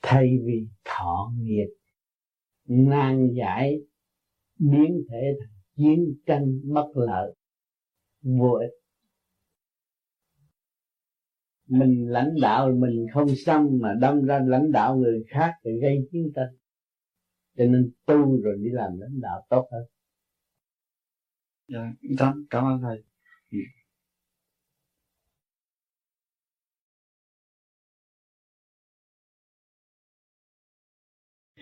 thay 0.01 0.37
vì 0.45 0.67
thọ 0.83 1.31
nghiệp 1.37 1.67
nan 2.65 3.33
giải 3.33 3.79
biến 4.57 5.03
thể 5.09 5.21
thành 5.39 5.53
chiến 5.75 6.15
tranh 6.25 6.61
bất 6.73 6.91
lợi 6.95 7.35
vô 8.21 8.51
ích. 8.51 8.71
Mình 11.67 12.07
lãnh 12.09 12.33
đạo 12.41 12.71
mình 12.71 13.05
không 13.13 13.27
xong 13.35 13.79
mà 13.81 13.93
đâm 14.01 14.25
ra 14.25 14.39
lãnh 14.47 14.71
đạo 14.71 14.95
người 14.95 15.23
khác 15.27 15.51
thì 15.63 15.71
gây 15.81 16.07
chiến 16.11 16.31
tranh. 16.35 16.55
Cho 17.57 17.65
nên 17.65 17.91
tu 18.05 18.41
rồi 18.41 18.57
đi 18.59 18.69
làm 18.69 18.99
lãnh 18.99 19.21
đạo 19.21 19.45
tốt 19.49 19.67
hơn. 19.71 19.83
Dạ 21.67 21.93
cảm, 22.17 22.45
cảm 22.49 22.63
ơn 22.65 22.81
thầy. 22.81 23.03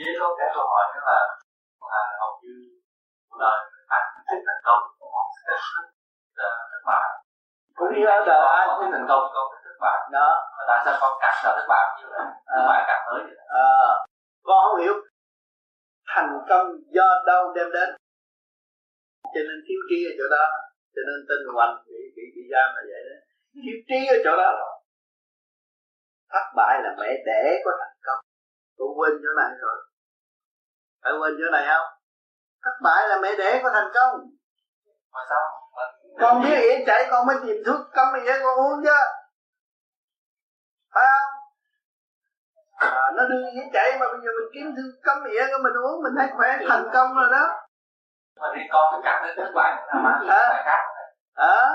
Với 0.06 0.14
có 0.20 0.28
cái 0.38 0.48
câu 0.56 0.66
hỏi 0.72 0.86
đó 0.94 1.02
là 1.10 1.20
à, 2.00 2.04
hầu 2.20 2.32
như 2.42 2.54
đời 3.40 3.58
anh 3.98 4.06
thích 4.28 4.44
thành 4.48 4.62
công 4.68 4.82
thất 6.72 6.82
bại? 6.90 7.08
Cũng 7.76 7.90
như 7.94 8.06
đời 8.28 8.42
ai 8.58 8.68
cũng 8.68 8.92
thành 8.92 9.08
công 9.10 9.24
con 9.34 9.46
thất 9.64 9.78
bại. 9.82 10.00
Đó. 10.12 10.28
Tại 10.68 10.82
sao 10.86 10.94
con 11.02 11.12
càng 11.22 11.36
sợ 11.44 11.52
thất 11.58 11.66
bại 11.70 11.86
như 11.98 12.06
vậy 12.12 12.26
thất 12.54 12.64
bại 12.70 12.84
càng 12.88 13.02
tới 13.08 13.20
vậy? 13.28 13.38
À, 13.48 13.66
con 14.44 14.58
không 14.64 14.82
hiểu. 14.82 14.94
Thành 16.08 16.30
công 16.50 16.68
do 16.96 17.08
đâu 17.26 17.54
đem 17.56 17.72
đến? 17.72 17.90
Cho 19.34 19.42
nên 19.48 19.58
thiếu 19.66 19.80
trí 19.90 19.98
ở 20.12 20.14
chỗ 20.20 20.26
đó. 20.36 20.46
Cho 20.96 21.02
nên 21.08 21.18
tên 21.30 21.40
hoành 21.56 21.76
bị 21.88 22.00
bị 22.16 22.24
bị 22.36 22.44
giam 22.52 22.68
là 22.76 22.82
vậy 22.92 23.02
đó. 23.10 23.18
Thiếu 23.64 23.78
trí 23.88 24.00
ở 24.16 24.18
chỗ 24.26 24.34
đó 24.42 24.50
rồi. 24.60 24.74
Thất 26.34 26.46
bại 26.56 26.80
là 26.84 26.96
mẹ 27.00 27.10
đẻ 27.26 27.62
của 27.64 27.72
thành 27.80 27.98
công. 28.06 28.22
Con 28.78 28.90
quên 29.00 29.14
chỗ 29.24 29.32
này 29.42 29.52
rồi 29.62 29.91
phải 31.04 31.14
quên 31.20 31.34
chỗ 31.40 31.52
này 31.52 31.66
không? 31.68 31.88
Thất 32.64 32.76
bại 32.84 33.08
là 33.08 33.20
mẹ 33.22 33.36
đẻ 33.38 33.60
của 33.64 33.70
thành 33.74 33.92
công. 33.94 34.20
Mà 35.14 35.20
sao? 35.30 35.40
Con 36.22 36.44
biết 36.44 36.56
ỉa 36.62 36.84
chảy 36.88 37.08
con 37.12 37.28
mới 37.28 37.36
tìm 37.44 37.56
thuốc 37.66 37.82
cấm 37.94 38.08
gì 38.14 38.20
vậy 38.26 38.40
con 38.44 38.58
uống 38.60 38.84
chứ. 38.84 38.92
Phải 40.94 41.04
không? 41.12 41.32
À, 42.76 43.12
nó 43.16 43.24
đưa 43.30 43.52
ỉa 43.52 43.70
chảy 43.74 43.98
mà 44.00 44.06
bây 44.12 44.22
giờ 44.24 44.32
mình 44.40 44.50
kiếm 44.54 44.66
thuốc 44.66 45.04
cấm 45.04 45.24
ỉa 45.24 45.40
cái 45.40 45.60
mình 45.64 45.74
uống 45.74 46.04
mình 46.04 46.14
thấy 46.18 46.28
khỏe 46.38 46.58
thành 46.70 46.90
công 46.94 47.16
rồi 47.16 47.30
đó. 47.32 47.48
Mà 48.42 48.48
thì 48.56 48.62
con 48.72 48.84
phải 48.92 49.02
cảm 49.04 49.22
thấy 49.24 49.34
thất 49.38 49.52
bại 49.56 49.84
là 49.88 49.94
mà 50.04 50.36
à, 50.36 50.64
khác. 50.66 50.80
À, 51.34 51.70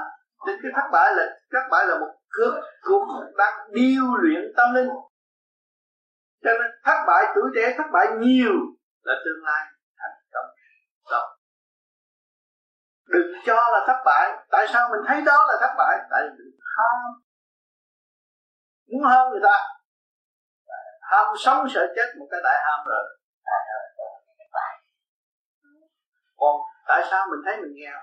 thì 0.46 0.52
cái 0.62 0.72
thất 0.74 0.88
bại 0.92 1.14
là 1.14 1.24
thất 1.52 1.68
bại 1.70 1.86
là 1.86 1.98
một 1.98 2.14
cước 2.30 2.54
cuộc 2.82 3.06
đang 3.36 3.54
điêu 3.70 4.04
luyện 4.20 4.52
tâm 4.56 4.74
linh. 4.74 4.88
Cho 6.44 6.50
nên 6.52 6.70
thất 6.84 7.04
bại 7.06 7.24
tuổi 7.34 7.50
trẻ 7.54 7.74
thất 7.76 7.86
bại 7.92 8.06
nhiều 8.18 8.52
là 9.06 9.14
tương 9.24 9.44
lai 9.44 9.62
thành 10.00 10.16
công. 10.32 10.48
Rồi 11.10 11.26
đừng 13.12 13.32
cho 13.46 13.54
là 13.54 13.80
thất 13.86 13.98
bại. 14.04 14.24
Tại 14.50 14.66
sao 14.72 14.88
mình 14.92 15.00
thấy 15.08 15.22
đó 15.26 15.38
là 15.48 15.56
thất 15.60 15.74
bại? 15.78 15.98
Tại 16.10 16.22
vì 16.22 16.44
mình 16.44 16.60
ham. 16.76 17.00
Muốn 18.86 19.02
hơn 19.10 19.30
người 19.30 19.40
ta. 19.42 19.56
Ham 21.00 21.26
sống 21.38 21.66
sợ 21.74 21.86
chết 21.96 22.08
một 22.18 22.26
cái 22.30 22.40
đại 22.44 22.58
ham 22.64 22.86
rồi. 22.86 23.04
Còn 26.36 26.56
tại 26.88 27.02
sao 27.10 27.26
mình 27.30 27.40
thấy 27.44 27.56
mình 27.56 27.74
nghèo? 27.74 27.98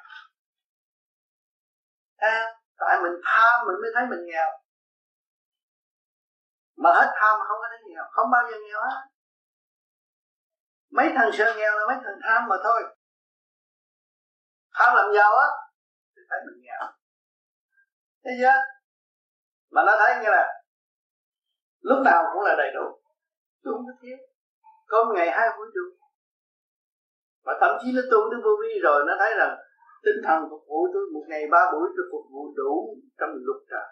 À, 2.18 2.56
tại 2.78 2.97
mình 3.04 3.12
tham 3.26 3.66
mình 3.68 3.82
mới 3.82 3.91
thấy 3.95 4.06
mình 4.10 4.26
nghèo. 4.26 4.47
Mà 6.78 6.93
hết 6.93 7.14
tham 7.16 7.39
mà 7.39 7.45
không 7.47 7.60
có 7.62 7.68
thấy 7.70 7.80
nghèo. 7.89 8.04
Không 8.12 8.32
bao 8.32 8.43
giờ 8.51 8.58
nghèo 8.68 8.82
hết 8.82 9.12
mấy 10.96 11.08
thằng 11.16 11.30
sợ 11.34 11.46
nghèo 11.58 11.74
là 11.78 11.84
mấy 11.88 11.98
thằng 12.04 12.20
tham 12.24 12.41
mà 12.50 12.56
thôi. 12.64 12.82
Tham 14.78 14.96
làm 14.96 15.08
giàu 15.16 15.32
á, 15.48 15.48
thì 16.16 16.22
thấy 16.30 16.39
mình 16.46 16.62
nghèo. 16.62 16.84
Thế 18.24 18.32
chưa 18.39 18.58
mà 19.72 19.82
nó 19.88 19.94
thấy 20.00 20.16
như 20.24 20.30
là 20.30 20.64
lúc 21.82 22.00
nào 22.06 22.24
cũng 22.34 22.44
là 22.44 22.56
đầy 22.58 22.72
đủ. 22.76 22.86
Tôi 23.64 23.74
không 23.74 23.86
có 23.88 23.94
thiếu. 24.02 24.18
Có 24.88 25.04
một 25.04 25.14
ngày 25.16 25.32
hai 25.32 25.48
buổi 25.58 25.68
đủ 25.76 26.04
mà 27.46 27.54
thậm 27.62 27.72
chí 27.82 27.88
nó 27.96 28.02
tu 28.12 28.20
đến 28.32 28.39
vô 28.46 28.54
vi 28.62 28.74
rồi, 28.84 29.00
nó 29.08 29.14
thấy 29.20 29.32
rằng 29.39 29.54
tinh 30.06 30.20
thần 30.26 30.39
phục 30.50 30.64
vụ 30.70 30.80
tôi 30.94 31.04
một 31.14 31.26
ngày 31.30 31.44
ba 31.52 31.62
buổi 31.72 31.88
tôi 31.96 32.06
phục 32.12 32.26
vụ 32.34 32.54
đủ 32.60 32.72
trong 33.20 33.32
lúc 33.48 33.58
trời 33.72 33.88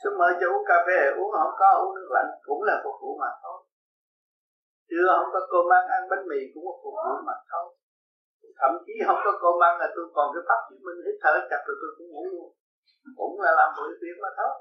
Chứ 0.00 0.08
mời 0.18 0.32
cho 0.40 0.46
uống 0.52 0.64
cà 0.68 0.78
phê, 0.86 0.98
uống 1.18 1.32
không 1.32 1.54
có, 1.60 1.70
uống 1.82 1.94
nước 1.96 2.08
lạnh, 2.16 2.30
cũng 2.46 2.62
là 2.62 2.80
phục 2.84 2.96
vụ 3.02 3.18
mà 3.20 3.30
thôi 3.42 3.65
chưa 4.90 5.06
không 5.16 5.30
có 5.34 5.40
cơm 5.52 5.66
ăn 5.78 5.84
ăn 5.96 6.02
bánh 6.10 6.24
mì 6.30 6.40
cũng 6.52 6.64
có 6.66 6.74
phục 6.82 6.94
vụ 7.04 7.14
mà 7.28 7.36
thôi. 7.50 7.66
Thậm 8.60 8.72
chí 8.84 8.94
không 9.06 9.20
có 9.26 9.32
cơm 9.42 9.56
ăn 9.68 9.74
là 9.80 9.88
tôi 9.96 10.06
còn 10.16 10.26
cái 10.34 10.42
pháp 10.48 10.60
chứng 10.68 10.82
minh 10.86 10.98
hít 11.06 11.16
thở 11.22 11.32
chặt 11.50 11.62
rồi 11.66 11.76
tôi 11.80 11.90
cũng 11.96 12.08
ngủ 12.12 12.24
luôn. 12.32 12.48
Cũng 13.18 13.34
là 13.44 13.50
làm 13.58 13.68
buổi 13.76 13.90
việc 14.02 14.16
mà 14.22 14.30
thôi. 14.38 14.52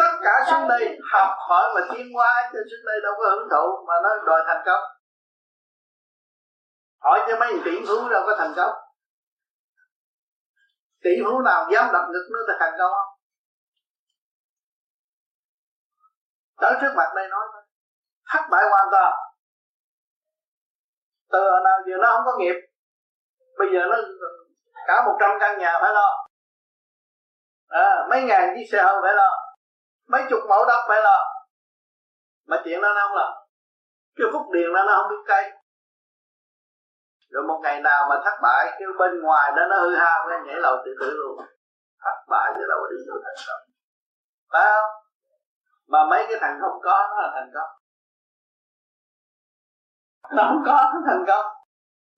Tất 0.00 0.12
cả 0.24 0.34
xuống 0.48 0.68
đây 0.68 0.98
học 1.12 1.30
hỏi 1.48 1.64
mà 1.74 1.80
tiến 1.90 2.06
hóa 2.14 2.32
cho 2.52 2.60
xuống 2.70 2.84
đây 2.90 2.98
đâu 3.04 3.12
có 3.18 3.24
hưởng 3.30 3.48
thụ 3.52 3.66
mà 3.88 3.94
nó 4.04 4.10
đòi 4.28 4.40
thành 4.48 4.62
công. 4.66 4.84
Hỏi 7.04 7.18
cho 7.28 7.34
mấy 7.40 7.52
tỷ 7.64 7.74
phú 7.88 8.08
đâu 8.08 8.22
có 8.26 8.34
thành 8.38 8.52
công. 8.56 8.74
Tỷ 11.04 11.10
phú 11.24 11.40
nào 11.40 11.60
dám 11.72 11.84
đập 11.92 12.04
ngực 12.12 12.26
nó 12.32 12.38
thì 12.48 12.54
thành 12.60 12.74
công 12.78 12.92
không? 12.96 13.10
Tới 16.60 16.72
trước 16.80 16.92
mặt 16.96 17.10
đây 17.16 17.28
nói 17.28 17.46
thất 18.32 18.40
bại 18.50 18.64
hoàn 18.70 18.88
toàn 18.90 19.12
từ 21.32 21.50
hồi 21.50 21.60
nào 21.64 21.78
giờ 21.86 21.96
nó 22.02 22.08
không 22.12 22.22
có 22.26 22.38
nghiệp? 22.38 22.56
Bây 23.58 23.68
giờ 23.72 23.80
nó 23.90 23.96
cả 24.86 25.02
một 25.06 25.16
trăm 25.20 25.30
căn 25.40 25.58
nhà 25.58 25.78
phải 25.80 25.92
lo. 25.94 26.26
À, 27.68 28.06
mấy 28.10 28.22
ngàn 28.22 28.54
chiếc 28.56 28.66
xe 28.72 28.82
hơi 28.82 28.98
phải 29.02 29.14
lo. 29.14 29.30
Mấy 30.08 30.22
chục 30.30 30.40
mẫu 30.48 30.64
đất 30.68 30.84
phải 30.88 31.02
lo. 31.02 31.18
Mà 32.46 32.62
chuyện 32.64 32.80
đó 32.82 32.88
nó 32.94 33.00
không 33.08 33.16
lo 33.16 33.40
cái 34.16 34.26
phúc 34.32 34.42
điền 34.52 34.72
đó 34.74 34.84
nó 34.86 34.92
không 34.96 35.10
biết 35.10 35.22
cây. 35.26 35.50
Rồi 37.30 37.42
một 37.48 37.60
ngày 37.62 37.80
nào 37.80 38.06
mà 38.10 38.16
thất 38.24 38.36
bại 38.42 38.66
cái 38.78 38.88
bên 38.98 39.22
ngoài 39.22 39.52
đó 39.56 39.62
nó 39.70 39.76
hư 39.80 39.96
hao 39.96 40.26
cái 40.28 40.38
nhảy 40.44 40.56
lầu 40.56 40.76
tự 40.84 40.90
tử 41.00 41.10
luôn. 41.10 41.46
Thất 42.04 42.16
bại 42.28 42.52
thì 42.56 42.62
đâu 42.68 42.78
có 42.80 42.86
đi 42.90 42.96
được 43.06 43.20
thành 43.24 43.44
công 43.48 43.62
phải 44.52 44.64
không? 44.64 44.90
Mà 45.88 46.04
mấy 46.10 46.26
cái 46.28 46.38
thằng 46.40 46.58
không 46.60 46.80
có 46.82 47.08
nó 47.10 47.22
là 47.22 47.30
thành 47.34 47.50
công 47.54 47.70
nó 50.36 50.42
không 50.48 50.62
có, 50.66 50.78
nó 50.94 51.00
thành 51.06 51.24
công. 51.26 51.46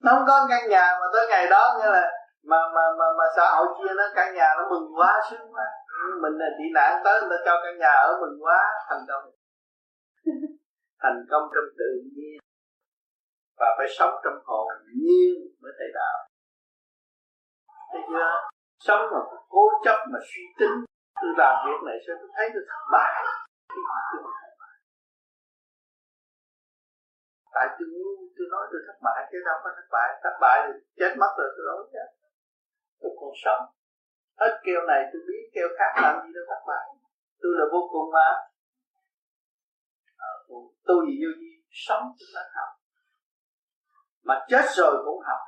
Nó 0.03 0.13
không 0.15 0.27
có 0.27 0.47
căn 0.51 0.69
nhà 0.69 0.87
mà 1.01 1.07
tới 1.13 1.27
ngày 1.31 1.47
đó 1.51 1.79
như 1.79 1.91
là 1.91 2.05
mà 2.51 2.57
mà 2.75 2.85
mà 2.99 3.07
mà 3.19 3.25
xã 3.37 3.45
hội 3.55 3.67
chia 3.79 3.95
nó, 3.97 4.05
căn 4.15 4.35
nhà 4.35 4.49
nó 4.59 4.63
mừng 4.71 4.89
quá, 4.99 5.21
sướng 5.31 5.55
quá. 5.55 5.67
Mình 6.23 6.33
là 6.39 6.47
tị 6.59 6.65
nạn 6.75 7.01
tới, 7.05 7.21
người 7.21 7.31
ta 7.31 7.37
cho 7.47 7.61
căn 7.65 7.79
nhà 7.79 7.93
ở 8.09 8.19
mừng 8.21 8.37
quá, 8.45 8.61
thành 8.89 9.05
công. 9.09 9.25
Thành 11.03 11.19
công 11.31 11.43
trong 11.55 11.69
tự 11.79 11.91
nhiên. 12.17 12.39
Và 13.59 13.67
phải 13.79 13.87
sống 13.99 14.15
trong 14.25 14.39
hồn 14.45 14.67
nhiên 15.03 15.35
mới 15.63 15.73
thấy 15.79 15.89
đạo. 15.95 16.19
Thấy 17.93 18.01
chưa? 18.09 18.31
Sống 18.79 19.01
mà 19.13 19.19
cố 19.49 19.69
chấp 19.85 19.99
mà 20.13 20.19
suy 20.31 20.43
tính. 20.59 20.77
Tôi 21.23 21.33
làm 21.37 21.55
việc 21.67 21.81
này 21.87 21.97
sao 22.07 22.17
tôi 22.21 22.31
thấy 22.37 22.51
tôi 22.55 22.63
thất 22.69 22.83
bại 22.93 23.25
tại 27.55 27.67
tôi 27.77 27.87
ngu 27.93 28.09
tôi 28.37 28.47
nói 28.53 28.65
tôi 28.71 28.81
thất 28.87 28.99
bại 29.07 29.21
chứ 29.31 29.39
đâu 29.49 29.57
có 29.63 29.71
thất 29.77 29.89
bại. 29.97 30.09
Thất 30.25 30.35
bại 30.41 30.59
thì 30.67 30.73
chết 30.99 31.13
mất 31.21 31.33
rồi 31.39 31.49
tôi 31.55 31.65
nói 31.71 31.81
chứ. 31.93 32.05
Tôi 33.01 33.13
còn 33.21 33.33
sống. 33.45 33.63
Hết 34.41 34.53
kêu 34.65 34.81
này 34.91 35.01
tôi 35.11 35.21
biết 35.29 35.43
kêu 35.55 35.69
khác 35.79 35.93
làm 36.03 36.15
gì 36.23 36.31
đâu 36.37 36.45
thất 36.51 36.63
bại. 36.71 36.85
Tôi 37.43 37.53
là 37.59 37.65
vô 37.73 37.81
cùng 37.93 38.09
mà. 38.17 38.29
À, 40.29 40.31
tôi 40.89 40.99
gì 41.07 41.15
vô 41.23 41.31
gì 41.41 41.53
sống 41.87 42.03
chúng 42.19 42.33
ta 42.35 42.43
học. 42.57 42.71
Mà 44.29 44.47
chết 44.51 44.65
rồi 44.79 44.95
cũng 45.05 45.21
học. 45.29 45.41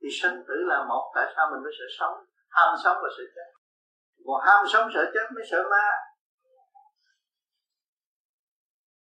Thì 0.00 0.08
sinh 0.20 0.36
tử 0.48 0.56
là 0.70 0.84
một 0.88 1.12
tại 1.14 1.26
sao 1.36 1.50
mình 1.50 1.62
mới 1.62 1.72
sợ 1.78 1.86
sống? 1.98 2.16
Ham 2.48 2.74
sống 2.84 2.96
và 3.02 3.08
sợ 3.16 3.24
chết. 3.34 3.48
Còn 4.26 4.40
ham 4.46 4.64
sống 4.72 4.88
sợ 4.94 5.10
chết 5.14 5.26
mới 5.34 5.44
sợ 5.50 5.62
ma. 5.70 5.86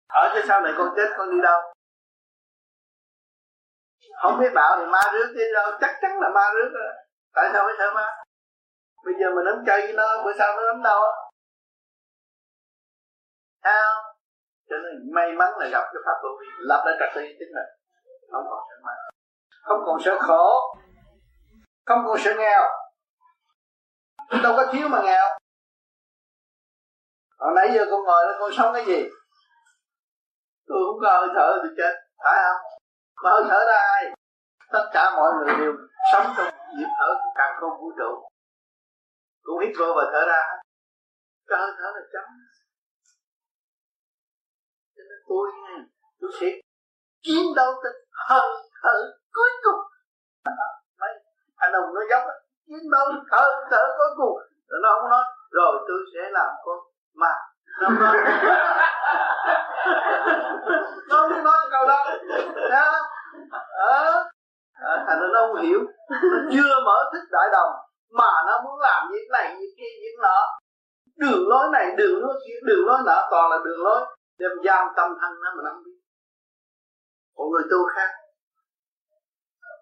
Ở 0.08 0.32
cái 0.34 0.44
sau 0.48 0.62
này 0.62 0.74
con 0.78 0.94
chết 0.96 1.10
con 1.18 1.32
đi 1.32 1.42
đâu? 1.44 1.62
Không 4.22 4.40
biết 4.40 4.52
đạo 4.56 4.76
thì 4.80 4.86
ma 4.86 5.02
rước 5.14 5.34
đi 5.36 5.44
đâu. 5.54 5.72
Chắc 5.82 5.96
chắn 6.02 6.20
là 6.22 6.30
ma 6.30 6.42
rước 6.56 6.70
đó. 6.74 6.86
tại 7.34 7.50
sao 7.54 7.64
phải 7.66 7.76
sợ 7.80 7.92
ma? 7.96 8.08
Bây 9.06 9.14
giờ 9.20 9.28
mình 9.36 9.46
nắm 9.46 9.64
chơi 9.68 9.82
với 9.82 9.94
nó, 9.94 10.24
bữa 10.24 10.32
sau 10.38 10.56
nó 10.56 10.62
nắm 10.74 10.84
đâu 10.84 11.02
á. 11.02 11.12
Sao? 13.64 13.94
Cho 14.70 14.76
nên 14.84 15.14
may 15.16 15.32
mắn 15.32 15.50
là 15.58 15.68
gặp 15.72 15.84
cái 15.94 16.02
pháp 16.06 16.18
vô 16.24 16.30
vi 16.40 16.48
lập 16.58 16.84
lại 16.86 16.96
trật 17.00 17.10
tự 17.16 17.22
chính 17.22 17.52
mình. 17.56 17.70
Không 18.32 18.46
còn 18.50 18.60
sợ 18.70 18.76
ma. 18.86 18.94
Không 19.64 19.82
còn 19.86 19.98
sợ 20.06 20.18
khổ. 20.20 20.76
Không 21.86 22.04
còn 22.08 22.18
sợ 22.20 22.34
nghèo. 22.38 22.62
Đâu 24.44 24.54
có 24.58 24.66
thiếu 24.72 24.88
mà 24.88 25.02
nghèo. 25.04 25.26
Hồi 27.38 27.52
nãy 27.56 27.70
giờ 27.74 27.86
con 27.92 28.04
ngồi 28.04 28.26
đó, 28.26 28.32
con 28.40 28.52
sống 28.58 28.74
cái 28.74 28.86
gì? 28.86 29.10
Tôi 30.68 30.78
không 30.88 31.00
có 31.02 31.20
hơi 31.20 31.30
thở, 31.36 31.60
tôi 31.62 31.72
chết. 31.78 31.94
Phải 32.24 32.38
không? 32.44 32.79
Mà 33.24 33.30
hơi 33.30 33.44
thở 33.50 33.66
ra 33.68 33.78
ai? 33.78 34.14
Tất 34.72 34.90
cả 34.94 35.12
mọi 35.16 35.32
người 35.34 35.56
đều 35.60 35.74
sống 36.12 36.34
trong 36.38 36.54
nhịp 36.78 36.90
thở 37.00 37.10
của 37.24 37.32
càng 37.36 37.58
không 37.60 37.82
vũ 37.82 37.92
trụ. 37.98 38.30
Cũng 39.44 39.60
hít 39.60 39.76
vô 39.80 39.94
và 39.96 40.04
thở 40.14 40.26
ra. 40.28 40.42
Cái 41.48 41.60
hơi 41.60 41.72
thở 41.78 41.92
là 41.96 42.02
chấm 42.14 42.24
cho 45.00 45.04
nên 45.10 45.20
tôi 45.30 45.48
tôi 46.22 46.32
sẽ 46.40 46.48
chiến 47.22 47.44
đấu 47.56 47.72
tới 47.84 47.94
hơi 48.28 48.50
thở 48.84 48.96
cuối 49.34 49.50
cùng. 49.64 49.82
Mấy 51.00 51.10
anh 51.56 51.72
ông 51.72 51.94
nó 51.94 52.02
giống, 52.10 52.28
chiến 52.68 52.92
đấu 52.92 53.06
hơi 53.32 53.52
thở 53.72 53.84
cuối 53.98 54.08
cùng. 54.18 54.38
Rồi 54.68 54.80
nó 54.84 54.90
không 55.00 55.10
nói, 55.10 55.24
rồi 55.52 55.86
tôi 55.88 55.98
sẽ 56.14 56.30
làm 56.32 56.50
con 56.66 56.78
mà 57.14 57.34
nó 57.82 57.90
nói. 57.90 58.18
Nó 61.10 61.28
không 61.30 61.44
nói 61.44 61.58
câu 61.72 61.88
đó. 61.88 62.06
Thấy 62.70 62.82
không? 62.86 63.09
Ờ, 63.72 64.24
à, 64.74 65.06
thành 65.08 65.20
ra 65.22 65.28
nó 65.34 65.48
không 65.48 65.62
hiểu. 65.62 65.80
Nó 66.10 66.40
chưa 66.54 66.80
mở 66.86 67.10
thức 67.14 67.24
đại 67.32 67.48
đồng 67.52 67.74
mà 68.10 68.32
nó 68.48 68.62
muốn 68.64 68.80
làm 68.80 69.10
việc 69.12 69.28
này 69.32 69.56
việc 69.60 69.74
kia 69.78 69.92
việc 70.02 70.18
nọ. 70.22 70.60
Đường 71.18 71.48
lối 71.48 71.70
này 71.72 71.86
đường 71.98 72.22
lối 72.22 72.34
kia 72.48 72.60
đường 72.64 72.86
lối 72.86 73.00
nọ 73.06 73.28
toàn 73.32 73.52
là 73.52 73.58
đường 73.66 73.84
lối 73.84 74.06
đem 74.40 74.52
giam 74.66 74.88
tâm 74.98 75.12
thân 75.22 75.32
nó 75.44 75.50
mà 75.56 75.62
nó 75.66 75.70
không 75.74 75.84
biết. 75.84 76.00
Còn 77.36 77.50
người 77.52 77.64
tu 77.72 77.78
khác. 77.96 78.10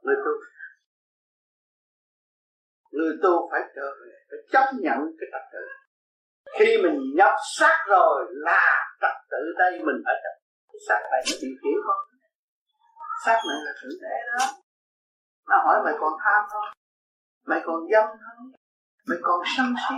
Người 0.04 0.16
tu 0.26 0.32
người 2.92 3.18
tu 3.24 3.50
phải 3.52 3.62
trở 3.76 3.88
về 4.02 4.12
phải 4.30 4.40
chấp 4.52 4.66
nhận 4.74 4.98
cái 5.20 5.28
trật 5.32 5.42
tự. 5.54 5.60
Khi 6.60 6.78
mình 6.84 7.00
nhập 7.16 7.34
xác 7.58 7.78
rồi 7.88 8.26
là 8.30 8.86
trật 9.02 9.16
tự 9.32 9.38
đây 9.58 9.72
mình 9.72 10.02
phải 10.06 10.16
trật 10.24 10.38
xác 10.88 11.02
này 11.12 11.22
nó 11.26 11.38
chịu 11.42 11.52
khiển 11.64 11.78
không? 11.86 12.07
Xác 13.26 13.40
này 13.50 13.58
là 13.66 13.72
thượng 13.82 13.98
đế 14.02 14.16
đó. 14.28 14.46
Nó 15.50 15.56
hỏi 15.66 15.82
mày 15.86 15.94
còn 16.00 16.14
tham 16.24 16.42
không? 16.50 16.70
Mày 17.46 17.62
còn 17.66 17.80
dâm 17.92 18.06
không? 18.06 18.52
Mày 19.08 19.20
còn 19.22 19.40
sân 19.58 19.74
si 19.90 19.96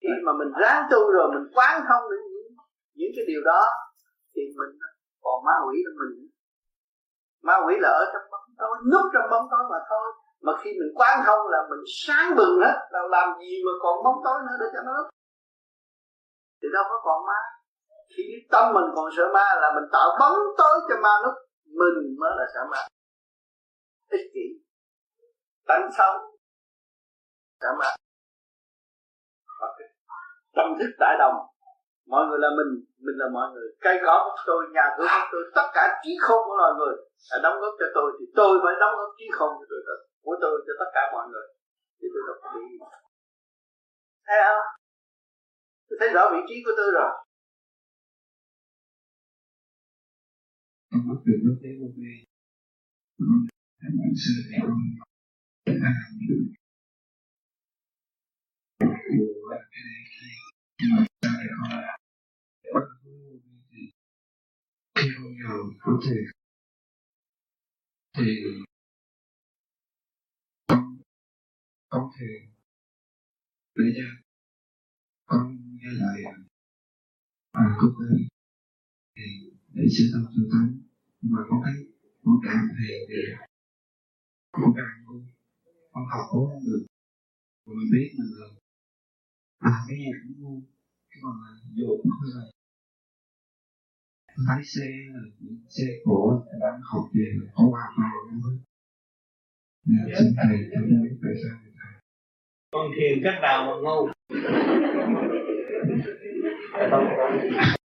khi 0.00 0.14
mà 0.26 0.32
mình 0.40 0.50
ráng 0.60 0.82
tu 0.90 1.00
rồi 1.16 1.26
mình 1.34 1.46
quán 1.54 1.74
thông 1.88 2.02
được 2.10 2.22
những, 2.32 2.48
những 2.98 3.12
cái 3.16 3.24
điều 3.30 3.42
đó 3.44 3.62
thì 4.34 4.42
mình 4.58 4.72
còn 5.24 5.44
ma 5.46 5.56
quỷ 5.66 5.76
trong 5.84 5.96
mình. 6.00 6.14
Ma 7.46 7.56
quỷ 7.64 7.74
là 7.84 7.88
ở 7.88 8.04
trong 8.12 8.26
bóng 8.32 8.48
tối 8.60 8.74
núp 8.92 9.04
trong 9.12 9.30
bóng 9.32 9.46
tối 9.50 9.64
mà 9.72 9.78
thôi. 9.90 10.06
Mà 10.44 10.52
khi 10.60 10.70
mình 10.80 10.92
quán 10.98 11.14
thông 11.26 11.42
là 11.52 11.60
mình 11.70 11.82
sáng 12.04 12.36
bừng 12.36 12.54
hết 12.64 12.76
là 12.90 13.00
làm 13.14 13.28
gì 13.40 13.52
mà 13.66 13.72
còn 13.82 13.94
bóng 14.04 14.18
tối 14.24 14.38
nữa 14.46 14.56
để 14.60 14.66
cho 14.74 14.82
nó 14.86 15.10
thì 16.62 16.68
đâu 16.74 16.84
có 16.90 16.96
còn 17.04 17.26
ma. 17.26 17.40
Khi 18.16 18.22
tâm 18.52 18.74
mình 18.74 18.88
còn 18.96 19.06
sợ 19.16 19.24
ma 19.34 19.46
là 19.62 19.68
mình 19.74 19.88
tạo 19.92 20.08
bóng 20.20 20.38
tối 20.58 20.76
cho 20.88 20.96
ma 21.02 21.14
núp 21.24 21.34
mình 21.80 22.16
mới 22.20 22.30
là 22.38 22.44
xả 22.54 22.60
mạng 22.70 22.88
ích 24.10 24.26
kỷ. 24.34 24.46
Tánh 25.68 25.88
xấu. 25.98 26.12
Xả 27.60 27.68
mạng 27.78 27.96
tâm 30.56 30.68
thức 30.78 30.92
đại 31.02 31.14
đồng. 31.22 31.36
Mọi 32.12 32.22
người 32.26 32.38
là 32.44 32.50
mình 32.58 32.70
mình 33.04 33.16
là 33.20 33.26
mọi 33.36 33.46
người. 33.52 33.68
Cây 33.80 33.96
cỏ 34.06 34.14
của 34.24 34.42
tôi, 34.46 34.60
nhà 34.76 34.86
cửa 34.96 35.06
của 35.20 35.28
tôi, 35.32 35.42
tất 35.58 35.66
cả 35.76 35.84
trí 36.02 36.12
khôn 36.24 36.40
của 36.46 36.56
loài 36.60 36.72
người 36.78 36.94
là 37.30 37.36
đóng 37.44 37.56
góp 37.60 37.74
cho 37.80 37.86
tôi, 37.96 38.08
thì 38.16 38.24
tôi 38.38 38.52
phải 38.64 38.74
đóng 38.80 38.94
góp 38.98 39.10
trí 39.18 39.26
khôn 39.36 39.50
của 39.58 39.66
tôi 39.70 39.80
của 40.24 40.36
tôi 40.42 40.54
cho 40.66 40.72
tất 40.80 40.90
cả 40.94 41.02
mọi 41.14 41.24
người. 41.30 41.46
Thì 41.98 42.06
tôi 42.12 42.22
đâu 42.28 42.36
có 42.42 42.48
bị 42.54 42.64
thấy 44.26 44.38
không? 44.46 44.66
Tôi 45.88 45.96
thấy 46.00 46.08
rõ 46.14 46.22
vị 46.32 46.40
trí 46.48 46.56
của 46.66 46.74
tôi 46.78 46.88
rồi. 46.98 47.10
Con 50.90 51.08
mất 51.08 51.18
từ 51.26 51.32
lúc 51.42 51.58
đấy 51.62 51.72
vô 51.80 51.86
vi 51.96 52.24
các 53.80 53.88
bạn 53.98 54.12
sư 54.16 54.32
thì 54.50 54.56
con 54.62 54.80
đã 55.66 55.72
làm 55.72 56.18
được 56.28 56.52
của 59.08 59.54
cái 59.72 59.82
này 59.84 60.02
kia 60.12 60.34
nhưng 60.78 60.90
mà 60.96 61.06
sao 61.22 61.32
lại 61.38 61.46
không 61.56 61.70
làm? 61.70 61.98
Bắt 62.74 62.86
vô 63.04 63.10
vi 63.44 63.60
thì 63.70 63.82
khi 64.94 65.08
không 65.16 65.32
vào 65.44 65.58
có 65.80 66.00
thể. 66.06 66.16
Thì 68.16 68.24
con 70.68 70.98
con 71.88 72.10
thể 72.18 72.26
để 73.74 73.84
cho 73.96 74.04
con 75.26 75.56
nghe 75.74 75.90
lại 75.92 76.22
à 77.52 77.76
câu 77.80 77.90
tên 77.98 78.28
thì 79.16 79.47
để 79.78 79.84
sửa 79.94 80.08
tâm 80.12 80.22
sửa 80.32 80.46
tánh 80.52 80.70
nhưng 81.20 81.32
mà 81.34 81.40
con 81.48 81.58
thấy 81.64 81.74
con 82.24 82.36
càng 82.44 82.64
thiền 82.76 82.98
thì 83.08 83.20
con 84.52 84.70
càng 84.76 84.94
ngu 85.04 85.16
con 85.92 86.04
học 86.12 86.24
cố 86.30 86.38
không 86.50 86.64
được. 86.66 86.82
Rồi 87.64 87.76
mình 87.78 87.90
biết 87.92 88.08
mình 88.18 88.30
là 88.38 88.46
à 89.58 89.72
cái 89.88 89.96
gì 89.98 90.10
cũng 90.22 90.36
ngu. 90.42 90.62
Cái 91.10 91.18
còn 91.22 91.34
là 91.42 91.50
vô 91.76 91.88
cũng 92.02 92.12
hơi 92.20 92.30
là 92.34 92.42
lái 94.46 94.64
xe 94.64 94.86
những 95.40 95.58
xe 95.68 95.86
cổ 96.04 96.44
đang 96.60 96.80
học 96.82 97.04
về 97.14 97.26
có 97.54 97.64
ba 97.74 97.84
vào 97.96 98.12
không 98.28 98.58
biết 99.84 100.14
xin 100.18 100.28
thầy 100.36 100.58
cho 100.72 100.80
con 100.80 101.02
biết 101.02 101.16
tại 101.22 101.32
sao 101.42 101.56
con 102.70 102.86
thiền 102.96 103.20
cách 103.24 103.38
nào 103.42 103.58
mà 103.66 103.72
ngu 103.82 104.08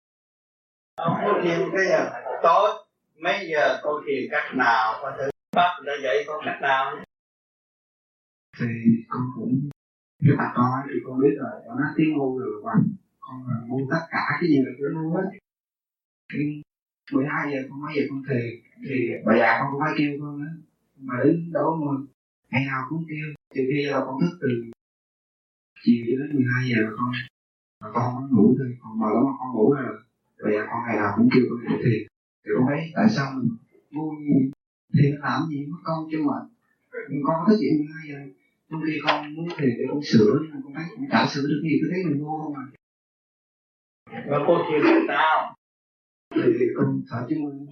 không 1.05 1.17
có 1.25 1.41
thiền 1.43 1.59
cái 1.73 1.85
giờ 1.89 2.11
tối 2.43 2.69
mấy 3.21 3.49
giờ 3.53 3.81
con 3.83 4.03
thiền 4.07 4.23
cách 4.31 4.57
nào, 4.57 4.99
con 5.03 5.13
thử 5.19 5.31
bắt 5.57 5.71
đã 5.87 5.93
dạy 6.05 6.25
con 6.27 6.41
cách 6.45 6.59
nào? 6.63 7.05
Thì 8.59 8.67
con 9.09 9.23
cũng, 9.35 9.69
nếu 10.23 10.35
mà 10.39 10.53
con 10.55 10.71
thì 10.89 10.95
con 11.05 11.21
biết 11.21 11.35
rồi, 11.41 11.63
con 11.67 11.77
nói 11.81 11.89
tiếng 11.97 12.13
ngu 12.17 12.39
rồi 12.39 12.63
mà. 12.65 12.73
Con 13.21 13.37
là 13.49 13.57
ngu 13.67 13.89
tất 13.91 14.03
cả 14.11 14.23
cái 14.41 14.49
gì 14.51 14.57
được 14.65 14.89
nó 14.95 15.03
ngu 15.03 15.15
hết. 15.17 15.39
Nhưng 16.35 16.63
mười 17.13 17.27
hai 17.27 17.53
giờ 17.53 17.59
con 17.71 17.83
mới 17.83 17.93
về 17.97 18.07
con 18.11 18.23
thiền, 18.29 18.51
thì 18.89 18.97
bà 19.27 19.33
già 19.39 19.59
con 19.59 19.69
cũng 19.73 19.81
phải 19.81 19.95
kêu 19.99 20.13
con 20.21 20.41
á. 20.41 20.53
Mà 20.97 21.15
đến 21.25 21.53
đó 21.53 21.79
mà 21.81 21.93
ngày 22.51 22.65
nào 22.67 22.83
cũng 22.89 23.05
kêu. 23.09 23.27
Trừ 23.55 23.63
khi 23.71 23.83
là 23.85 24.01
con 24.07 24.21
thức 24.21 24.39
từ 24.41 24.49
chiều 25.83 26.05
cho 26.09 26.17
đến 26.21 26.37
12 26.37 26.71
giờ 26.71 26.81
con, 26.99 27.13
mà 27.81 27.89
con 27.95 28.15
không 28.15 28.29
ngủ 28.33 28.55
thôi. 28.59 28.77
Còn 28.81 29.01
bà 29.01 29.07
lắm 29.15 29.23
mà 29.25 29.33
con 29.39 29.53
ngủ 29.53 29.73
rồi 29.73 29.99
bây 30.43 30.53
giờ 30.55 30.61
con 30.71 30.81
ngày 30.87 30.97
nào 30.97 31.13
cũng 31.17 31.29
kêu 31.35 31.45
con 31.51 31.59
ngủ 31.65 31.77
thì 31.85 31.95
thì 32.45 32.51
con 32.55 32.67
thấy 32.69 32.81
tại 32.95 33.07
sao 33.17 33.33
mình 33.35 33.49
gì 34.27 34.51
thì 34.99 35.13
làm 35.21 35.41
gì 35.51 35.67
mất 35.67 35.79
con 35.85 36.09
chứ 36.11 36.19
mà. 36.29 36.39
Con 37.25 37.35
có 37.39 37.45
thức 37.49 37.57
dậy 37.61 37.71
12 37.79 38.09
giờ 38.09 38.19
trong 38.71 38.81
khi 38.87 38.99
con 39.05 39.35
muốn 39.35 39.49
thì 39.59 39.67
để 39.79 39.85
con 39.91 40.03
sửa 40.03 40.39
nhưng 40.43 40.51
mà 40.51 40.61
con 40.65 40.75
thấy 40.75 40.85
cũng 40.97 41.09
chả 41.11 41.27
sửa 41.27 41.43
được 41.43 41.61
gì 41.63 41.79
cứ 41.81 41.89
thấy 41.91 42.05
mình 42.05 42.19
ngu 42.19 42.39
không 42.43 42.55
à. 42.55 42.65
Và 44.31 44.39
cô 44.47 44.59
thiền 44.69 44.81
cách 44.85 45.03
nào? 45.09 45.55
Thì 46.35 46.67
con 46.77 47.03
thở 47.11 47.27
chứng 47.29 47.45
minh 47.45 47.67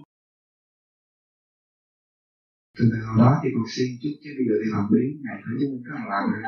từ 2.79 2.85
ngày 2.91 3.01
hồi 3.07 3.15
đó 3.17 3.31
thì 3.43 3.49
còn 3.55 3.63
xin 3.75 3.87
chút 4.01 4.13
chứ 4.23 4.29
bây 4.37 4.45
giờ 4.47 4.55
thì 4.61 4.67
làm 4.73 4.85
biến 4.91 5.21
ngày 5.23 5.37
thở 5.43 5.51
chứng 5.59 5.71
minh 5.71 5.83
bạn 5.93 6.05
làm 6.11 6.23
rồi 6.31 6.43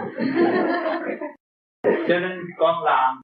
cho 2.08 2.20
nên 2.20 2.36
con 2.58 2.84
làm 2.84 3.22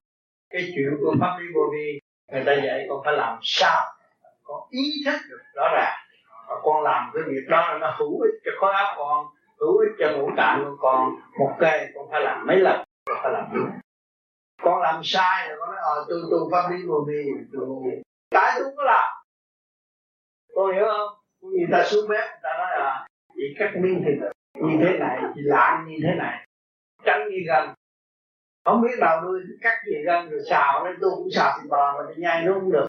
cái 0.50 0.72
chuyện 0.76 0.92
của 1.00 1.16
pháp 1.20 1.38
lý 1.40 1.46
vô 1.56 1.62
vi 1.74 2.00
người 2.32 2.44
ta 2.46 2.54
dạy 2.54 2.86
con 2.90 3.02
phải 3.06 3.14
làm 3.14 3.40
sao 3.42 3.82
con 4.44 4.62
ý 4.70 4.92
thức 5.06 5.18
được 5.30 5.42
rõ 5.56 5.70
ràng. 5.74 5.98
Và 6.48 6.56
con 6.64 6.84
làm 6.84 7.12
cái 7.14 7.24
việc 7.28 7.46
đó 7.50 7.72
là 7.72 7.78
nó 7.78 7.96
hữu 8.00 8.22
ích 8.22 8.42
cho 8.46 8.52
khối 8.60 8.74
óc 8.74 8.88
con, 8.98 9.26
hữu 9.60 9.78
ích 9.78 9.92
cho 10.00 10.18
ngũ 10.18 10.30
tạng 10.38 10.64
của 10.66 10.76
con. 10.80 11.16
Một 11.40 11.56
cây 11.60 11.92
con 11.96 12.08
phải 12.12 12.22
làm 12.22 12.48
mấy 12.48 12.58
lần, 12.58 12.84
con 13.06 13.18
phải 13.24 13.32
làm 13.32 13.50
đúng 13.54 13.70
con 14.62 14.82
làm 14.82 15.02
sai 15.04 15.48
rồi 15.48 15.58
con 15.60 15.70
nói 15.70 15.78
ờ 15.82 16.06
tôi 16.10 16.22
tu, 16.32 16.50
pháp 16.52 16.70
lý 16.72 16.78
vô 16.88 17.06
vi 17.08 17.32
tôi 17.54 17.68
cái 18.32 18.52
tôi 18.60 18.72
có 18.78 18.84
làm. 18.84 19.10
Con 20.56 20.76
hiểu 20.76 20.86
không? 20.86 21.10
Người 21.42 21.68
ta 21.72 21.84
xuống 21.84 22.10
bếp, 22.10 22.30
người 22.30 22.40
ta 22.44 22.50
nói 22.58 22.80
là 22.80 23.08
chỉ 23.36 23.44
cắt 23.60 23.72
miếng 23.76 24.04
thịt 24.06 24.32
như 24.54 24.78
thế 24.86 24.98
này 25.00 25.22
chỉ 25.36 25.42
lạng 25.44 25.86
như 25.88 25.98
thế 26.04 26.16
này. 26.18 26.48
Tránh 27.04 27.30
như 27.30 27.38
gần 27.48 27.74
không 28.70 28.82
biết 28.82 28.98
đầu 29.00 29.22
đuôi 29.22 29.42
cắt 29.62 29.78
gì 29.86 30.04
gân 30.06 30.30
rồi 30.30 30.42
xào 30.50 30.86
nên 30.86 30.98
tôi 31.02 31.12
cũng 31.16 31.28
xào 31.32 31.58
thịt 31.58 31.70
bò 31.70 31.94
mà 31.98 32.14
nhai 32.18 32.44
nó 32.46 32.54
cũng 32.54 32.72
được. 32.72 32.88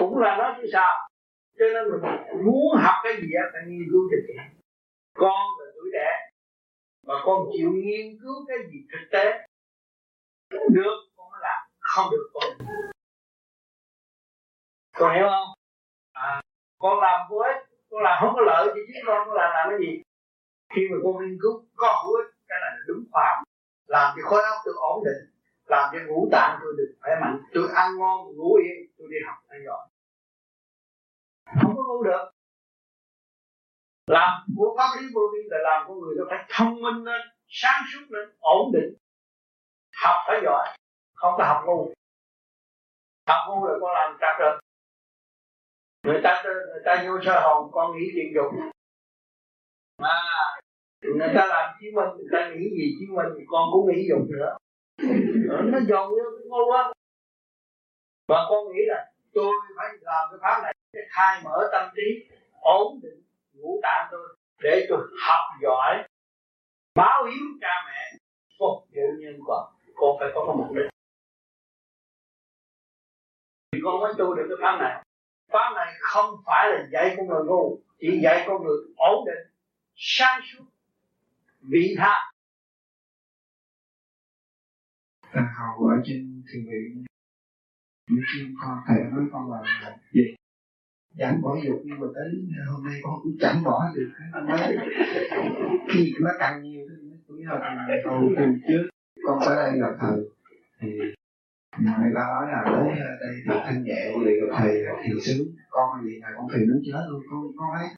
Cũng 0.00 0.18
là 0.18 0.36
nó 0.36 0.56
chứ 0.62 0.68
sao. 0.72 1.08
Cho 1.58 1.64
nên 1.74 1.90
mình 1.90 2.00
muốn 2.44 2.76
học 2.76 2.94
cái 3.02 3.12
gì 3.22 3.28
á 3.42 3.44
phải 3.52 3.62
nghiên 3.66 3.88
cứu 3.90 4.08
thực 4.10 4.22
tế 4.28 4.34
con 5.14 5.46
là 5.58 5.66
tuổi 5.74 5.90
trẻ 5.92 6.30
mà 7.06 7.14
con 7.24 7.46
chịu 7.52 7.70
nghiên 7.70 8.18
cứu 8.22 8.34
cái 8.48 8.58
gì 8.70 8.78
thực 8.92 9.08
tế. 9.12 9.46
Được 10.50 10.96
con 11.16 11.30
mới 11.32 11.40
làm 11.42 11.58
không 11.80 12.10
được 12.10 12.30
con 12.34 12.66
con 14.96 15.14
hiểu 15.14 15.26
không? 15.28 15.48
À, 16.12 16.40
con 16.78 17.00
làm 17.00 17.20
vô 17.30 17.36
ích 17.36 17.56
con 17.90 18.02
làm 18.02 18.18
không 18.20 18.34
có 18.34 18.40
lợi 18.40 18.72
thì 18.74 18.80
chính 18.86 19.04
con 19.06 19.28
con 19.28 19.36
làm 19.36 19.50
làm 19.54 19.66
cái 19.70 19.78
gì? 19.80 20.02
Khi 20.74 20.82
mà 20.90 20.96
con 21.04 21.12
nghiên 21.20 21.38
cứu 21.42 21.64
có 21.76 22.02
hữu 22.04 22.16
ích 22.16 22.30
cái 22.48 22.58
này 22.60 22.70
là 22.70 22.80
đúng 22.86 23.04
khoa 23.12 23.42
làm 23.94 24.16
cho 24.16 24.22
khối 24.28 24.42
óc 24.42 24.56
tôi 24.64 24.74
ổn 24.92 25.04
định, 25.04 25.22
làm 25.64 25.84
cho 25.92 25.98
ngũ 26.06 26.28
tạng 26.32 26.58
tôi 26.62 26.72
được 26.78 26.90
khỏe 27.00 27.12
mạnh. 27.22 27.36
Tôi 27.54 27.68
ăn 27.74 27.98
ngon 27.98 28.36
ngủ 28.36 28.54
yên, 28.54 28.78
tôi 28.98 29.08
đi 29.10 29.16
học 29.26 29.38
hay 29.48 29.58
giỏi. 29.66 29.88
Không 31.62 31.76
có 31.76 31.82
ngủ 31.88 32.02
được. 32.02 32.24
Làm 34.06 34.30
của 34.56 34.76
pháp 34.78 35.00
lý 35.00 35.06
vô 35.14 35.20
vi 35.32 35.38
là 35.50 35.58
làm 35.62 35.84
con 35.88 36.00
người 36.00 36.14
nó 36.18 36.24
phải 36.30 36.44
thông 36.48 36.74
minh 36.82 37.04
lên, 37.04 37.20
sáng 37.48 37.82
suốt 37.92 38.04
lên, 38.08 38.28
ổn 38.38 38.72
định. 38.72 38.94
Học 40.02 40.16
phải 40.26 40.40
giỏi, 40.44 40.76
không 41.14 41.34
có 41.38 41.44
học 41.44 41.62
ngu. 41.66 41.92
Học 43.28 43.40
ngu 43.48 43.66
là 43.66 43.74
con 43.80 43.90
làm 43.94 44.16
trật 44.20 44.34
rồi 44.38 44.60
người 46.02 46.20
ta 46.24 46.42
người 46.44 46.82
ta 46.84 47.04
vô 47.06 47.18
sơ 47.24 47.40
hồn, 47.40 47.70
con 47.72 47.96
nghĩ 47.96 48.04
chuyện 48.14 48.32
dục. 48.34 48.52
Mà 49.98 50.14
người 51.02 51.28
ta 51.34 51.46
làm 51.46 51.74
chứng 51.80 51.94
minh, 51.94 52.08
người 52.16 52.28
ta 52.32 52.50
nghĩ 52.50 52.70
gì 52.70 52.96
chứng 53.00 53.16
minh 53.16 53.46
con 53.48 53.62
cũng 53.72 53.86
nghĩ 53.88 54.08
dùng 54.08 54.26
nữa. 54.32 54.56
Ờ, 55.50 55.62
nó 55.72 55.78
dồn 55.88 56.10
như 56.10 56.22
cái 56.38 56.46
ngu 56.48 56.72
quá. 56.72 56.92
Và 58.28 58.46
con 58.50 58.72
nghĩ 58.72 58.82
là 58.86 59.12
tôi 59.34 59.52
phải 59.76 59.88
làm 60.00 60.28
cái 60.30 60.38
pháp 60.42 60.60
này 60.62 60.74
để 60.92 61.00
khai 61.10 61.40
mở 61.44 61.68
tâm 61.72 61.88
trí, 61.96 62.28
ổn 62.60 63.00
định, 63.02 63.22
ngũ 63.52 63.80
tạng 63.82 64.08
tôi, 64.10 64.36
để 64.62 64.86
tôi 64.88 64.98
học 65.28 65.44
giỏi, 65.62 66.08
báo 66.94 67.24
hiếu 67.24 67.46
cha 67.60 67.74
mẹ. 67.86 68.18
Phục 68.58 68.88
vụ 68.94 69.02
nhân 69.18 69.40
quả 69.46 69.58
con 69.94 70.16
phải 70.20 70.28
có 70.34 70.44
cái 70.46 70.56
mục 70.56 70.76
đích. 70.76 70.90
Thì 73.72 73.78
con 73.84 74.00
mới 74.00 74.12
tu 74.18 74.34
được 74.34 74.46
cái 74.48 74.58
pháp 74.62 74.78
này. 74.80 75.04
Pháp 75.52 75.72
này 75.76 75.94
không 76.00 76.34
phải 76.46 76.70
là 76.70 76.88
dạy 76.92 77.14
con 77.16 77.26
người 77.26 77.44
ngu, 77.44 77.78
chỉ 77.98 78.20
dạy 78.22 78.44
con 78.48 78.62
người 78.62 78.76
ổn 78.96 79.24
định, 79.26 79.52
sáng 79.94 80.40
suốt 80.44 80.64
vị 81.60 81.94
tha 81.98 82.14
à, 85.32 85.54
hầu 85.58 85.86
ở 85.86 85.96
trên 86.04 86.42
thiền 86.52 86.64
viện. 86.64 87.04
Những 88.10 88.24
khi 88.34 88.54
con 88.60 88.78
thầy 88.86 88.98
nói 89.10 89.24
con 89.32 89.52
là 89.52 89.96
gì 90.12 90.34
giảm 91.18 91.42
bỏ 91.42 91.56
dục 91.64 91.82
nhưng 91.84 92.00
mà 92.00 92.06
tới 92.14 92.24
hôm 92.66 92.84
nay 92.84 93.00
con 93.02 93.14
cũng 93.22 93.36
chẳng 93.40 93.62
bỏ 93.64 93.92
được. 93.94 94.10
Nói 94.32 94.76
khi 95.88 96.12
nó 96.20 96.30
càng 96.38 96.62
nhiều 96.62 96.86
thì 96.88 97.08
cũng 97.26 97.46
là 97.46 97.86
cầu 98.04 98.30
từ 98.36 98.44
trước. 98.68 98.88
Con 99.26 99.38
tới 99.46 99.56
đây 99.56 99.78
gặp 99.80 99.96
thầy. 100.00 100.18
Thì 100.80 100.88
người 101.78 102.12
ta 102.14 102.26
nói 102.26 102.46
là 102.52 102.62
tới 102.66 102.98
đây 103.20 103.34
thì 103.44 103.60
thanh 103.64 103.82
nhẹ 103.82 104.12
của 104.14 104.20
gặp 104.20 104.56
thầy 104.58 104.82
thì 105.02 105.10
sướng. 105.20 105.46
Con 105.70 106.04
gì 106.04 106.18
là 106.20 106.28
con 106.36 106.46
thì 106.54 106.60
muốn 106.66 106.82
chết 106.84 107.06
luôn 107.08 107.22
con 107.30 107.52
con 107.56 107.70
ấy 107.70 107.88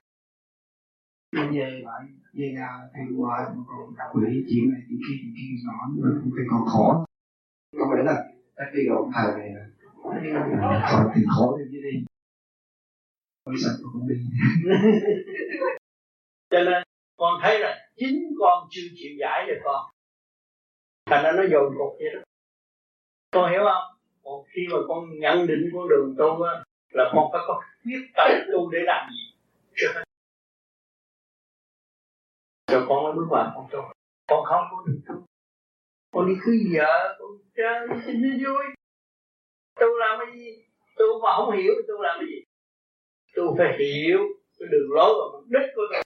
con 1.37 1.51
về 1.55 1.81
lại, 1.85 2.03
về 2.33 2.53
nhà 2.55 2.69
thì 2.95 3.17
hoài 3.17 3.43
mà 3.55 3.63
còn 3.69 3.95
quỷ 4.13 4.45
chuyện 4.49 4.71
này 4.73 4.81
chuyện 4.89 4.99
kia 5.09 5.15
chuyện 5.21 5.33
kia 5.37 5.49
nhỏ 5.67 5.79
nữa 5.97 6.21
cũng 6.23 6.33
phải 6.37 6.45
còn 6.51 6.67
khó. 6.67 7.05
Con 7.79 7.89
phải 7.93 8.05
là 8.05 8.25
các 8.57 8.69
cái 8.73 8.85
gặp 8.89 9.03
thờ 9.15 9.37
này 9.39 9.51
còn 10.03 11.11
thì 11.15 11.23
khó 11.37 11.57
thêm 11.59 11.69
chứ 11.73 11.81
đi. 11.83 12.05
Con 13.45 13.55
sợ 13.65 13.71
con 13.83 14.09
đi. 14.09 14.15
Cho 16.51 16.59
nên 16.65 16.83
con 17.17 17.41
thấy 17.43 17.61
là 17.61 17.89
chính 17.97 18.35
con 18.41 18.69
chưa 18.71 18.83
chịu 18.97 19.13
giải 19.21 19.47
được 19.47 19.61
con. 19.65 19.91
Thành 21.11 21.25
ra 21.25 21.33
nó 21.33 21.43
dồn 21.53 21.75
cục 21.79 21.97
vậy 21.99 22.09
đó. 22.15 22.21
Con 23.31 23.51
hiểu 23.51 23.61
không? 23.65 23.99
Còn 24.23 24.45
khi 24.49 24.63
mà 24.73 24.79
con 24.89 25.19
nhận 25.21 25.47
định 25.47 25.71
con 25.75 25.89
đường 25.89 26.15
tu 26.19 26.43
á, 26.43 26.53
là 26.93 27.11
con 27.15 27.29
phải 27.33 27.41
có 27.47 27.63
quyết 27.85 28.07
tâm 28.17 28.31
tu 28.53 28.71
để 28.71 28.79
làm 28.85 29.11
gì. 29.11 29.37
chưa 29.77 30.03
rồi 32.73 32.87
con 32.89 33.05
mới 33.05 33.13
bước 33.13 33.27
vào. 33.31 33.53
Con 33.55 33.67
tu 33.73 33.79
con. 34.29 34.45
Không 34.45 34.65
có 34.71 34.85
được 34.87 35.01
tu 35.09 35.27
con 36.13 36.27
đi 36.29 36.35
cưới 36.45 36.59
vợ 36.75 37.17
con 37.19 37.31
chơi 37.57 37.89
xin 38.07 38.23
vui 38.23 38.65
tu 39.81 39.87
làm 39.99 40.19
cái 40.21 40.39
gì? 40.39 40.65
Tu 40.97 41.05
mà 41.23 41.29
không 41.37 41.57
hiểu 41.57 41.73
tu 41.89 42.03
làm 42.03 42.17
cái 42.21 42.27
gì? 42.29 42.45
Tu 43.37 43.57
phải 43.59 43.79
hiểu 43.79 44.19
cái 44.59 44.69
đường 44.73 44.91
lối 44.91 45.15
và 45.19 45.39
mục 45.39 45.49
đích 45.49 45.71
của 45.77 45.83
tôi. 45.93 46.03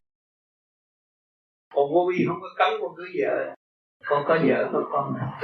Còn 1.75 1.95
vô 1.95 2.11
vi 2.11 2.25
không 2.29 2.39
có 2.41 2.49
cấm 2.57 2.81
con 2.81 2.97
cưới 2.97 3.11
vợ 3.21 3.55
con 4.05 4.25
có 4.29 4.39
vợ 4.49 4.71
có 4.73 4.89
con 4.93 5.15
nào 5.19 5.41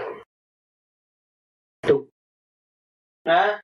tu 1.89 2.07
hả? 3.25 3.61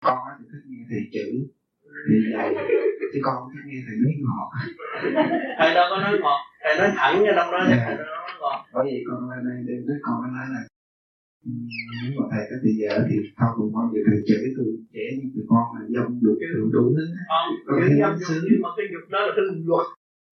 Con 0.00 0.18
thì 0.38 0.44
thích 0.52 0.64
nghe 0.68 0.84
thầy 0.90 1.00
chữ 1.12 1.48
thì 2.08 2.14
vậy 2.36 2.48
thì 3.12 3.18
con 3.26 3.36
thích 3.50 3.64
nghe 3.68 3.78
thầy 3.86 3.96
nói 4.02 4.14
ngọt. 4.24 4.48
Thầy 5.58 5.74
đâu 5.74 5.86
có 5.90 5.96
nói 6.04 6.12
ngọt. 6.22 6.40
Thầy 6.62 6.72
nói 6.78 6.90
thẳng 6.98 7.14
cho 7.26 7.32
trong 7.36 7.48
đó 7.52 7.60
dạ. 7.70 7.76
thầy 7.86 7.96
nói 7.96 8.30
ngọt. 8.40 8.58
Bởi 8.74 8.84
vì 8.88 8.96
con 9.08 9.30
lên 9.30 9.40
đây 9.48 9.58
đêm 9.68 9.80
tới 9.88 9.96
con 10.06 10.16
nói 10.36 10.46
là 10.54 10.62
nếu 12.02 12.10
mà 12.18 12.24
thầy 12.32 12.42
có 12.50 12.56
thì 12.62 12.70
giờ 12.80 12.92
thì 13.08 13.14
thôi 13.38 13.50
cùng 13.56 13.70
con 13.74 13.84
về 13.92 14.00
thầy 14.06 14.18
chửi 14.28 14.44
tôi 14.56 14.66
trẻ 14.92 15.04
như 15.16 15.26
tụi 15.34 15.44
con 15.52 15.64
là 15.74 15.82
dâm 15.94 16.06
dục 16.22 16.36
đủ 16.54 16.64
đủ 16.76 16.84
thứ. 16.96 17.04
Không 17.30 17.48
Con 17.66 17.74
cái 17.80 17.90
nó 18.02 18.08
dục 18.20 18.36
nhưng 18.50 18.62
mà 18.64 18.68
cái 18.76 18.86
dục 18.92 19.04
đó 19.14 19.20
là 19.26 19.32
cái 19.36 19.44
luật. 19.68 19.86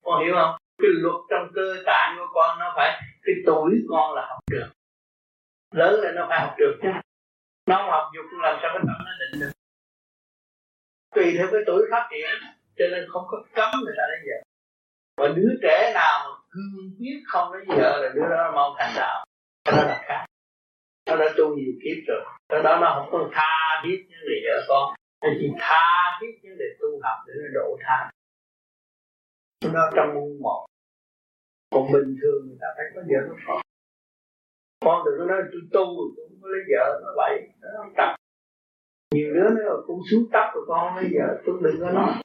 Con 0.04 0.16
hiểu 0.24 0.34
không? 0.40 0.52
Cái 0.82 0.92
luật 1.04 1.18
trong 1.30 1.44
cơ 1.56 1.66
tạng 1.88 2.10
của 2.18 2.28
con 2.36 2.50
nó 2.60 2.66
phải 2.76 2.88
cái 3.24 3.34
tuổi 3.46 3.70
con 3.92 4.06
là 4.16 4.22
học 4.30 4.40
được. 4.50 4.68
Lớn 5.80 5.92
lên 6.02 6.12
nó 6.14 6.26
phải 6.28 6.40
học 6.44 6.54
được 6.58 6.74
chứ. 6.82 6.88
Nó 7.68 7.74
không 7.78 7.90
học 7.96 8.06
dục 8.14 8.26
làm 8.42 8.54
sao 8.62 8.70
cái 8.74 8.82
tâm 8.88 8.98
nó 9.06 9.12
định 9.20 9.40
được 9.40 9.52
tùy 11.14 11.34
theo 11.36 11.48
cái 11.52 11.60
tuổi 11.66 11.82
phát 11.90 12.08
triển, 12.10 12.30
cho 12.76 12.84
nên 12.90 13.04
không 13.08 13.24
có 13.28 13.44
cấm 13.54 13.70
người 13.84 13.94
ta 13.96 14.02
lấy 14.08 14.18
vợ. 14.26 14.38
Và 15.16 15.28
đứa 15.36 15.52
trẻ 15.62 15.92
nào 15.94 16.18
mà 16.24 16.34
cương 16.50 16.96
quyết 16.98 17.20
không 17.26 17.52
lấy 17.52 17.62
vợ 17.68 17.98
là 18.02 18.08
đứa 18.14 18.28
đó 18.30 18.36
mong 18.44 18.54
mau 18.54 18.74
thành 18.78 18.92
đạo. 18.96 19.24
Cái 19.64 19.74
đó 19.76 19.82
là 19.88 20.02
khác. 20.06 20.24
Nó 21.06 21.16
đã 21.16 21.34
tu 21.36 21.56
nhiều 21.56 21.72
kiếp 21.82 21.98
rồi. 22.08 22.24
Cái 22.48 22.62
đó 22.62 22.78
nó 22.80 22.94
không 22.96 23.08
có 23.12 23.28
tha 23.32 23.82
thiết 23.84 24.06
những 24.08 24.20
người 24.26 24.40
vợ 24.46 24.64
con. 24.68 24.94
Nó 25.22 25.28
chỉ 25.40 25.50
tha 25.58 26.18
thiết 26.20 26.32
những 26.42 26.56
để 26.58 26.64
tu 26.80 27.00
học 27.02 27.18
để 27.26 27.32
nó 27.36 27.48
độ 27.54 27.78
tha. 27.80 28.10
Nó 29.72 29.90
trong 29.96 30.14
môn 30.14 30.42
một. 30.42 30.66
Còn 31.70 31.92
bình 31.92 32.16
thường 32.22 32.48
người 32.48 32.58
ta 32.60 32.66
phải 32.76 32.84
có 32.94 33.00
vợ 33.08 33.20
có 33.28 33.36
con. 33.46 33.60
Con 34.84 35.04
đừng 35.04 35.14
có 35.18 35.24
nói 35.24 35.42
tôi 35.52 35.60
tu 35.72 35.86
tôi 36.16 36.26
không 36.28 36.38
có 36.42 36.48
lấy 36.48 36.62
vợ, 36.70 37.00
nó 37.02 37.10
vậy 37.16 37.48
nó 37.60 37.68
không 37.76 37.92
tập 37.96 38.19
nhiều 39.14 39.34
đứa 39.34 39.48
nó 39.50 39.82
cũng 39.86 40.00
xuống 40.10 40.28
tóc 40.32 40.50
của 40.52 40.64
con 40.68 40.94
bây 40.94 41.10
giờ 41.10 41.42
tôi 41.46 41.58
đừng 41.62 41.80
có 41.80 41.90
nói. 41.90 42.22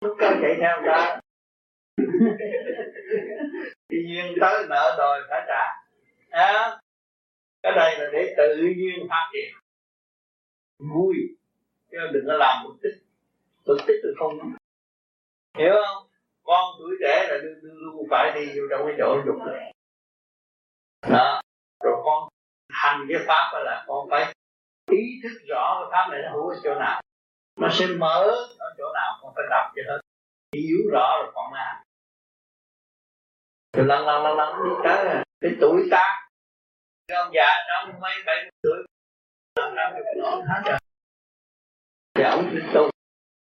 Lúc 0.00 0.16
con 0.20 0.38
chạy 0.42 0.56
theo 0.60 0.80
người 0.80 0.90
ta. 0.92 1.20
Tự 3.88 3.96
nhiên 4.06 4.34
tới 4.40 4.66
nợ 4.68 4.94
đòi 4.98 5.20
phải 5.30 5.42
trả. 5.48 5.62
À, 6.30 6.80
cái 7.62 7.72
đây 7.76 7.98
là 7.98 8.10
để 8.12 8.34
tự 8.36 8.56
nhiên 8.76 9.06
phát 9.10 9.30
triển. 9.32 9.54
Vui. 10.78 11.14
Chứ 11.90 11.98
đừng 12.12 12.24
có 12.26 12.32
làm 12.32 12.64
mục 12.64 12.72
tích. 12.82 13.02
Mục 13.66 13.76
tích 13.86 14.00
tôi 14.02 14.14
không 14.18 14.54
hiểu 15.58 15.72
không? 15.86 16.06
Con 16.44 16.74
tuổi 16.78 16.96
trẻ 17.00 17.26
là 17.28 17.38
đưa 17.42 17.54
đưa 17.54 17.74
luôn 17.74 18.06
phải 18.10 18.32
đi 18.34 18.46
vô 18.46 18.62
trong 18.70 18.86
cái 18.86 18.94
chỗ 18.98 19.22
dục 19.26 19.36
này. 19.46 19.74
Đó. 21.10 21.40
Rồi 21.84 22.02
con 22.04 22.28
hành 22.68 23.06
cái 23.08 23.18
pháp 23.26 23.58
là 23.64 23.84
con 23.86 24.08
phải 24.10 24.34
ý 24.90 25.20
thức 25.22 25.38
rõ 25.48 25.80
cái 25.80 25.88
pháp 25.92 26.10
này 26.10 26.20
nó 26.22 26.30
hữu 26.32 26.48
ở 26.48 26.56
chỗ 26.64 26.74
nào. 26.74 27.00
Nó 27.60 27.68
sẽ 27.72 27.86
mở 27.86 28.22
ở 28.58 28.74
chỗ 28.78 28.84
nào 28.94 29.18
con 29.22 29.32
phải 29.36 29.44
đọc 29.50 29.72
cho 29.76 29.82
hết. 29.88 30.00
Hiểu 30.54 30.78
rõ 30.92 31.16
rồi 31.22 31.32
con 31.34 31.50
mới 31.50 31.60
rồi 33.74 33.86
lần 33.86 34.06
lần 34.06 34.22
lần 34.22 34.36
lần 34.36 34.64
đi 34.64 34.70
tới 34.84 35.24
cái 35.40 35.50
tuổi 35.60 35.88
tác. 35.90 36.28
Cái 37.08 37.18
ông 37.18 37.32
già 37.34 37.48
trong 37.68 38.00
mấy, 38.00 38.12
bảy 38.26 38.50
tuổi. 38.62 38.76
Loạn 40.16 40.42
hết 40.46 40.62
rồi. 40.64 40.78
Thì 42.14 42.24
ông 42.24 42.56
tu. 42.74 42.90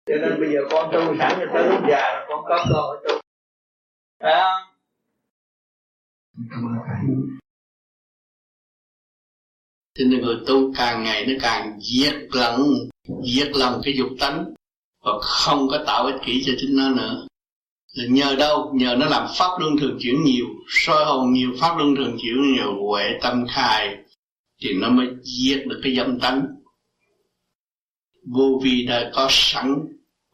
Cho 0.06 0.14
nên 0.20 0.40
bây 0.40 0.52
giờ 0.52 0.60
con 0.70 0.90
tu 0.92 1.18
sẵn 1.18 1.32
cho 1.40 1.46
tới 1.54 1.68
lúc 1.68 1.80
già 1.90 2.14
rồi 2.14 2.24
con 2.28 2.44
có 2.48 2.66
cơ 2.68 2.80
hội 2.80 2.98
tu. 3.08 3.20
Phải 4.22 4.34
không? 4.34 4.74
Cảm 6.50 6.64
ơn 6.64 7.27
cho 9.98 10.04
nên 10.04 10.20
người 10.20 10.36
tu 10.46 10.72
càng 10.76 11.04
ngày 11.04 11.26
nó 11.26 11.32
càng 11.40 11.78
diệt 11.80 12.14
lẫn 12.32 12.62
diệt 13.24 13.48
lòng 13.54 13.80
cái 13.84 13.94
dục 13.96 14.08
tánh, 14.20 14.44
và 15.04 15.12
không 15.20 15.68
có 15.68 15.84
tạo 15.86 16.06
ích 16.06 16.20
kỷ 16.26 16.42
cho 16.46 16.52
chính 16.58 16.76
nó 16.76 16.90
nữa. 16.90 17.26
Là 17.92 18.04
nhờ 18.08 18.36
đâu? 18.36 18.72
Nhờ 18.74 18.96
nó 18.98 19.06
làm 19.06 19.26
pháp 19.38 19.50
luân 19.60 19.78
thường 19.78 19.98
chuyển 20.00 20.24
nhiều, 20.24 20.46
soi 20.68 21.04
hồn 21.04 21.32
nhiều, 21.32 21.50
pháp 21.60 21.76
luân 21.78 21.96
thường 21.96 22.16
chuyển 22.22 22.52
nhiều, 22.52 22.88
huệ 22.88 23.18
tâm 23.22 23.44
khai, 23.48 23.96
thì 24.62 24.74
nó 24.74 24.90
mới 24.90 25.06
diệt 25.22 25.66
được 25.66 25.80
cái 25.82 25.96
dâm 25.96 26.20
tánh. 26.20 26.46
Vô 28.26 28.60
vi 28.62 28.86
đã 28.86 29.10
có 29.14 29.26
sẵn 29.30 29.74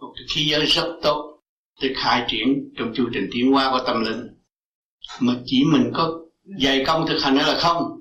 một 0.00 0.12
cái 0.16 0.24
khí 0.34 0.44
giới 0.50 0.66
rất 0.66 0.98
tốt 1.02 1.40
để 1.82 1.92
khai 1.96 2.24
triển 2.28 2.72
trong 2.78 2.92
chu 2.94 3.08
trình 3.14 3.28
tiến 3.32 3.52
hóa 3.52 3.70
của 3.72 3.84
tâm 3.86 4.04
linh. 4.04 4.28
Mà 5.20 5.34
chỉ 5.46 5.64
mình 5.72 5.90
có 5.94 6.20
dày 6.60 6.84
công 6.86 7.06
thực 7.06 7.18
hành 7.22 7.36
hay 7.36 7.54
là 7.54 7.60
không 7.60 8.00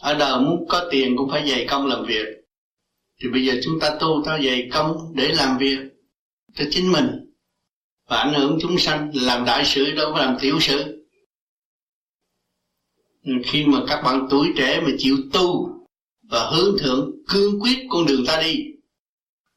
ở 0.00 0.14
đời 0.14 0.40
muốn 0.40 0.66
có 0.68 0.88
tiền 0.90 1.16
cũng 1.16 1.30
phải 1.30 1.50
dày 1.50 1.66
công 1.70 1.86
làm 1.86 2.04
việc. 2.06 2.26
Thì 3.22 3.28
bây 3.28 3.44
giờ 3.44 3.54
chúng 3.62 3.80
ta 3.80 3.96
tu 4.00 4.22
ta 4.26 4.38
dày 4.44 4.68
công 4.72 5.12
để 5.14 5.28
làm 5.28 5.58
việc 5.58 5.78
cho 6.54 6.64
chính 6.70 6.92
mình. 6.92 7.06
Và 8.08 8.16
ảnh 8.16 8.34
hưởng 8.34 8.58
chúng 8.60 8.78
sanh 8.78 9.10
làm 9.14 9.44
đại 9.44 9.64
sự 9.64 9.90
đâu 9.90 10.12
có 10.12 10.18
làm 10.18 10.36
tiểu 10.40 10.60
sự. 10.60 11.06
Khi 13.44 13.64
mà 13.66 13.78
các 13.88 14.02
bạn 14.02 14.26
tuổi 14.30 14.48
trẻ 14.56 14.80
mà 14.80 14.90
chịu 14.98 15.16
tu 15.32 15.70
và 16.22 16.50
hướng 16.50 16.78
thượng 16.78 17.10
cương 17.28 17.60
quyết 17.60 17.86
con 17.90 18.06
đường 18.06 18.26
ta 18.26 18.42
đi, 18.42 18.56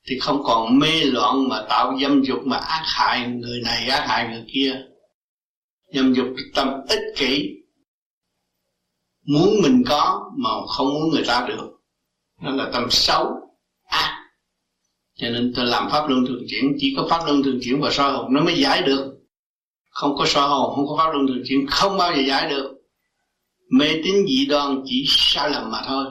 thì 0.08 0.20
không 0.20 0.44
còn 0.44 0.80
mê 0.80 1.04
loạn 1.04 1.50
mà 1.50 1.66
tạo 1.70 1.98
dâm 2.02 2.24
dục 2.24 2.40
mà 2.46 2.58
ác 2.58 2.84
hại 2.86 3.28
người 3.28 3.62
này, 3.66 3.88
ác 3.88 4.06
hại 4.08 4.30
người 4.30 4.46
kia. 4.54 4.82
Dâm 5.94 6.14
dục 6.14 6.28
tâm 6.56 6.68
ích 6.90 7.04
kỷ 7.18 7.57
muốn 9.28 9.50
mình 9.64 9.84
có 9.88 10.32
mà 10.38 10.50
không 10.68 10.88
muốn 10.88 11.10
người 11.10 11.24
ta 11.28 11.46
được. 11.48 11.72
Đó 12.42 12.52
là 12.52 12.70
tâm 12.74 12.88
xấu. 12.90 13.26
Ác 13.84 14.18
cho 15.16 15.30
nên 15.30 15.54
tôi 15.56 15.66
làm 15.66 15.90
pháp 15.92 16.10
luân 16.10 16.26
thường 16.26 16.44
chuyển. 16.50 16.76
Chỉ 16.80 16.94
có 16.98 17.08
pháp 17.10 17.26
luân 17.26 17.44
thường 17.44 17.60
chuyển 17.62 17.82
và 17.82 17.92
soi 17.92 18.12
hồn 18.12 18.34
nó 18.34 18.44
mới 18.44 18.62
giải 18.62 18.82
được. 18.82 19.14
Không 19.90 20.16
có 20.18 20.26
soi 20.28 20.50
hồn, 20.50 20.76
không 20.76 20.88
có 20.88 20.98
pháp 20.98 21.12
luân 21.14 21.28
thường 21.28 21.44
chuyển, 21.48 21.68
không 21.70 21.98
bao 21.98 22.16
giờ 22.16 22.22
giải 22.28 22.50
được. 22.50 22.74
Mê 23.70 24.02
tín 24.04 24.16
dị 24.28 24.46
đoan 24.46 24.82
chỉ 24.86 25.06
sai 25.08 25.50
lầm 25.50 25.72
mà 25.72 25.84
thôi. 25.88 26.06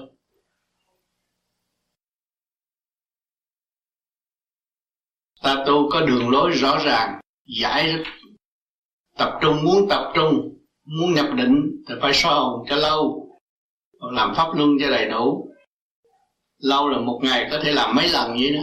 Ta 5.43 5.64
tu 5.66 5.90
có 5.90 6.01
đường 6.01 6.30
lối 6.30 6.51
rõ 6.51 6.78
ràng, 6.84 7.20
giải 7.60 8.05
tập 9.18 9.38
trung, 9.43 9.64
muốn 9.64 9.88
tập 9.88 10.12
trung 10.14 10.55
muốn 10.86 11.14
nhập 11.14 11.26
định 11.36 11.82
thì 11.88 11.94
phải 12.02 12.12
soi 12.14 12.34
hồn 12.34 12.66
cho 12.68 12.76
lâu. 12.76 13.22
Làm 14.12 14.34
pháp 14.34 14.54
luân 14.54 14.70
cho 14.80 14.90
đầy 14.90 15.08
đủ. 15.08 15.48
Lâu 16.58 16.88
là 16.88 16.98
một 16.98 17.20
ngày 17.22 17.48
có 17.50 17.60
thể 17.62 17.72
làm 17.72 17.96
mấy 17.96 18.08
lần 18.08 18.36
vậy 18.40 18.52
đó. 18.52 18.60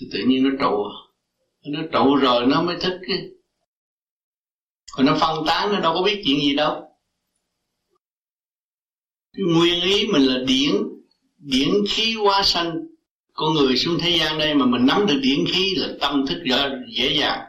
Thì 0.00 0.06
tự 0.12 0.18
nhiên 0.26 0.44
nó 0.44 0.50
trụ. 0.60 0.84
Nó 1.66 1.80
trụ 1.92 2.16
rồi 2.16 2.46
nó 2.46 2.62
mới 2.62 2.76
thích 2.80 2.98
cái. 3.08 3.18
Còn 4.92 5.06
nó 5.06 5.16
phân 5.20 5.46
tán, 5.46 5.72
nó 5.72 5.80
đâu 5.80 5.94
có 5.94 6.02
biết 6.02 6.22
chuyện 6.24 6.40
gì 6.40 6.54
đâu. 6.54 6.82
Cái 9.32 9.44
nguyên 9.54 9.84
lý 9.84 10.06
mình 10.06 10.22
là 10.22 10.38
điển 10.46 10.72
điển 11.38 11.68
khí 11.88 12.14
hóa 12.14 12.42
sanh. 12.42 12.72
Con 13.32 13.54
người 13.54 13.76
xuống 13.76 13.98
thế 14.00 14.18
gian 14.18 14.38
đây 14.38 14.54
mà 14.54 14.66
mình 14.66 14.86
nắm 14.86 15.06
được 15.06 15.20
điển 15.22 15.44
khí 15.52 15.74
là 15.76 15.88
tâm 16.00 16.26
thức 16.26 16.42
dễ 16.96 17.16
dàng 17.20 17.40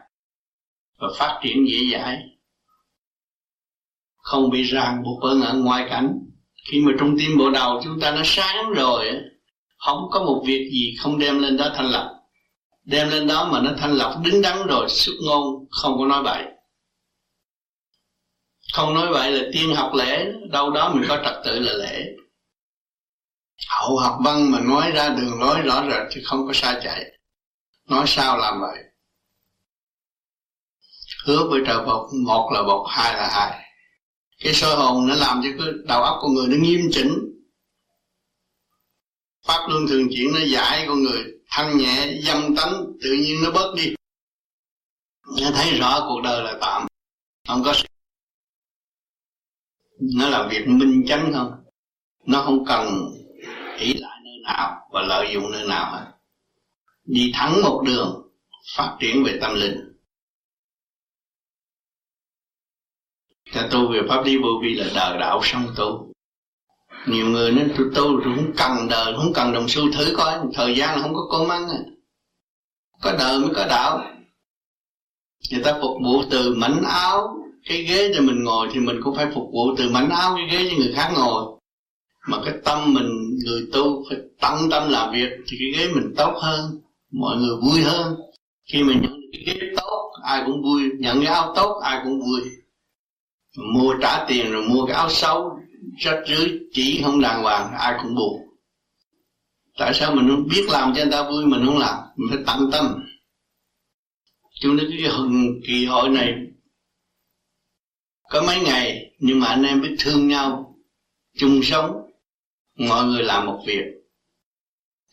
và 0.98 1.08
phát 1.18 1.40
triển 1.42 1.68
dễ 1.68 1.78
dãi 1.92 2.27
không 4.30 4.50
bị 4.50 4.62
ràng 4.62 5.02
buộc 5.02 5.18
bởi 5.22 5.48
ở 5.48 5.54
ngoại 5.54 5.86
cảnh. 5.90 6.18
Khi 6.70 6.80
mà 6.80 6.92
trong 6.98 7.18
tim 7.18 7.38
bộ 7.38 7.50
đầu 7.50 7.80
chúng 7.84 8.00
ta 8.00 8.10
nó 8.10 8.22
sáng 8.24 8.70
rồi 8.70 9.06
không 9.78 9.98
có 10.10 10.20
một 10.24 10.42
việc 10.46 10.70
gì 10.72 10.94
không 11.00 11.18
đem 11.18 11.38
lên 11.38 11.56
đó 11.56 11.70
thanh 11.74 11.90
lập 11.90 12.14
đem 12.88 13.08
lên 13.08 13.26
đó 13.26 13.48
mà 13.52 13.60
nó 13.60 13.70
thanh 13.78 13.92
lập 13.92 14.20
đứng 14.24 14.42
đắn 14.42 14.66
rồi, 14.66 14.88
xuất 14.88 15.12
ngôn, 15.26 15.66
không 15.70 15.98
có 15.98 16.06
nói 16.06 16.22
bậy. 16.22 16.44
Không 18.72 18.94
nói 18.94 19.12
vậy 19.12 19.32
là 19.32 19.48
tiên 19.52 19.74
học 19.74 19.92
lễ, 19.94 20.32
đâu 20.50 20.70
đó 20.70 20.94
mình 20.94 21.04
có 21.08 21.16
trật 21.24 21.34
tự 21.44 21.58
là 21.58 21.72
lễ. 21.72 22.04
Hậu 23.68 23.96
học 23.96 24.18
văn 24.24 24.50
mà 24.50 24.60
nói 24.60 24.90
ra 24.90 25.08
đường 25.08 25.40
lối 25.40 25.62
rõ 25.62 25.84
rệt 25.90 26.06
thì 26.10 26.20
không 26.24 26.46
có 26.46 26.52
sai 26.52 26.80
chạy. 26.82 27.04
Nói 27.88 28.04
sao 28.06 28.38
làm 28.38 28.60
vậy? 28.60 28.78
Hứa 31.26 31.48
với 31.50 31.60
trời 31.66 31.86
bột 31.86 32.08
một 32.26 32.50
là 32.54 32.62
bột 32.62 32.86
hai 32.90 33.14
là 33.14 33.28
hai 33.32 33.67
cái 34.38 34.54
sơ 34.54 34.76
hồn 34.76 35.06
nó 35.08 35.14
làm 35.14 35.40
cho 35.42 35.48
cái 35.58 35.72
đầu 35.84 36.02
óc 36.02 36.18
con 36.22 36.34
người 36.34 36.48
nó 36.48 36.56
nghiêm 36.56 36.80
chỉnh. 36.92 37.18
Pháp 39.46 39.68
luân 39.68 39.86
thường 39.86 40.08
chuyển 40.10 40.32
nó 40.34 40.40
giải 40.46 40.84
con 40.88 41.02
người, 41.02 41.24
thanh 41.50 41.78
nhẹ, 41.78 42.20
dâm 42.22 42.56
tánh, 42.56 42.86
tự 43.02 43.12
nhiên 43.12 43.36
nó 43.44 43.50
bớt 43.50 43.74
đi. 43.76 43.94
Nó 45.42 45.50
thấy 45.54 45.78
rõ 45.78 46.04
cuộc 46.08 46.20
đời 46.24 46.44
là 46.44 46.58
tạm. 46.60 46.86
Không 47.48 47.62
có 47.64 47.74
nó 50.00 50.28
là 50.28 50.48
việc 50.50 50.68
minh 50.68 51.04
chánh 51.08 51.32
không? 51.32 51.52
Nó 52.26 52.42
không 52.42 52.64
cần 52.64 52.88
ý 53.78 53.94
lại 53.94 54.20
nơi 54.24 54.34
nào 54.44 54.88
và 54.92 55.02
lợi 55.02 55.30
dụng 55.34 55.52
nơi 55.52 55.68
nào 55.68 55.92
hết. 55.92 56.12
Đi 57.04 57.30
thẳng 57.34 57.62
một 57.62 57.82
đường, 57.86 58.30
phát 58.76 58.96
triển 59.00 59.24
về 59.24 59.38
tâm 59.40 59.54
linh. 59.54 59.87
Ta 63.52 63.68
tu 63.70 63.92
về 63.92 64.00
pháp 64.08 64.24
lý 64.24 64.36
vô 64.36 64.48
vi 64.62 64.74
là 64.74 64.86
đời 64.94 65.18
đạo 65.18 65.40
song 65.42 65.66
tu 65.76 66.12
nhiều 67.06 67.26
người 67.26 67.52
nói 67.52 67.64
tôi 67.78 67.86
tu 67.94 68.20
tôi 68.24 68.34
không 68.36 68.52
cần 68.56 68.88
đời 68.90 69.14
không 69.16 69.32
cần 69.34 69.52
đồng 69.52 69.68
xu 69.68 69.92
thử 69.92 70.14
coi. 70.16 70.38
Thời 70.54 70.76
gian 70.76 70.96
là 70.96 71.02
không 71.02 71.14
có 71.14 71.28
cơm 71.32 71.48
ăn 71.48 71.68
à. 71.68 71.78
có 73.02 73.12
đời 73.18 73.38
mới 73.38 73.50
có 73.54 73.66
đạo 73.68 74.18
người 75.50 75.62
ta 75.64 75.72
phục 75.72 75.96
vụ 76.04 76.22
từ 76.30 76.54
mảnh 76.54 76.82
áo 76.84 77.34
cái 77.64 77.82
ghế 77.82 78.12
cho 78.14 78.22
mình 78.22 78.44
ngồi 78.44 78.68
thì 78.72 78.80
mình 78.80 79.00
cũng 79.02 79.16
phải 79.16 79.26
phục 79.34 79.44
vụ 79.52 79.76
từ 79.76 79.88
mảnh 79.90 80.08
áo 80.10 80.36
cái 80.36 80.46
ghế 80.50 80.70
cho 80.70 80.76
người 80.76 80.92
khác 80.96 81.12
ngồi. 81.16 81.44
Mà 82.28 82.38
cái 82.44 82.54
tâm 82.64 82.94
mình, 82.94 83.08
người 83.44 83.68
tu 83.72 84.04
phải 84.08 84.18
tăng 84.40 84.70
tâm 84.70 84.88
làm 84.88 85.12
việc 85.12 85.28
thì 85.48 85.56
cái 85.60 85.70
ghế 85.72 85.94
mình 85.94 86.14
tốt 86.16 86.34
hơn, 86.42 86.80
mọi 87.12 87.36
người 87.36 87.56
vui 87.62 87.82
hơn. 87.82 88.14
Khi 88.72 88.82
mình 88.82 89.00
nhận 89.02 89.20
cái 89.32 89.42
ghế 89.46 89.66
tốt, 89.76 90.12
ai 90.24 90.42
cũng 90.46 90.62
vui. 90.62 90.82
Nhận 90.98 91.20
cái 91.20 91.34
áo 91.34 91.52
tốt, 91.56 91.80
ai 91.84 92.00
cũng 92.04 92.20
vui 92.20 92.40
mua 93.58 93.94
trả 94.02 94.24
tiền 94.28 94.52
rồi 94.52 94.68
mua 94.68 94.86
cái 94.86 94.96
áo 94.96 95.10
xấu 95.10 95.58
rách 95.98 96.22
rưới 96.28 96.58
chỉ 96.72 97.00
không 97.04 97.20
đàng 97.20 97.42
hoàng, 97.42 97.72
ai 97.72 97.98
cũng 98.02 98.14
buồn. 98.14 98.48
Tại 99.78 99.94
sao 99.94 100.14
mình 100.14 100.28
không 100.28 100.48
biết 100.48 100.66
làm 100.68 100.94
cho 100.94 101.02
người 101.02 101.12
ta 101.12 101.30
vui, 101.30 101.46
mình 101.46 101.66
không 101.66 101.78
làm? 101.78 101.98
Mình 102.16 102.28
phải 102.30 102.44
tận 102.46 102.70
tâm. 102.72 103.04
Chúng 104.60 104.78
ta 104.78 104.84
cái 104.90 105.10
hừng 105.10 105.60
kỳ 105.66 105.86
hội 105.86 106.08
này. 106.08 106.34
Có 108.30 108.42
mấy 108.42 108.60
ngày, 108.60 109.14
nhưng 109.18 109.40
mà 109.40 109.46
anh 109.46 109.62
em 109.62 109.80
biết 109.80 109.96
thương 109.98 110.28
nhau, 110.28 110.74
chung 111.36 111.60
sống, 111.62 112.10
mọi 112.76 113.04
người 113.04 113.22
làm 113.22 113.46
một 113.46 113.62
việc, 113.66 113.84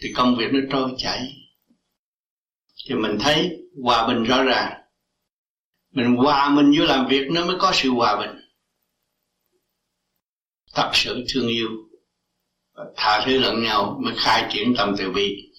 thì 0.01 0.13
công 0.15 0.35
việc 0.35 0.47
nó 0.51 0.59
trôi 0.71 0.95
chảy. 0.97 1.33
Thì 2.87 2.95
mình 2.95 3.17
thấy 3.19 3.57
hòa 3.83 4.07
bình 4.07 4.23
rõ 4.23 4.43
ràng 4.43 4.81
mình 5.95 6.15
hòa 6.15 6.49
mình 6.49 6.73
vô 6.77 6.85
làm 6.85 7.07
việc 7.07 7.27
nó 7.31 7.45
mới 7.45 7.55
có 7.59 7.71
sự 7.73 7.89
hòa 7.89 8.19
bình. 8.19 8.41
Thật 10.73 10.91
sự 10.93 11.25
thương 11.33 11.47
yêu. 11.47 11.69
Và 12.73 12.83
tha 12.95 13.23
thứ 13.25 13.39
lẫn 13.39 13.63
nhau 13.63 13.99
mới 14.03 14.13
khai 14.17 14.49
triển 14.53 14.73
tâm 14.77 14.95
từ 14.97 15.11
bi. 15.11 15.51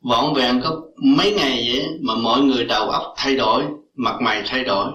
Vỏn 0.00 0.34
vẹn 0.34 0.60
có 0.64 0.82
mấy 0.96 1.34
ngày 1.34 1.68
vậy 1.72 1.86
mà 2.00 2.14
mọi 2.14 2.40
người 2.40 2.64
đầu 2.64 2.90
óc 2.90 3.14
thay 3.16 3.36
đổi 3.36 3.64
mặt 3.94 4.16
mày 4.20 4.42
thay 4.46 4.64
đổi. 4.64 4.92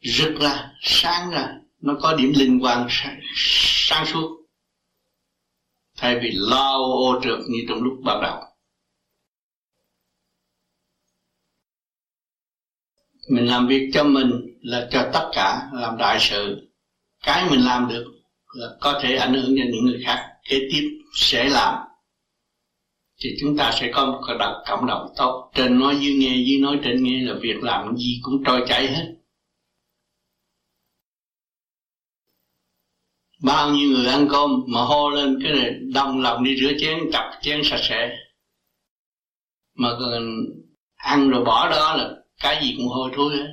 Rực 0.00 0.40
ra 0.40 0.72
sáng 0.80 1.30
ra 1.30 1.48
nó 1.80 1.96
có 2.00 2.14
điểm 2.14 2.32
linh 2.36 2.60
quan 2.62 2.86
sáng, 2.90 3.20
sáng 3.88 4.06
suốt. 4.06 4.46
Thay 5.96 6.18
vì 6.22 6.30
lo 6.32 6.76
ô 6.78 7.20
trượt 7.24 7.38
như 7.48 7.58
trong 7.68 7.82
lúc 7.82 7.92
ban 8.04 8.22
đầu. 8.22 8.53
Mình 13.28 13.46
làm 13.46 13.66
việc 13.66 13.90
cho 13.94 14.04
mình 14.04 14.30
là 14.60 14.88
cho 14.90 15.10
tất 15.12 15.30
cả, 15.32 15.68
làm 15.72 15.98
đại 15.98 16.18
sự. 16.20 16.70
Cái 17.24 17.50
mình 17.50 17.64
làm 17.64 17.88
được 17.88 18.04
là 18.54 18.66
có 18.80 19.00
thể 19.02 19.16
ảnh 19.16 19.34
hưởng 19.34 19.54
cho 19.58 19.64
những 19.72 19.84
người 19.84 20.02
khác, 20.06 20.28
kế 20.48 20.58
tiếp 20.72 21.00
sẽ 21.14 21.48
làm. 21.48 21.78
Thì 23.20 23.30
chúng 23.40 23.56
ta 23.56 23.72
sẽ 23.80 23.90
có 23.94 24.06
một 24.06 24.20
cái 24.26 24.36
đặc 24.38 24.52
cộng 24.66 24.86
đồng 24.86 25.08
tốt. 25.16 25.50
Trên 25.54 25.78
nói 25.78 25.96
dưới 26.00 26.14
nghe, 26.14 26.36
dưới 26.46 26.58
nói 26.60 26.78
trên 26.84 27.02
nghe 27.02 27.22
là 27.22 27.34
việc 27.40 27.56
làm 27.62 27.96
gì 27.96 28.20
cũng 28.22 28.44
trôi 28.46 28.64
chảy 28.68 28.86
hết. 28.86 29.14
Bao 33.42 33.70
nhiêu 33.70 33.90
người 33.90 34.06
ăn 34.06 34.28
cơm 34.30 34.50
mà 34.66 34.80
hô 34.80 35.10
lên 35.10 35.38
cái 35.42 35.52
này, 35.52 35.70
đồng 35.94 36.20
lòng 36.20 36.44
đi 36.44 36.56
rửa 36.60 36.72
chén 36.80 36.98
cặp 37.12 37.24
chén 37.42 37.60
sạch 37.64 37.80
sẽ. 37.82 38.16
Mà 39.74 39.88
còn 40.00 40.46
ăn 40.94 41.30
rồi 41.30 41.44
bỏ 41.44 41.70
đó 41.70 41.96
là 41.96 42.10
cái 42.40 42.60
gì 42.62 42.74
cũng 42.76 42.88
hôi 42.88 43.10
thối 43.14 43.36
hết. 43.36 43.48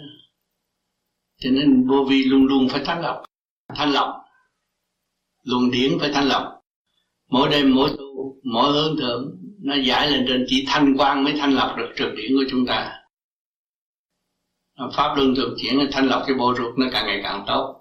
Cho 1.39 1.49
nên 1.49 1.87
vô 1.87 2.05
vi 2.09 2.23
luôn 2.23 2.45
luôn 2.45 2.69
phải 2.69 2.81
thanh 2.85 3.01
lọc. 3.01 3.23
Thanh 3.75 3.91
lọc. 3.91 4.15
Luồng 5.43 5.71
điển 5.71 5.99
phải 5.99 6.11
thanh 6.13 6.27
lọc. 6.27 6.43
Mỗi 7.29 7.49
đêm, 7.49 7.75
mỗi 7.75 7.89
tu, 7.97 8.35
mỗi 8.43 8.71
hướng 8.71 8.97
thượng, 8.97 9.37
nó 9.61 9.75
giải 9.75 10.11
lên 10.11 10.25
trên 10.27 10.45
chỉ 10.47 10.65
thanh 10.67 10.93
quan 10.97 11.23
mới 11.23 11.33
thanh 11.37 11.53
lọc 11.53 11.77
được 11.77 11.93
trực 11.97 12.09
điển 12.15 12.31
của 12.35 12.43
chúng 12.51 12.65
ta. 12.65 12.97
Pháp 14.93 15.17
luân 15.17 15.35
thường 15.35 15.55
chuyển 15.57 15.79
thanh 15.91 16.07
lọc 16.07 16.23
cái 16.27 16.35
bộ 16.35 16.55
ruột 16.57 16.77
nó 16.77 16.85
càng 16.91 17.05
ngày 17.05 17.19
càng 17.23 17.43
tốt. 17.47 17.77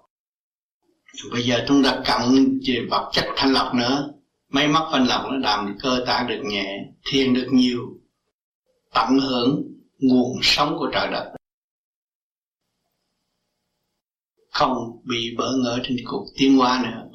Bây 1.32 1.43
giờ 1.43 1.64
chúng 1.68 1.82
ta 1.82 2.02
cộng 2.06 2.35
về 2.66 2.86
vật 2.90 3.10
chất 3.12 3.27
thanh 3.36 3.52
lọc 3.52 3.74
nữa. 3.74 4.10
Máy 4.48 4.68
móc 4.68 4.89
thanh 4.93 5.06
lọc 5.06 5.24
nó 5.24 5.36
làm 5.36 5.77
cơ 5.82 6.05
tạng 6.06 6.27
được 6.27 6.43
nhẹ, 6.44 6.85
thiền 7.05 7.35
được 7.35 7.47
nhiều, 7.51 7.81
tận 8.94 9.18
hưởng 9.20 9.62
nguồn 10.01 10.39
sống 10.43 10.77
của 10.78 10.90
trời 10.93 11.09
đất 11.10 11.32
không 14.52 15.01
bị 15.09 15.35
bỡ 15.39 15.44
ngỡ 15.64 15.78
trên 15.82 15.97
cuộc 16.10 16.24
tiến 16.39 16.59
hóa 16.59 16.82
nữa 16.85 17.10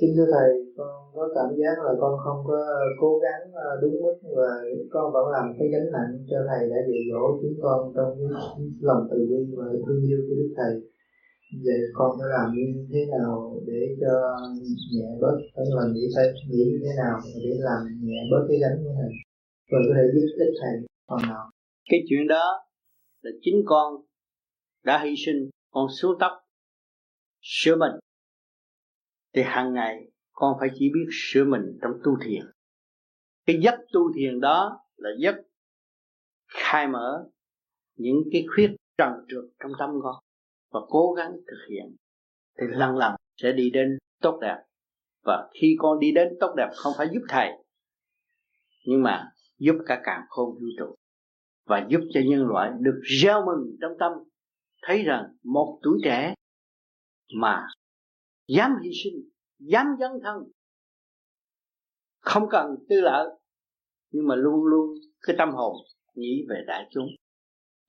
Kính 0.00 0.12
thưa 0.16 0.28
Thầy, 0.34 0.50
con 0.76 0.88
có 1.14 1.28
cảm 1.34 1.50
giác 1.60 1.76
là 1.84 1.92
con 2.00 2.12
không 2.24 2.40
có 2.48 2.58
cố 3.00 3.18
gắng 3.24 3.42
à, 3.54 3.68
đúng 3.82 3.96
mức 4.04 4.16
và 4.36 4.50
con 4.90 5.12
vẫn 5.12 5.26
làm 5.34 5.46
cái 5.58 5.68
gánh 5.72 5.88
nặng 5.92 6.12
cho 6.30 6.38
Thầy 6.48 6.62
đã 6.70 6.76
dạy 6.88 7.02
dỗ 7.10 7.22
chúng 7.42 7.56
con 7.62 7.92
trong 7.96 8.10
cái 8.18 8.28
lòng 8.80 9.02
từ 9.10 9.18
bi 9.30 9.40
và 9.56 9.64
thương 9.86 10.02
yêu 10.08 10.18
của 10.26 10.34
Đức 10.40 10.50
Thầy. 10.56 10.72
Vậy 11.52 11.80
con 11.94 12.10
phải 12.18 12.28
làm 12.28 12.54
như 12.54 12.86
thế 12.92 13.06
nào 13.06 13.60
để 13.66 13.96
cho 14.00 14.12
nhẹ 14.92 15.08
bớt? 15.20 15.36
Phải 15.54 15.64
là 15.76 15.82
nghĩ, 15.92 16.00
phải 16.16 16.24
nghĩ 16.50 16.64
như 16.70 16.78
thế 16.84 16.90
nào 17.02 17.20
để 17.44 17.50
làm 17.58 17.80
nhẹ 18.02 18.20
bớt 18.30 18.46
cái 18.48 18.58
gánh 18.62 18.84
của 18.84 18.92
Thầy 18.98 19.12
rồi 19.70 19.82
có 19.88 19.94
thể 19.96 20.02
giúp 20.14 20.26
ích 20.38 20.54
Thầy 20.60 20.74
phần 21.08 21.30
nào. 21.30 21.50
Cái 21.90 22.00
chuyện 22.08 22.26
đó 22.28 22.62
là 23.22 23.30
chính 23.42 23.62
con 23.66 23.94
đã 24.84 25.04
hy 25.04 25.14
sinh. 25.26 25.50
Con 25.70 25.86
xuống 25.90 26.16
tóc 26.20 26.32
sửa 27.40 27.76
mình. 27.76 27.92
Thì 29.34 29.42
hàng 29.44 29.74
ngày 29.74 30.10
con 30.32 30.56
phải 30.60 30.68
chỉ 30.74 30.90
biết 30.94 31.06
sửa 31.12 31.44
mình 31.44 31.78
trong 31.82 31.92
tu 32.04 32.16
thiền. 32.24 32.42
Cái 33.46 33.56
giấc 33.62 33.74
tu 33.92 34.00
thiền 34.16 34.40
đó 34.40 34.80
là 34.96 35.10
giấc 35.18 35.34
khai 36.46 36.88
mở 36.88 37.26
những 37.96 38.16
cái 38.32 38.44
khuyết 38.54 38.76
trần 38.98 39.12
trượt 39.28 39.44
trong 39.58 39.72
tâm 39.78 39.90
con 40.02 40.14
và 40.70 40.80
cố 40.88 41.12
gắng 41.16 41.32
thực 41.32 41.66
hiện, 41.70 41.96
thì 42.58 42.66
lần 42.70 42.96
lần 42.96 43.14
sẽ 43.36 43.52
đi 43.52 43.70
đến 43.70 43.98
tốt 44.20 44.38
đẹp. 44.42 44.56
Và 45.24 45.50
khi 45.60 45.76
con 45.78 45.98
đi 45.98 46.12
đến 46.12 46.28
tốt 46.40 46.54
đẹp 46.56 46.68
không 46.74 46.92
phải 46.98 47.08
giúp 47.12 47.20
thầy, 47.28 47.50
nhưng 48.86 49.02
mà 49.02 49.32
giúp 49.58 49.74
cả 49.86 50.00
càng 50.04 50.22
khôn 50.28 50.54
vũ 50.54 50.66
trụ. 50.78 50.94
Và 51.66 51.86
giúp 51.88 52.00
cho 52.14 52.20
nhân 52.24 52.46
loại 52.46 52.70
được 52.80 53.00
gieo 53.22 53.46
mừng 53.46 53.76
trong 53.80 53.92
tâm, 54.00 54.12
thấy 54.82 55.02
rằng 55.02 55.24
một 55.42 55.80
tuổi 55.82 55.98
trẻ 56.04 56.34
mà 57.34 57.66
dám 58.48 58.70
hy 58.82 58.90
sinh, 59.04 59.28
dám 59.58 59.86
dấn 60.00 60.10
thân, 60.22 60.36
không 62.20 62.48
cần 62.50 62.66
tư 62.88 63.00
lợi, 63.00 63.28
nhưng 64.10 64.26
mà 64.26 64.34
luôn 64.34 64.64
luôn 64.64 64.94
cái 65.20 65.36
tâm 65.38 65.50
hồn 65.52 65.76
nghĩ 66.14 66.46
về 66.48 66.64
đại 66.66 66.88
chúng, 66.90 67.06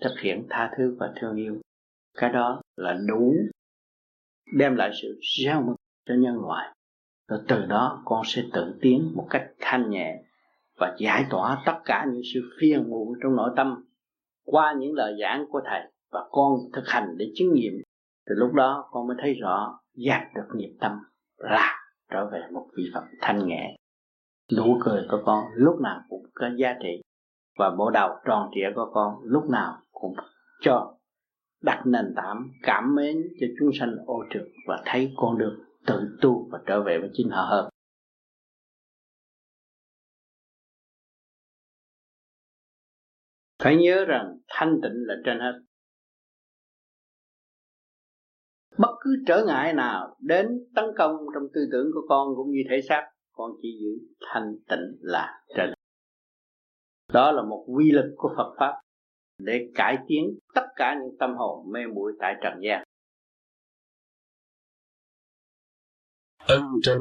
thực 0.01 0.19
hiện 0.21 0.47
tha 0.49 0.71
thứ 0.77 0.95
và 0.99 1.13
thương 1.21 1.35
yêu 1.35 1.61
cái 2.17 2.29
đó 2.29 2.61
là 2.75 2.97
đủ 3.07 3.33
đem 4.57 4.75
lại 4.75 4.91
sự 5.01 5.19
gieo 5.39 5.61
mừng 5.61 5.75
cho 6.05 6.15
nhân 6.15 6.41
loại. 6.41 6.75
Rồi 7.27 7.39
từ 7.47 7.65
đó 7.65 8.01
con 8.05 8.21
sẽ 8.25 8.43
tự 8.53 8.75
tiến 8.81 9.11
một 9.15 9.27
cách 9.29 9.49
thanh 9.59 9.89
nhẹ 9.89 10.23
và 10.77 10.95
giải 10.99 11.25
tỏa 11.29 11.63
tất 11.65 11.79
cả 11.85 12.05
những 12.11 12.21
sự 12.33 12.41
phiền 12.59 12.89
muộn 12.89 13.13
trong 13.23 13.35
nội 13.35 13.51
tâm 13.55 13.85
qua 14.45 14.75
những 14.79 14.93
lời 14.93 15.17
giảng 15.21 15.45
của 15.49 15.61
thầy 15.65 15.81
và 16.11 16.27
con 16.31 16.59
thực 16.73 16.83
hành 16.87 17.15
để 17.17 17.31
chứng 17.35 17.53
nghiệm. 17.53 17.73
Thì 18.29 18.35
lúc 18.37 18.53
đó 18.53 18.89
con 18.91 19.07
mới 19.07 19.17
thấy 19.21 19.33
rõ 19.33 19.79
dạt 19.95 20.21
được 20.35 20.47
nghiệp 20.55 20.77
tâm 20.79 20.91
là 21.37 21.77
trở 22.11 22.29
về 22.31 22.41
một 22.51 22.67
vị 22.77 22.83
Phật 22.93 23.03
thanh 23.21 23.47
nhẹ. 23.47 23.75
Nụ 24.57 24.77
cười 24.85 25.07
của 25.11 25.21
con 25.25 25.45
lúc 25.53 25.81
nào 25.81 26.01
cũng 26.09 26.23
có 26.33 26.49
giá 26.57 26.75
trị 26.83 27.01
và 27.57 27.75
bộ 27.77 27.89
đầu 27.89 28.09
tròn 28.25 28.49
trịa 28.55 28.71
của 28.75 28.91
con 28.93 29.15
lúc 29.23 29.49
nào 29.49 29.77
cũng 29.91 30.15
cho 30.61 30.95
đặt 31.61 31.83
nền 31.85 32.13
tảng 32.15 32.49
cảm 32.63 32.95
mến 32.95 33.17
cho 33.39 33.47
chúng 33.59 33.69
sanh 33.79 33.95
ô 34.05 34.23
trượt 34.33 34.47
và 34.67 34.83
thấy 34.85 35.13
con 35.15 35.37
được 35.37 35.65
tự 35.85 36.17
tu 36.21 36.49
và 36.51 36.59
trở 36.65 36.83
về 36.83 36.97
với 36.99 37.09
chính 37.13 37.29
họ 37.29 37.41
hơn. 37.49 37.69
Phải 43.63 43.75
nhớ 43.75 44.05
rằng 44.05 44.37
thanh 44.47 44.79
tịnh 44.83 44.93
là 44.95 45.15
trên 45.25 45.39
hết. 45.39 45.61
Bất 48.77 48.95
cứ 48.99 49.23
trở 49.27 49.45
ngại 49.47 49.73
nào 49.73 50.17
đến 50.19 50.47
tấn 50.75 50.85
công 50.97 51.15
trong 51.33 51.43
tư 51.53 51.61
tưởng 51.71 51.91
của 51.93 52.01
con 52.09 52.27
cũng 52.35 52.51
như 52.51 52.61
thể 52.69 52.81
xác, 52.89 53.11
con 53.31 53.51
chỉ 53.61 53.79
giữ 53.81 54.17
thanh 54.19 54.55
tịnh 54.69 54.97
là 54.99 55.43
trên. 55.57 55.73
Đó 57.13 57.31
là 57.31 57.43
một 57.43 57.65
quy 57.67 57.91
lực 57.91 58.13
của 58.17 58.33
Phật 58.37 58.55
pháp 58.59 58.81
để 59.39 59.71
cải 59.75 59.97
tiến 60.07 60.39
tất 60.55 60.60
cả 60.75 60.95
những 61.01 61.17
tâm 61.19 61.29
hồn 61.37 61.71
mê 61.73 61.79
muội 61.95 62.13
tại 62.19 62.33
trần 62.43 62.53
gian. 62.63 62.83
Ân 66.37 66.63
trên 66.83 66.97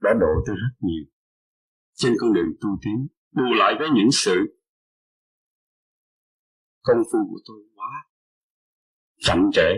đã 0.00 0.10
độ 0.20 0.26
tôi 0.46 0.56
rất 0.56 0.76
nhiều. 0.80 1.04
Trên 1.94 2.12
con 2.20 2.32
đường 2.32 2.52
tu 2.60 2.68
tiến, 2.82 3.06
bù 3.32 3.42
lại 3.58 3.74
với 3.78 3.88
những 3.94 4.08
sự 4.12 4.60
công 6.82 7.02
phu 7.12 7.18
của 7.30 7.40
tôi 7.46 7.62
quá 7.74 8.08
chậm 9.18 9.50
trễ. 9.52 9.70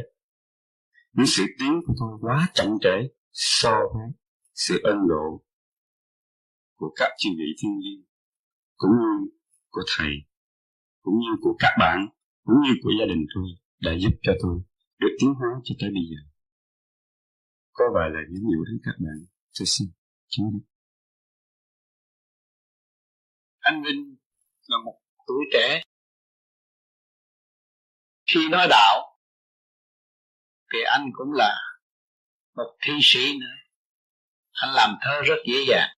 Những 1.13 1.27
sự 1.27 1.45
tiến 1.59 1.81
của 1.87 1.95
tôi 2.01 2.19
quá 2.21 2.49
chậm 2.55 2.67
trễ 2.81 3.09
so 3.33 3.71
với 3.95 4.07
sự 4.55 4.81
ân 4.83 4.99
độ 5.09 5.45
của 6.77 6.93
các 6.97 7.11
chư 7.19 7.31
vị 7.39 7.45
thiên 7.63 7.73
liêng, 7.85 8.05
cũng 8.77 8.91
như 8.91 9.31
của 9.71 9.83
thầy, 9.97 10.13
cũng 11.03 11.15
như 11.15 11.37
của 11.41 11.57
các 11.59 11.77
bạn 11.81 12.09
cũng 12.49 12.61
như 12.65 12.73
của 12.83 12.93
gia 13.01 13.07
đình 13.07 13.23
tôi 13.35 13.45
đã 13.81 13.93
giúp 14.03 14.15
cho 14.23 14.33
tôi 14.43 14.61
được 14.99 15.17
tiến 15.21 15.35
hóa 15.35 15.49
cho 15.65 15.75
tới 15.81 15.91
bây 15.97 16.05
giờ. 16.11 16.21
Có 17.73 17.85
vài 17.95 18.11
lời 18.11 18.23
nhắn 18.31 18.43
nhủ 18.43 18.65
đến 18.65 18.79
các 18.85 18.97
bạn, 19.05 19.19
tôi 19.59 19.67
xin 19.67 19.89
chứng 20.29 20.47
biết 20.53 20.65
anh 23.61 23.83
Vinh 23.83 24.17
là 24.67 24.77
một 24.85 24.99
tuổi 25.27 25.45
trẻ. 25.53 25.83
Khi 28.27 28.49
nói 28.49 28.67
đạo, 28.71 29.19
thì 30.73 30.79
anh 30.87 31.11
cũng 31.13 31.33
là 31.33 31.57
một 32.57 32.77
thi 32.83 32.93
sĩ 33.03 33.39
nữa. 33.41 33.57
Anh 34.53 34.75
làm 34.75 34.97
thơ 35.01 35.23
rất 35.23 35.37
dễ 35.47 35.65
dàng. 35.69 35.89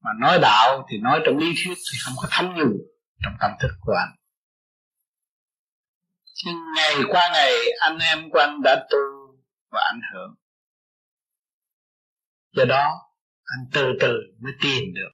Mà 0.00 0.10
nói 0.20 0.38
đạo 0.42 0.86
thì 0.90 0.98
nói 0.98 1.20
trong 1.26 1.38
lý 1.38 1.46
thuyết 1.46 1.74
thì 1.74 1.98
không 2.04 2.14
có 2.16 2.28
thấm 2.30 2.54
nhu 2.56 2.70
trong 3.22 3.34
tâm 3.40 3.50
thức 3.60 3.70
của 3.80 3.92
anh 3.92 4.23
nhưng 6.46 6.56
ngày 6.76 6.94
qua 7.08 7.30
ngày, 7.32 7.52
anh 7.80 7.98
em 7.98 8.30
của 8.30 8.38
anh 8.38 8.60
đã 8.64 8.86
tu 8.90 8.98
và 9.70 9.80
ảnh 9.92 10.00
hưởng. 10.12 10.34
Do 12.52 12.64
đó, 12.64 12.92
anh 13.44 13.66
từ 13.72 13.92
từ 14.00 14.12
mới 14.42 14.52
tìm 14.62 14.84
được. 14.94 15.10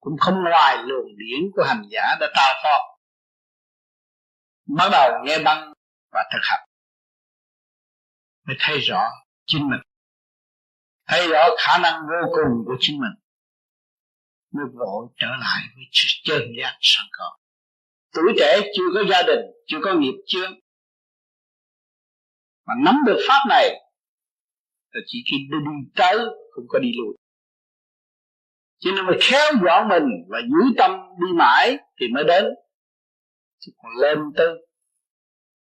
Cũng 0.00 0.16
không 0.20 0.34
ngoài 0.44 0.76
luồng 0.78 1.08
điển 1.18 1.50
của 1.54 1.62
hành 1.68 1.82
giả 1.90 2.02
đã 2.20 2.26
trao 2.34 2.54
phó 2.62 2.98
bắt 4.68 4.88
đầu 4.92 5.10
nghe 5.24 5.38
băng 5.38 5.72
và 6.12 6.24
thực 6.32 6.40
hành. 6.42 6.68
Mới 8.46 8.56
thấy 8.58 8.78
rõ 8.78 9.02
chính 9.46 9.70
mình. 9.70 9.80
Thấy 11.06 11.28
rõ 11.28 11.48
khả 11.58 11.78
năng 11.78 12.00
vô 12.00 12.30
cùng 12.30 12.64
của 12.66 12.76
chính 12.80 13.00
mình. 13.00 13.12
Mới 14.52 14.64
vội 14.74 15.06
trở 15.16 15.26
lại 15.26 15.62
với 15.74 15.84
sự 15.92 16.08
chân 16.24 16.42
giác 16.58 16.78
sẵn 16.80 17.06
có. 17.12 17.36
Tuổi 18.12 18.32
trẻ 18.38 18.60
chưa 18.76 18.84
có 18.94 19.00
gia 19.10 19.22
đình, 19.22 19.40
chưa 19.66 19.78
có 19.82 19.94
nghiệp 19.94 20.14
chướng 20.26 20.52
mà 22.68 22.74
nắm 22.84 22.96
được 23.06 23.18
pháp 23.28 23.40
này 23.48 23.68
là 24.90 25.00
chỉ 25.06 25.18
khi 25.30 25.36
đi, 25.50 25.58
đi 25.58 25.90
tới 25.96 26.16
không 26.54 26.64
có 26.68 26.78
đi 26.78 26.92
lùi 26.98 27.14
cho 28.80 28.90
nên 28.96 29.06
mà 29.06 29.12
khéo 29.20 29.52
dõi 29.64 29.84
mình 29.84 30.08
và 30.28 30.38
giữ 30.40 30.74
tâm 30.78 30.90
đi 31.20 31.32
mãi 31.34 31.78
thì 32.00 32.06
mới 32.14 32.24
đến. 32.24 32.44
Chứ 33.60 33.72
còn 33.82 33.92
lên 34.02 34.18
tới 34.36 34.48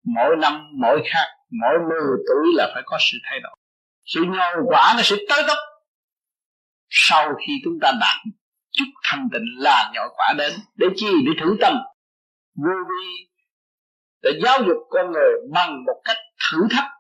mỗi 0.04 0.36
năm 0.42 0.62
mỗi 0.82 1.04
khác 1.06 1.26
mỗi 1.62 1.80
10 1.90 2.00
tuổi 2.28 2.54
là 2.54 2.72
phải 2.74 2.84
có 2.86 2.98
sự 3.12 3.18
thay 3.24 3.40
đổi. 3.40 3.56
Sự 4.06 4.22
nhồi 4.24 4.56
quả 4.68 4.94
nó 4.98 5.02
sẽ 5.04 5.16
tới 5.30 5.44
tấp. 5.48 5.58
sau 6.90 7.34
khi 7.48 7.54
chúng 7.64 7.80
ta 7.82 7.92
đạt 8.02 8.36
chút 8.72 8.86
thanh 9.04 9.28
tịnh 9.34 9.46
là 9.58 9.92
nhồi 9.96 10.08
quả 10.18 10.34
đến. 10.38 10.52
Để 10.76 10.88
chi? 10.96 11.08
Để 11.26 11.32
thử 11.42 11.58
tâm. 11.62 11.74
Vô 12.56 12.74
vi 12.90 13.28
để 14.22 14.32
giáo 14.44 14.60
dục 14.68 14.78
con 14.90 15.12
người 15.12 15.32
bằng 15.54 15.86
một 15.86 16.02
cách 16.04 16.18
thử 16.40 16.58
thách. 16.72 16.92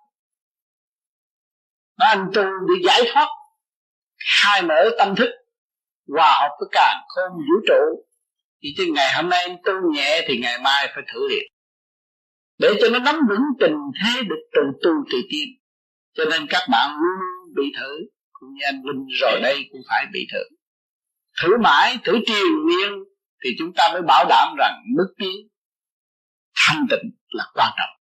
Nó 1.99 2.05
anh 2.05 2.31
tu 2.33 2.43
để 2.43 2.75
giải 2.85 3.01
thoát, 3.13 3.27
khai 4.41 4.61
mở 4.61 4.89
tâm 4.97 5.15
thức, 5.15 5.29
hòa 6.07 6.37
hợp 6.41 6.49
với 6.59 6.69
càng 6.71 7.01
không 7.07 7.37
vũ 7.37 7.55
trụ. 7.67 8.05
Thì 8.63 8.69
chứ 8.77 8.85
ngày 8.95 9.13
hôm 9.15 9.29
nay 9.29 9.39
anh 9.39 9.57
tu 9.65 9.73
nhẹ 9.93 10.25
thì 10.27 10.39
ngày 10.41 10.59
mai 10.61 10.91
phải 10.95 11.03
thử 11.13 11.29
liền. 11.29 11.51
Để 12.57 12.73
cho 12.81 12.89
nó 12.89 12.99
nắm 12.99 13.15
vững 13.29 13.43
tình 13.59 13.75
thế 14.01 14.21
được 14.21 14.49
từ 14.53 14.61
tu 14.83 14.91
từ 15.11 15.17
tiên. 15.29 15.47
Cho 16.13 16.25
nên 16.25 16.47
các 16.49 16.61
bạn 16.71 16.89
luôn 16.89 17.53
bị 17.55 17.63
thử, 17.79 17.99
cũng 18.31 18.49
như 18.53 18.61
anh 18.65 18.81
Vinh 18.83 19.05
rồi 19.21 19.39
đây 19.41 19.69
cũng 19.71 19.81
phải 19.89 20.05
bị 20.13 20.27
thử. 20.33 20.55
Thử 21.41 21.49
mãi, 21.63 21.97
thử 22.03 22.13
triền 22.25 22.65
miên, 22.65 22.91
thì 23.43 23.49
chúng 23.59 23.73
ta 23.75 23.89
mới 23.93 24.01
bảo 24.01 24.25
đảm 24.29 24.55
rằng 24.57 24.83
mức 24.97 25.13
tiến 25.17 25.47
thanh 26.55 26.85
tịnh 26.89 27.11
là 27.27 27.45
quan 27.53 27.71
trọng 27.77 27.94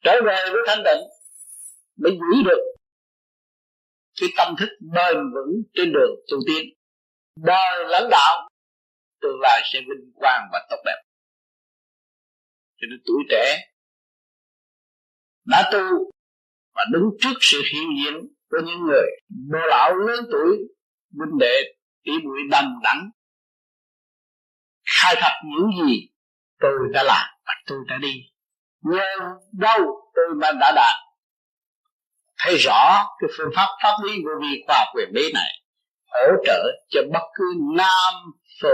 trở 0.00 0.12
về 0.26 0.36
với 0.52 0.62
thanh 0.66 0.82
tịnh, 0.84 1.02
mới 1.96 2.12
giữ 2.12 2.42
được 2.44 2.62
cái 4.20 4.28
tâm 4.36 4.54
thức 4.58 4.68
bền 4.80 5.16
vững 5.34 5.62
trên 5.74 5.92
đường 5.92 6.14
tu 6.30 6.36
tiên 6.46 6.64
đời 7.36 7.84
lãnh 7.88 8.10
đạo 8.10 8.48
tương 9.20 9.40
lai 9.40 9.62
sẽ 9.72 9.78
vinh 9.80 10.12
quang 10.14 10.48
và 10.52 10.66
tốt 10.70 10.76
đẹp. 10.86 11.02
Cho 12.76 12.86
nên 12.90 13.00
tuổi 13.06 13.22
trẻ 13.30 13.70
đã 15.44 15.70
tu 15.72 16.10
và 16.74 16.84
đứng 16.92 17.04
trước 17.18 17.34
sự 17.40 17.62
hiện 17.72 17.88
diện 17.98 18.14
của 18.50 18.58
những 18.66 18.86
người 18.86 19.06
bồ 19.28 19.58
lão 19.68 19.94
lớn 19.94 20.24
tuổi, 20.32 20.56
huynh 21.18 21.38
đệ, 21.38 21.62
tỷ 22.04 22.12
muội 22.24 22.38
đầm 22.50 22.64
đắng 22.82 23.10
khai 24.84 25.14
thật 25.20 25.32
những 25.44 25.70
gì 25.86 26.08
tôi 26.58 26.72
đã 26.92 27.02
làm 27.02 27.26
và 27.46 27.52
tôi 27.66 27.78
đã 27.88 27.98
đi 27.98 28.14
nhờ 28.82 29.36
đâu 29.52 29.80
tôi 30.14 30.26
mà 30.36 30.52
đã 30.60 30.72
đạt. 30.76 30.96
Thấy 32.38 32.56
rõ 32.56 33.06
cái 33.18 33.30
phương 33.38 33.50
pháp 33.56 33.66
pháp 33.82 33.96
lý 34.04 34.12
vô 34.24 34.30
vi 34.40 34.62
khoa 34.66 34.78
học 34.78 34.88
quyền 34.94 35.12
bí 35.14 35.32
này, 35.34 35.62
hỗ 36.10 36.32
trợ 36.44 36.64
cho 36.88 37.00
bất 37.12 37.26
cứ 37.34 37.44
nam 37.76 38.14
phụ 38.62 38.68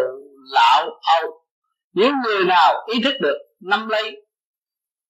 lão 0.52 0.86
âu 1.20 1.44
những 1.92 2.12
người 2.24 2.44
nào 2.44 2.74
ý 2.86 3.00
thức 3.04 3.14
được 3.20 3.38
nắm 3.60 3.88
lấy 3.88 4.26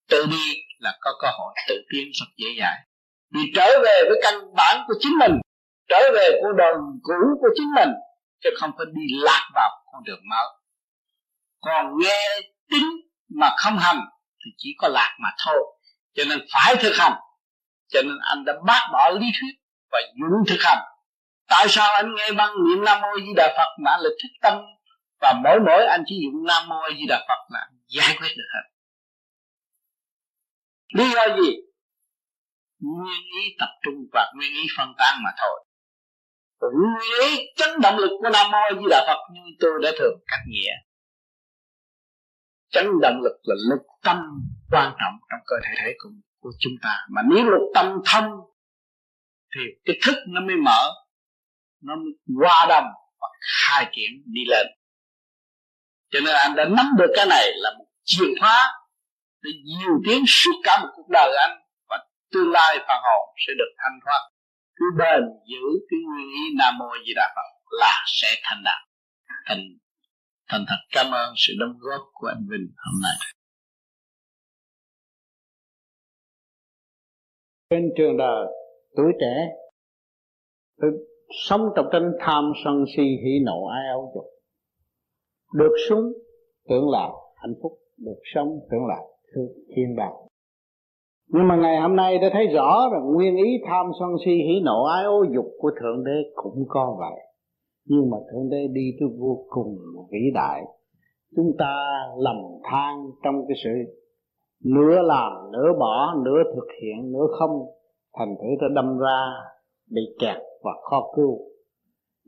tự 0.09 0.25
đi 0.25 0.53
là 0.79 0.97
có 1.01 1.11
cơ 1.21 1.27
hội 1.37 1.53
tự 1.67 1.75
tiến 1.89 2.03
rất 2.13 2.25
dễ 2.37 2.47
dàng. 2.59 2.77
Vì 3.33 3.41
trở 3.55 3.65
về 3.83 4.03
với 4.09 4.19
căn 4.23 4.33
bản 4.55 4.83
của 4.87 4.93
chính 4.99 5.17
mình, 5.19 5.31
trở 5.87 6.11
về 6.13 6.39
con 6.43 6.57
đường 6.57 6.81
cũ 7.03 7.37
của 7.41 7.49
chính 7.55 7.67
mình, 7.75 7.89
chứ 8.43 8.49
không 8.59 8.71
phải 8.77 8.85
đi 8.93 9.01
lạc 9.23 9.49
vào 9.53 9.69
con 9.93 10.03
đường 10.03 10.19
mới. 10.29 10.47
Còn 11.61 11.85
nghe 12.01 12.39
tính 12.71 12.89
mà 13.39 13.55
không 13.57 13.77
hành 13.77 13.99
thì 14.45 14.51
chỉ 14.57 14.75
có 14.77 14.87
lạc 14.87 15.17
mà 15.19 15.29
thôi. 15.45 15.77
Cho 16.13 16.23
nên 16.29 16.39
phải 16.53 16.75
thực 16.75 16.93
hành. 16.97 17.13
Cho 17.87 18.01
nên 18.01 18.17
anh 18.21 18.45
đã 18.45 18.53
bác 18.67 18.81
bỏ 18.93 19.09
lý 19.09 19.27
thuyết 19.39 19.55
và 19.91 19.99
dũng 20.19 20.45
thực 20.47 20.59
hành. 20.63 20.79
Tại 21.47 21.65
sao 21.69 21.91
anh 21.91 22.15
nghe 22.15 22.31
băng 22.31 22.51
niệm 22.67 22.85
nam 22.85 23.01
mô 23.01 23.07
di 23.19 23.33
đà 23.35 23.53
phật 23.57 23.83
mà 23.83 23.91
là 23.99 24.09
thích 24.23 24.31
tâm? 24.41 24.53
Và 25.21 25.33
mỗi 25.43 25.59
mỗi 25.65 25.85
anh 25.85 26.03
chỉ 26.05 26.15
dùng 26.23 26.45
nam 26.47 26.69
mô 26.69 26.81
di 26.97 27.05
đà 27.09 27.25
phật 27.27 27.53
là 27.53 27.67
giải 27.87 28.15
quyết 28.19 28.29
được 28.37 28.49
hết. 28.53 28.69
Lý 30.93 31.11
do 31.13 31.37
gì? 31.41 31.51
Nguyên 32.79 33.23
ý 33.41 33.55
tập 33.59 33.69
trung 33.83 33.95
và 34.13 34.31
nguyên 34.35 34.51
ý 34.51 34.67
phân 34.77 34.93
tán 34.97 35.17
mà 35.23 35.29
thôi. 35.41 35.65
Nguyên 36.61 37.29
ý 37.29 37.45
chấn 37.55 37.81
động 37.81 37.97
lực 37.97 38.17
của 38.21 38.29
nam 38.33 38.51
mô 38.51 38.81
di 38.81 38.85
đà 38.89 39.03
phật 39.07 39.33
như 39.33 39.41
tôi 39.59 39.71
đã 39.83 39.91
thường 39.99 40.19
cắt 40.27 40.39
nghĩa 40.47 40.73
chấn 42.75 42.85
động 43.01 43.21
lực 43.23 43.37
là 43.43 43.55
lực 43.69 43.81
tâm 44.03 44.17
quan 44.71 44.93
trọng 44.99 45.13
trong 45.29 45.39
cơ 45.45 45.55
thể 45.63 45.73
thể 45.77 45.93
của, 46.03 46.09
của 46.39 46.51
chúng 46.59 46.73
ta. 46.83 47.05
Mà 47.09 47.21
nếu 47.29 47.45
lực 47.45 47.71
tâm 47.75 47.85
thông 48.05 48.25
thì 49.55 49.61
cái 49.85 49.95
thức 50.05 50.15
nó 50.27 50.41
mới 50.41 50.55
mở 50.55 50.91
nó 51.81 51.95
mới 51.95 52.13
qua 52.41 52.65
đồng 52.69 52.87
và 53.21 53.27
khai 53.57 53.89
triển 53.91 54.11
đi 54.25 54.41
lên. 54.47 54.67
Cho 56.11 56.19
nên 56.25 56.35
anh 56.35 56.55
đã 56.55 56.65
nắm 56.65 56.85
được 56.97 57.13
cái 57.15 57.25
này 57.29 57.51
là 57.55 57.69
một 57.77 57.85
chìa 58.03 58.39
khóa 58.39 58.73
để 59.41 59.51
nhiều 59.65 59.93
tiếng 60.05 60.23
suốt 60.27 60.55
cả 60.63 60.79
một 60.81 60.89
cuộc 60.95 61.09
đời 61.09 61.35
anh 61.37 61.57
và 61.89 61.97
tương 62.31 62.51
lai 62.51 62.77
phần 62.77 62.97
hồn 63.03 63.35
sẽ 63.47 63.53
được 63.57 63.71
thanh 63.77 63.99
thoát. 64.05 64.21
Cứ 64.75 64.85
bền 64.97 65.21
giữ 65.51 65.65
cái 65.89 65.99
nguyên 66.07 66.27
ý 66.27 66.41
nam 66.57 66.77
mô 66.77 66.85
di 67.05 67.13
đà 67.15 67.33
phật 67.35 67.77
là 67.81 68.03
sẽ 68.07 68.27
thành 68.43 68.63
đạt 68.63 68.81
thành 69.45 69.59
thành 70.47 70.61
thật 70.67 70.81
cảm 70.91 71.05
ơn 71.11 71.33
sự 71.35 71.53
đóng 71.59 71.77
góp 71.79 72.01
của 72.13 72.27
anh 72.27 72.47
Vinh 72.49 72.67
hôm 72.77 73.01
nay. 73.03 73.17
Trên 77.69 77.91
trường 77.97 78.17
đời, 78.17 78.45
tuổi 78.95 79.11
trẻ 79.19 79.55
tôi 80.81 80.91
sống 81.47 81.61
trong 81.75 81.85
tranh 81.91 82.11
tham 82.19 82.51
sân 82.65 82.85
si 82.97 83.03
hỉ 83.03 83.39
nộ 83.45 83.67
ai 83.67 83.87
âu 83.89 84.11
dục. 84.15 84.25
Được 85.53 85.75
sống, 85.89 86.11
tưởng 86.69 86.89
là 86.89 87.09
hạnh 87.35 87.53
phúc. 87.61 87.79
Được 87.97 88.19
sống, 88.33 88.59
tưởng 88.71 88.85
là 88.87 88.97
thiên 89.75 89.95
bạc. 89.97 90.11
Nhưng 91.27 91.47
mà 91.47 91.55
ngày 91.55 91.81
hôm 91.81 91.95
nay 91.95 92.17
đã 92.17 92.29
thấy 92.33 92.47
rõ 92.47 92.89
rằng 92.93 93.13
nguyên 93.13 93.35
ý 93.35 93.57
tham 93.67 93.85
sân 93.99 94.09
si 94.25 94.31
hỉ 94.31 94.61
nộ 94.63 94.83
ái 94.83 95.03
ô 95.03 95.23
dục 95.35 95.45
của 95.57 95.71
thượng 95.81 96.03
đế 96.03 96.31
cũng 96.35 96.65
có 96.67 96.95
vậy 96.99 97.19
nhưng 97.85 98.09
mà 98.09 98.17
thượng 98.31 98.49
đế 98.49 98.67
đi 98.67 98.91
tới 98.99 99.09
vô 99.19 99.45
cùng 99.49 99.77
vĩ 100.11 100.19
đại. 100.33 100.61
Chúng 101.35 101.51
ta 101.59 101.85
lầm 102.17 102.35
than 102.63 103.11
trong 103.23 103.35
cái 103.47 103.57
sự 103.63 103.69
nửa 104.63 105.01
làm, 105.01 105.51
nửa 105.51 105.79
bỏ, 105.79 106.13
nửa 106.25 106.43
thực 106.55 106.67
hiện, 106.81 107.11
nửa 107.11 107.27
không. 107.39 107.65
Thành 108.17 108.35
thử 108.35 108.47
ta 108.61 108.67
đâm 108.75 108.97
ra 108.97 109.33
bị 109.91 110.01
kẹt 110.19 110.37
và 110.63 110.71
khó 110.89 111.11
cứu. 111.15 111.39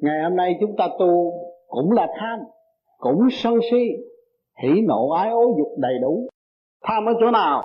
Ngày 0.01 0.23
hôm 0.23 0.35
nay 0.35 0.57
chúng 0.61 0.75
ta 0.77 0.87
tu 0.99 1.33
cũng 1.67 1.91
là 1.91 2.07
tham, 2.19 2.39
cũng 2.97 3.27
sân 3.31 3.53
si, 3.71 3.83
hỉ 4.63 4.81
nộ 4.87 5.09
ái 5.09 5.29
ố 5.29 5.55
dục 5.57 5.67
đầy 5.77 5.93
đủ. 6.01 6.27
Tham 6.83 7.05
ở 7.05 7.13
chỗ 7.19 7.31
nào? 7.31 7.63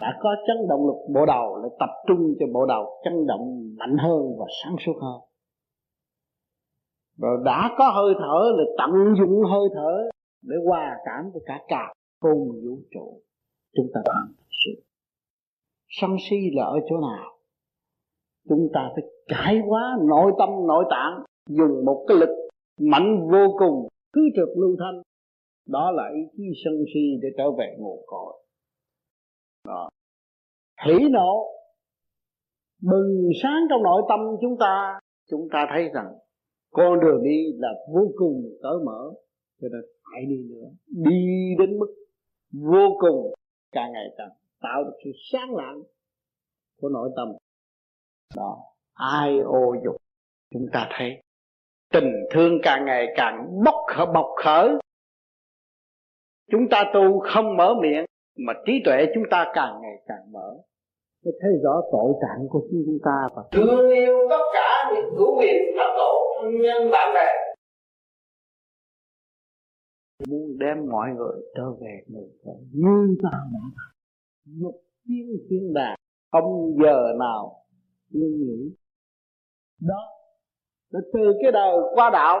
Đã 0.00 0.18
có 0.22 0.30
chấn 0.46 0.68
động 0.68 0.86
lực 0.86 1.14
bộ 1.14 1.26
đầu, 1.26 1.56
lại 1.56 1.70
tập 1.78 1.90
trung 2.08 2.34
cho 2.40 2.46
bộ 2.54 2.66
đầu 2.66 3.00
chấn 3.04 3.26
động 3.26 3.74
mạnh 3.78 3.96
hơn 3.98 4.36
và 4.38 4.46
sáng 4.62 4.76
suốt 4.86 4.94
hơn 5.00 5.20
và 7.18 7.28
đã 7.44 7.74
có 7.78 7.90
hơi 7.94 8.14
thở 8.18 8.52
là 8.56 8.64
tận 8.78 9.14
dụng 9.18 9.42
hơi 9.50 9.68
thở 9.74 10.10
để 10.42 10.56
hòa 10.66 10.96
cảm 11.04 11.30
với 11.32 11.42
cả 11.46 11.60
cả 11.68 11.92
cùng 12.20 12.48
vũ 12.48 12.78
trụ. 12.90 13.20
Chúng 13.76 13.86
ta 13.94 14.00
thành 14.06 14.32
sự. 14.50 14.82
Sân 15.88 16.10
si 16.30 16.36
là 16.52 16.64
ở 16.64 16.78
chỗ 16.88 16.96
nào? 17.00 17.38
Chúng 18.48 18.68
ta 18.74 18.80
phải 18.94 19.04
cải 19.28 19.58
hóa 19.68 19.98
nội 20.08 20.32
tâm, 20.38 20.48
nội 20.66 20.84
tạng, 20.90 21.24
dùng 21.48 21.84
một 21.84 22.04
cái 22.08 22.16
lực 22.16 22.48
mạnh 22.80 23.28
vô 23.30 23.56
cùng, 23.58 23.88
cứ 24.12 24.20
trực 24.36 24.48
lưu 24.58 24.76
thanh. 24.78 25.02
Đó 25.66 25.90
là 25.90 26.10
ý 26.14 26.20
chí 26.36 26.42
sân 26.64 26.74
si 26.94 27.00
để 27.22 27.28
trở 27.38 27.50
về 27.58 27.76
nguồn 27.78 27.98
cội. 28.06 28.42
Đó. 29.68 29.88
Hỷ 30.86 31.08
nộ 31.10 31.46
bừng 32.82 33.28
sáng 33.42 33.60
trong 33.70 33.82
nội 33.82 34.02
tâm 34.08 34.20
chúng 34.40 34.56
ta. 34.60 35.00
Chúng 35.30 35.48
ta 35.52 35.66
thấy 35.70 35.88
rằng 35.94 36.12
con 36.76 37.00
đường 37.00 37.22
đi 37.24 37.52
là 37.58 37.68
vô 37.92 38.12
cùng 38.16 38.42
cởi 38.62 38.78
mở, 38.84 39.12
cho 39.60 39.68
nên 39.72 39.80
hãy 40.12 40.22
đi 40.28 40.36
nữa. 40.50 40.68
Đi 40.86 41.54
đến 41.58 41.78
mức 41.78 41.94
vô 42.52 42.96
cùng 43.00 43.34
càng 43.72 43.92
ngày 43.92 44.06
càng 44.18 44.30
tạo 44.60 44.84
được 44.84 44.96
sự 45.04 45.10
sáng 45.32 45.54
lạng 45.56 45.82
của 46.80 46.88
nội 46.88 47.10
tâm. 47.16 47.28
Đó, 48.36 48.58
ai 48.94 49.38
ô 49.38 49.74
dục 49.84 49.96
chúng 50.52 50.66
ta 50.72 50.88
thấy. 50.98 51.20
Tình 51.92 52.12
thương 52.30 52.58
càng 52.62 52.84
ngày 52.84 53.06
càng 53.16 53.64
bốc 53.64 53.74
khởi 53.86 54.06
bộc 54.14 54.26
khởi. 54.44 54.68
Chúng 56.50 56.68
ta 56.70 56.84
tu 56.94 57.20
không 57.20 57.56
mở 57.56 57.74
miệng, 57.82 58.04
mà 58.38 58.52
trí 58.66 58.72
tuệ 58.84 59.06
chúng 59.14 59.24
ta 59.30 59.52
càng 59.54 59.80
ngày 59.82 60.02
càng 60.06 60.32
mở. 60.32 60.56
Mới 61.24 61.32
thấy 61.40 61.50
rõ 61.62 61.80
tội 61.92 62.12
trạng 62.22 62.48
của 62.48 62.60
chúng 62.70 62.98
ta 63.04 63.28
và 63.36 63.42
thương 63.52 63.90
yêu 63.90 64.14
tất 64.30 64.44
cả 64.54 64.92
những 64.94 65.14
hữu 65.16 65.38
quyền 65.38 65.62
pháp 65.76 65.94
tổ 65.96 66.25
thân 66.36 66.60
nhân 66.62 66.90
bạn 66.90 67.14
bè. 67.14 67.26
Muốn 70.28 70.58
đem 70.58 70.76
mọi 70.90 71.08
người 71.16 71.42
trở 71.56 71.70
về 71.80 72.02
người 72.06 72.28
thân 72.44 72.54
như 72.72 73.16
ta 73.22 73.30
đã 73.32 73.84
dục 74.44 74.82
tiên 75.08 75.26
thiên 75.50 75.74
đàng. 75.74 75.96
Không 76.32 76.76
giờ 76.82 77.12
nào 77.18 77.64
ngưng 78.10 78.40
nghỉ 78.40 78.76
đó 79.80 80.08
rồi 80.90 81.02
từ 81.12 81.20
cái 81.42 81.52
đời 81.52 81.76
qua 81.94 82.10
đạo. 82.10 82.40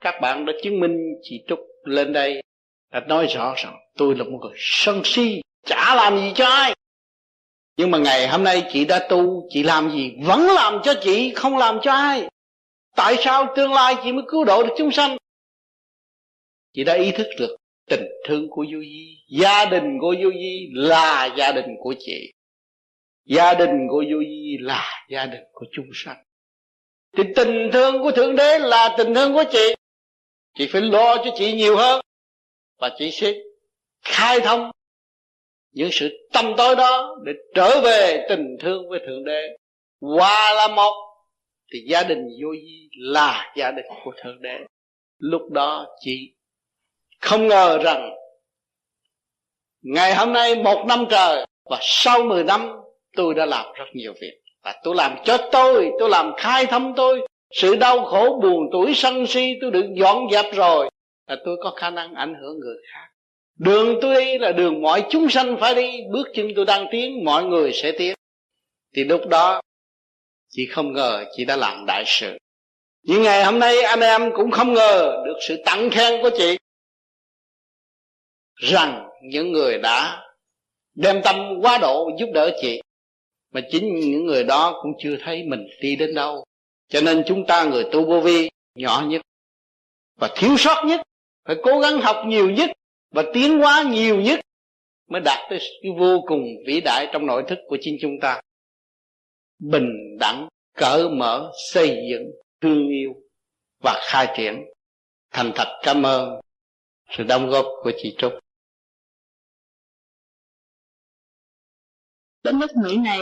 Các 0.00 0.14
bạn 0.22 0.46
đã 0.46 0.52
chứng 0.62 0.80
minh 0.80 0.96
chị 1.22 1.44
trúc 1.46 1.58
lên 1.84 2.12
đây 2.12 2.42
đã 2.92 3.00
nói 3.00 3.26
rõ 3.26 3.54
rằng 3.56 3.74
tôi 3.96 4.14
là 4.16 4.24
một 4.24 4.38
người 4.42 4.56
sân 4.56 5.00
si 5.04 5.40
chả 5.66 5.94
làm 5.94 6.16
gì 6.16 6.32
cho 6.34 6.46
ai. 6.46 6.74
Nhưng 7.76 7.90
mà 7.90 7.98
ngày 7.98 8.28
hôm 8.28 8.44
nay 8.44 8.62
chị 8.68 8.84
đã 8.84 9.06
tu 9.08 9.46
chị 9.48 9.62
làm 9.62 9.90
gì 9.90 10.16
vẫn 10.26 10.40
làm 10.40 10.80
cho 10.84 10.92
chị 11.02 11.32
không 11.34 11.56
làm 11.56 11.78
cho 11.82 11.92
ai 11.92 12.28
tại 12.96 13.16
sao 13.18 13.52
tương 13.56 13.72
lai 13.72 13.94
chị 14.04 14.12
mới 14.12 14.24
cứu 14.28 14.44
độ 14.44 14.62
được 14.62 14.74
chúng 14.78 14.92
sanh? 14.92 15.16
Chị 16.72 16.84
đã 16.84 16.94
ý 16.94 17.10
thức 17.12 17.26
được 17.38 17.56
tình 17.90 18.04
thương 18.28 18.48
của 18.50 18.64
vô 18.72 18.78
vi 18.80 19.16
gia 19.28 19.64
đình 19.64 19.98
của 20.00 20.14
vô 20.22 20.30
vi 20.30 20.68
là 20.72 21.34
gia 21.38 21.52
đình 21.52 21.66
của 21.82 21.94
chị. 21.98 22.32
Gia 23.24 23.54
đình 23.54 23.88
của 23.90 24.04
vô 24.10 24.18
vi 24.18 24.56
là 24.60 25.06
gia 25.10 25.26
đình 25.26 25.42
của 25.52 25.66
chúng 25.72 25.86
sanh. 25.94 26.24
Thì 27.16 27.24
tình 27.36 27.70
thương 27.72 28.02
của 28.02 28.10
thượng 28.10 28.36
đế 28.36 28.58
là 28.58 28.94
tình 28.98 29.14
thương 29.14 29.32
của 29.32 29.44
chị. 29.52 29.74
Chị 30.54 30.68
phải 30.72 30.80
lo 30.80 31.16
cho 31.16 31.30
chị 31.36 31.52
nhiều 31.52 31.76
hơn. 31.76 32.00
Và 32.78 32.90
chị 32.98 33.10
sẽ 33.10 33.32
khai 34.02 34.40
thông 34.40 34.70
những 35.72 35.88
sự 35.92 36.28
tâm 36.32 36.54
tối 36.56 36.76
đó 36.76 37.16
để 37.24 37.32
trở 37.54 37.80
về 37.80 38.26
tình 38.28 38.56
thương 38.60 38.88
với 38.88 39.00
thượng 39.06 39.24
đế. 39.24 39.56
Hòa 40.00 40.52
là 40.54 40.68
một 40.68 41.13
thì 41.74 41.80
gia 41.88 42.02
đình 42.02 42.18
vô 42.42 42.50
vi 42.50 42.88
là 42.98 43.52
gia 43.56 43.70
đình 43.70 43.84
của 44.04 44.12
thượng 44.22 44.42
đế. 44.42 44.58
Lúc 45.18 45.42
đó 45.50 45.86
chị 46.00 46.34
không 47.20 47.48
ngờ 47.48 47.78
rằng 47.84 48.10
ngày 49.82 50.14
hôm 50.14 50.32
nay 50.32 50.54
một 50.62 50.84
năm 50.88 51.04
trời 51.10 51.46
và 51.70 51.78
sau 51.82 52.24
mười 52.24 52.44
năm, 52.44 52.70
tôi 53.16 53.34
đã 53.34 53.46
làm 53.46 53.72
rất 53.74 53.84
nhiều 53.94 54.12
việc. 54.20 54.40
Và 54.62 54.80
tôi 54.84 54.94
làm 54.94 55.16
cho 55.24 55.48
tôi 55.52 55.90
tôi 55.98 56.10
làm 56.10 56.32
khai 56.36 56.66
thông 56.66 56.92
tôi. 56.96 57.26
Sự 57.50 57.76
đau 57.76 58.04
khổ, 58.04 58.40
buồn, 58.42 58.68
tuổi 58.72 58.94
sân 58.94 59.26
si 59.26 59.54
tôi 59.60 59.70
được 59.70 59.86
dọn 59.96 60.30
dẹp 60.32 60.54
rồi. 60.54 60.90
Là 61.26 61.36
tôi 61.44 61.56
có 61.62 61.70
khả 61.70 61.90
năng 61.90 62.14
ảnh 62.14 62.34
hưởng 62.40 62.58
người 62.60 62.76
khác. 62.92 63.06
Đường 63.58 63.98
tôi 64.02 64.24
đi 64.24 64.38
là 64.38 64.52
đường 64.52 64.82
mọi 64.82 65.04
chúng 65.10 65.28
sanh 65.28 65.56
phải 65.60 65.74
đi. 65.74 65.98
Bước 66.12 66.28
chân 66.34 66.48
tôi 66.56 66.64
đang 66.64 66.86
tiến, 66.90 67.24
mọi 67.24 67.44
người 67.44 67.72
sẽ 67.72 67.92
tiến. 67.98 68.14
Thì 68.96 69.04
lúc 69.04 69.20
đó 69.28 69.60
chị 70.56 70.66
không 70.66 70.92
ngờ 70.92 71.24
chị 71.36 71.44
đã 71.44 71.56
làm 71.56 71.86
đại 71.86 72.04
sự. 72.06 72.38
Nhưng 73.02 73.22
ngày 73.22 73.44
hôm 73.44 73.58
nay, 73.58 73.82
anh 73.82 74.00
em 74.00 74.30
cũng 74.36 74.50
không 74.50 74.74
ngờ 74.74 75.22
được 75.26 75.36
sự 75.48 75.62
tặng 75.64 75.90
khen 75.90 76.22
của 76.22 76.30
chị. 76.38 76.56
Rằng 78.54 79.08
những 79.22 79.52
người 79.52 79.78
đã 79.78 80.22
đem 80.94 81.20
tâm 81.24 81.36
quá 81.62 81.78
độ 81.78 82.10
giúp 82.18 82.26
đỡ 82.34 82.56
chị, 82.60 82.80
mà 83.52 83.60
chính 83.70 83.94
những 84.00 84.26
người 84.26 84.44
đó 84.44 84.80
cũng 84.82 84.92
chưa 84.98 85.16
thấy 85.24 85.42
mình 85.42 85.66
đi 85.80 85.96
đến 85.96 86.14
đâu. 86.14 86.44
Cho 86.88 87.00
nên 87.00 87.24
chúng 87.26 87.46
ta 87.46 87.64
người 87.64 87.84
tu 87.92 88.06
vô 88.06 88.20
vi, 88.20 88.50
nhỏ 88.74 89.04
nhất 89.08 89.22
và 90.20 90.30
thiếu 90.36 90.56
sót 90.58 90.84
nhất, 90.86 91.00
phải 91.44 91.56
cố 91.62 91.80
gắng 91.80 92.00
học 92.00 92.16
nhiều 92.26 92.50
nhất 92.50 92.70
và 93.10 93.22
tiến 93.34 93.58
hóa 93.58 93.82
nhiều 93.82 94.20
nhất 94.20 94.40
mới 95.08 95.20
đạt 95.20 95.38
tới 95.50 95.58
cái 95.82 95.92
vô 95.98 96.20
cùng 96.26 96.44
vĩ 96.66 96.80
đại 96.80 97.08
trong 97.12 97.26
nội 97.26 97.44
thức 97.48 97.58
của 97.68 97.78
chính 97.80 97.96
chúng 98.00 98.20
ta 98.20 98.40
bình 99.58 100.18
đẳng, 100.20 100.48
cởi 100.76 101.08
mở, 101.08 101.52
xây 101.72 101.88
dựng, 102.10 102.22
thương 102.60 102.88
yêu 102.88 103.10
và 103.82 104.00
khai 104.02 104.34
triển. 104.36 104.54
Thành 105.30 105.52
thật 105.54 105.68
cảm 105.82 106.02
ơn 106.02 106.40
sự 107.10 107.24
đóng 107.24 107.50
góp 107.50 107.64
của 107.82 107.92
chị 107.96 108.14
Trúc. 108.18 108.32
Đến 112.42 112.58
nước 112.58 112.70
Mỹ 112.84 112.96
này, 112.96 113.20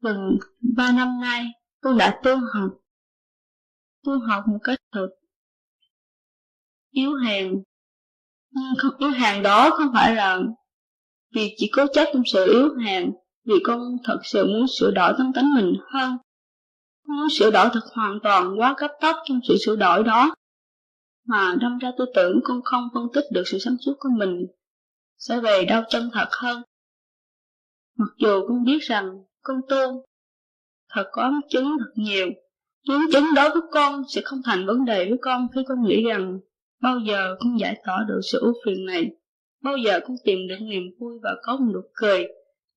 gần 0.00 0.38
ba 0.76 0.92
năm 0.92 1.20
nay, 1.20 1.44
tôi 1.80 1.94
đã 1.98 2.20
tu 2.24 2.36
học. 2.54 2.70
Tu 4.04 4.12
học 4.28 4.44
một 4.48 4.58
cách 4.64 4.78
thật 4.92 5.08
yếu 6.90 7.14
hèn. 7.14 7.62
Nhưng 8.50 8.74
không 8.78 8.92
yếu 8.98 9.10
hèn 9.10 9.42
đó 9.42 9.70
không 9.70 9.90
phải 9.94 10.14
là 10.14 10.38
vì 11.34 11.54
chỉ 11.56 11.70
cố 11.76 11.86
chấp 11.92 12.04
trong 12.12 12.22
sự 12.26 12.52
yếu 12.52 12.74
hèn 12.84 13.12
vì 13.44 13.54
con 13.64 13.96
thật 14.04 14.20
sự 14.24 14.46
muốn 14.46 14.66
sửa 14.78 14.90
đổi 14.90 15.12
tâm 15.18 15.32
tính 15.34 15.54
mình 15.54 15.74
hơn. 15.92 16.16
Muốn 17.08 17.28
sửa 17.38 17.50
đổi 17.50 17.68
thật 17.72 17.84
hoàn 17.92 18.18
toàn 18.22 18.54
quá 18.58 18.74
cấp 18.76 18.90
tốc 19.00 19.16
trong 19.24 19.40
sự 19.48 19.56
sửa 19.66 19.76
đổi 19.76 20.04
đó. 20.04 20.34
Mà 21.26 21.54
đâm 21.60 21.78
ra 21.78 21.90
tôi 21.96 22.06
tưởng 22.14 22.40
con 22.44 22.62
không 22.64 22.88
phân 22.94 23.06
tích 23.14 23.24
được 23.32 23.42
sự 23.46 23.58
sáng 23.58 23.76
suốt 23.86 23.94
của 23.98 24.08
mình, 24.16 24.46
sẽ 25.18 25.40
về 25.40 25.64
đau 25.64 25.84
chân 25.88 26.10
thật 26.12 26.28
hơn. 26.30 26.62
Mặc 27.98 28.10
dù 28.18 28.46
con 28.48 28.64
biết 28.64 28.78
rằng 28.80 29.24
con 29.42 29.60
tu 29.68 30.04
thật 30.94 31.08
có 31.12 31.32
chứng 31.50 31.76
thật 31.78 31.92
nhiều 31.94 32.30
những 32.88 33.00
chứng 33.12 33.24
đối 33.36 33.50
với 33.50 33.62
con 33.72 34.02
sẽ 34.08 34.20
không 34.24 34.40
thành 34.44 34.66
vấn 34.66 34.84
đề 34.84 35.08
với 35.08 35.18
con 35.22 35.48
khi 35.54 35.60
con 35.68 35.82
nghĩ 35.84 36.04
rằng 36.04 36.38
bao 36.82 36.98
giờ 36.98 37.36
con 37.40 37.60
giải 37.60 37.82
tỏa 37.86 38.04
được 38.08 38.20
sự 38.32 38.38
ưu 38.40 38.54
phiền 38.64 38.86
này, 38.86 39.10
bao 39.62 39.76
giờ 39.76 40.00
con 40.00 40.16
tìm 40.24 40.38
được 40.48 40.58
niềm 40.60 40.82
vui 40.98 41.18
và 41.22 41.30
có 41.42 41.56
một 41.56 41.72
nụ 41.74 41.80
cười 41.94 42.26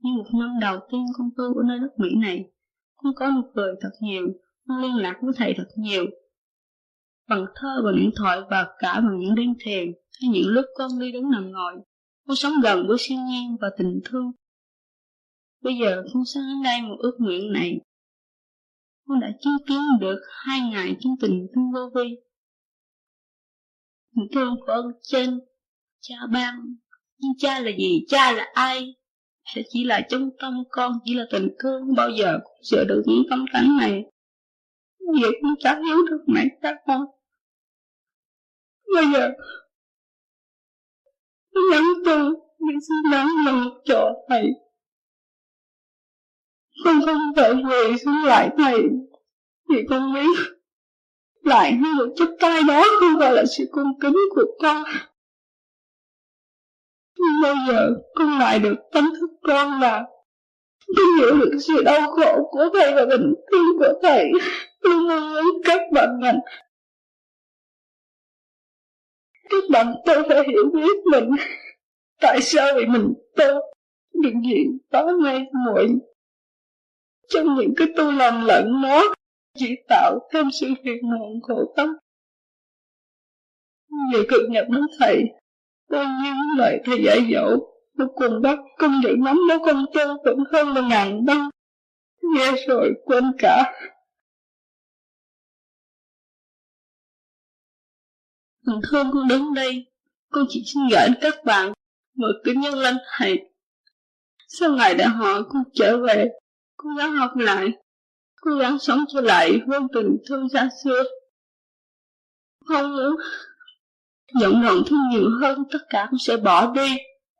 như 0.03 0.11
một 0.17 0.39
năm 0.39 0.49
đầu 0.61 0.79
tiên 0.91 1.05
con 1.17 1.29
tu 1.37 1.43
ở 1.43 1.63
nơi 1.67 1.79
đất 1.79 1.99
Mỹ 1.99 2.09
này 2.21 2.49
con 2.95 3.13
có 3.15 3.31
nụ 3.31 3.41
cười 3.55 3.75
thật 3.81 3.91
nhiều 4.01 4.27
con 4.67 4.81
liên 4.81 4.95
lạc 4.95 5.19
với 5.21 5.33
thầy 5.37 5.53
thật 5.57 5.67
nhiều. 5.77 6.05
Bằng 7.29 7.45
thơ, 7.55 7.81
bằng 7.85 7.95
điện 7.95 8.11
thoại 8.15 8.39
và 8.49 8.67
cả 8.79 8.93
bằng 8.93 9.19
những 9.19 9.35
đêm 9.35 9.53
thèm 9.65 9.87
hay 10.21 10.29
những 10.29 10.47
lúc 10.47 10.65
con 10.75 10.99
đi 10.99 11.11
đứng 11.11 11.29
nằm 11.31 11.51
ngồi, 11.51 11.73
con 12.27 12.35
sống 12.35 12.53
gần 12.63 12.87
với 12.87 12.97
siêu 12.99 13.17
nhiên 13.17 13.57
và 13.61 13.67
tình 13.77 13.99
thương. 14.05 14.31
Bây 15.61 15.77
giờ 15.77 16.03
con 16.13 16.23
sang 16.25 16.43
đến 16.47 16.63
đây 16.63 16.81
một 16.81 16.95
ước 16.99 17.15
nguyện 17.19 17.51
này. 17.51 17.79
Con 19.07 19.19
đã 19.19 19.31
chứng 19.41 19.57
kiến 19.67 19.79
được 20.01 20.19
hai 20.29 20.59
ngày 20.71 20.95
chương 20.99 21.15
tình 21.21 21.47
thương 21.55 21.71
vô 21.73 21.89
vi. 21.95 22.15
Tình 24.15 24.27
thương 24.33 24.55
của 24.59 24.71
ơn 24.71 24.85
trên, 25.01 25.39
cha 26.01 26.15
ban. 26.33 26.75
Nhưng 27.17 27.31
cha 27.37 27.59
là 27.59 27.71
gì? 27.77 28.05
Cha 28.07 28.31
là 28.31 28.51
ai? 28.53 28.95
Sẽ 29.45 29.61
chỉ 29.69 29.83
là 29.83 30.01
trong 30.09 30.29
tâm 30.39 30.63
con, 30.69 30.99
chỉ 31.05 31.13
là 31.13 31.25
tình 31.31 31.55
thương, 31.59 31.95
bao 31.95 32.09
giờ 32.09 32.39
cũng 32.43 32.63
sửa 32.63 32.83
được 32.87 33.03
những 33.05 33.23
tâm 33.29 33.45
tánh 33.53 33.77
này. 33.77 34.03
Giờ 35.21 35.27
cũng 35.41 35.55
chả 35.59 35.79
hiểu 35.87 35.97
được 36.09 36.23
mẹ 36.27 36.45
cha 36.61 36.75
con. 36.87 37.05
Bây 38.95 39.05
giờ, 39.13 39.29
nhắn 41.71 41.83
tôi 42.05 42.33
nhưng 42.59 42.81
xin 42.81 43.11
lắng 43.11 43.27
lòng 43.45 43.63
cho 43.63 43.79
chỗ 43.85 44.25
thầy 44.29 44.53
con 46.83 47.01
không 47.05 47.21
thể 47.35 47.53
về 47.53 47.97
xuống 48.05 48.25
lại 48.25 48.49
thầy 48.57 48.81
vì 49.69 49.85
con 49.89 50.13
biết 50.13 50.53
lại 51.43 51.73
hơn 51.73 51.97
một 51.97 52.13
chút 52.17 52.35
tay 52.39 52.61
đó 52.67 52.83
không 52.99 53.19
phải 53.19 53.33
là 53.33 53.45
sự 53.45 53.65
cung 53.71 53.99
kính 53.99 54.15
của 54.35 54.45
con 54.61 54.83
nhưng 57.23 57.41
bao 57.43 57.55
giờ 57.67 57.93
con 58.15 58.39
lại 58.39 58.59
được 58.59 58.75
tâm 58.91 59.13
thức 59.19 59.29
con 59.43 59.81
là 59.81 60.03
con 60.97 61.05
hiểu 61.19 61.37
được 61.37 61.57
sự 61.59 61.83
đau 61.83 62.11
khổ 62.11 62.49
của 62.51 62.69
thầy 62.73 62.93
và 62.93 63.05
tình 63.09 63.33
thương 63.51 63.79
của 63.79 63.93
thầy. 64.03 64.31
Luôn 64.81 65.07
mong 65.07 65.33
muốn 65.33 65.61
các 65.65 65.81
bạn 65.93 66.19
mình 66.19 66.35
các 69.53 69.69
bạn 69.69 69.95
tôi 70.05 70.23
phải 70.29 70.43
hiểu 70.47 70.63
biết 70.73 70.97
mình. 71.11 71.29
Tại 72.21 72.41
sao 72.41 72.73
vì 72.75 72.85
mình 72.85 73.13
tôi 73.35 73.53
đừng 74.13 74.41
hiện 74.41 74.77
tỏ 74.89 75.05
nay 75.23 75.45
muội? 75.65 75.87
Trong 77.29 77.55
những 77.55 77.73
cái 77.77 77.87
tôi 77.95 78.13
làm 78.13 78.45
lẫn 78.45 78.81
nó, 78.81 79.13
chỉ 79.57 79.75
tạo 79.89 80.19
thêm 80.33 80.51
sự 80.51 80.67
phiền 80.83 81.09
muộn 81.09 81.41
khổ 81.41 81.73
tâm. 81.77 81.97
Về 84.13 84.23
cực 84.29 84.41
nhập 84.49 84.65
đến 84.69 84.83
thầy 84.99 85.23
tôi 85.93 86.05
như 86.05 86.31
lời 86.57 86.79
thầy 86.85 87.03
dạy 87.05 87.19
dỗ 87.33 87.57
một 87.97 88.13
cùng 88.15 88.41
bắt 88.41 88.59
con 88.77 89.01
giữ 89.03 89.09
nắm 89.19 89.39
nó 89.49 89.57
con 89.65 89.85
chân 89.93 90.09
vẫn 90.25 90.37
hơn 90.53 90.67
là 90.67 90.81
ngàn 90.81 91.25
năm. 91.25 91.49
Nghe 92.35 92.51
rồi 92.67 92.93
quên 93.05 93.23
cả. 93.37 93.73
Thằng 98.65 98.81
thương 98.91 99.11
con 99.13 99.27
đứng 99.27 99.53
đây, 99.53 99.85
Con 100.31 100.45
chỉ 100.49 100.63
xin 100.73 100.83
gửi 100.91 101.07
các 101.21 101.33
bạn 101.45 101.73
Một 102.15 102.31
kính 102.43 102.61
nhân 102.61 102.73
lên 102.73 102.95
thầy 103.17 103.39
Sau 104.47 104.71
ngày 104.71 104.95
đã 104.95 105.07
hỏi 105.07 105.43
con 105.49 105.63
trở 105.73 105.97
về 105.97 106.29
Cố 106.77 106.89
gắng 106.97 107.15
học 107.15 107.31
lại 107.35 107.67
Cố 108.41 108.55
gắng 108.55 108.79
sống 108.79 109.05
trở 109.13 109.21
lại 109.21 109.59
với 109.67 109.79
tình 109.93 110.17
thương 110.29 110.49
xa 110.49 110.69
xưa. 110.83 111.03
Không 112.65 112.95
muốn 112.95 113.15
giận 114.39 114.53
hận 114.53 114.83
thương 114.87 114.99
nhiều 115.11 115.29
hơn, 115.41 115.63
Tất 115.71 115.79
cả 115.89 116.07
con 116.11 116.19
sẽ 116.19 116.37
bỏ 116.37 116.73
đi. 116.73 116.97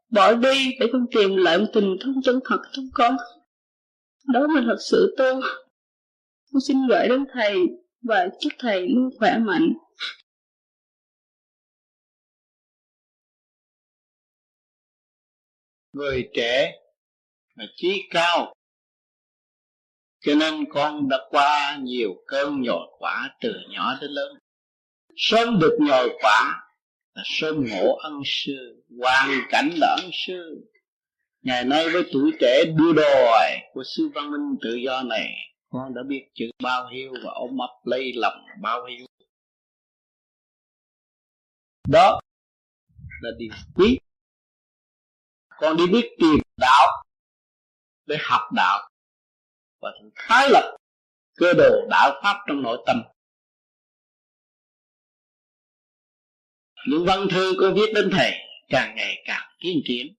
Bỏ 0.10 0.34
đi 0.34 0.72
để 0.80 0.88
con 0.92 1.06
tìm 1.16 1.36
lại 1.36 1.58
một 1.58 1.66
tình 1.74 1.96
thương 2.02 2.22
chân 2.24 2.40
thật 2.46 2.60
trong 2.72 2.86
con. 2.94 3.16
Đó 4.34 4.40
là 4.40 4.62
thật 4.66 4.78
sự 4.92 5.16
tu 5.18 5.42
Con 6.54 6.62
xin 6.68 6.78
gửi 6.90 7.08
đến 7.10 7.26
thầy 7.34 7.58
Và 8.02 8.28
chúc 8.40 8.54
thầy 8.60 8.88
luôn 8.88 9.10
khỏe 9.20 9.38
mạnh. 9.38 9.74
Người 15.94 16.30
trẻ 16.34 16.72
là 17.56 17.66
trí 17.76 18.02
cao. 18.10 18.54
Cho 20.20 20.36
nên 20.36 20.66
con 20.74 21.10
đã 21.10 21.18
qua 21.30 21.80
nhiều 21.82 22.10
cơn 22.28 22.62
nhồi 22.62 22.88
quả 23.00 23.30
từ 23.42 23.54
nhỏ 23.70 23.98
đến 24.02 24.12
lớn. 24.12 24.38
Sớm 25.16 25.60
được 25.60 25.78
nhồi 25.80 26.18
quả 26.22 26.63
là 27.14 27.24
sơn 27.26 27.66
ngộ 27.70 27.96
ân 27.96 28.22
sư, 28.26 28.84
hoàn 29.02 29.30
cảnh 29.50 29.70
là 29.76 29.96
ân 30.02 30.10
sư. 30.14 30.70
Ngày 31.42 31.64
nay 31.64 31.90
với 31.94 32.04
tuổi 32.14 32.32
trẻ 32.40 32.64
đua 32.78 32.94
đòi 32.94 33.58
của 33.74 33.84
sư 33.96 34.10
văn 34.16 34.32
minh 34.32 34.58
tự 34.62 34.76
do 34.76 35.04
này, 35.04 35.28
con 35.70 35.94
đã 35.94 36.02
biết 36.08 36.30
chữ 36.34 36.46
bao 36.64 36.90
hiếu 36.94 37.14
và 37.26 37.32
ôm 37.32 37.58
ấp 37.58 37.82
lấy 37.86 38.14
lòng 38.16 38.46
bao 38.62 38.86
hiếu 38.86 39.08
đó 41.88 42.20
là 43.22 43.30
điều 43.38 43.52
quý. 43.76 44.00
Con 45.50 45.78
đi 45.78 45.88
biết 45.88 46.16
tìm 46.20 46.40
đạo 46.58 47.04
để 48.06 48.18
học 48.20 48.42
đạo 48.56 48.90
và 49.82 49.90
thái 50.16 50.50
lập 50.50 50.78
cơ 51.36 51.54
đồ 51.54 51.88
đạo 51.90 52.20
pháp 52.24 52.44
trong 52.48 52.62
nội 52.62 52.84
tâm. 52.86 53.02
Những 56.88 57.06
văn 57.06 57.28
thư 57.32 57.54
con 57.60 57.74
viết 57.74 57.94
đến 57.96 58.10
thầy 58.12 58.32
càng 58.70 58.96
ngày 58.96 59.24
càng 59.26 59.48
tiến 59.60 59.82
triển 59.86 60.14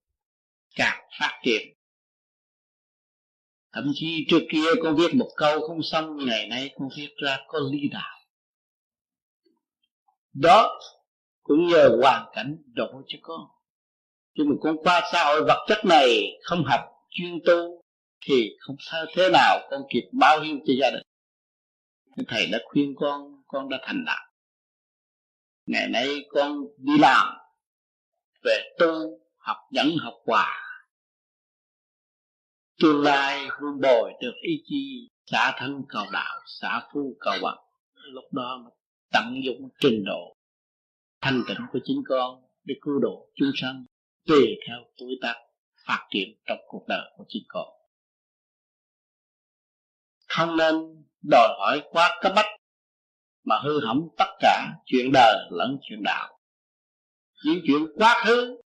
càng 0.77 1.05
phát 1.21 1.41
triển. 1.45 1.63
Thậm 3.73 3.93
chí 3.95 4.27
trước 4.29 4.41
kia 4.51 4.67
con 4.83 4.97
viết 4.97 5.15
một 5.15 5.29
câu 5.37 5.61
không 5.61 5.83
xong, 5.83 6.27
ngày 6.27 6.49
nay 6.49 6.71
con 6.79 6.89
viết 6.97 7.09
ra 7.17 7.39
có 7.49 7.59
lý 7.73 7.89
đạo. 7.89 8.19
Đó 10.33 10.81
cũng 11.43 11.69
nhờ 11.69 11.97
hoàn 12.03 12.27
cảnh 12.35 12.57
độ 12.75 13.03
cho 13.07 13.19
con. 13.23 13.41
Nhưng 14.35 14.49
mà 14.49 14.55
con 14.61 14.77
qua 14.83 15.09
xã 15.13 15.25
hội 15.25 15.45
vật 15.45 15.67
chất 15.69 15.85
này 15.85 16.39
không 16.43 16.65
học 16.65 16.81
chuyên 17.11 17.41
tu 17.47 17.83
thì 18.27 18.57
không 18.61 18.77
sao 18.81 19.05
thế 19.17 19.31
nào, 19.33 19.59
con 19.71 19.83
kịp 19.91 20.09
báo 20.13 20.41
hiếu 20.41 20.57
cho 20.67 20.73
gia 20.81 20.91
đình. 20.91 21.03
Thầy 22.29 22.47
đã 22.47 22.59
khuyên 22.65 22.95
con 22.97 23.43
con 23.47 23.69
đã 23.69 23.79
thành 23.83 24.05
đạt 24.07 24.34
ngày 25.67 25.89
nay 25.89 26.09
con 26.29 26.59
đi 26.77 26.99
làm, 26.99 27.37
về 28.45 28.75
tu, 28.79 29.21
học 29.37 29.57
dẫn, 29.71 29.97
học 30.01 30.15
hòa 30.27 30.65
tương 32.81 33.03
lai 33.03 33.49
vun 33.61 33.81
bồi 33.81 34.13
được 34.21 34.35
ý 34.43 34.63
chí 34.65 35.09
xả 35.27 35.55
thân 35.59 35.83
cầu 35.89 36.05
đạo, 36.13 36.41
xả 36.47 36.89
phu 36.93 37.17
cầu 37.21 37.35
bằng 37.43 37.59
lúc 38.13 38.25
đó 38.33 38.63
mà 38.65 38.71
tận 39.13 39.41
dụng 39.45 39.69
trình 39.81 40.05
độ 40.07 40.37
thanh 41.21 41.43
tịnh 41.49 41.67
của 41.73 41.79
chính 41.85 42.03
con 42.09 42.43
để 42.65 42.75
cứu 42.83 42.99
độ 42.99 43.31
chúng 43.35 43.51
sanh, 43.55 43.85
tùy 44.27 44.47
theo 44.67 44.77
tuổi 44.97 45.19
tác 45.23 45.35
phát 45.87 46.07
triển 46.11 46.29
trong 46.47 46.59
cuộc 46.69 46.85
đời 46.89 47.13
của 47.17 47.25
chính 47.29 47.43
con. 47.49 47.69
Không 50.29 50.57
nên 50.57 51.05
đòi 51.31 51.49
hỏi 51.59 51.83
quá 51.91 52.19
cấp 52.23 52.33
bách 52.37 52.47
mà 53.45 53.57
hư 53.65 53.87
hỏng 53.87 54.09
tất 54.19 54.37
cả 54.41 54.73
chuyện 54.87 55.13
đời 55.13 55.37
lẫn 55.51 55.79
chuyện 55.83 56.03
đạo. 56.03 56.39
Những 57.45 57.61
chuyện 57.67 57.87
quá 57.97 58.23
khứ, 58.27 58.61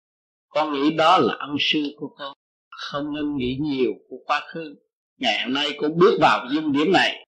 con 0.48 0.74
nghĩ 0.74 0.96
đó 0.96 1.18
là 1.18 1.36
ân 1.40 1.56
sư 1.60 1.84
của 1.98 2.16
con, 2.18 2.34
không 2.70 3.16
nên 3.16 3.38
nghĩ 3.38 3.58
nhiều 3.62 3.92
của 4.10 4.18
quá 4.26 4.42
khứ. 4.48 4.76
Ngày 5.18 5.44
hôm 5.44 5.54
nay 5.54 5.70
con 5.78 5.98
bước 5.98 6.18
vào 6.22 6.48
dung 6.52 6.72
điểm 6.74 6.92
này, 6.94 7.28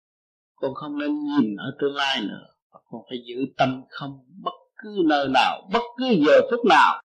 con 0.54 0.74
không 0.74 0.98
nên 0.98 1.10
nhìn 1.24 1.56
ở 1.56 1.76
tương 1.80 1.94
lai 1.94 2.20
nữa, 2.20 2.46
và 2.72 2.80
con 2.90 3.00
phải 3.08 3.18
giữ 3.28 3.36
tâm 3.56 3.82
không 3.88 4.24
bất 4.44 4.54
cứ 4.76 5.02
nơi 5.06 5.28
nào, 5.34 5.68
bất 5.72 5.82
cứ 5.96 6.06
giờ 6.26 6.40
phút 6.50 6.66
nào 6.68 7.02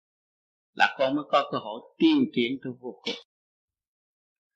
là 0.74 0.95
con 0.99 1.15
mới 1.15 1.26
có 1.32 1.49
cơ 1.52 1.57
hội 1.57 1.82
tiên 1.98 2.26
triển 2.36 2.52
tới 2.64 2.74
vô 2.80 3.02
cùng. 3.03 3.15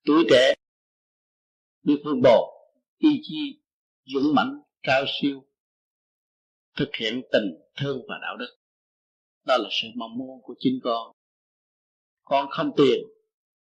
Tuổi 0.06 0.26
trẻ 0.30 0.54
biết 1.84 2.02
phương 2.04 2.22
bồ 2.24 2.54
ý 2.98 3.10
chí 3.24 3.62
dũng 4.06 4.36
mãnh, 4.36 4.62
cao 4.84 5.04
siêu 5.08 5.44
thực 6.78 6.96
hiện 6.96 7.22
tình 7.32 7.56
thương 7.78 8.02
và 8.08 8.16
đạo 8.22 8.38
đức. 8.38 8.58
Đó 9.46 9.58
là 9.58 9.70
sự 9.82 9.88
mong 9.96 10.18
muốn 10.18 10.42
của 10.44 10.56
chính 10.60 10.80
con. 10.84 11.12
Con 12.24 12.48
không 12.50 12.72
tiền, 12.78 13.04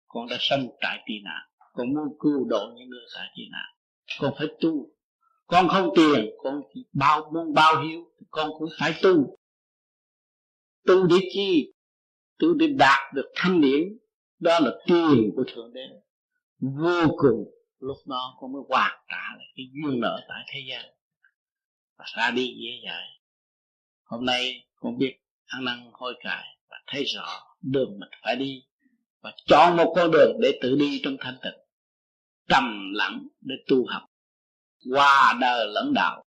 con 0.06 0.26
đã 0.30 0.36
sanh 0.40 0.68
trại 0.80 0.98
tị 1.06 1.14
nạn. 1.24 1.42
Con 1.72 1.94
muốn 1.94 2.16
cứu 2.20 2.44
độ 2.48 2.72
những 2.76 2.88
người 2.88 3.06
tại 3.14 3.26
tị 3.36 3.42
nạn. 3.50 3.76
Con 4.20 4.34
phải 4.38 4.46
tu. 4.60 4.90
Con 5.46 5.68
không 5.68 5.90
tiền, 5.96 6.30
con 6.42 6.60
chỉ 6.74 6.84
bao, 6.92 7.30
muốn 7.34 7.54
bao 7.54 7.82
hiếu 7.82 8.12
con 8.30 8.50
cũng 8.58 8.68
phải 8.78 8.94
tu. 9.02 9.36
Tu 10.86 11.06
để 11.06 11.16
chi? 11.32 11.72
Tu 12.38 12.54
để 12.54 12.66
đạt 12.66 13.14
được 13.14 13.32
thanh 13.34 13.60
điển. 13.60 13.98
Đó 14.38 14.58
là 14.60 14.70
tiền 14.86 15.30
của 15.36 15.44
thượng 15.54 15.72
đế. 15.72 15.80
Vô 16.58 17.16
cùng, 17.16 17.50
lúc 17.78 17.96
đó 18.06 18.36
con 18.40 18.52
mới 18.52 18.62
hoàn 18.68 19.04
trả 19.08 19.36
lại 19.36 19.46
cái 19.56 19.66
duyên 19.72 20.00
nợ 20.00 20.24
tại 20.28 20.44
thế 20.52 20.60
gian 20.68 20.84
và 22.02 22.08
ra 22.16 22.30
đi 22.30 22.46
dễ 22.46 22.70
dàng 22.84 23.08
hôm 24.02 24.24
nay 24.24 24.66
con 24.74 24.98
biết 24.98 25.18
ăn 25.46 25.64
năn 25.64 25.90
hối 25.92 26.14
cải 26.20 26.58
và 26.68 26.76
thấy 26.86 27.04
rõ 27.04 27.56
đường 27.60 27.98
mình 27.98 28.10
phải 28.22 28.36
đi 28.36 28.64
và 29.20 29.34
chọn 29.46 29.76
một 29.76 29.92
con 29.96 30.10
đường 30.10 30.36
để 30.40 30.58
tự 30.62 30.76
đi 30.78 31.00
trong 31.04 31.16
thanh 31.20 31.36
tịnh, 31.42 31.60
trầm 32.48 32.92
lặng 32.94 33.26
để 33.40 33.54
tu 33.68 33.86
học, 33.88 34.02
qua 34.92 35.38
đời 35.40 35.66
lẫn 35.68 35.92
đạo. 35.94 36.24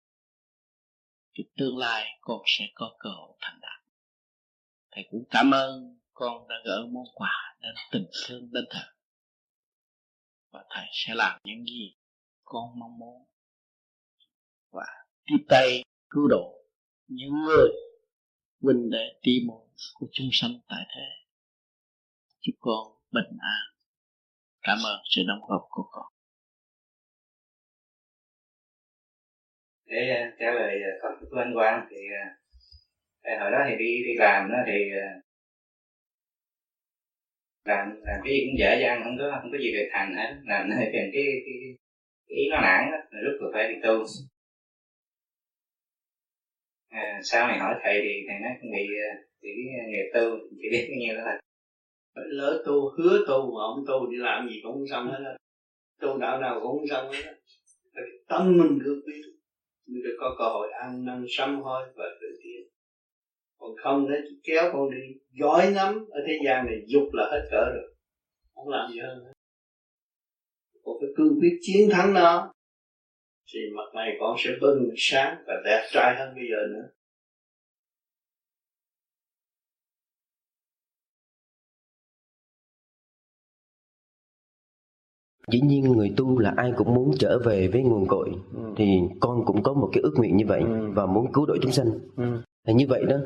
Thì 1.34 1.44
tương 1.56 1.78
lai 1.78 2.06
con 2.20 2.40
sẽ 2.46 2.64
có 2.74 2.96
cơ 2.98 3.10
hội 3.10 3.36
thành 3.40 3.58
đạt. 3.60 3.82
Thầy 4.90 5.04
cũng 5.10 5.24
cảm 5.30 5.50
ơn 5.50 5.98
con 6.12 6.48
đã 6.48 6.56
gỡ 6.64 6.86
món 6.92 7.04
quà 7.14 7.56
đến 7.60 7.74
tình 7.92 8.06
thương 8.26 8.52
đến 8.52 8.64
thật 8.70 8.92
và 10.50 10.64
thầy 10.70 10.86
sẽ 10.92 11.14
làm 11.14 11.40
những 11.44 11.64
gì 11.64 11.96
con 12.44 12.78
mong 12.78 12.98
muốn 12.98 13.27
tiếp 15.28 15.44
tay 15.48 15.82
cứu 16.10 16.28
độ 16.28 16.64
những 17.08 17.32
người 17.46 17.70
huynh 18.60 18.90
đệ 18.90 19.18
tỷ 19.22 19.32
muội 19.46 19.66
của 19.94 20.06
chúng 20.12 20.28
sanh 20.32 20.50
tại 20.68 20.84
thế. 20.96 21.06
Chúc 22.40 22.54
con 22.60 22.86
bình 23.12 23.38
an. 23.40 23.62
Cảm 24.62 24.78
ơn 24.84 25.00
sự 25.04 25.22
đóng 25.28 25.48
góp 25.48 25.66
của 25.68 25.82
con. 25.90 26.06
Để 29.86 30.10
à, 30.10 30.32
trả 30.38 30.50
lời 30.50 30.74
à, 30.82 30.92
uh, 30.96 31.02
câu 31.20 31.28
của 31.30 31.38
anh 31.38 31.54
Quang 31.54 31.86
thì 31.90 31.96
à, 33.22 33.40
hồi 33.40 33.50
đó 33.50 33.58
thì 33.68 33.76
đi 33.78 34.04
đi 34.04 34.14
làm 34.18 34.50
đó 34.50 34.58
thì 34.66 34.72
làm 37.64 38.00
làm 38.02 38.20
cái 38.24 38.32
gì 38.32 38.40
cũng 38.46 38.58
dễ 38.58 38.80
dàng 38.82 39.00
không 39.04 39.16
có 39.18 39.38
không 39.42 39.52
có 39.52 39.58
gì 39.58 39.72
được 39.72 39.88
thành 39.92 40.14
hết. 40.16 40.40
Làm 40.44 40.70
nơi 40.70 40.78
cái, 40.92 41.10
cái, 41.12 41.24
cái, 41.46 41.56
cái 42.28 42.36
ý 42.38 42.48
nó 42.50 42.60
nản 42.60 42.90
đó 42.92 43.18
rất 43.24 43.36
là 43.40 43.48
phải 43.54 43.68
đi 43.68 43.74
tu 43.82 44.04
à, 46.88 47.20
sau 47.24 47.48
này 47.48 47.58
hỏi 47.58 47.74
thầy 47.82 48.00
thì 48.02 48.12
thầy 48.28 48.38
nói 48.40 48.52
không 48.60 48.70
bị 48.72 48.86
à, 49.08 49.10
à, 49.80 49.84
nghề 49.88 50.02
tu 50.14 50.38
chỉ 50.50 50.68
biết 50.72 50.86
bao 50.90 50.98
nhiêu 50.98 51.14
đó 51.16 51.38
lỡ 52.26 52.62
tu 52.66 52.90
hứa 52.98 53.24
tu 53.28 53.54
mà 53.54 53.62
ông 53.62 53.84
tu 53.86 54.06
đi 54.10 54.16
làm 54.16 54.48
gì 54.48 54.60
cũng 54.62 54.72
không 54.72 54.86
xong 54.90 55.06
hết 55.06 55.22
á. 55.24 55.36
Tu 56.00 56.18
đạo 56.18 56.40
nào 56.40 56.60
cũng 56.60 56.78
không 56.78 56.88
xong 56.90 57.12
hết 57.12 57.22
á. 57.24 57.32
Tâm 58.28 58.56
mình 58.58 58.78
cứ 58.84 59.02
biết 59.06 59.22
mình 59.86 60.02
được 60.02 60.16
có 60.20 60.36
cơ 60.38 60.44
hội 60.44 60.68
ăn 60.72 61.04
năn 61.04 61.24
sám 61.28 61.60
hối 61.62 61.86
và 61.96 62.04
tự 62.20 62.26
tiến 62.42 62.68
còn 63.58 63.70
không 63.82 64.08
để 64.10 64.16
kéo 64.42 64.70
con 64.72 64.90
đi 64.90 64.96
giỏi 65.40 65.70
lắm. 65.70 66.06
Ở 66.10 66.20
thế 66.26 66.38
gian 66.44 66.66
này 66.66 66.74
dục 66.86 67.08
là 67.12 67.28
hết 67.32 67.48
cỡ 67.50 67.64
rồi. 67.74 67.94
Không 68.54 68.68
làm 68.68 68.90
gì 68.92 68.98
hơn 68.98 69.24
hết. 69.24 69.32
Còn 70.84 70.96
phải 71.00 71.08
cương 71.16 71.38
quyết 71.40 71.58
chiến 71.60 71.88
thắng 71.92 72.14
nó 72.14 72.52
thì 73.52 73.60
mặt 73.76 73.94
này 73.94 74.16
con 74.20 74.36
sẽ 74.38 74.50
bừng 74.60 74.90
sáng 74.96 75.36
và 75.46 75.54
đẹp 75.64 75.88
trai 75.92 76.16
hơn 76.18 76.34
bây 76.34 76.44
giờ 76.50 76.66
nữa 76.74 76.88
dĩ 85.52 85.60
nhiên 85.60 85.84
người 85.84 86.14
tu 86.16 86.38
là 86.38 86.54
ai 86.56 86.72
cũng 86.76 86.94
muốn 86.94 87.10
trở 87.18 87.38
về 87.38 87.68
với 87.68 87.82
nguồn 87.82 88.06
cội 88.08 88.28
ừ. 88.54 88.60
thì 88.76 89.00
con 89.20 89.44
cũng 89.46 89.62
có 89.62 89.72
một 89.72 89.90
cái 89.92 90.02
ước 90.02 90.12
nguyện 90.16 90.36
như 90.36 90.46
vậy 90.46 90.60
ừ. 90.60 90.90
và 90.94 91.06
muốn 91.06 91.32
cứu 91.32 91.46
độ 91.46 91.56
chúng 91.62 91.72
sanh 91.72 91.86
ừ. 92.16 92.74
như 92.74 92.86
vậy 92.88 93.04
đó 93.08 93.16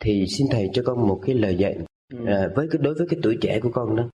thì 0.00 0.26
xin 0.28 0.46
thầy 0.50 0.70
cho 0.72 0.82
con 0.86 1.08
một 1.08 1.20
cái 1.26 1.34
lời 1.34 1.56
dạy 1.56 1.76
ừ. 2.12 2.26
à, 2.26 2.48
với 2.54 2.68
cái 2.70 2.82
đối 2.82 2.94
với 2.94 3.06
cái 3.10 3.20
tuổi 3.22 3.38
trẻ 3.40 3.60
của 3.62 3.70
con 3.72 3.96
đó 3.96 4.08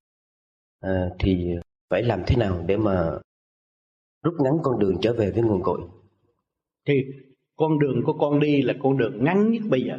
à, 0.81 1.10
thì 1.18 1.55
phải 1.90 2.02
làm 2.02 2.23
thế 2.27 2.36
nào 2.36 2.64
để 2.66 2.77
mà 2.77 3.18
rút 4.27 4.35
ngắn 4.40 4.59
con 4.62 4.78
đường 4.78 4.98
trở 5.03 5.12
về 5.12 5.31
với 5.31 5.43
nguồn 5.43 5.62
cội. 5.62 5.81
Thì 6.86 7.05
con 7.57 7.78
đường 7.78 8.03
của 8.05 8.12
con 8.12 8.40
đi 8.40 8.62
là 8.62 8.74
con 8.82 8.97
đường 8.98 9.24
ngắn 9.24 9.51
nhất 9.51 9.62
bây 9.70 9.82
giờ. 9.82 9.98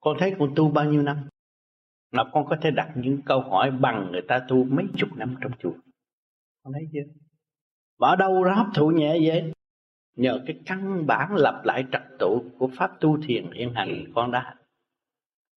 Con 0.00 0.16
thấy 0.20 0.34
con 0.38 0.52
tu 0.56 0.70
bao 0.70 0.84
nhiêu 0.84 1.02
năm? 1.02 1.16
Là 2.12 2.24
con 2.32 2.46
có 2.48 2.56
thể 2.62 2.70
đặt 2.70 2.92
những 2.96 3.22
câu 3.26 3.40
hỏi 3.40 3.70
bằng 3.70 4.08
người 4.12 4.22
ta 4.28 4.44
tu 4.48 4.64
mấy 4.64 4.84
chục 4.96 5.08
năm 5.16 5.36
trong 5.40 5.52
chùa. 5.58 5.72
Con 6.62 6.72
thấy 6.72 6.82
chưa? 6.92 7.12
Mà 7.98 8.08
ở 8.08 8.16
đâu 8.16 8.42
ra 8.42 8.54
hấp 8.54 8.66
thụ 8.74 8.88
nhẹ 8.90 9.18
vậy? 9.24 9.52
Nhờ 10.16 10.40
cái 10.46 10.60
căn 10.66 11.06
bản 11.06 11.34
lập 11.34 11.62
lại 11.64 11.84
trật 11.92 12.02
tự 12.18 12.38
của 12.58 12.70
pháp 12.76 12.90
tu 13.00 13.18
thiền 13.22 13.50
hiện 13.52 13.72
hành, 13.74 14.04
con 14.14 14.30
đã. 14.30 14.54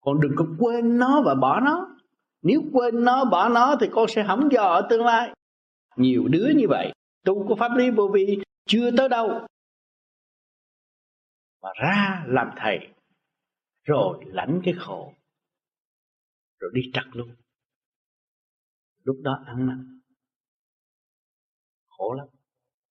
Con 0.02 0.22
đừng 0.22 0.32
có 0.36 0.46
quên 0.60 0.98
nó 0.98 1.22
và 1.22 1.36
bỏ 1.36 1.60
nó. 1.60 1.98
Nếu 2.42 2.62
quên 2.74 3.04
nó, 3.04 3.26
bỏ 3.26 3.50
nó 3.50 3.76
thì 3.82 3.88
con 3.92 4.08
sẽ 4.08 4.24
hỏng 4.24 4.50
dò 4.52 4.64
ở 4.64 4.88
tương 4.90 5.06
lai. 5.06 5.34
Nhiều 5.98 6.28
đứa 6.28 6.48
như 6.56 6.68
vậy 6.70 6.92
tu 7.24 7.48
của 7.48 7.56
pháp 7.56 7.72
lý 7.78 7.90
vô 7.90 8.08
vi 8.14 8.40
chưa 8.66 8.92
tới 8.98 9.10
đâu. 9.10 9.48
Mà 11.62 11.70
ra 11.82 12.24
làm 12.28 12.50
thầy, 12.58 12.88
rồi 13.84 14.24
lãnh 14.26 14.62
cái 14.64 14.74
khổ, 14.78 15.14
rồi 16.60 16.72
đi 16.74 16.82
trật 16.94 17.04
luôn. 17.12 17.36
Lúc 19.04 19.18
đó 19.22 19.44
ăn 19.46 19.68
năn. 19.68 20.02
Khổ 21.90 22.14
lắm. 22.14 22.28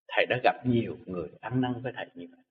Thầy 0.09 0.27
đã 0.27 0.40
gặp 0.44 0.66
nhiều 0.66 0.98
người 1.07 1.28
ăn 1.40 1.61
năn 1.61 1.82
với 1.82 1.93
thầy 1.97 2.07
như 2.15 2.27
vậy. 2.31 2.44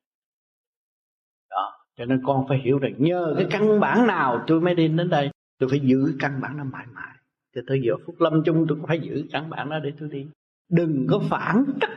Đó, 1.49 1.85
cho 1.95 2.05
nên 2.05 2.21
con 2.25 2.45
phải 2.49 2.57
hiểu 2.63 2.79
rằng 2.79 2.93
nhờ 2.97 3.33
cái 3.37 3.47
căn 3.51 3.79
bản 3.79 4.07
nào 4.07 4.43
tôi 4.47 4.61
mới 4.61 4.75
đi 4.75 4.87
đến 4.87 5.09
đây, 5.09 5.29
tôi 5.57 5.69
phải 5.69 5.79
giữ 5.79 6.15
căn 6.19 6.41
bản 6.41 6.57
nó 6.57 6.63
mãi 6.63 6.85
mãi. 6.87 7.17
Cho 7.55 7.61
tới 7.67 7.81
giờ 7.85 7.93
phút 8.05 8.15
lâm 8.19 8.41
chung 8.45 8.65
tôi 8.69 8.77
cũng 8.77 8.87
phải 8.87 8.99
giữ 9.01 9.27
căn 9.31 9.49
bản 9.49 9.69
đó 9.69 9.79
để 9.83 9.93
tôi 9.99 10.09
đi 10.09 10.27
đừng 10.69 11.07
có 11.09 11.21
phản 11.29 11.65
cách 11.81 11.91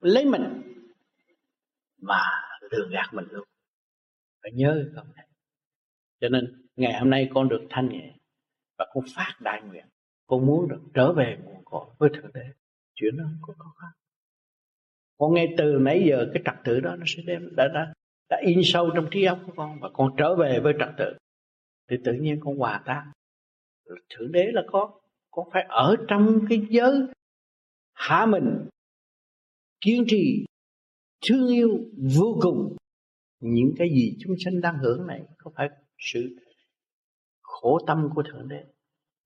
lấy 0.00 0.24
mình 0.24 0.62
mà 2.00 2.20
lừa 2.70 2.88
gạt 2.90 3.08
mình 3.12 3.24
luôn. 3.30 3.44
Phải 4.42 4.52
nhớ 4.54 4.84
không 4.94 5.06
này. 5.16 5.28
Cho 6.20 6.28
nên 6.28 6.68
ngày 6.76 6.98
hôm 6.98 7.10
nay 7.10 7.30
con 7.34 7.48
được 7.48 7.66
thanh 7.70 7.88
nhẹ 7.88 8.14
và 8.78 8.86
con 8.94 9.04
phát 9.16 9.34
đại 9.40 9.62
nguyện. 9.62 9.84
Con 10.26 10.46
muốn 10.46 10.68
được 10.68 10.80
trở 10.94 11.12
về 11.12 11.38
nguồn 11.44 11.64
cội 11.64 11.86
với 11.98 12.10
thượng 12.14 12.32
đế. 12.34 12.44
Chuyện 12.94 13.16
đó 13.16 13.24
không 13.24 13.38
có 13.42 13.54
khó 13.64 13.74
khăn. 13.80 13.90
Con 15.18 15.34
nghe 15.34 15.54
từ 15.58 15.78
nãy 15.80 16.04
giờ 16.08 16.26
cái 16.34 16.42
trật 16.46 16.54
tự 16.64 16.80
đó 16.80 16.96
nó 16.96 17.04
sẽ 17.06 17.22
đem, 17.26 17.56
đã 17.56 17.68
đã 17.74 17.92
đã 18.30 18.40
in 18.46 18.60
sâu 18.64 18.90
trong 18.94 19.08
trí 19.10 19.24
óc 19.24 19.38
của 19.46 19.52
con 19.56 19.80
và 19.80 19.88
con 19.92 20.14
trở 20.16 20.36
về 20.36 20.60
với 20.62 20.74
trật 20.78 20.88
tự. 20.98 21.12
Thì 21.90 21.96
tự 22.04 22.12
nhiên 22.12 22.40
con 22.40 22.56
hòa 22.58 22.82
tan. 22.84 23.12
Thượng 24.10 24.32
đế 24.32 24.50
là 24.52 24.62
con 24.66 24.90
con 25.30 25.48
phải 25.52 25.66
ở 25.68 25.96
trong 26.08 26.40
cái 26.48 26.66
giới 26.70 27.06
hạ 27.94 28.26
mình 28.26 28.68
kiên 29.80 30.04
trì, 30.06 30.44
thương 31.28 31.48
yêu 31.48 31.78
vô 32.16 32.38
cùng. 32.42 32.76
Những 33.40 33.72
cái 33.76 33.88
gì 33.88 34.16
chúng 34.20 34.34
sanh 34.44 34.60
đang 34.60 34.78
hưởng 34.78 35.06
này 35.06 35.22
có 35.38 35.50
phải 35.56 35.68
sự 35.98 36.36
khổ 37.42 37.78
tâm 37.86 38.08
của 38.14 38.22
thượng 38.22 38.48
đế? 38.48 38.64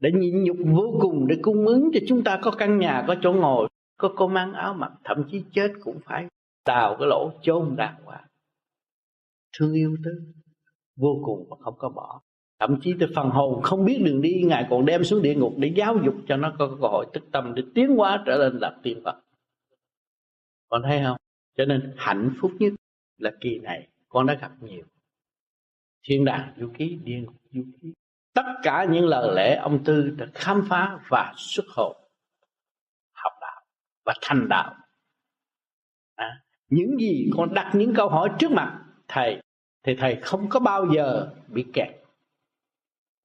Để 0.01 0.11
nhịn 0.15 0.45
nhục 0.45 0.57
vô 0.67 0.99
cùng, 1.01 1.27
để 1.27 1.37
cung 1.43 1.67
ứng 1.67 1.91
cho 1.95 2.01
chúng 2.09 2.25
ta 2.25 2.39
có 2.43 2.51
căn 2.59 2.79
nhà, 2.79 3.05
có 3.09 3.17
chỗ 3.23 3.33
ngồi, 3.33 3.69
có 3.97 4.15
cô 4.17 4.29
mang 4.29 4.53
áo 4.53 4.75
mặc, 4.75 4.93
thậm 5.05 5.25
chí 5.31 5.45
chết 5.53 5.73
cũng 5.81 6.01
phải 6.05 6.27
đào 6.67 6.97
cái 6.99 7.09
lỗ 7.09 7.31
chôn 7.43 7.77
đàng 7.77 8.03
hoàng. 8.05 8.25
Thương 9.59 9.73
yêu 9.73 9.97
tới 10.05 10.15
vô 10.97 11.21
cùng 11.25 11.47
và 11.51 11.57
không 11.61 11.75
có 11.79 11.89
bỏ 11.89 12.21
thậm 12.59 12.81
chí 12.81 12.95
tới 13.01 13.09
phần 13.15 13.31
hồn 13.31 13.63
không 13.63 13.85
biết 13.85 14.03
đường 14.05 14.23
đi 14.23 14.43
ngài 14.47 14.67
còn 14.71 14.87
đem 14.87 15.05
xuống 15.05 15.23
địa 15.23 15.35
ngục 15.35 15.55
để 15.57 15.73
giáo 15.77 15.97
dục 16.05 16.15
cho 16.29 16.37
nó 16.37 16.55
có 16.59 16.69
cơ 16.81 16.89
hội 16.89 17.07
tức 17.13 17.25
tâm 17.33 17.55
để 17.55 17.63
tiến 17.75 17.97
hóa 17.97 18.23
trở 18.27 18.37
lên 18.37 18.59
làm 18.59 18.73
tiên 18.83 19.01
phật. 19.05 19.17
Con 20.69 20.83
thấy 20.83 21.01
không? 21.05 21.17
Cho 21.57 21.65
nên 21.65 21.95
hạnh 21.97 22.31
phúc 22.41 22.53
nhất 22.59 22.73
là 23.19 23.31
kỳ 23.41 23.59
này 23.59 23.89
con 24.09 24.27
đã 24.27 24.35
gặp 24.35 24.53
nhiều. 24.61 24.85
Thiên 26.03 26.25
đàng 26.25 26.53
du 26.57 26.71
ký 26.79 26.99
địa 27.05 27.21
ngục 27.21 27.35
du 27.53 27.63
ký. 27.81 27.93
Tất 28.35 28.47
cả 28.63 28.87
những 28.91 29.07
lời 29.07 29.35
lẽ 29.35 29.57
ông 29.57 29.85
tư 29.85 30.11
đã 30.19 30.27
khám 30.35 30.67
phá 30.69 30.99
và 31.09 31.35
xuất 31.37 31.67
hồn. 31.69 31.97
Học 33.13 33.33
đạo 33.41 33.63
và 34.05 34.15
thành 34.23 34.49
đạo. 34.49 34.75
À, 36.15 36.43
những 36.69 36.97
gì 37.01 37.31
con 37.37 37.55
đặt 37.55 37.71
những 37.75 37.95
câu 37.95 38.09
hỏi 38.09 38.31
trước 38.39 38.51
mặt 38.51 38.85
thầy 39.09 39.43
thì 39.83 39.97
thầy 39.99 40.17
không 40.23 40.49
có 40.49 40.61
bao 40.61 40.87
giờ 40.95 41.31
bị 41.49 41.65
kẹt 41.73 41.89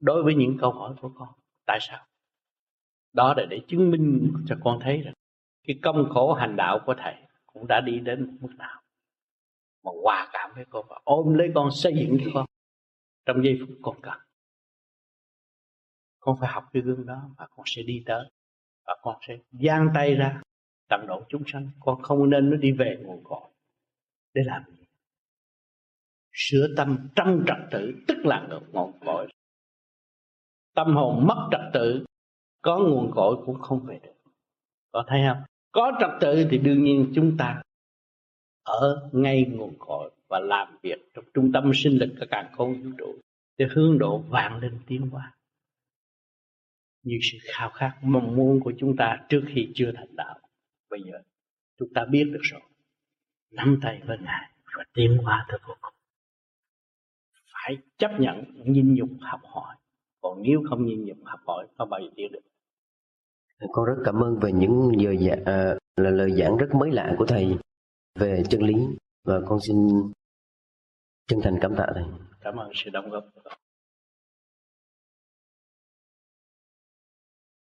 đối 0.03 0.23
với 0.23 0.35
những 0.35 0.57
câu 0.61 0.71
hỏi 0.71 0.95
của 1.01 1.11
con, 1.15 1.29
tại 1.65 1.79
sao? 1.81 2.05
Đó 3.13 3.33
là 3.37 3.45
để 3.49 3.61
chứng 3.67 3.91
minh 3.91 4.33
cho 4.45 4.55
con 4.63 4.79
thấy 4.81 5.01
rằng 5.01 5.13
cái 5.67 5.79
công 5.81 6.09
khổ 6.09 6.33
hành 6.33 6.55
đạo 6.55 6.79
của 6.85 6.95
thầy 6.97 7.15
cũng 7.45 7.67
đã 7.67 7.81
đi 7.81 7.99
đến 7.99 8.37
mức 8.41 8.51
nào. 8.57 8.81
Mà 9.83 9.91
hòa 10.03 10.29
cảm 10.33 10.51
với 10.55 10.65
con 10.69 10.85
và 10.89 10.99
ôm 11.03 11.33
lấy 11.33 11.51
con 11.55 11.71
xây 11.71 11.93
dựng 11.95 12.17
cho 12.23 12.31
con 12.33 12.45
trong 13.25 13.43
giây 13.43 13.59
phút 13.59 13.77
con 13.81 14.01
cần. 14.01 14.17
Con 16.19 16.37
phải 16.39 16.49
học 16.49 16.63
cái 16.73 16.81
gương 16.81 17.05
đó 17.05 17.29
và 17.37 17.47
con 17.55 17.63
sẽ 17.65 17.81
đi 17.83 18.03
tới 18.05 18.29
và 18.85 18.97
con 19.01 19.15
sẽ 19.27 19.37
giang 19.51 19.89
tay 19.95 20.15
ra 20.15 20.41
tận 20.89 21.05
độ 21.07 21.23
chúng 21.29 21.43
sanh. 21.47 21.69
Con 21.79 22.01
không 22.01 22.29
nên 22.29 22.49
nó 22.49 22.55
đi 22.57 22.71
về 22.71 22.97
nguồn 23.03 23.23
cội. 23.23 23.49
Để 24.33 24.41
làm 24.45 24.63
gì? 24.77 24.85
Sửa 26.31 26.67
tâm 26.77 27.09
trong 27.15 27.43
trật 27.47 27.57
tự, 27.71 27.93
tức 28.07 28.17
là 28.23 28.47
nguồn 28.71 28.99
cội 29.05 29.27
tâm 30.75 30.95
hồn 30.95 31.27
mất 31.27 31.47
trật 31.51 31.61
tự, 31.73 32.05
có 32.61 32.79
nguồn 32.79 33.11
cội 33.15 33.37
cũng 33.45 33.61
không 33.61 33.79
về 33.79 33.99
được. 34.03 34.13
Có 34.91 35.03
thấy 35.07 35.21
không? 35.27 35.43
Có 35.71 35.91
trật 35.99 36.09
tự 36.21 36.47
thì 36.51 36.57
đương 36.57 36.83
nhiên 36.83 37.11
chúng 37.15 37.37
ta 37.37 37.61
ở 38.63 39.09
ngay 39.11 39.45
nguồn 39.51 39.73
cội 39.79 40.11
và 40.27 40.39
làm 40.39 40.77
việc 40.81 41.09
trong 41.13 41.25
trung 41.33 41.51
tâm 41.51 41.71
sinh 41.75 41.97
lực 41.97 42.15
của 42.19 42.25
càng 42.29 42.51
khôn 42.57 42.81
vũ 42.81 42.89
trụ 42.97 43.15
để 43.57 43.65
hướng 43.71 43.97
độ 43.97 44.17
vạn 44.17 44.59
linh 44.59 44.79
tiến 44.87 45.09
hóa. 45.09 45.33
Như 47.03 47.19
sự 47.21 47.37
khao 47.41 47.69
khát 47.69 47.97
mong 48.01 48.35
muốn 48.35 48.59
của 48.63 48.73
chúng 48.77 48.95
ta 48.97 49.25
trước 49.29 49.43
khi 49.47 49.71
chưa 49.75 49.91
thành 49.95 50.15
đạo. 50.15 50.39
Bây 50.89 50.99
giờ, 51.03 51.21
chúng 51.79 51.93
ta 51.93 52.05
biết 52.05 52.29
được 52.33 52.41
rồi. 52.41 52.61
Nắm 53.51 53.79
tay 53.81 54.01
với 54.05 54.17
ngài 54.17 54.51
và 54.77 54.83
tiến 54.93 55.17
hóa 55.17 55.45
tới 55.49 55.59
vô 55.67 55.73
cùng. 55.81 55.93
Phải 57.53 57.77
chấp 57.97 58.11
nhận 58.19 58.43
nhìn 58.65 58.93
nhục 58.93 59.09
học 59.21 59.41
hỏi 59.43 59.75
còn 60.23 60.41
nếu 60.41 60.61
không 60.69 60.85
nhìn 60.85 61.05
nhục 61.05 61.17
học 61.23 61.39
hỏi 61.47 61.67
không 61.77 61.89
bao 61.89 61.99
giờ 61.99 62.07
tiến 62.15 62.31
được? 62.31 62.39
Con 63.71 63.85
rất 63.85 63.95
cảm 64.05 64.23
ơn 64.23 64.39
về 64.41 64.51
những 64.51 64.91
lời 65.03 65.17
giảng, 65.17 65.43
à, 65.45 65.77
là 65.97 66.09
lời 66.09 66.31
giảng 66.31 66.57
rất 66.57 66.67
mới 66.75 66.91
lạ 66.91 67.15
của 67.17 67.25
thầy 67.25 67.57
về 68.19 68.43
chân 68.49 68.61
lý. 68.61 68.73
Và 69.23 69.41
con 69.47 69.59
xin 69.67 69.77
chân 71.27 71.39
thành 71.43 71.57
cảm 71.61 71.75
tạ 71.77 71.85
thầy. 71.93 72.03
Cảm 72.41 72.55
ơn 72.55 72.71
sự 72.73 72.89
đóng 72.89 73.09
góp 73.09 73.23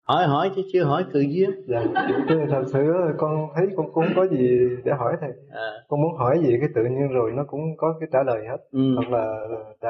hỏi 0.07 0.27
hỏi 0.27 0.51
chứ 0.55 0.61
chưa 0.73 0.83
hỏi 0.83 1.05
tự 1.13 1.21
nhiên 1.21 1.49
dạ 1.67 1.83
thưa 2.29 2.45
thật 2.49 2.63
sự 2.73 2.93
con 3.17 3.47
thấy 3.55 3.67
con 3.77 3.93
cũng 3.93 4.05
có 4.15 4.27
gì 4.27 4.59
để 4.83 4.91
hỏi 4.99 5.17
thầy. 5.21 5.31
À. 5.51 5.71
con 5.87 6.01
muốn 6.01 6.17
hỏi 6.17 6.39
gì 6.43 6.57
cái 6.59 6.69
tự 6.75 6.81
nhiên 6.83 7.07
rồi 7.07 7.31
nó 7.35 7.43
cũng 7.47 7.61
có 7.77 7.97
cái 7.99 8.09
trả 8.11 8.23
lời 8.23 8.41
hết. 8.49 8.57
Ừ. 8.71 8.95
hoặc 8.95 9.09
là 9.09 9.47
trả 9.81 9.89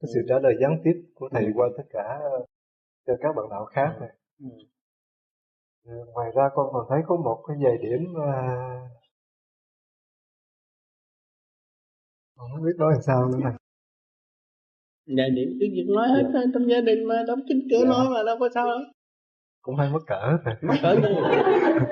cái 0.00 0.08
sự 0.14 0.20
trả 0.28 0.38
lời 0.38 0.54
gián 0.60 0.80
tiếp 0.84 1.02
của 1.14 1.28
thầy 1.32 1.44
ừ. 1.44 1.50
qua 1.54 1.68
tất 1.76 1.82
cả 1.90 2.20
cho 3.06 3.12
các 3.20 3.32
bạn 3.36 3.46
đạo 3.50 3.64
khác 3.64 3.96
này 4.00 4.10
ừ. 4.40 4.46
Ờ, 5.86 5.94
ngoài 6.14 6.30
ra 6.34 6.42
con 6.54 6.66
còn 6.72 6.86
thấy 6.88 6.98
có 7.06 7.16
một 7.16 7.44
cái 7.48 7.56
vài 7.64 7.78
điểm 7.78 8.12
uh, 8.12 8.90
không 12.36 12.62
biết 12.64 12.76
nói 12.78 12.92
làm 12.92 13.02
sao 13.02 13.28
nữa 13.28 13.38
thầy 13.42 13.52
vài 15.16 15.30
điểm 15.30 15.48
cứ 15.60 15.66
việc 15.72 15.86
nói 15.96 16.08
hết 16.08 16.30
dạ. 16.34 16.40
trong 16.54 16.70
gia 16.70 16.80
đình 16.80 17.04
mà 17.04 17.14
đóng 17.26 17.40
kính 17.48 17.68
cửa 17.70 17.82
dạ. 17.82 17.88
nói 17.88 18.06
mà 18.14 18.22
đâu 18.26 18.36
có 18.40 18.48
sao 18.54 18.66
đâu 18.66 18.78
cũng 19.62 19.76
hay 19.76 19.90
mắc 19.92 20.02
cỡ 20.06 20.38
mắc 20.62 20.78
cỡ 20.82 20.94
gì 20.94 21.14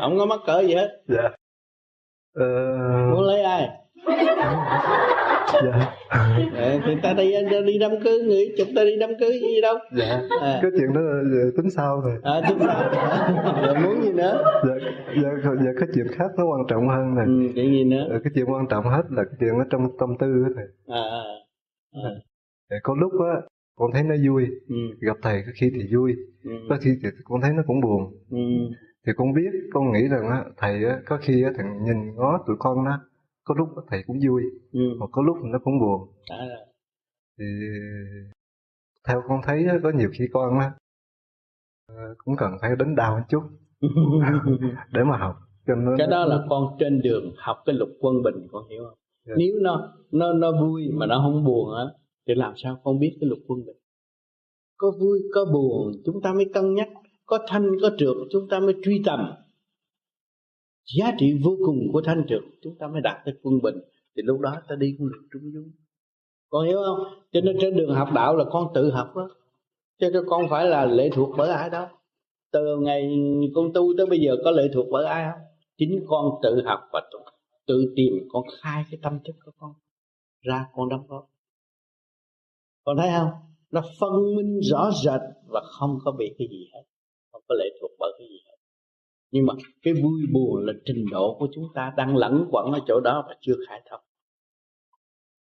không 0.00 0.18
có 0.18 0.26
mắc 0.26 0.40
cỡ 0.46 0.62
gì 0.62 0.74
hết. 0.74 1.02
Dạ. 1.08 1.30
Ờ... 2.34 2.44
muốn 3.12 3.22
lấy 3.22 3.42
ai 3.42 3.83
dạ 5.64 5.94
à, 6.08 6.78
thì 6.84 6.92
ta 7.02 7.14
đi 7.14 7.32
đi 7.66 7.78
đám 7.78 7.90
cưới 8.04 8.18
người 8.22 8.54
chụp 8.58 8.66
ta 8.76 8.84
đi 8.84 8.96
đám 9.00 9.10
cưới 9.20 9.32
gì 9.32 9.60
đâu 9.62 9.76
dạ 9.96 10.20
à. 10.40 10.58
cái 10.62 10.70
chuyện 10.78 10.92
đó 10.94 11.00
giờ 11.24 11.50
tính 11.56 11.70
sao 11.70 12.00
rồi 12.00 12.18
à 12.22 12.40
tính 12.48 12.58
sao 12.60 12.90
giờ 13.62 13.74
muốn 13.74 14.02
gì 14.02 14.12
nữa 14.12 14.44
dạ 14.68 14.74
dạ, 15.22 15.50
dạ 15.64 15.70
cái 15.80 15.88
chuyện 15.94 16.06
khác 16.10 16.30
nó 16.36 16.44
quan 16.44 16.60
trọng 16.68 16.88
hơn 16.88 17.14
này 17.14 17.26
ừ, 17.26 17.52
chuyện 17.54 17.72
gì 17.72 17.84
nữa 17.84 18.06
ờ, 18.10 18.20
cái 18.24 18.30
chuyện 18.34 18.44
quan 18.46 18.66
trọng 18.70 18.84
hết 18.84 19.02
là 19.10 19.24
cái 19.24 19.34
chuyện 19.40 19.58
nó 19.58 19.64
trong 19.70 19.82
tâm 19.98 20.08
tư 20.18 20.26
đó 20.42 20.48
thầy 20.56 20.64
à, 20.86 21.02
à. 21.10 21.22
à. 22.04 22.10
Dạ, 22.70 22.76
có 22.82 22.94
lúc 23.00 23.12
á 23.12 23.40
con 23.76 23.90
thấy 23.92 24.02
nó 24.02 24.14
vui 24.26 24.46
ừ. 24.68 24.76
gặp 25.00 25.16
thầy 25.22 25.42
có 25.46 25.52
khi 25.54 25.70
thì 25.74 25.94
vui 25.96 26.14
ừ. 26.44 26.50
có 26.68 26.78
khi 26.80 26.90
thì 27.02 27.08
con 27.24 27.40
thấy 27.40 27.50
nó 27.52 27.62
cũng 27.66 27.80
buồn 27.80 28.02
ừ. 28.30 28.38
thì 29.06 29.12
con 29.16 29.32
biết 29.32 29.50
con 29.72 29.92
nghĩ 29.92 30.08
rằng 30.08 30.28
á 30.30 30.44
thầy 30.56 30.84
á 30.84 30.98
có 31.06 31.18
khi 31.22 31.42
á 31.42 31.50
thằng 31.56 31.84
nhìn 31.84 32.14
ngó 32.16 32.44
tụi 32.46 32.56
con 32.58 32.84
đó 32.84 32.98
có 33.44 33.54
lúc 33.58 33.68
thầy 33.90 34.02
cũng 34.06 34.16
vui 34.28 34.42
ừ. 34.72 34.80
mà 34.98 35.06
có 35.12 35.22
lúc 35.22 35.36
nó 35.42 35.58
cũng 35.64 35.80
buồn 35.80 36.08
à. 36.30 36.46
thì 37.38 37.44
theo 39.08 39.22
con 39.28 39.40
thấy 39.44 39.66
có 39.82 39.90
nhiều 39.90 40.10
khi 40.12 40.24
con 40.32 40.58
á 40.58 40.72
ờ, 41.88 42.14
cũng 42.18 42.36
cần 42.38 42.50
phải 42.60 42.70
đánh 42.78 42.94
đau 42.96 43.16
một 43.16 43.24
chút 43.28 43.42
để 44.92 45.04
mà 45.04 45.16
học 45.16 45.36
cho 45.66 45.74
nó 45.74 45.94
cái 45.98 46.06
đó 46.06 46.24
là 46.24 46.46
con 46.50 46.76
trên 46.80 47.02
đường 47.02 47.32
học 47.36 47.56
cái 47.66 47.74
luật 47.74 47.90
quân 48.00 48.22
bình 48.22 48.46
con 48.52 48.68
hiểu 48.68 48.82
không 48.84 48.94
yeah. 49.26 49.26
Dạ. 49.26 49.34
nếu 49.38 49.54
nó 49.60 49.92
nó 50.10 50.32
nó 50.32 50.52
vui 50.60 50.90
mà 50.92 51.06
nó 51.06 51.20
không 51.22 51.44
buồn 51.44 51.74
á 51.74 51.84
thì 52.26 52.34
làm 52.34 52.52
sao 52.56 52.80
con 52.84 52.98
biết 52.98 53.16
cái 53.20 53.28
luật 53.28 53.40
quân 53.46 53.66
bình 53.66 53.76
có 54.76 54.92
vui 55.00 55.22
có 55.34 55.44
buồn 55.52 55.92
chúng 56.04 56.22
ta 56.22 56.32
mới 56.32 56.50
cân 56.54 56.74
nhắc 56.74 56.88
có 57.26 57.38
thanh 57.48 57.70
có 57.82 57.90
trượt 57.98 58.16
chúng 58.30 58.48
ta 58.50 58.60
mới 58.60 58.74
truy 58.82 59.02
tầm 59.04 59.32
giá 60.86 61.12
trị 61.18 61.40
vô 61.44 61.56
cùng 61.66 61.78
của 61.92 62.02
thanh 62.04 62.24
trường, 62.28 62.44
chúng 62.62 62.74
ta 62.78 62.86
mới 62.86 63.00
đạt 63.00 63.16
tới 63.24 63.34
quân 63.42 63.62
bình. 63.62 63.76
Thì 64.16 64.22
lúc 64.22 64.40
đó 64.40 64.62
ta 64.68 64.76
đi 64.76 64.96
con 64.98 65.08
đường 65.12 65.28
trung 65.32 65.52
dung. 65.52 65.70
Con 66.48 66.66
hiểu 66.66 66.78
không? 66.86 66.98
Cho 67.32 67.40
nên 67.40 67.56
trên 67.60 67.76
đường 67.76 67.94
học 67.94 68.08
đạo 68.14 68.36
là 68.36 68.44
con 68.50 68.68
tự 68.74 68.90
học 68.90 69.16
đó. 69.16 69.28
Chứ 69.98 70.24
con 70.28 70.48
phải 70.50 70.66
là 70.66 70.84
lệ 70.84 71.10
thuộc 71.14 71.34
bởi 71.36 71.50
ai 71.50 71.70
đó. 71.70 71.88
Từ 72.52 72.76
ngày 72.80 73.12
con 73.54 73.72
tu 73.74 73.94
tới 73.96 74.06
bây 74.06 74.18
giờ 74.18 74.36
có 74.44 74.50
lệ 74.50 74.62
thuộc 74.74 74.86
bởi 74.90 75.04
ai 75.04 75.32
không? 75.32 75.40
Chính 75.76 76.04
con 76.06 76.30
tự 76.42 76.62
học 76.64 76.80
và 76.92 77.00
tự 77.66 77.92
tìm 77.96 78.12
con 78.32 78.44
khai 78.60 78.84
cái 78.90 79.00
tâm 79.02 79.18
thức 79.24 79.36
của 79.44 79.52
con 79.58 79.72
ra 80.42 80.66
con 80.74 80.88
đóng 80.88 81.06
góp. 81.08 81.30
Con 82.84 82.96
thấy 82.96 83.10
không? 83.18 83.30
Nó 83.70 83.82
phân 84.00 84.36
minh 84.36 84.60
rõ 84.70 84.90
rệt 85.04 85.20
và 85.46 85.60
không 85.64 85.98
có 86.04 86.12
bị 86.12 86.34
cái 86.38 86.48
gì 86.50 86.68
hết. 86.74 86.82
Không 87.32 87.42
có 87.48 87.54
lệ 87.54 87.64
thuộc 87.80 87.90
bởi 87.98 88.12
cái 88.18 88.28
gì 88.28 88.38
hết 88.46 88.53
nhưng 89.34 89.46
mà 89.46 89.54
cái 89.82 89.94
vui 89.94 90.20
buồn 90.32 90.66
là 90.66 90.72
trình 90.84 91.04
độ 91.10 91.36
của 91.38 91.48
chúng 91.54 91.64
ta 91.74 91.92
đang 91.96 92.16
lẫn 92.16 92.48
quẩn 92.50 92.72
ở 92.72 92.78
chỗ 92.86 93.00
đó 93.04 93.24
và 93.28 93.34
chưa 93.40 93.54
khai 93.68 93.82
thông. 93.90 94.00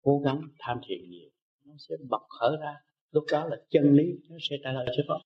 Cố 0.03 0.21
gắng 0.25 0.41
tham 0.59 0.77
thiền 0.87 1.09
nhiều 1.09 1.29
nó 1.65 1.73
sẽ 1.77 1.95
bật 2.09 2.21
khởi 2.39 2.51
ra. 2.61 2.75
Lúc 3.11 3.23
đó 3.31 3.45
là 3.45 3.57
chân 3.69 3.93
lý 3.93 4.03
nó 4.29 4.35
sẽ 4.49 4.55
trả 4.63 4.71
lời 4.71 4.85
cho 4.97 5.03
con. 5.07 5.21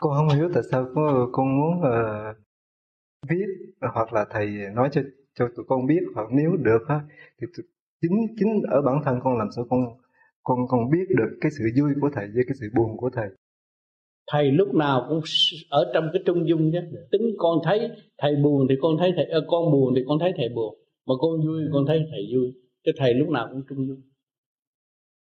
Con 0.00 0.12
không 0.16 0.38
hiểu 0.38 0.50
tại 0.54 0.62
sao 0.70 0.86
con, 0.94 1.28
con 1.32 1.46
muốn 1.58 1.80
uh, 1.80 2.36
viết 3.28 3.46
hoặc 3.94 4.12
là 4.12 4.26
thầy 4.30 4.46
nói 4.74 4.88
cho 4.92 5.02
cho 5.34 5.48
tụi 5.56 5.64
con 5.68 5.86
biết 5.86 6.02
hoặc 6.14 6.28
nếu 6.32 6.56
được 6.56 6.82
á 6.88 7.00
thì 7.40 7.46
chính 8.00 8.12
chính 8.38 8.62
ở 8.70 8.82
bản 8.82 9.00
thân 9.04 9.20
con 9.22 9.38
làm 9.38 9.48
sao 9.56 9.66
con 9.70 9.80
con 10.42 10.58
con 10.68 10.90
biết 10.90 11.06
được 11.08 11.38
cái 11.40 11.52
sự 11.58 11.64
vui 11.80 11.92
của 12.00 12.10
thầy 12.14 12.26
với 12.34 12.44
cái 12.46 12.56
sự 12.60 12.66
buồn 12.74 12.96
của 12.96 13.10
thầy 13.10 13.28
thầy 14.30 14.50
lúc 14.50 14.74
nào 14.74 15.06
cũng 15.08 15.20
ở 15.68 15.90
trong 15.94 16.08
cái 16.12 16.22
trung 16.26 16.48
dung 16.48 16.72
chứ 16.72 16.78
tính 17.10 17.34
con 17.38 17.58
thấy 17.64 17.90
thầy 18.18 18.36
buồn 18.36 18.66
thì 18.68 18.74
con 18.80 18.96
thấy 18.98 19.12
thầy 19.16 19.24
à, 19.24 19.38
con 19.46 19.72
buồn 19.72 19.92
thì 19.96 20.04
con 20.08 20.18
thấy 20.18 20.32
thầy 20.36 20.48
buồn 20.48 20.78
mà 21.06 21.14
con 21.20 21.46
vui 21.46 21.62
con 21.72 21.86
thấy 21.86 22.06
thầy 22.10 22.20
vui 22.34 22.52
chứ 22.84 22.92
thầy 22.96 23.14
lúc 23.14 23.28
nào 23.28 23.48
cũng 23.52 23.62
trung 23.68 23.86
dung 23.86 24.00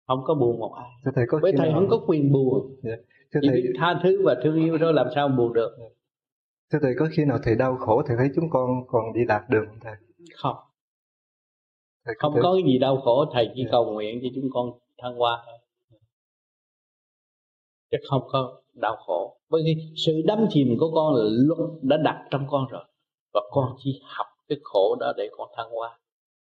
không 0.07 0.19
có 0.23 0.35
buồn 0.35 0.59
một 0.59 0.73
ai 0.73 1.13
thầy 1.15 1.25
có 1.27 1.39
với 1.41 1.53
thầy 1.57 1.69
nào... 1.69 1.79
không 1.79 1.89
có 1.89 2.05
quyền 2.07 2.31
buồn 2.31 2.75
yeah. 2.83 2.99
Dạ. 3.33 3.39
chỉ 3.41 3.47
thầy... 3.47 3.61
biết 3.61 3.73
tha 3.77 3.99
thứ 4.03 4.21
và 4.25 4.35
thương 4.43 4.55
yêu 4.55 4.77
thôi 4.79 4.93
làm 4.93 5.07
sao 5.15 5.27
buồn 5.27 5.53
được 5.53 5.75
yeah. 5.79 5.91
Dạ. 5.91 5.97
Thưa 6.71 6.79
thầy 6.81 6.93
có 6.99 7.07
khi 7.11 7.25
nào 7.25 7.39
thầy 7.43 7.55
đau 7.55 7.77
khổ 7.77 8.01
thầy 8.07 8.17
thấy 8.17 8.29
chúng 8.35 8.49
con 8.49 8.69
còn 8.87 9.13
đi 9.13 9.21
lạc 9.27 9.45
đường 9.49 9.65
không 9.67 9.79
thầy? 9.81 9.93
Không. 10.35 10.55
Thầy 12.05 12.15
không 12.17 12.33
có 12.41 12.53
cái 12.53 12.63
gì 12.71 12.79
đau 12.79 12.97
khổ 12.97 13.25
thầy 13.33 13.51
chỉ 13.55 13.61
yeah. 13.61 13.71
cầu 13.71 13.93
nguyện 13.93 14.19
cho 14.23 14.29
chúng 14.35 14.49
con 14.53 14.69
thăng 14.97 15.15
hoa 15.15 15.43
thôi. 15.45 15.57
Chứ 17.91 17.97
không 18.09 18.21
có 18.27 18.61
đau 18.81 18.95
khổ. 18.95 19.37
Bởi 19.49 19.61
vì 19.65 19.75
sự 20.05 20.21
đắm 20.25 20.45
chìm 20.49 20.67
của 20.79 20.91
con 20.95 21.15
là 21.15 21.23
luật 21.29 21.59
đã 21.81 21.97
đặt 21.97 22.27
trong 22.31 22.45
con 22.49 22.67
rồi. 22.69 22.83
Và 23.33 23.41
con 23.51 23.75
chỉ 23.77 24.01
học 24.03 24.27
cái 24.47 24.57
khổ 24.63 24.95
đó 24.99 25.13
để 25.17 25.29
con 25.31 25.49
thăng 25.55 25.69
hoa. 25.69 25.99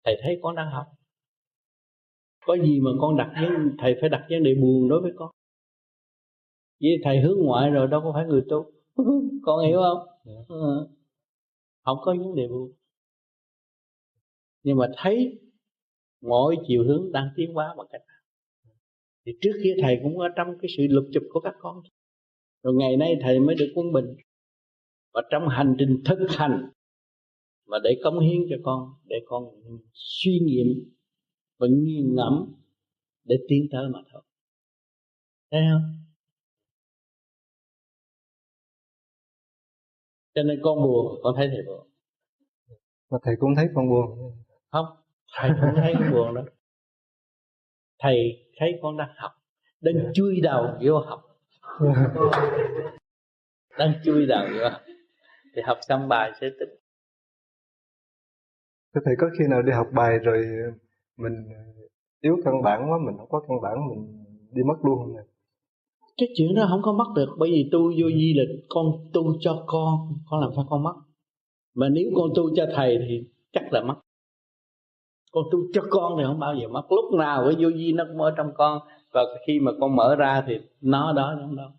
Thầy 0.04 0.16
thấy 0.22 0.40
con 0.42 0.56
đang 0.56 0.70
học. 0.70 0.86
Có 2.46 2.56
gì 2.56 2.80
mà 2.80 2.90
con 3.00 3.16
đặt 3.16 3.32
vấn 3.40 3.76
thầy 3.78 3.96
phải 4.00 4.08
đặt 4.08 4.26
vấn 4.30 4.42
đề 4.42 4.54
buồn 4.54 4.88
đối 4.88 5.00
với 5.00 5.12
con. 5.16 5.30
Vì 6.80 7.00
thầy 7.04 7.20
hướng 7.20 7.38
ngoại 7.44 7.70
rồi 7.70 7.86
đâu 7.88 8.00
có 8.04 8.12
phải 8.14 8.26
người 8.26 8.42
tu 8.48 8.64
con 9.42 9.66
hiểu 9.66 9.80
không 9.80 10.08
ừ. 10.48 10.86
không 11.84 11.98
có 12.02 12.14
vấn 12.18 12.34
đề 12.34 12.48
buồn 12.48 12.72
nhưng 14.62 14.76
mà 14.76 14.90
thấy 14.96 15.38
mỗi 16.20 16.56
chiều 16.66 16.84
hướng 16.84 17.12
đang 17.12 17.28
tiến 17.36 17.54
hóa 17.54 17.74
bằng 17.78 17.86
cách 17.90 18.02
nào 18.08 18.22
thì 19.26 19.32
trước 19.40 19.60
kia 19.64 19.74
thầy 19.82 20.00
cũng 20.02 20.18
ở 20.18 20.28
trong 20.36 20.58
cái 20.62 20.70
sự 20.76 20.86
lục 20.88 21.04
chụp 21.12 21.22
của 21.30 21.40
các 21.40 21.54
con 21.60 21.82
rồi 22.62 22.74
ngày 22.74 22.96
nay 22.96 23.16
thầy 23.22 23.40
mới 23.40 23.54
được 23.54 23.72
quân 23.74 23.92
bình. 23.92 24.16
Và 25.12 25.22
trong 25.30 25.48
hành 25.48 25.76
trình 25.78 26.02
thực 26.04 26.26
hành 26.28 26.70
mà 27.66 27.78
để 27.84 28.00
cống 28.04 28.20
hiến 28.20 28.40
cho 28.50 28.56
con 28.64 28.88
để 29.04 29.16
con 29.26 29.44
suy 29.92 30.38
nghiệm 30.42 30.66
và 31.58 31.66
nghiền 31.70 32.14
ngẫm 32.14 32.54
để 33.24 33.36
tiến 33.48 33.68
tới 33.72 33.88
mà 33.92 33.98
thôi. 34.12 34.22
Thấy 35.50 35.60
không? 35.72 35.96
Cho 40.34 40.42
nên 40.42 40.60
con 40.62 40.82
buồn 40.82 41.20
con 41.22 41.34
thấy 41.36 41.48
thầy 41.48 41.62
buồn. 41.66 41.88
Mà 43.10 43.18
thầy 43.22 43.34
cũng 43.40 43.54
thấy 43.56 43.66
con 43.74 43.88
buồn. 43.88 44.34
Không 44.70 44.86
thầy 45.34 45.50
cũng 45.60 45.70
thấy 45.76 45.94
con 45.98 46.12
buồn 46.12 46.34
đó. 46.34 46.42
Thầy 47.98 48.46
thấy 48.56 48.72
con 48.82 48.96
đang 48.96 49.14
học 49.16 49.32
đang 49.80 49.94
yeah. 49.94 50.10
chui 50.14 50.40
đầu 50.40 50.78
vô 50.82 50.98
học 50.98 51.29
đang 53.78 53.92
chui 54.04 54.26
đầu 54.26 54.46
vô. 54.54 54.68
Học 54.68 54.80
thì 55.56 55.62
học 55.62 55.78
xong 55.88 56.08
bài 56.08 56.32
sẽ 56.40 56.48
tính. 56.60 56.68
Thưa 58.94 59.00
thầy 59.04 59.14
có 59.18 59.30
khi 59.38 59.44
nào 59.50 59.62
đi 59.62 59.72
học 59.72 59.86
bài 59.92 60.18
rồi 60.18 60.44
mình 61.16 61.32
yếu 62.20 62.36
căn 62.44 62.62
bản 62.62 62.90
quá 62.90 62.98
mình 63.06 63.16
không 63.18 63.28
có 63.28 63.40
căn 63.48 63.60
bản 63.62 63.88
mình 63.88 64.24
đi 64.50 64.62
mất 64.62 64.76
luôn 64.82 64.98
không 64.98 65.16
này 65.16 65.24
cái 66.20 66.28
chuyện 66.36 66.54
đó 66.54 66.66
không 66.70 66.82
có 66.82 66.92
mất 66.92 67.12
được 67.16 67.28
bởi 67.38 67.50
vì 67.50 67.68
tu 67.72 67.78
vô 67.78 68.08
di 68.08 68.34
là 68.36 68.44
con 68.68 68.86
tu 69.12 69.36
cho 69.40 69.64
con 69.66 69.98
con 70.30 70.40
làm 70.40 70.50
sao 70.56 70.66
con 70.70 70.82
mất? 70.82 70.94
Mà 71.74 71.88
nếu 71.88 72.04
con 72.16 72.30
tu 72.34 72.56
cho 72.56 72.66
thầy 72.74 72.98
thì 73.08 73.28
chắc 73.52 73.72
là 73.72 73.82
mất. 73.82 73.94
Con 75.32 75.44
tu 75.52 75.58
cho 75.72 75.82
con 75.90 76.12
thì 76.18 76.24
không 76.26 76.38
bao 76.38 76.54
giờ 76.60 76.68
mất. 76.68 76.82
Lúc 76.90 77.18
nào 77.18 77.44
cái 77.44 77.54
vô 77.64 77.70
di 77.70 77.92
nó 77.92 78.04
cũng 78.08 78.22
ở 78.22 78.34
trong 78.36 78.50
con 78.54 78.78
và 79.12 79.22
khi 79.46 79.60
mà 79.60 79.72
con 79.80 79.96
mở 79.96 80.16
ra 80.18 80.44
thì 80.46 80.60
nó 80.80 81.12
đó 81.12 81.34
nó 81.34 81.56
đâu 81.56 81.70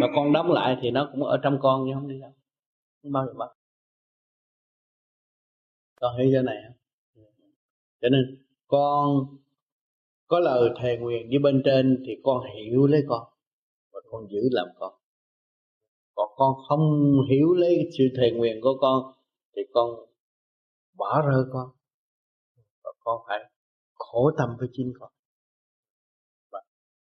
mà 0.00 0.06
con 0.14 0.32
đóng 0.32 0.52
lại 0.52 0.78
thì 0.82 0.90
nó 0.90 1.08
cũng 1.12 1.22
ở 1.24 1.40
trong 1.42 1.58
con 1.62 1.84
chứ 1.86 1.90
không 1.94 2.08
đi 2.08 2.20
đâu. 2.20 2.32
Không 3.02 3.12
bao 3.12 3.26
giờ 3.26 3.32
mất 3.32 3.48
con 6.02 6.16
hiểu 6.18 6.30
cho 6.32 6.42
này 6.42 6.56
không? 6.66 6.76
Cho 8.00 8.08
nên 8.08 8.44
con 8.66 9.26
có 10.26 10.40
lời 10.40 10.70
thề 10.80 10.98
nguyện 10.98 11.26
với 11.30 11.38
bên 11.38 11.62
trên 11.64 12.02
thì 12.06 12.12
con 12.22 12.40
hiểu 12.54 12.86
lấy 12.86 13.02
con. 13.08 13.28
Và 13.92 14.00
con 14.10 14.26
giữ 14.30 14.40
làm 14.50 14.66
con. 14.78 14.94
Còn 16.14 16.28
con 16.36 16.54
không 16.68 16.80
hiểu 17.30 17.52
lấy 17.54 17.90
sự 17.98 18.04
thề 18.16 18.30
nguyện 18.30 18.60
của 18.62 18.78
con 18.80 19.12
thì 19.56 19.62
con 19.72 19.90
bỏ 20.96 21.22
rơi 21.26 21.44
con. 21.52 21.70
Và 22.84 22.90
con 23.00 23.20
phải 23.28 23.38
khổ 23.94 24.30
tâm 24.38 24.56
với 24.58 24.68
chính 24.72 24.92
con 25.00 25.11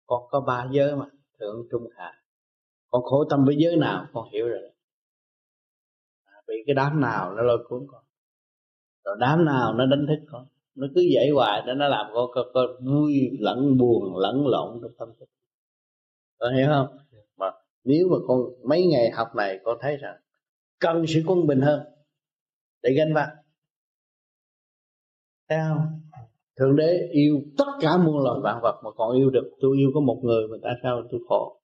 con 0.09 0.23
có 0.29 0.41
ba 0.41 0.67
giới 0.71 0.95
mà 0.95 1.05
thượng 1.39 1.67
trung 1.71 1.87
hạ. 1.97 2.13
Con 2.89 3.03
khổ 3.03 3.25
tâm 3.29 3.45
với 3.45 3.55
giới 3.59 3.77
nào 3.77 4.07
con 4.13 4.29
hiểu 4.31 4.47
rồi. 4.47 4.71
À, 6.25 6.33
bị 6.47 6.53
cái 6.67 6.73
đám 6.73 7.01
nào 7.01 7.33
nó 7.33 7.43
lôi 7.43 7.65
cuốn 7.69 7.87
con. 7.87 8.03
Rồi 9.03 9.15
đám 9.19 9.45
nào 9.45 9.73
nó 9.73 9.85
đánh 9.85 10.05
thức 10.07 10.25
con. 10.31 10.47
Nó 10.75 10.87
cứ 10.95 11.01
dậy 11.01 11.29
hoài 11.35 11.63
để 11.67 11.73
nó 11.73 11.87
làm 11.87 12.11
con, 12.13 12.29
con, 12.33 12.45
con 12.53 12.85
vui 12.85 13.29
lẫn 13.39 13.77
buồn 13.77 14.17
lẫn 14.17 14.47
lộn 14.47 14.79
trong 14.81 14.91
tâm 14.97 15.09
thức. 15.19 15.25
Con 16.37 16.55
hiểu 16.55 16.67
không? 16.67 16.97
Mà 17.37 17.51
nếu 17.83 18.07
mà 18.11 18.17
con 18.27 18.39
mấy 18.63 18.87
ngày 18.87 19.11
học 19.11 19.35
này 19.35 19.59
con 19.63 19.77
thấy 19.81 19.97
rằng 19.97 20.21
cần 20.79 21.05
sự 21.07 21.23
quân 21.27 21.47
bình 21.47 21.61
hơn 21.61 21.81
để 22.81 22.93
gánh 22.97 23.13
vác. 23.13 23.29
Thấy 25.49 25.59
không? 25.69 26.08
Thượng 26.59 26.75
đế 26.75 27.09
yêu 27.11 27.41
tất 27.57 27.65
cả 27.81 27.97
muôn 27.97 28.23
loài 28.23 28.39
vạn 28.43 28.59
vật 28.63 28.81
mà 28.83 28.91
còn 28.91 29.15
yêu 29.15 29.29
được. 29.29 29.51
Tôi 29.61 29.77
yêu 29.77 29.91
có 29.93 29.99
một 29.99 30.21
người 30.23 30.47
mà 30.47 30.57
tại 30.63 30.73
sao 30.83 31.03
tôi 31.11 31.19
khổ? 31.29 31.61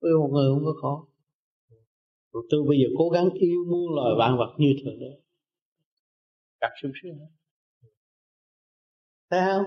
Tôi 0.00 0.10
yêu 0.10 0.18
một 0.20 0.30
người 0.32 0.54
không 0.54 0.64
có 0.64 0.72
khổ. 0.82 1.04
Tôi 2.50 2.64
bây 2.68 2.78
giờ 2.78 2.86
cố 2.98 3.08
gắng 3.08 3.30
yêu 3.34 3.64
muôn 3.70 3.94
loài 3.94 4.14
vạn 4.18 4.38
vật 4.38 4.54
như 4.58 4.74
thượng 4.84 4.98
đế. 4.98 5.20
Càng 6.60 6.72
sung 6.82 6.92
sướng 7.02 7.18
thấy 9.30 9.40
không? 9.46 9.64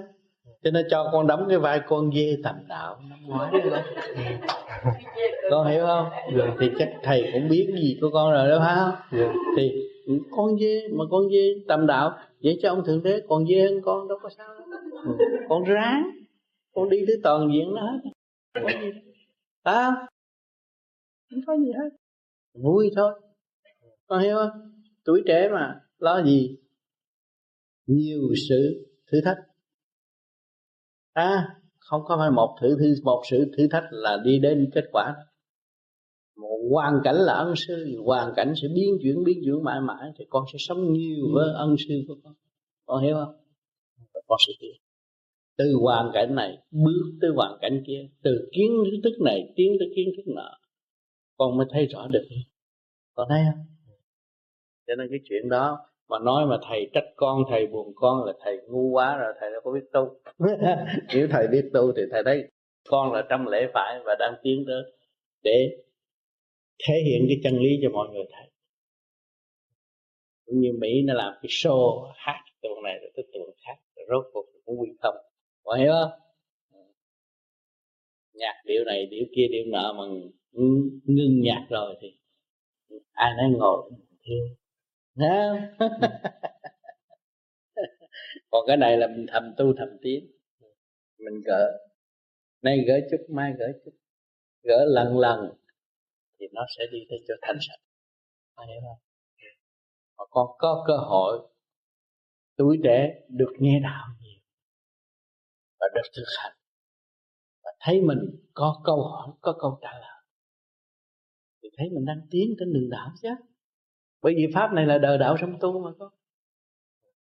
Cho 0.63 0.71
nên 0.71 0.85
cho 0.89 1.09
con 1.11 1.27
đóng 1.27 1.45
cái 1.49 1.57
vai 1.57 1.81
con 1.87 2.11
dê 2.11 2.37
tầm 2.43 2.55
đạo. 2.67 2.99
Con 5.51 5.67
hiểu 5.67 5.85
không? 5.85 6.09
Rồi 6.33 6.51
thì 6.59 6.69
chắc 6.79 6.89
thầy 7.03 7.29
cũng 7.33 7.49
biết 7.49 7.73
gì 7.81 7.97
của 8.01 8.09
con 8.13 8.31
rồi 8.31 8.49
đó 8.49 8.59
phải 8.59 8.75
không? 8.75 9.19
Yeah. 9.19 9.35
thì 9.57 9.71
con 10.31 10.59
dê 10.59 10.87
mà 10.93 11.03
con 11.11 11.29
dê 11.29 11.53
tầm 11.67 11.87
đạo 11.87 12.17
vậy 12.43 12.59
cho 12.61 12.69
ông 12.69 12.83
thượng 12.85 13.03
đế 13.03 13.21
còn 13.27 13.47
dê 13.47 13.61
hơn 13.61 13.81
con 13.83 14.07
đâu 14.07 14.17
có 14.21 14.29
sao. 14.29 14.47
Đâu. 14.47 15.17
con 15.49 15.63
ráng 15.63 16.11
con 16.73 16.89
đi 16.89 16.97
tới 17.07 17.15
toàn 17.23 17.49
diện 17.53 17.73
nó 17.75 17.81
hết. 17.81 18.09
Có 18.53 18.69
gì 18.69 18.89
à, 19.63 20.07
không 21.29 21.39
có 21.47 21.57
gì 21.57 21.71
hết. 21.71 21.89
Vui 22.53 22.91
thôi. 22.95 23.21
Con 24.07 24.23
hiểu 24.23 24.35
không? 24.35 24.71
Tuổi 25.03 25.23
trẻ 25.25 25.49
mà 25.53 25.81
lo 25.99 26.23
gì? 26.23 26.57
Nhiều 27.85 28.21
sự 28.49 28.87
thử 29.11 29.21
thách. 29.25 29.37
À, 31.13 31.57
không 31.79 32.01
có 32.05 32.17
phải 32.17 32.31
một 32.31 32.57
thử 32.61 32.77
thi 32.79 32.93
một 33.03 33.23
sự 33.29 33.51
thử 33.57 33.67
thách 33.71 33.83
là 33.91 34.17
đi 34.23 34.39
đến 34.39 34.69
kết 34.73 34.85
quả 34.91 35.15
một 36.37 36.57
hoàn 36.71 36.93
cảnh 37.03 37.15
là 37.15 37.33
ân 37.33 37.53
sư 37.55 38.01
hoàn 38.05 38.33
cảnh 38.35 38.53
sẽ 38.61 38.67
biến 38.75 38.97
chuyển 39.03 39.23
biến 39.23 39.39
chuyển 39.45 39.63
mãi 39.63 39.81
mãi 39.81 40.11
thì 40.17 40.25
con 40.29 40.43
sẽ 40.53 40.57
sống 40.59 40.93
nhiều 40.93 41.25
với 41.33 41.53
ân 41.53 41.75
sư 41.87 42.03
của 42.07 42.15
con. 42.23 42.33
Con 42.85 43.03
hiểu 43.03 43.15
không? 43.15 43.35
Con 44.27 44.37
sẽ 44.47 44.53
tiến 44.59 44.71
từ 45.57 45.73
hoàn 45.81 46.11
cảnh 46.13 46.35
này 46.35 46.57
bước 46.71 47.17
tới 47.21 47.31
hoàn 47.35 47.57
cảnh 47.61 47.83
kia 47.87 48.07
từ 48.23 48.49
kiến 48.51 48.71
thức 49.03 49.13
này 49.25 49.53
tiến 49.55 49.71
tới 49.79 49.89
kiến 49.95 50.09
thức 50.17 50.31
nọ 50.35 50.57
con 51.37 51.57
mới 51.57 51.67
thấy 51.69 51.85
rõ 51.85 52.07
được. 52.07 52.23
Con 53.13 53.27
thấy 53.29 53.41
không? 53.45 53.65
Cho 54.87 54.95
nên 54.95 55.07
cái 55.09 55.19
chuyện 55.29 55.49
đó 55.49 55.79
mà 56.09 56.19
nói 56.19 56.45
mà 56.45 56.57
thầy 56.69 56.89
trách 56.93 57.05
con 57.15 57.43
thầy 57.49 57.67
buồn 57.67 57.91
con 57.95 58.23
là 58.23 58.33
thầy 58.43 58.57
ngu 58.67 58.89
quá 58.89 59.17
rồi 59.17 59.33
thầy 59.39 59.51
đâu 59.51 59.61
có 59.63 59.71
biết 59.71 59.85
tu. 59.93 60.19
Nếu 61.13 61.27
thầy 61.31 61.47
biết 61.47 61.69
tu 61.73 61.91
thì 61.91 62.01
thầy 62.11 62.23
thấy 62.25 62.43
con 62.89 63.13
là 63.13 63.25
trong 63.29 63.47
lễ 63.47 63.67
phải 63.73 63.99
và 64.05 64.15
đang 64.19 64.33
tiến 64.43 64.63
tới 64.67 64.83
để 65.43 65.77
thể 66.83 67.01
hiện 67.05 67.25
cái 67.27 67.39
chân 67.43 67.59
lý 67.59 67.79
cho 67.81 67.89
mọi 67.89 68.09
người 68.09 68.25
thấy. 68.31 68.49
Cũng 70.45 70.59
như 70.59 70.71
Mỹ 70.79 71.01
nó 71.05 71.13
làm 71.13 71.33
cái 71.41 71.49
show 71.49 72.11
hát 72.15 72.43
tuần 72.61 72.83
này 72.83 72.99
rồi 73.01 73.11
tới 73.15 73.25
tuần 73.33 73.43
khác, 73.65 73.75
rồi 73.95 74.05
rốt 74.09 74.25
cuộc 74.33 74.45
cũng 74.65 74.79
quy 74.79 74.89
tâm 75.01 75.13
mọi 75.63 75.79
hiểu 75.79 75.91
không? 75.91 76.19
Nhạc 78.33 78.61
điệu 78.65 78.83
này, 78.85 79.05
điệu 79.05 79.25
kia, 79.35 79.47
điệu 79.51 79.65
nọ 79.67 79.93
mà 79.97 80.03
ngưng 81.03 81.41
nhạc 81.41 81.67
rồi 81.69 81.95
thì 82.01 82.07
ai 83.11 83.31
nấy 83.37 83.49
ngồi 83.57 83.91
thương 84.25 84.55
còn 88.49 88.63
cái 88.67 88.77
này 88.77 88.97
là 88.97 89.07
mình 89.07 89.25
thầm 89.29 89.53
tu, 89.57 89.73
thầm 89.77 89.89
tiến. 90.01 90.31
Mình 91.17 91.41
gỡ, 91.45 91.77
nay 92.61 92.83
gỡ 92.87 92.99
chút, 93.11 93.17
mai 93.29 93.53
gỡ 93.59 93.65
chút. 93.85 93.91
Gỡ 94.63 94.85
lần 94.85 95.17
lần 95.17 95.51
thì 96.39 96.45
nó 96.53 96.61
sẽ 96.77 96.83
đi 96.91 96.99
tới 97.09 97.19
chỗ 97.27 97.33
thành 97.41 97.57
sạch. 97.67 97.81
Có 98.55 98.65
hiểu 98.65 98.81
không? 98.81 98.99
Mà 100.17 100.25
con 100.29 100.47
có 100.57 100.83
cơ 100.87 100.97
hội 100.97 101.49
tuổi 102.57 102.79
trẻ 102.83 103.13
được 103.29 103.53
nghe 103.59 103.79
đạo 103.83 104.07
nhiều 104.21 104.39
và 105.79 105.87
được 105.95 106.09
thực 106.15 106.25
hành. 106.39 106.57
Và 107.63 107.71
thấy 107.79 108.01
mình 108.01 108.19
có 108.53 108.81
câu 108.83 109.03
hỏi 109.03 109.27
có 109.41 109.55
câu 109.59 109.79
trả 109.81 109.91
lời. 109.93 110.23
Thì 111.63 111.69
thấy 111.77 111.89
mình 111.89 112.05
đang 112.05 112.27
tiến 112.31 112.55
trên 112.59 112.73
đường 112.73 112.89
đạo 112.89 113.11
chứ. 113.21 113.29
Bởi 114.21 114.33
vì 114.37 114.47
pháp 114.53 114.73
này 114.73 114.85
là 114.85 114.97
đời 114.97 115.17
đạo 115.17 115.35
sống 115.41 115.57
tu 115.59 115.83
mà 115.83 115.91
con 115.99 116.13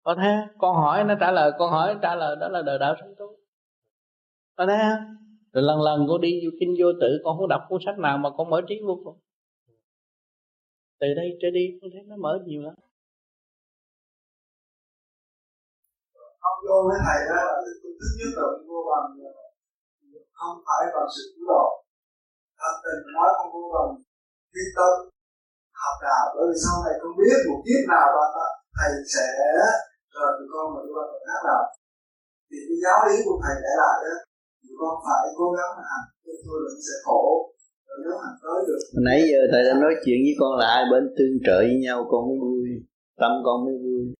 có 0.02 0.14
thấy 0.14 0.36
con 0.58 0.76
hỏi 0.76 1.04
nó 1.04 1.14
trả 1.20 1.30
lời 1.30 1.52
con 1.58 1.70
hỏi 1.70 1.96
trả 2.02 2.14
lời 2.14 2.36
đó 2.40 2.48
là 2.48 2.62
đời 2.62 2.78
đạo 2.78 2.94
sống 3.00 3.14
tu. 3.18 3.26
Có 4.54 4.66
thấy 4.66 4.78
rồi 5.52 5.62
lần 5.68 5.78
lần 5.86 5.98
cô 6.08 6.18
đi 6.18 6.32
vô 6.42 6.50
kinh 6.60 6.72
vô 6.78 6.88
tự 7.00 7.10
con 7.24 7.32
không 7.38 7.48
đọc 7.48 7.62
cuốn 7.68 7.80
sách 7.86 7.98
nào 7.98 8.18
mà 8.18 8.28
con 8.36 8.50
mở 8.50 8.60
trí 8.68 8.74
vô 8.86 8.94
cùng. 9.04 9.18
Từ 11.00 11.08
đây 11.18 11.26
trở 11.40 11.48
đi, 11.58 11.64
con 11.80 11.90
thấy 11.92 12.02
nó 12.10 12.16
mở 12.24 12.32
nhiều 12.46 12.62
lắm. 12.66 12.74
Không 16.42 16.58
vô 16.66 16.76
với 16.88 16.98
thầy 17.06 17.18
đó 17.28 17.38
là 17.46 17.52
thứ 18.00 18.08
nhất 18.18 18.30
là 18.36 18.46
vô 18.68 18.78
bằng 18.90 19.08
ờ, 19.28 19.32
không 20.38 20.56
phải 20.66 20.82
bằng 20.94 21.08
sự 21.14 21.22
cứu 21.34 21.44
độ. 21.52 21.66
Thật 22.60 22.74
tình 22.84 23.02
nói 23.16 23.28
không 23.36 23.50
vô 23.54 23.64
bằng 23.76 23.90
quyết 24.52 24.68
tâm 24.76 24.92
học 25.82 25.96
đạo, 26.06 26.24
bởi 26.34 26.44
vì 26.48 26.56
sau 26.64 26.76
này 26.84 26.94
con 27.00 27.12
biết 27.18 27.38
một 27.48 27.60
kiếp 27.66 27.82
nào 27.92 28.06
đó 28.16 28.24
thầy 28.76 28.92
sẽ, 29.14 29.28
rồi 30.14 30.30
tụi 30.36 30.48
con 30.52 30.66
mà 30.72 30.78
tụi 30.84 30.92
con 30.96 31.06
khác 31.28 31.40
nào 31.48 31.62
thì 32.48 32.58
cái 32.68 32.78
giáo 32.84 32.98
lý 33.06 33.16
của 33.26 33.36
thầy 33.42 33.54
để 33.64 33.72
lại 33.82 33.96
đó 34.04 34.14
con 34.80 34.94
phải 35.06 35.24
cố 35.38 35.46
gắng 35.58 35.72
hành 35.90 36.06
tôi 36.46 36.58
định 36.66 36.80
sẽ 36.86 36.96
khổ. 37.04 37.22
Nếu 38.04 38.12
tới 38.42 38.60
được. 38.68 38.80
Nãy 39.06 39.20
giờ 39.30 39.40
thầy 39.52 39.62
đã 39.64 39.74
nói 39.80 39.94
chuyện 40.04 40.18
với 40.24 40.34
con 40.40 40.58
là 40.58 40.66
hai 40.74 40.84
bên 40.90 41.04
tương 41.18 41.36
trợ 41.46 41.58
với 41.58 41.78
nhau, 41.84 42.06
con 42.10 42.28
mới 42.28 42.38
vui. 42.40 42.68
Tâm 43.20 43.32
con 43.44 43.64
mới 43.64 43.74
vui. 43.84 44.14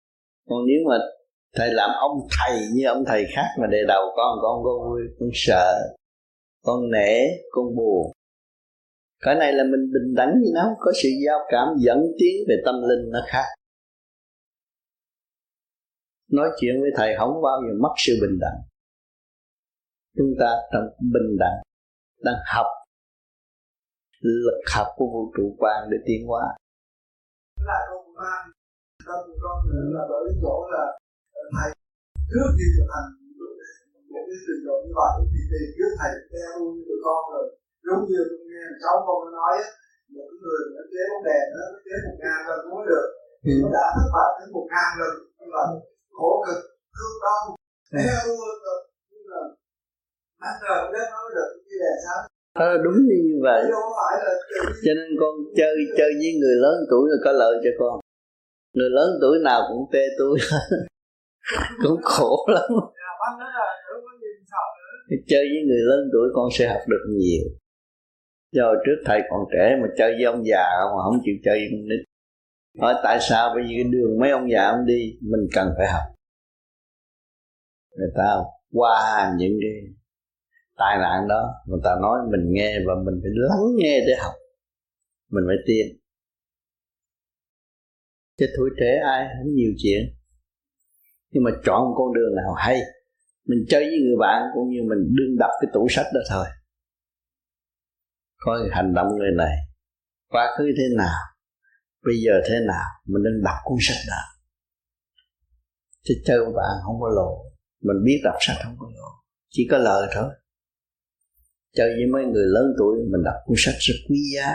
Còn 0.48 0.58
nếu 0.66 0.80
mà 0.88 0.96
thầy 1.56 1.70
làm 1.72 1.90
ông 2.00 2.16
thầy 2.36 2.56
như 2.74 2.86
ông 2.86 3.04
thầy 3.06 3.24
khác 3.34 3.48
mà 3.60 3.66
đề 3.66 3.78
đầu 3.88 4.02
con 4.16 4.38
con 4.42 4.56
con 4.64 4.76
vui, 4.88 5.00
con 5.18 5.28
sợ, 5.32 5.74
con 6.62 6.90
nể, 6.90 7.18
con 7.50 7.76
buồn. 7.76 8.12
Cái 9.20 9.34
này 9.34 9.52
là 9.52 9.64
mình 9.64 9.90
bình 9.94 10.14
đẳng 10.14 10.32
với 10.42 10.50
nó, 10.54 10.74
có 10.78 10.92
sự 11.02 11.08
giao 11.26 11.38
cảm 11.48 11.68
dẫn 11.78 11.98
tiến 12.18 12.36
về 12.48 12.54
tâm 12.64 12.74
linh 12.74 13.10
nó 13.10 13.20
khác. 13.26 13.44
Nói 16.32 16.48
chuyện 16.60 16.80
với 16.80 16.90
thầy 16.96 17.14
không 17.18 17.42
bao 17.42 17.60
giờ 17.62 17.74
mất 17.80 17.92
sự 17.96 18.12
bình 18.20 18.38
đẳng 18.40 18.71
chúng 20.16 20.32
ta 20.40 20.50
trong 20.72 20.86
bình 21.14 21.30
đẳng 21.42 21.58
đang 22.26 22.40
học 22.54 22.66
lực 24.20 24.60
học 24.74 24.88
của 24.96 25.08
vũ 25.12 25.22
trụ 25.36 25.46
quan 25.60 25.78
để 25.90 25.98
tiến 26.06 26.20
hóa. 26.28 26.44
Là 27.68 27.78
con 27.88 28.04
mang 28.20 28.46
tâm 29.06 29.20
con 29.42 29.56
là 29.96 30.02
bởi 30.10 30.24
chỗ 30.42 30.56
là 30.74 30.84
thầy 31.54 31.70
trước 32.32 32.48
khi 32.56 32.66
thực 32.76 32.88
hành 32.94 33.08
một 34.12 34.24
cái 34.28 34.38
trình 34.46 34.62
độ 34.66 34.76
như 34.84 34.92
vậy 35.00 35.12
thì 35.32 35.40
tìm 35.50 35.68
trước 35.76 35.90
thầy 36.00 36.12
theo 36.32 36.50
luôn 36.60 36.74
tụi 36.86 36.98
con 37.06 37.22
rồi. 37.32 37.44
Giống 37.86 38.02
như 38.08 38.20
nghe 38.48 38.64
cháu 38.82 38.94
con 39.06 39.18
nó 39.24 39.30
nói 39.40 39.54
một 40.16 40.28
người 40.40 40.62
nó 40.74 40.82
chế 40.92 41.02
bóng 41.10 41.24
đèn 41.28 41.44
nó 41.54 41.64
chế 41.84 41.94
một 42.04 42.16
ngàn 42.22 42.38
lần 42.48 42.60
mới 42.70 42.82
được. 42.90 43.06
Thì 43.44 43.52
nó 43.62 43.68
đã 43.76 43.84
thất 43.94 44.08
bại 44.16 44.30
đến 44.38 44.48
một 44.56 44.66
ngàn 44.72 44.90
lần 45.00 45.12
như 45.38 45.46
vậy 45.56 45.68
khổ 46.16 46.30
cực. 46.46 46.60
Thương 46.96 47.16
đau 47.24 47.42
theo 47.92 48.22
luôn 48.38 48.56
rồi 48.66 48.80
nhưng 49.10 49.24
mà 49.30 49.40
nó 51.12 51.22
được 51.36 51.50
như 51.66 51.76
Ờ, 52.54 52.78
đúng 52.84 52.94
như 52.94 53.40
vậy 53.42 53.62
cho 54.84 54.92
nên 54.96 55.08
con 55.20 55.34
chơi 55.56 55.74
chơi 55.96 56.10
với 56.20 56.32
người 56.40 56.56
lớn 56.64 56.74
tuổi 56.90 57.10
là 57.10 57.16
có 57.24 57.32
lợi 57.32 57.54
cho 57.64 57.70
con. 57.78 58.00
Người 58.74 58.90
lớn 58.90 59.10
tuổi 59.20 59.38
nào 59.44 59.60
cũng 59.68 59.90
tê 59.92 60.00
tôi. 60.18 60.38
Cũng 61.82 62.02
khổ 62.02 62.46
lắm. 62.54 62.70
Chơi 65.26 65.44
với 65.52 65.62
người 65.66 65.80
lớn 65.88 66.08
tuổi 66.12 66.28
con 66.34 66.48
sẽ 66.52 66.68
học 66.68 66.80
được 66.88 67.04
nhiều. 67.08 67.44
Do 68.52 68.74
trước 68.86 69.02
thầy 69.04 69.20
còn 69.30 69.40
trẻ 69.52 69.76
mà 69.82 69.88
chơi 69.98 70.12
với 70.12 70.24
ông 70.24 70.44
già 70.46 70.64
mà 70.84 71.02
không 71.04 71.20
chịu 71.24 71.34
chơi 71.44 71.58
với 71.58 71.68
con 71.70 71.88
nít. 71.88 72.00
Hỏi 72.80 72.94
tại 73.04 73.18
sao 73.20 73.52
bởi 73.54 73.64
vì 73.68 73.74
cái 73.74 73.92
đường 73.92 74.18
mấy 74.20 74.30
ông 74.30 74.50
già 74.50 74.68
ông 74.68 74.86
đi 74.86 75.18
mình 75.20 75.48
cần 75.54 75.68
phải 75.78 75.86
học. 75.88 76.02
Người 77.96 78.10
ta 78.16 78.36
qua 78.72 79.32
những 79.38 79.52
cái 79.62 79.94
tai 80.82 80.98
nạn 80.98 81.28
đó, 81.28 81.42
người 81.66 81.80
ta 81.84 81.90
nói 82.02 82.18
mình 82.32 82.52
nghe 82.54 82.78
và 82.86 82.94
mình 83.04 83.16
phải 83.22 83.32
lắng 83.34 83.66
nghe 83.76 83.94
để 84.06 84.14
học. 84.22 84.34
Mình 85.30 85.44
phải 85.48 85.56
tiên 85.66 85.86
chứ 88.38 88.46
tuổi 88.56 88.70
trẻ 88.80 89.00
ai 89.04 89.26
không 89.38 89.54
nhiều 89.54 89.72
chuyện. 89.82 90.02
Nhưng 91.30 91.42
mà 91.44 91.50
chọn 91.64 91.80
một 91.84 91.94
con 91.98 92.14
đường 92.14 92.34
nào 92.36 92.52
hay. 92.56 92.80
Mình 93.46 93.58
chơi 93.68 93.84
với 93.84 93.98
người 94.04 94.16
bạn 94.20 94.42
cũng 94.54 94.68
như 94.70 94.80
mình 94.82 95.14
đương 95.16 95.38
đọc 95.38 95.50
cái 95.60 95.70
tủ 95.74 95.86
sách 95.90 96.06
đó 96.14 96.20
thôi. 96.30 96.46
Coi 98.36 98.58
hành 98.70 98.94
động 98.94 99.08
người 99.18 99.30
này, 99.36 99.56
quá 100.28 100.54
khứ 100.58 100.64
thế 100.78 100.84
nào, 100.96 101.18
bây 102.04 102.14
giờ 102.24 102.32
thế 102.48 102.54
nào, 102.68 102.86
mình 103.06 103.22
nên 103.22 103.42
đọc 103.44 103.56
cuốn 103.64 103.78
sách 103.80 104.02
đó 104.08 104.32
chứ 106.04 106.14
chơi 106.24 106.38
với 106.38 106.52
bạn 106.56 106.72
không 106.84 107.00
có 107.00 107.08
lộ 107.16 107.44
mình 107.82 107.96
biết 108.04 108.20
đọc 108.24 108.34
sách 108.40 108.56
không 108.64 108.76
có 108.78 108.86
lộ 108.96 109.08
chỉ 109.50 109.68
có 109.70 109.78
lời 109.78 110.08
thôi 110.14 110.30
chơi 111.72 111.88
với 111.88 112.06
mấy 112.12 112.24
người 112.24 112.46
lớn 112.46 112.74
tuổi 112.78 112.98
mình 113.10 113.22
đọc 113.24 113.34
cuốn 113.44 113.56
sách 113.58 113.74
rất 113.78 113.94
quý 114.08 114.16
giá. 114.34 114.54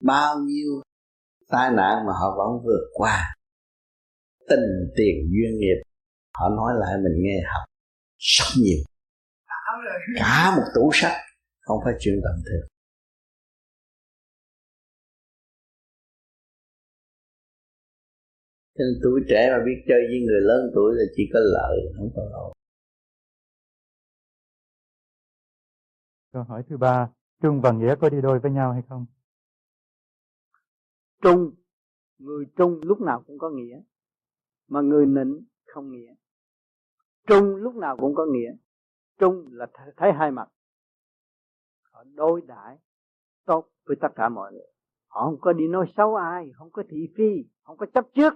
Bao 0.00 0.38
nhiêu 0.38 0.82
tai 1.48 1.70
nạn 1.70 2.06
mà 2.06 2.12
họ 2.20 2.36
vẫn 2.38 2.64
vượt 2.64 2.90
qua. 2.92 3.34
Tình 4.48 4.92
tiền 4.96 5.16
duyên 5.32 5.58
nghiệp. 5.58 5.82
Họ 6.34 6.48
nói 6.48 6.72
lại 6.80 6.96
mình 7.04 7.22
nghe 7.22 7.40
học 7.52 7.64
rất 8.16 8.62
nhiều. 8.62 8.84
Cả 10.16 10.54
một 10.56 10.62
tủ 10.74 10.90
sách 10.92 11.16
không 11.60 11.78
phải 11.84 11.94
chuyện 12.00 12.20
tầm 12.24 12.42
thường. 12.46 12.68
Cho 18.78 18.84
nên 18.84 19.00
tuổi 19.02 19.20
trẻ 19.28 19.48
mà 19.50 19.58
biết 19.66 19.78
chơi 19.88 20.00
với 20.10 20.20
người 20.26 20.40
lớn 20.40 20.70
tuổi 20.74 20.94
là 20.96 21.04
chỉ 21.16 21.22
có 21.32 21.40
lợi, 21.40 21.78
không 21.96 22.10
có 22.16 22.22
lỗi. 22.32 22.54
Câu 26.34 26.42
hỏi 26.42 26.62
thứ 26.68 26.76
ba, 26.76 27.10
Trung 27.42 27.60
và 27.60 27.72
Nghĩa 27.72 27.94
có 28.00 28.08
đi 28.08 28.20
đôi 28.20 28.38
với 28.38 28.50
nhau 28.50 28.72
hay 28.72 28.82
không? 28.88 29.06
Trung, 31.22 31.50
người 32.18 32.46
Trung 32.56 32.80
lúc 32.82 33.00
nào 33.00 33.22
cũng 33.26 33.38
có 33.38 33.50
nghĩa, 33.50 33.80
mà 34.68 34.80
người 34.80 35.06
nịnh 35.06 35.44
không 35.66 35.92
nghĩa. 35.92 36.14
Trung 37.26 37.56
lúc 37.56 37.74
nào 37.74 37.96
cũng 37.96 38.14
có 38.14 38.26
nghĩa. 38.26 38.50
Trung 39.18 39.46
là 39.50 39.66
thấy 39.96 40.12
hai 40.12 40.30
mặt. 40.30 40.48
Họ 41.92 42.04
đối 42.14 42.40
đãi 42.40 42.78
tốt 43.44 43.68
với 43.86 43.96
tất 44.00 44.08
cả 44.16 44.28
mọi 44.28 44.52
người. 44.52 44.72
Họ 45.06 45.24
không 45.24 45.40
có 45.40 45.52
đi 45.52 45.68
nói 45.68 45.92
xấu 45.96 46.16
ai, 46.16 46.50
không 46.58 46.70
có 46.70 46.82
thị 46.90 47.08
phi, 47.16 47.48
không 47.62 47.76
có 47.76 47.86
chấp 47.94 48.06
trước. 48.14 48.34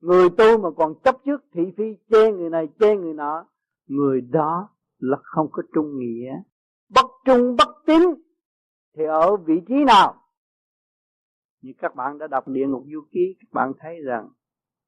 Người 0.00 0.30
tu 0.30 0.58
mà 0.62 0.68
còn 0.76 0.94
chấp 1.04 1.16
trước 1.24 1.44
thị 1.52 1.62
phi 1.76 1.84
chê 2.10 2.32
người 2.32 2.50
này 2.50 2.68
chê 2.80 2.96
người 2.96 3.14
nọ, 3.14 3.46
người 3.86 4.20
đó 4.20 4.68
là 4.98 5.16
không 5.22 5.48
có 5.52 5.62
trung 5.74 5.98
nghĩa 5.98 6.42
bất 6.94 7.06
trung 7.24 7.56
bất 7.56 7.68
tín 7.86 8.02
thì 8.96 9.04
ở 9.04 9.36
vị 9.36 9.54
trí 9.68 9.74
nào? 9.86 10.14
Như 11.60 11.72
các 11.78 11.94
bạn 11.94 12.18
đã 12.18 12.26
đọc 12.26 12.48
địa 12.48 12.66
ngục 12.66 12.84
du 12.92 13.00
ký 13.10 13.36
các 13.40 13.48
bạn 13.52 13.72
thấy 13.78 14.00
rằng 14.04 14.28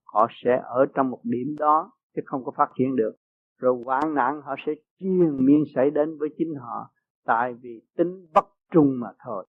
họ 0.04 0.26
sẽ 0.44 0.62
ở 0.64 0.86
trong 0.94 1.10
một 1.10 1.20
điểm 1.22 1.56
đó 1.58 1.92
chứ 2.16 2.22
không 2.24 2.44
có 2.44 2.52
phát 2.56 2.68
triển 2.78 2.96
được. 2.96 3.12
Rồi 3.58 3.82
hoạn 3.84 4.14
nạn 4.14 4.40
họ 4.44 4.54
sẽ 4.66 4.72
chiên 4.98 5.46
miên 5.46 5.64
xảy 5.74 5.90
đến 5.90 6.18
với 6.18 6.28
chính 6.38 6.54
họ 6.54 6.90
tại 7.24 7.54
vì 7.54 7.82
tính 7.96 8.26
bất 8.34 8.46
trung 8.70 9.00
mà 9.00 9.08
thôi. 9.24 9.46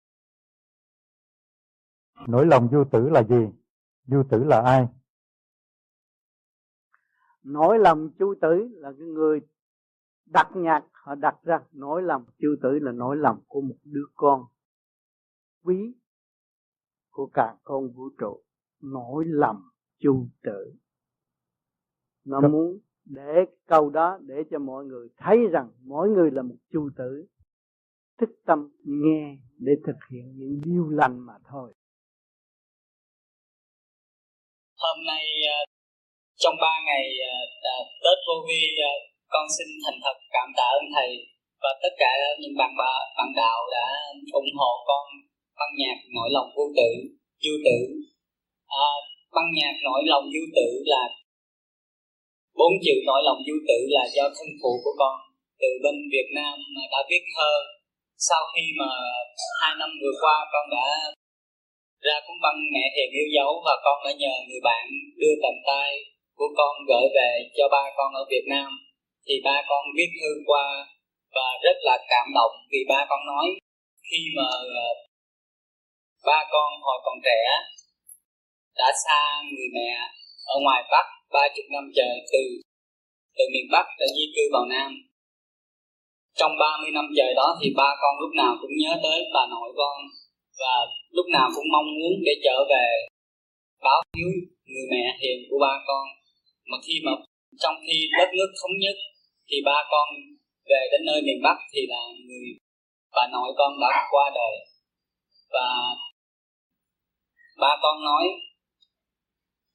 Nỗi 2.27 2.45
lòng 2.45 2.67
du 2.71 2.83
tử 2.91 3.09
là 3.09 3.23
gì? 3.23 3.47
Du 4.05 4.23
tử 4.29 4.43
là 4.43 4.61
ai? 4.61 4.87
Nỗi 7.43 7.79
lòng 7.79 8.09
chu 8.19 8.33
tử 8.41 8.67
là 8.71 8.91
cái 8.97 9.07
người 9.07 9.39
đặt 10.25 10.47
nhạc 10.55 10.83
họ 11.01 11.15
đặt 11.15 11.35
ra 11.43 11.59
nỗi 11.71 12.01
lòng 12.03 12.25
chư 12.39 12.55
tử 12.61 12.79
là 12.81 12.91
nỗi 12.91 13.17
lòng 13.17 13.41
của 13.47 13.61
một 13.61 13.77
đứa 13.83 14.05
con 14.13 14.45
quý 15.63 15.93
của 17.09 17.29
cả 17.33 17.55
con 17.63 17.91
vũ 17.91 18.09
trụ. 18.19 18.43
Nỗi 18.81 19.23
lòng 19.27 19.61
chu 19.99 20.27
tử. 20.43 20.73
Nó 22.25 22.47
muốn 22.47 22.79
để 23.05 23.45
câu 23.65 23.89
đó 23.89 24.19
để 24.21 24.35
cho 24.51 24.59
mọi 24.59 24.85
người 24.85 25.09
thấy 25.17 25.37
rằng 25.51 25.71
mỗi 25.83 26.09
người 26.09 26.31
là 26.31 26.41
một 26.41 26.55
chu 26.73 26.89
tử. 26.97 27.27
Thức 28.17 28.29
tâm 28.45 28.69
nghe 28.83 29.37
để 29.57 29.73
thực 29.85 29.97
hiện 30.11 30.37
những 30.37 30.61
điều 30.63 30.89
lành 30.89 31.19
mà 31.19 31.33
thôi. 31.49 31.73
Hôm 34.77 35.05
nay 35.07 35.25
trong 36.35 36.53
ba 36.61 36.73
ngày 36.85 37.09
Tết 38.03 38.17
vô 38.27 38.33
vi 38.47 38.61
con 39.33 39.45
xin 39.55 39.67
thành 39.83 39.99
thật 40.03 40.17
cảm 40.35 40.47
tạ 40.57 40.67
ơn 40.79 40.85
thầy 40.95 41.11
và 41.63 41.71
tất 41.83 41.93
cả 42.01 42.11
những 42.41 42.55
bạn 42.59 42.71
bà, 42.81 42.93
bạn 43.17 43.29
đạo 43.41 43.59
đã 43.75 43.87
ủng 44.41 44.53
hộ 44.59 44.71
con 44.89 45.05
băng 45.59 45.73
nhạc 45.81 45.97
nỗi 46.15 46.29
lòng 46.35 46.49
vô 46.55 46.65
tử 46.77 46.89
vô 47.43 47.53
tử. 47.65 47.77
À, 48.87 48.89
băng 49.35 49.49
nhạc 49.57 49.75
nỗi 49.87 50.01
lòng 50.11 50.25
vô 50.33 50.43
tử 50.57 50.67
là 50.93 51.03
bốn 52.59 52.73
chữ 52.85 52.95
nỗi 53.09 53.21
lòng 53.27 53.39
vô 53.47 53.55
tử 53.69 53.79
là 53.95 54.03
do 54.15 54.25
thân 54.35 54.49
phụ 54.61 54.71
của 54.83 54.95
con 55.01 55.15
từ 55.61 55.69
bên 55.83 55.95
Việt 56.13 56.29
Nam 56.37 56.55
đã 56.91 56.99
viết 57.09 57.23
thơ. 57.35 57.53
Sau 58.29 58.41
khi 58.53 58.63
mà 58.79 58.91
hai 59.61 59.73
năm 59.79 59.89
vừa 60.01 60.15
qua 60.21 60.35
con 60.53 60.65
đã 60.75 60.87
ra 62.07 62.17
cuốn 62.25 62.37
băng 62.43 62.59
mẹ 62.73 62.85
hiền 62.95 63.11
yêu 63.19 63.27
dấu 63.35 63.51
và 63.65 63.75
con 63.85 63.97
đã 64.05 64.11
nhờ 64.21 64.33
người 64.47 64.61
bạn 64.63 64.85
đưa 65.21 65.35
tầm 65.43 65.55
tay 65.67 65.89
của 66.37 66.49
con 66.57 66.73
gửi 66.89 67.05
về 67.15 67.31
cho 67.57 67.65
ba 67.71 67.83
con 67.97 68.13
ở 68.13 68.23
Việt 68.31 68.45
Nam 68.53 68.71
thì 69.25 69.35
ba 69.45 69.57
con 69.69 69.83
viết 69.97 70.11
thư 70.19 70.31
qua 70.49 70.65
và 71.35 71.47
rất 71.63 71.77
là 71.87 71.95
cảm 72.09 72.27
động 72.37 72.55
vì 72.71 72.81
ba 72.89 73.05
con 73.09 73.21
nói, 73.31 73.47
khi 74.07 74.21
mà 74.37 74.49
ờ, 74.83 74.87
ba 76.25 76.39
con 76.51 76.69
hồi 76.85 76.99
còn 77.05 77.17
trẻ, 77.25 77.41
đã 78.79 78.89
xa 79.05 79.21
người 79.51 79.69
mẹ 79.77 79.91
ở 80.53 80.55
ngoài 80.63 80.83
Bắc 80.91 81.05
ba 81.33 81.43
chục 81.55 81.65
năm 81.75 81.85
trời, 81.95 82.15
từ 82.31 82.41
từ 83.37 83.43
miền 83.53 83.67
Bắc 83.73 83.85
đã 83.99 84.05
di 84.15 84.25
cư 84.35 84.43
vào 84.53 84.65
Nam. 84.73 84.91
Trong 86.39 86.53
30 86.59 86.91
năm 86.97 87.07
trời 87.17 87.33
đó 87.39 87.47
thì 87.59 87.67
ba 87.81 87.89
con 88.01 88.13
lúc 88.21 88.31
nào 88.41 88.53
cũng 88.61 88.75
nhớ 88.81 88.93
tới 89.03 89.19
bà 89.35 89.43
nội 89.53 89.69
con 89.79 89.97
và 90.61 90.73
lúc 91.17 91.25
nào 91.35 91.47
cũng 91.55 91.67
mong 91.73 91.89
muốn 91.97 92.13
để 92.25 92.33
trở 92.45 92.57
về 92.71 92.87
báo 93.85 93.99
hiếu 94.17 94.31
người 94.71 94.85
mẹ 94.91 95.03
hiền 95.21 95.39
của 95.49 95.59
ba 95.65 95.73
con. 95.87 96.05
Mà 96.69 96.77
khi 96.85 96.95
mà, 97.05 97.11
trong 97.61 97.75
khi 97.85 97.97
đất 98.17 98.29
nước 98.37 98.51
thống 98.59 98.75
nhất 98.83 98.95
thì 99.51 99.57
ba 99.65 99.77
con 99.91 100.07
về 100.69 100.81
đến 100.91 101.01
nơi 101.05 101.21
miền 101.21 101.39
Bắc 101.43 101.57
thì 101.73 101.81
là 101.89 102.01
người 102.27 102.47
bà 103.15 103.23
nội 103.31 103.49
con 103.57 103.71
đã 103.81 104.07
qua 104.11 104.31
đời. 104.35 104.55
Và 105.53 105.67
ba 107.57 107.77
con 107.81 108.03
nói 108.03 108.25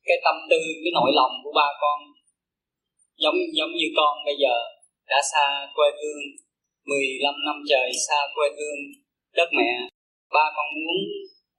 cái 0.05 0.17
tâm 0.25 0.37
tư 0.51 0.61
cái 0.85 0.93
nỗi 0.95 1.11
lòng 1.15 1.33
của 1.45 1.53
ba 1.55 1.69
con 1.81 1.99
giống 3.17 3.35
giống 3.53 3.73
như 3.79 3.87
con 3.97 4.25
bây 4.25 4.35
giờ 4.43 4.55
đã 5.07 5.17
xa 5.33 5.47
quê 5.75 5.89
hương 6.01 6.23
15 6.85 7.35
năm 7.47 7.57
trời 7.69 7.91
xa 8.09 8.21
quê 8.35 8.49
hương. 8.57 8.81
Đất 9.33 9.49
mẹ 9.59 9.71
ba 10.33 10.45
con 10.57 10.67
muốn 10.75 10.97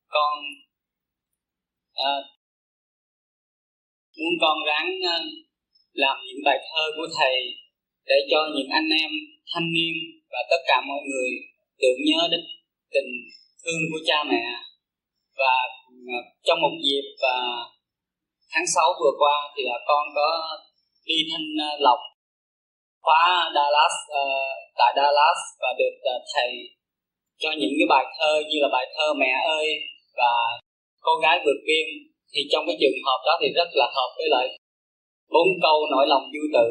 con 0.08 0.38
à, 1.94 2.14
muốn 4.18 4.34
con 4.42 4.58
ráng 4.68 4.90
à, 5.16 5.18
làm 5.94 6.18
những 6.28 6.42
bài 6.46 6.58
thơ 6.70 6.84
của 6.96 7.08
thầy 7.18 7.36
để 8.10 8.18
cho 8.32 8.40
những 8.56 8.70
anh 8.80 8.90
em 9.04 9.12
thanh 9.52 9.68
niên 9.76 9.96
và 10.32 10.40
tất 10.52 10.62
cả 10.70 10.78
mọi 10.90 11.02
người 11.10 11.30
tưởng 11.82 12.00
nhớ 12.08 12.22
đến 12.32 12.42
tình 12.94 13.10
thương 13.62 13.82
của 13.92 14.02
cha 14.08 14.20
mẹ. 14.32 14.46
Và 15.40 15.54
à, 16.16 16.20
trong 16.46 16.60
một 16.62 16.76
dịp 16.86 17.06
và 17.24 17.36
tháng 18.52 18.68
6 18.76 18.86
vừa 19.02 19.14
qua 19.22 19.36
thì 19.54 19.62
là 19.70 19.78
con 19.88 20.04
có 20.16 20.30
đi 21.10 21.18
thanh 21.30 21.48
à, 21.68 21.70
lọc 21.86 22.00
khóa 23.08 23.24
Dallas 23.56 23.96
uh, 24.22 24.58
tại 24.80 24.92
Dallas 24.98 25.40
và 25.62 25.70
được 25.80 25.96
uh, 26.16 26.22
thầy 26.34 26.52
cho 27.42 27.50
những 27.60 27.74
cái 27.78 27.88
bài 27.94 28.06
thơ 28.18 28.32
như 28.50 28.58
là 28.64 28.70
bài 28.76 28.86
thơ 28.96 29.08
mẹ 29.22 29.32
ơi 29.58 29.68
và 30.20 30.32
cô 31.06 31.14
gái 31.24 31.36
vượt 31.46 31.60
biên. 31.68 31.88
Thì 32.34 32.42
trong 32.52 32.64
cái 32.68 32.76
trường 32.82 33.00
hợp 33.08 33.20
đó 33.28 33.34
thì 33.42 33.48
rất 33.60 33.70
là 33.80 33.88
hợp 33.98 34.12
với 34.18 34.28
lại 34.36 34.48
bốn 35.34 35.48
câu 35.66 35.78
nỗi 35.92 36.06
lòng 36.08 36.26
du 36.34 36.44
tử 36.56 36.68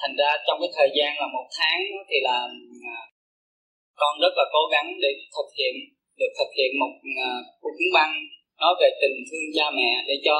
thành 0.00 0.14
ra 0.20 0.30
trong 0.46 0.58
cái 0.62 0.70
thời 0.76 0.90
gian 0.96 1.10
là 1.22 1.26
một 1.36 1.46
tháng 1.58 1.80
thì 2.08 2.16
là 2.28 2.38
à, 2.94 2.98
con 4.00 4.12
rất 4.22 4.32
là 4.38 4.44
cố 4.54 4.62
gắng 4.72 4.88
để 5.02 5.10
thực 5.36 5.48
hiện, 5.58 5.74
được 6.20 6.32
thực 6.38 6.50
hiện 6.58 6.70
một 6.80 6.92
à, 7.28 7.30
cuốn 7.60 7.76
băng 7.96 8.12
nói 8.60 8.72
về 8.80 8.88
tình 9.00 9.16
thương 9.28 9.48
cha 9.56 9.66
mẹ 9.78 9.92
để 10.08 10.14
cho 10.26 10.36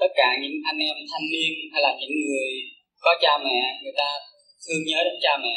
tất 0.00 0.12
cả 0.20 0.28
những 0.42 0.56
anh 0.70 0.78
em 0.88 0.96
thanh 1.10 1.26
niên 1.32 1.52
hay 1.72 1.80
là 1.86 1.92
những 2.00 2.14
người 2.26 2.50
có 3.04 3.10
cha 3.22 3.32
mẹ, 3.46 3.60
người 3.82 3.96
ta 4.00 4.08
thương 4.62 4.82
nhớ 4.88 4.98
đến 5.06 5.16
cha 5.24 5.34
mẹ. 5.44 5.56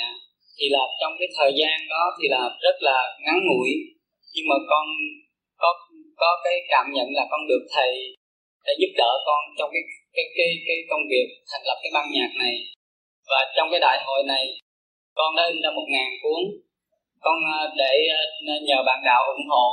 Thì 0.57 0.65
là 0.75 0.83
trong 1.01 1.13
cái 1.19 1.27
thời 1.37 1.51
gian 1.59 1.77
đó 1.93 2.03
thì 2.17 2.25
là 2.35 2.43
rất 2.65 2.77
là 2.87 2.99
ngắn 3.23 3.37
ngủi, 3.45 3.69
nhưng 4.33 4.47
mà 4.49 4.57
con 4.71 4.85
có 5.61 5.69
có 6.21 6.29
cái 6.43 6.55
cảm 6.73 6.85
nhận 6.95 7.07
là 7.17 7.23
con 7.31 7.41
được 7.49 7.63
thầy 7.75 7.91
để 8.65 8.73
giúp 8.79 8.91
đỡ 9.01 9.11
con 9.27 9.41
trong 9.57 9.69
cái 9.73 9.83
cái 10.15 10.25
cái 10.37 10.49
cái 10.67 10.77
công 10.89 11.03
việc 11.11 11.27
thành 11.49 11.63
lập 11.67 11.77
cái 11.83 11.91
ban 11.95 12.05
nhạc 12.15 12.31
này 12.43 12.55
và 13.29 13.39
trong 13.55 13.67
cái 13.71 13.79
đại 13.79 13.97
hội 14.05 14.23
này, 14.33 14.45
con 15.15 15.35
đã 15.37 15.43
in 15.51 15.57
ra 15.63 15.69
một 15.77 15.87
ngàn 15.93 16.09
cuốn. 16.21 16.41
Con 17.25 17.37
à, 17.57 17.59
để 17.77 17.93
à, 18.19 18.21
nhờ 18.67 18.77
bạn 18.85 18.99
đạo 19.05 19.21
ủng 19.35 19.47
hộ. 19.49 19.67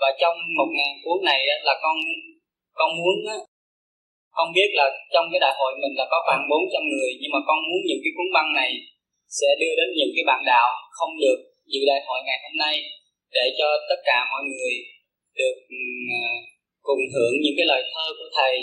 Và 0.00 0.08
trong 0.20 0.36
một 0.58 0.70
ngàn 0.76 0.92
cuốn 1.04 1.24
này 1.24 1.40
là 1.62 1.74
con 1.82 1.96
con 2.78 2.90
muốn 2.98 3.16
con 4.36 4.48
biết 4.56 4.70
là 4.78 4.86
trong 5.14 5.26
cái 5.32 5.40
đại 5.44 5.54
hội 5.58 5.72
mình 5.82 5.94
là 5.98 6.04
có 6.12 6.18
khoảng 6.26 6.42
400 6.50 6.82
người, 6.92 7.10
nhưng 7.20 7.32
mà 7.34 7.40
con 7.48 7.58
muốn 7.66 7.80
những 7.88 8.00
cái 8.04 8.12
cuốn 8.16 8.28
băng 8.36 8.50
này 8.60 8.70
sẽ 9.38 9.48
đưa 9.60 9.74
đến 9.78 9.88
những 9.98 10.12
cái 10.14 10.24
bạn 10.30 10.40
đạo 10.52 10.68
không 10.98 11.12
được 11.24 11.38
dự 11.72 11.80
đại 11.90 12.00
hội 12.06 12.20
ngày 12.26 12.38
hôm 12.44 12.54
nay, 12.64 12.76
để 13.36 13.44
cho 13.58 13.68
tất 13.88 14.00
cả 14.08 14.18
mọi 14.32 14.42
người 14.50 14.74
được 15.38 15.56
à, 16.20 16.22
cùng 16.86 17.02
hưởng 17.14 17.34
những 17.42 17.56
cái 17.58 17.66
lời 17.72 17.82
thơ 17.92 18.06
của 18.18 18.28
thầy 18.38 18.54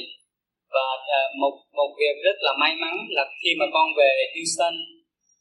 và 0.75 0.87
uh, 1.17 1.29
một 1.41 1.55
một 1.79 1.91
việc 1.99 2.15
rất 2.25 2.37
là 2.45 2.51
may 2.61 2.73
mắn 2.83 2.95
là 3.17 3.23
khi 3.41 3.51
mà 3.59 3.65
con 3.75 3.87
về 3.99 4.11
Houston 4.33 4.75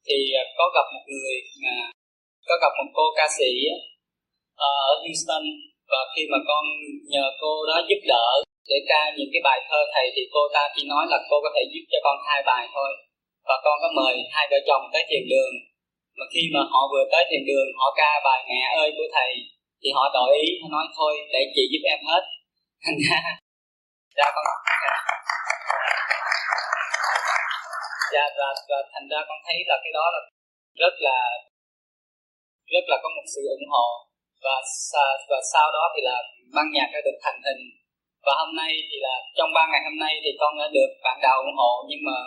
thì 0.06 0.18
uh, 0.40 0.46
có 0.58 0.64
gặp 0.76 0.86
một 0.94 1.04
người 1.12 1.36
uh, 1.72 1.88
có 2.48 2.54
gặp 2.62 2.72
một 2.78 2.88
cô 2.98 3.04
ca 3.18 3.26
sĩ 3.38 3.50
uh, 3.74 3.90
ở 4.68 4.72
Houston. 5.04 5.44
Và 5.92 6.00
khi 6.12 6.22
mà 6.32 6.38
con 6.50 6.64
nhờ 7.12 7.24
cô 7.40 7.52
đó 7.68 7.76
giúp 7.88 8.00
đỡ 8.12 8.26
để 8.70 8.78
ca 8.90 9.00
những 9.16 9.30
cái 9.32 9.42
bài 9.48 9.58
thơ 9.68 9.80
thầy 9.92 10.06
thì 10.14 10.22
cô 10.34 10.42
ta 10.54 10.62
chỉ 10.74 10.82
nói 10.92 11.04
là 11.12 11.18
cô 11.30 11.36
có 11.44 11.50
thể 11.54 11.62
giúp 11.72 11.84
cho 11.92 11.98
con 12.06 12.16
hai 12.28 12.40
bài 12.50 12.64
thôi. 12.74 12.90
Và 13.48 13.56
con 13.64 13.76
có 13.82 13.88
mời 13.98 14.14
hai 14.34 14.44
vợ 14.50 14.58
chồng 14.68 14.84
tới 14.92 15.02
thiền 15.08 15.24
đường. 15.32 15.54
Mà 16.18 16.24
khi 16.32 16.42
mà 16.54 16.60
họ 16.72 16.80
vừa 16.92 17.04
tới 17.12 17.22
thiền 17.30 17.42
đường 17.50 17.68
họ 17.80 17.88
ca 18.00 18.10
bài 18.26 18.40
mẹ 18.48 18.62
ơi 18.82 18.90
của 18.96 19.08
thầy 19.16 19.30
thì 19.80 19.88
họ 19.96 20.04
đổi 20.16 20.30
ý 20.44 20.48
họ 20.60 20.68
nói 20.76 20.86
thôi 20.96 21.12
để 21.32 21.40
chị 21.54 21.62
giúp 21.72 21.82
em 21.94 22.00
hết. 22.10 22.22
Thành 22.84 23.00
ra 23.08 23.20
ra 24.18 24.26
con 24.34 24.44
dạ 28.14 28.24
và, 28.38 28.48
và 28.70 28.78
thành 28.92 29.06
ra 29.10 29.20
con 29.28 29.38
thấy 29.46 29.56
là 29.70 29.76
cái 29.84 29.92
đó 29.98 30.04
là 30.14 30.20
rất 30.82 30.94
là 31.06 31.18
rất 32.74 32.84
là 32.90 32.96
có 33.02 33.08
một 33.16 33.26
sự 33.34 33.42
ủng 33.56 33.68
hộ. 33.74 33.86
Và 34.44 34.56
và 35.30 35.38
sau 35.52 35.66
đó 35.76 35.84
thì 35.92 36.00
là 36.08 36.16
ban 36.56 36.66
nhạc 36.74 36.88
đã 36.94 37.00
được 37.06 37.18
thành 37.24 37.40
hình. 37.46 37.62
Và 38.26 38.32
hôm 38.40 38.50
nay 38.60 38.72
thì 38.88 38.96
là 39.06 39.14
trong 39.38 39.50
ba 39.56 39.62
ngày 39.70 39.82
hôm 39.88 39.96
nay 40.04 40.14
thì 40.24 40.30
con 40.40 40.52
đã 40.60 40.66
được 40.76 40.90
bạn 41.04 41.16
đạo 41.24 41.36
ủng 41.46 41.56
hộ. 41.60 41.72
Nhưng 41.90 42.02
mà 42.08 42.18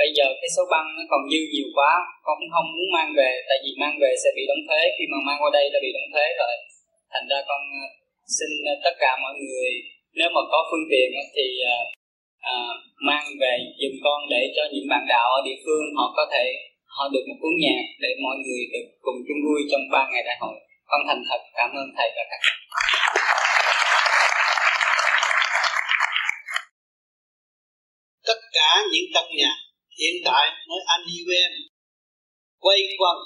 bây 0.00 0.10
giờ 0.16 0.26
cái 0.40 0.50
số 0.56 0.62
băng 0.72 0.86
nó 0.96 1.02
còn 1.12 1.22
dư 1.30 1.40
nhiều 1.52 1.68
quá. 1.76 1.92
Con 2.24 2.34
cũng 2.40 2.52
không 2.54 2.68
muốn 2.76 2.88
mang 2.96 3.10
về 3.18 3.30
tại 3.48 3.58
vì 3.62 3.70
mang 3.82 3.96
về 4.02 4.10
sẽ 4.22 4.28
bị 4.36 4.42
đóng 4.50 4.64
thuế. 4.66 4.80
Khi 4.96 5.04
mà 5.12 5.18
mang 5.26 5.38
qua 5.42 5.50
đây 5.58 5.64
đã 5.72 5.78
bị 5.84 5.90
đóng 5.96 6.10
thuế 6.12 6.26
rồi. 6.40 6.54
Thành 7.12 7.26
ra 7.30 7.38
con 7.48 7.62
ờ, 7.82 7.84
xin 8.36 8.50
ờ, 8.70 8.74
tất 8.84 8.94
cả 9.02 9.12
mọi 9.24 9.34
người 9.44 9.70
nếu 10.18 10.28
mà 10.34 10.42
có 10.52 10.58
phương 10.68 10.86
tiện 10.92 11.08
thì 11.36 11.46
ờ, 11.74 11.76
à, 12.52 12.56
mang 13.08 13.26
về 13.40 13.54
dùm 13.80 13.94
con 14.04 14.20
để 14.32 14.42
cho 14.56 14.62
những 14.72 14.86
bạn 14.90 15.02
đạo 15.12 15.28
ở 15.38 15.40
địa 15.48 15.58
phương 15.64 15.84
họ 15.96 16.06
có 16.16 16.24
thể 16.32 16.46
họ 16.96 17.04
được 17.12 17.24
một 17.28 17.38
cuốn 17.42 17.54
nhạc 17.64 17.84
để 18.02 18.10
mọi 18.24 18.36
người 18.44 18.62
được 18.72 18.86
cùng 19.06 19.18
chung 19.26 19.40
vui 19.44 19.60
trong 19.70 19.84
ba 19.92 20.02
ngày 20.10 20.22
đại 20.28 20.36
hội. 20.40 20.56
Con 20.90 21.00
thành 21.06 21.22
thật 21.28 21.40
cảm 21.58 21.70
ơn 21.80 21.86
thầy 21.96 22.08
và 22.16 22.24
các 22.30 22.40
bạn. 22.42 22.56
tất 28.28 28.40
cả 28.52 28.70
những 28.92 29.08
căn 29.14 29.24
nhà 29.38 29.50
hiện 29.98 30.14
tại 30.24 30.44
mới 30.68 30.80
anh 30.94 31.04
yêu 31.16 31.26
em 31.42 31.52
quay 32.58 32.78
quanh 32.98 33.22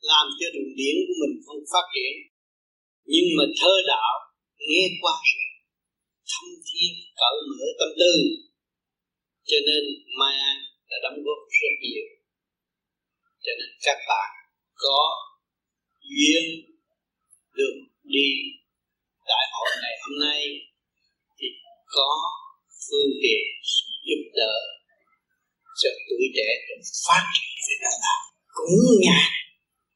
làm 0.00 0.26
cho 0.38 0.46
đường 0.54 0.72
điển 0.78 0.96
của 1.06 1.16
mình 1.22 1.34
không 1.46 1.62
phát 1.72 1.86
triển. 1.94 2.14
Nhưng 3.12 3.28
mà 3.36 3.44
thơ 3.60 3.74
đạo 3.92 4.14
nghe 4.68 4.82
qua 5.00 5.14
rồi 5.30 5.55
thâm 6.30 6.48
thiên 6.68 6.92
cởi 7.20 7.36
mở 7.48 7.66
tâm 7.78 7.90
tư. 8.00 8.14
Cho 9.48 9.58
nên 9.68 9.82
Mai 10.18 10.34
An 10.50 10.56
đã 10.90 10.96
đóng 11.04 11.18
góp 11.26 11.40
rất 11.60 11.74
nhiều. 11.82 12.06
Cho 13.44 13.52
nên 13.58 13.70
các 13.86 13.98
bạn 14.08 14.30
có 14.84 15.00
duyên 16.16 16.44
được 17.58 17.76
đi 18.14 18.30
đại 19.30 19.44
hội 19.54 19.70
ngày 19.82 19.96
hôm 20.02 20.14
nay 20.28 20.42
thì 21.38 21.48
có 21.96 22.10
phương 22.84 23.12
tiện 23.22 23.44
giúp 24.06 24.22
đỡ 24.40 24.54
cho 25.80 25.90
tuổi 26.08 26.26
trẻ 26.36 26.48
được 26.68 26.82
phát 27.06 27.24
triển 27.34 27.56
về 27.66 27.74
đạo 27.82 27.98
đạo 28.04 28.22
cũng 28.56 28.76
nhạc 29.06 29.30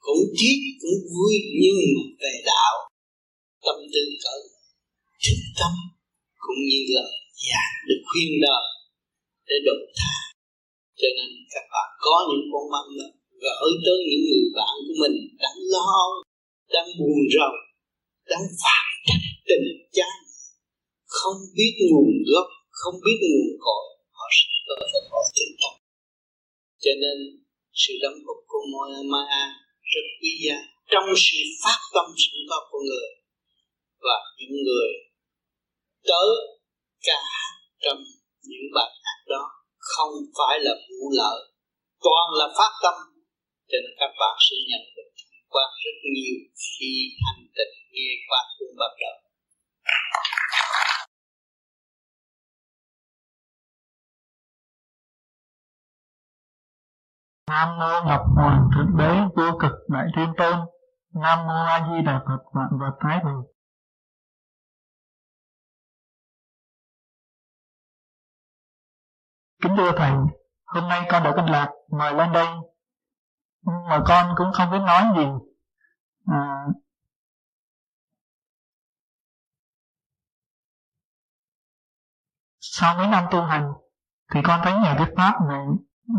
cũng 0.07 0.23
trí, 0.39 0.51
cũng 0.81 0.98
vui, 1.12 1.35
nhưng 1.61 1.78
mà 1.94 2.02
về 2.20 2.35
đạo, 2.44 2.74
tâm 3.66 3.77
tư 3.93 4.02
cỡ 4.23 4.35
thức 5.24 5.40
tâm 5.59 5.73
cũng 6.44 6.60
như 6.70 6.80
là 6.94 7.04
giảng 7.46 7.74
được 7.88 8.00
khuyên 8.08 8.30
đời 8.44 8.66
để 9.48 9.56
độ 9.66 9.76
tha 9.98 10.14
cho 11.00 11.08
nên 11.16 11.30
các 11.52 11.64
bạn 11.72 11.88
có 12.04 12.16
những 12.28 12.46
con 12.52 12.64
mắt 12.74 12.86
đó, 12.98 13.08
gửi 13.44 13.70
tới 13.84 13.98
những 14.08 14.24
người 14.28 14.46
bạn 14.58 14.74
của 14.86 14.96
mình 15.02 15.16
đang 15.42 15.58
lo, 15.74 15.92
đang 16.74 16.88
buồn 16.98 17.18
rầu, 17.34 17.54
đang 18.30 18.44
phản 18.62 18.86
cách 19.06 19.24
tình 19.48 19.66
cha 19.96 20.10
không 21.16 21.38
biết 21.56 21.72
nguồn 21.88 22.10
gốc, 22.30 22.48
không 22.80 22.96
biết 23.04 23.18
nguồn 23.30 23.50
cội, 23.64 23.84
họ 24.18 24.26
sẽ 24.38 24.52
có 24.66 24.74
thể 24.90 25.00
họ 25.10 25.20
tinh 25.36 25.52
tâm 25.60 25.74
cho 26.84 26.92
nên 27.02 27.16
sự 27.72 27.92
đóng 28.02 28.18
góp 28.24 28.38
của 28.50 28.62
Maya 29.12 29.44
rất 29.92 30.06
quý 30.20 30.30
giá 30.44 30.56
trong 30.92 31.06
sự 31.16 31.38
phát 31.62 31.78
tâm 31.94 32.06
sẵn 32.22 32.40
có 32.50 32.58
của 32.70 32.80
người 32.88 33.08
và 34.06 34.18
những 34.38 34.56
người 34.66 34.88
tới 36.09 36.31
cả 37.06 37.22
trong 37.82 37.98
những 38.48 38.66
bài 38.74 38.90
hát 39.05 39.20
đó 39.28 39.43
không 39.78 40.14
phải 40.39 40.59
là 40.60 40.74
vụ 40.89 41.02
lợi, 41.20 41.40
toàn 42.05 42.27
là 42.39 42.47
phát 42.59 42.72
tâm. 42.82 42.94
Cho 43.70 43.78
nên 43.82 43.93
các 44.01 44.12
bạn 44.20 44.36
sẽ 44.47 44.56
nhận 44.70 44.82
được 44.97 45.10
qua 45.48 45.64
rất 45.85 45.97
nhiều 46.14 46.39
khi 46.64 46.93
thành 47.20 47.43
tịnh 47.56 47.74
nghe 47.93 48.10
qua 48.28 48.40
cuốn 48.59 48.68
bắt 48.78 48.93
đầu 49.01 49.16
Nam 57.51 57.78
mô 57.78 58.09
Ngọc 58.09 58.22
Hoàng 58.36 58.70
Thượng 58.74 58.97
Đế 58.98 59.12
Vô 59.36 59.59
Cực 59.60 59.72
Đại 59.89 60.06
Thiên 60.16 60.32
Tôn. 60.39 60.56
Nam 61.22 61.39
mô 61.47 61.55
A 61.74 61.89
Di 61.89 62.06
Đà 62.06 62.20
Phật 62.27 62.43
Vạn 62.55 62.70
Vật 62.81 62.94
Thái 63.02 63.18
Bình 63.24 63.49
Kính 69.62 69.74
thưa 69.76 69.92
Thầy, 69.96 70.10
hôm 70.64 70.88
nay 70.88 71.06
con 71.10 71.22
đã 71.22 71.32
kinh 71.36 71.46
lạc 71.46 71.68
mời 71.90 72.14
lên 72.14 72.32
đây. 72.32 72.46
Mà 73.62 74.02
con 74.06 74.34
cũng 74.36 74.52
không 74.52 74.70
biết 74.70 74.78
nói 74.86 75.02
gì. 75.16 75.26
À, 76.26 76.66
sau 82.60 82.96
mấy 82.96 83.06
năm 83.06 83.24
tu 83.30 83.42
hành 83.42 83.72
thì 84.34 84.40
con 84.44 84.60
thấy 84.64 84.72
nhà 84.72 84.94
thuyết 84.98 85.14
pháp 85.16 85.32
này 85.48 85.66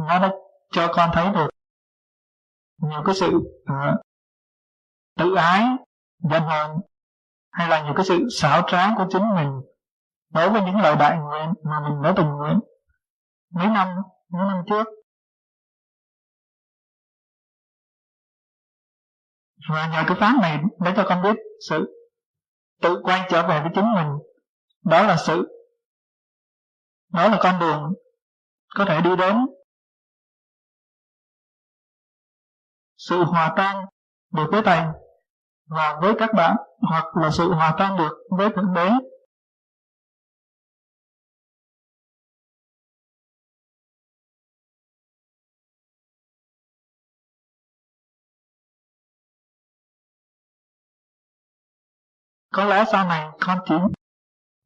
nó 0.07 0.19
đã 0.19 0.31
cho 0.71 0.91
con 0.95 1.09
thấy 1.13 1.29
được 1.33 1.49
nhiều 2.77 3.03
cái 3.05 3.15
sự 3.15 3.27
uh, 3.61 4.01
tự 5.17 5.35
ái 5.35 5.63
dân 6.19 6.43
hơn, 6.43 6.77
hay 7.51 7.69
là 7.69 7.83
nhiều 7.83 7.93
cái 7.95 8.05
sự 8.05 8.27
xảo 8.29 8.61
trá 8.67 8.95
của 8.97 9.05
chính 9.09 9.35
mình 9.35 9.61
đối 10.29 10.49
với 10.49 10.61
những 10.61 10.77
lời 10.77 10.95
đại 10.95 11.17
nguyện 11.17 11.53
mà 11.63 11.79
mình 11.79 12.01
đã 12.01 12.13
từng 12.17 12.27
nguyện 12.27 12.59
mấy 13.51 13.67
năm 13.67 13.87
mấy 14.29 14.47
năm 14.47 14.63
trước. 14.69 14.87
Và 19.69 19.87
nhờ 19.87 20.03
cái 20.07 20.17
pháp 20.19 20.33
này 20.41 20.59
để 20.79 20.93
cho 20.95 21.05
con 21.09 21.23
biết 21.23 21.39
sự 21.69 21.97
tự 22.81 23.01
quay 23.03 23.27
trở 23.29 23.47
về 23.47 23.61
với 23.61 23.71
chính 23.75 23.93
mình. 23.95 24.07
Đó 24.85 25.03
là 25.03 25.17
sự, 25.17 25.47
đó 27.13 27.27
là 27.29 27.39
con 27.41 27.59
đường 27.59 27.93
có 28.75 28.85
thể 28.87 29.01
đi 29.01 29.15
đến. 29.15 29.37
Sự 32.97 33.23
hòa 33.23 33.53
tan 33.57 33.85
được 34.33 34.47
với 34.51 34.61
thầy 34.65 34.79
và 35.65 35.99
với 36.01 36.13
các 36.19 36.29
bạn, 36.35 36.55
hoặc 36.89 37.05
là 37.21 37.29
sự 37.31 37.53
hòa 37.53 37.75
tan 37.77 37.97
được 37.97 38.17
với 38.37 38.49
thượng 38.55 38.73
đế. 38.75 38.89
Có 52.51 52.65
lẽ 52.65 52.83
sau 52.91 53.07
này 53.07 53.29
con 53.39 53.59
chỉ 53.65 53.75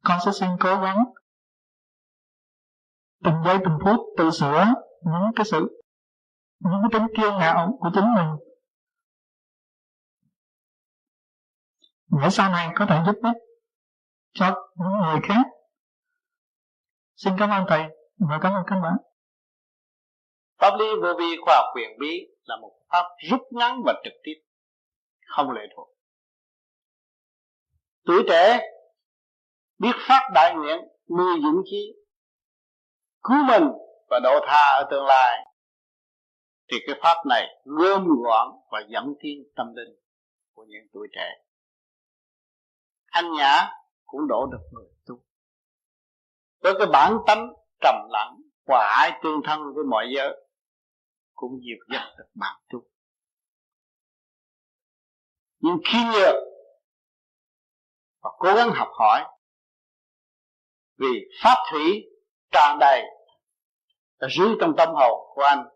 con 0.04 0.18
sẽ 0.24 0.32
xin 0.40 0.48
cố 0.60 0.80
gắng 0.80 1.04
từng 3.24 3.34
giây 3.44 3.58
từng 3.64 3.78
phút 3.84 4.00
tự 4.18 4.30
sửa 4.30 4.64
những 5.00 5.32
cái 5.36 5.44
sự 5.44 5.82
những 6.58 6.80
cái 6.82 7.00
tính 7.00 7.16
kiêu 7.16 7.32
ngạo 7.32 7.78
của 7.80 7.90
chính 7.94 8.14
mình. 8.14 8.28
Để 12.22 12.30
sau 12.30 12.50
này 12.50 12.68
có 12.74 12.86
thể 12.88 13.02
giúp 13.06 13.16
ích 13.22 13.36
cho 14.32 14.70
những 14.74 14.98
người 15.02 15.20
khác. 15.22 15.46
Xin 17.14 17.32
cảm 17.38 17.50
ơn 17.50 17.64
thầy 17.68 17.82
và 18.18 18.38
cảm 18.42 18.52
ơn 18.52 18.62
các 18.66 18.76
bạn. 18.82 18.96
Pháp 20.58 20.76
lý 20.78 20.86
vô 21.02 21.08
vi 21.18 21.36
khoa 21.44 21.56
học 21.56 21.64
quyền 21.74 21.90
bí 22.00 22.20
là 22.42 22.56
một 22.60 22.72
pháp 22.88 23.04
rút 23.30 23.40
ngắn 23.50 23.82
và 23.84 23.92
trực 24.04 24.12
tiếp, 24.22 24.34
không 25.26 25.50
lệ 25.50 25.62
thuộc 25.76 25.95
tuổi 28.06 28.22
trẻ 28.28 28.60
biết 29.78 29.92
phát 30.08 30.30
đại 30.34 30.54
nguyện, 30.54 30.78
nuôi 31.08 31.40
dũng 31.42 31.62
khí 31.70 31.92
cứu 33.22 33.36
mình 33.48 33.68
và 34.10 34.20
độ 34.22 34.40
tha 34.46 34.66
ở 34.66 34.88
tương 34.90 35.06
lai. 35.06 35.46
Thì 36.70 36.76
cái 36.86 36.96
pháp 37.02 37.26
này 37.26 37.62
gom 37.64 38.06
gọn 38.22 38.48
và 38.70 38.80
dẫn 38.88 39.14
tiến 39.20 39.44
tâm 39.56 39.66
linh 39.74 39.96
của 40.54 40.64
những 40.68 40.86
tuổi 40.92 41.08
trẻ. 41.12 41.30
Anh 43.06 43.32
nhã 43.32 43.70
cũng 44.04 44.20
đổ 44.28 44.46
được 44.52 44.68
người 44.72 44.88
tu. 45.06 45.14
Với 46.60 46.74
cái 46.78 46.86
bản 46.92 47.18
tánh 47.26 47.52
trầm 47.80 47.94
lặng, 48.08 48.36
hòa 48.66 48.94
ai 48.98 49.20
tương 49.22 49.40
thân 49.44 49.60
với 49.74 49.84
mọi 49.84 50.04
giới, 50.16 50.46
cũng 51.34 51.52
dịp 51.60 51.78
dắt 51.92 52.14
được 52.18 52.28
bạn 52.34 52.60
tu. 52.68 52.82
Nhưng 55.58 55.76
khi 55.84 55.98
nhược 56.04 56.34
và 58.26 58.32
cố 58.38 58.54
gắng 58.54 58.70
học 58.74 58.88
hỏi. 58.92 59.24
Vì 60.98 61.24
pháp 61.42 61.56
thủy 61.72 62.04
tràn 62.50 62.78
đầy 62.80 63.02
ở 64.18 64.28
dưới 64.38 64.48
trong 64.60 64.74
tâm 64.76 64.88
hồn 64.94 65.20
của 65.34 65.42
anh. 65.42 65.66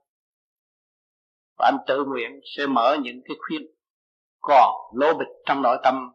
Và 1.59 1.66
anh 1.66 1.78
tự 1.86 2.05
nguyện 2.05 2.40
sẽ 2.56 2.66
mở 2.66 2.97
những 3.02 3.20
cái 3.28 3.36
khuyên 3.47 3.62
còn 4.40 4.74
lỗ 4.94 5.12
bịch 5.18 5.28
trong 5.47 5.62
nội 5.62 5.78
tâm 5.85 6.12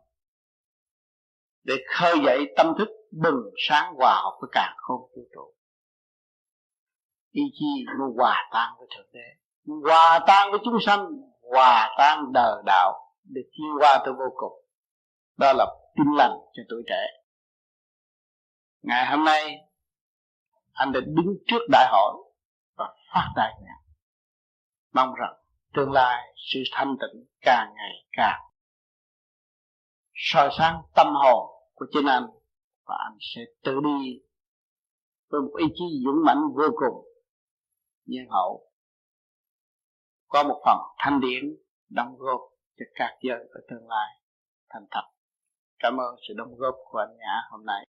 để 1.64 1.76
khơi 1.88 2.14
dậy 2.26 2.54
tâm 2.58 2.74
thức 2.78 2.88
bừng 3.12 3.42
sáng 3.68 3.94
hòa 3.94 4.22
học 4.24 4.34
với 4.42 4.50
càng 4.52 4.74
không 4.78 5.02
vũ 5.02 5.28
trụ. 5.36 5.54
Ý 7.32 7.42
chí 7.54 7.86
nó 8.00 8.06
hòa 8.18 8.50
tan 8.54 8.74
với 8.80 8.88
thượng 8.96 9.10
đế 9.14 9.36
hòa 9.90 10.20
tan 10.28 10.52
với 10.52 10.60
chúng 10.66 10.78
sanh, 10.86 11.08
hòa 11.52 11.96
tan 11.98 12.34
đời 12.34 12.62
đạo 12.66 13.14
để 13.24 13.42
tiến 13.52 13.68
qua 13.80 14.02
tới 14.06 14.14
vô 14.14 14.34
cùng. 14.36 14.66
Đó 15.38 15.54
là 15.54 15.66
tin 15.96 16.08
lành 16.18 16.38
cho 16.54 16.64
tuổi 16.70 16.84
trẻ. 16.88 17.02
Ngày 18.82 19.06
hôm 19.06 19.26
nay, 19.26 19.56
anh 20.72 20.92
đã 20.92 21.00
đứng 21.06 21.38
trước 21.48 21.62
đại 21.72 21.88
hội 21.92 22.14
và 22.78 22.96
phát 23.14 23.32
đại 23.36 23.54
nguyện 23.60 23.86
mong 24.96 25.14
rằng 25.14 25.34
tương 25.74 25.92
lai 25.92 26.34
sự 26.36 26.60
thanh 26.72 26.96
tịnh 27.02 27.26
càng 27.42 27.74
ngày 27.76 27.94
càng. 28.12 28.42
Soi 30.14 30.50
sáng 30.58 30.82
tâm 30.96 31.08
hồn 31.16 31.50
của 31.74 31.86
chính 31.92 32.06
anh 32.06 32.28
và 32.86 32.96
anh 32.98 33.18
sẽ 33.20 33.42
tự 33.64 33.80
đi 33.84 34.22
với 35.30 35.42
một 35.42 35.52
ý 35.58 35.66
chí 35.76 35.84
dũng 36.06 36.26
mãnh 36.26 36.42
vô 36.56 36.68
cùng. 36.76 37.06
Nhân 38.06 38.26
hậu, 38.30 38.72
có 40.28 40.44
một 40.44 40.62
phần 40.66 40.78
thanh 40.98 41.20
điển 41.20 41.44
đóng 41.90 42.16
góp 42.18 42.42
cho 42.78 42.86
các 42.96 43.18
giới 43.22 43.40
ở 43.40 43.62
tương 43.70 43.88
lai 43.88 44.20
thành 44.70 44.86
thật 44.92 45.15
cảm 45.86 45.98
ơn 45.98 46.16
sự 46.28 46.34
đóng 46.38 46.56
góp 46.58 46.76
của 46.92 46.98
anh 46.98 47.18
Nhã 47.18 47.34
hôm 47.52 47.66
nay 47.66 47.86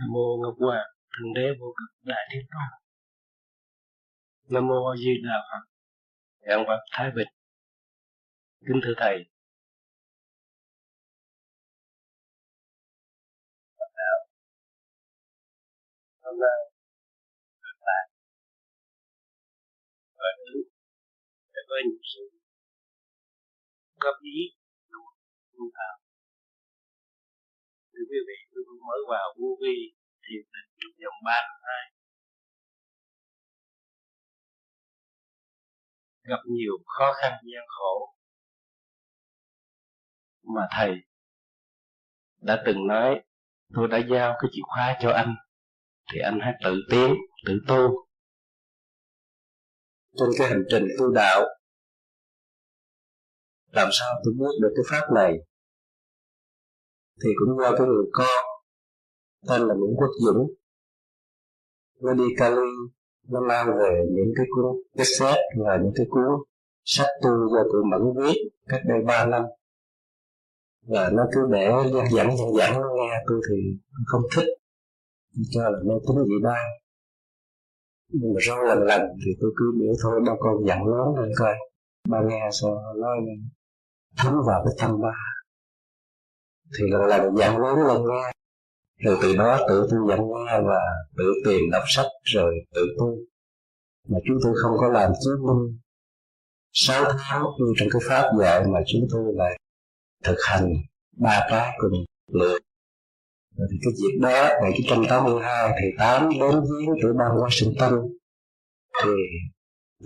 Nam 0.00 0.08
mô 0.12 0.36
Ngọc 0.42 0.54
Hoàng 0.58 0.86
Thượng 1.12 1.34
Đế 1.34 1.46
Vô 1.60 1.66
Cực 1.78 1.90
Đại 2.02 2.28
Thiên 2.32 2.46
Tôn 2.50 2.68
Nam 4.54 4.66
mô 4.66 4.90
A 4.90 4.96
Di 4.96 5.12
Đà 5.24 5.36
Phật 5.50 5.64
Dạng 6.46 6.64
Phật 6.66 6.80
Thái 6.92 7.10
Bình 7.16 7.28
Kính 8.66 8.80
thưa 8.84 8.94
thầy 8.96 9.16
hôm 16.22 16.34
nay 16.40 16.58
các 17.62 17.76
bạn 17.86 18.04
và 20.18 20.28
ứng 20.46 20.62
để 21.52 21.60
có 21.68 21.74
những 21.84 22.02
sự 22.14 22.37
góp 24.00 24.16
ý 24.22 24.38
tu 25.52 25.64
thảo 25.76 25.98
Thưa 27.92 28.04
quý 28.10 28.18
vị, 28.28 28.38
tôi 28.54 28.64
mới 28.88 29.00
vào 29.10 29.34
vô 29.38 29.58
vi 29.62 29.76
thiền 30.22 30.42
định 30.52 30.70
trong 30.78 30.94
vòng 31.02 31.18
ba 31.24 31.40
hai. 31.62 31.84
Gặp 36.22 36.42
nhiều 36.46 36.72
khó 36.86 37.12
khăn, 37.12 37.32
gian 37.32 37.64
khổ 37.68 38.14
mà 40.54 40.68
thầy 40.70 40.94
đã 42.40 42.62
từng 42.66 42.86
nói, 42.86 43.20
tôi 43.74 43.88
đã 43.88 43.98
giao 44.10 44.36
cái 44.40 44.50
chìa 44.52 44.62
khóa 44.64 44.98
cho 45.00 45.10
anh, 45.10 45.34
thì 46.12 46.20
anh 46.20 46.38
hãy 46.42 46.52
tự 46.64 46.80
tiến, 46.90 47.14
tự 47.46 47.60
tu. 47.68 48.08
Trên 50.16 50.28
cái 50.38 50.48
hành 50.48 50.62
trình 50.70 50.84
tu 50.98 51.12
đạo 51.14 51.42
làm 53.72 53.88
sao 53.92 54.08
tôi 54.24 54.34
biết 54.38 54.54
được 54.60 54.72
cái 54.76 54.84
pháp 54.90 55.14
này? 55.14 55.32
Thì 57.24 57.30
cũng 57.38 57.58
qua 57.58 57.70
cái 57.78 57.86
người 57.86 58.04
con, 58.12 58.44
tên 59.48 59.60
là 59.60 59.74
Nguyễn 59.74 59.96
Quốc 59.96 60.10
Dũng. 60.24 60.46
Nó 62.00 62.12
đi 62.14 62.24
Cali, 62.36 62.72
nó 63.28 63.40
mang 63.48 63.66
về 63.78 64.06
những 64.10 64.32
cái 64.36 64.46
cuốn 64.50 64.76
cassette 64.96 65.42
và 65.64 65.78
những 65.82 65.92
cái 65.94 66.06
cuốn 66.10 66.24
sách 66.84 67.10
tu 67.22 67.30
do 67.30 67.62
cụ 67.72 67.78
Mẫn 67.90 68.00
viết 68.16 68.36
cách 68.68 68.80
đây 68.88 68.98
ba 69.06 69.26
năm. 69.26 69.42
Và 70.86 71.10
nó 71.10 71.22
cứ 71.32 71.40
để 71.52 71.70
dẫn 71.92 72.28
dẫn 72.36 72.54
dẫn 72.58 72.72
nó 72.72 72.88
nghe, 72.96 73.24
tôi 73.26 73.40
thì 73.48 73.56
không 74.06 74.22
thích. 74.36 74.48
Cho 75.50 75.62
là 75.62 75.78
mê 75.84 75.94
tính 76.06 76.24
dị 76.24 76.34
đoan 76.42 76.64
nhưng 78.08 78.34
mà 78.34 78.40
sau 78.46 78.64
lần 78.64 78.78
lần 78.78 79.00
thì 79.24 79.30
tôi 79.40 79.50
cứ 79.56 79.72
biểu 79.80 79.92
thôi 80.02 80.20
đâu 80.26 80.36
con 80.40 80.66
dặn 80.66 80.86
lớn 80.86 81.08
lên 81.16 81.32
coi, 81.38 81.54
ba 82.08 82.18
nghe 82.28 82.48
sao, 82.52 82.94
nói 82.96 83.16
thấm 84.16 84.34
vào 84.46 84.64
cái 84.64 84.74
thân 84.78 85.00
ba. 85.02 85.14
Thì 86.78 86.84
lần 86.90 87.02
lần 87.02 87.36
dạng 87.36 87.58
lớn 87.58 87.76
lên 87.86 88.02
nghe, 88.08 88.32
rồi 89.04 89.18
từ 89.22 89.36
đó 89.36 89.58
tự 89.68 89.88
tu 89.90 90.08
dặn 90.08 90.18
nghe 90.18 90.60
và 90.66 90.80
tự 91.16 91.32
tìm 91.44 91.60
đọc 91.72 91.82
sách 91.86 92.06
rồi 92.22 92.54
tự 92.74 92.86
tu. 92.98 93.16
Mà 94.08 94.18
chúng 94.26 94.36
tôi 94.42 94.54
không 94.62 94.72
có 94.80 94.88
làm 94.88 95.12
chứng 95.24 95.46
minh 95.46 95.78
sáu 96.72 97.04
tháng 97.18 97.42
như 97.58 97.72
trong 97.78 97.88
cái 97.92 98.02
pháp 98.08 98.30
dạy 98.40 98.64
mà 98.72 98.80
chúng 98.86 99.02
tôi 99.10 99.22
lại 99.36 99.58
thực 100.24 100.36
hành 100.46 100.72
ba 101.16 101.46
cái 101.50 101.76
cùng 101.78 101.92
lượt 102.32 102.58
thì 103.58 103.76
cái 103.82 103.92
việc 104.02 104.18
đó 104.20 104.48
ngày 104.62 104.72
982 104.76 105.70
thì 105.80 105.86
tám 105.98 106.28
đến 106.40 106.60
viếng 106.60 106.94
tiểu 107.02 107.14
bang 107.18 107.36
Washington 107.36 108.08
thì 109.04 109.10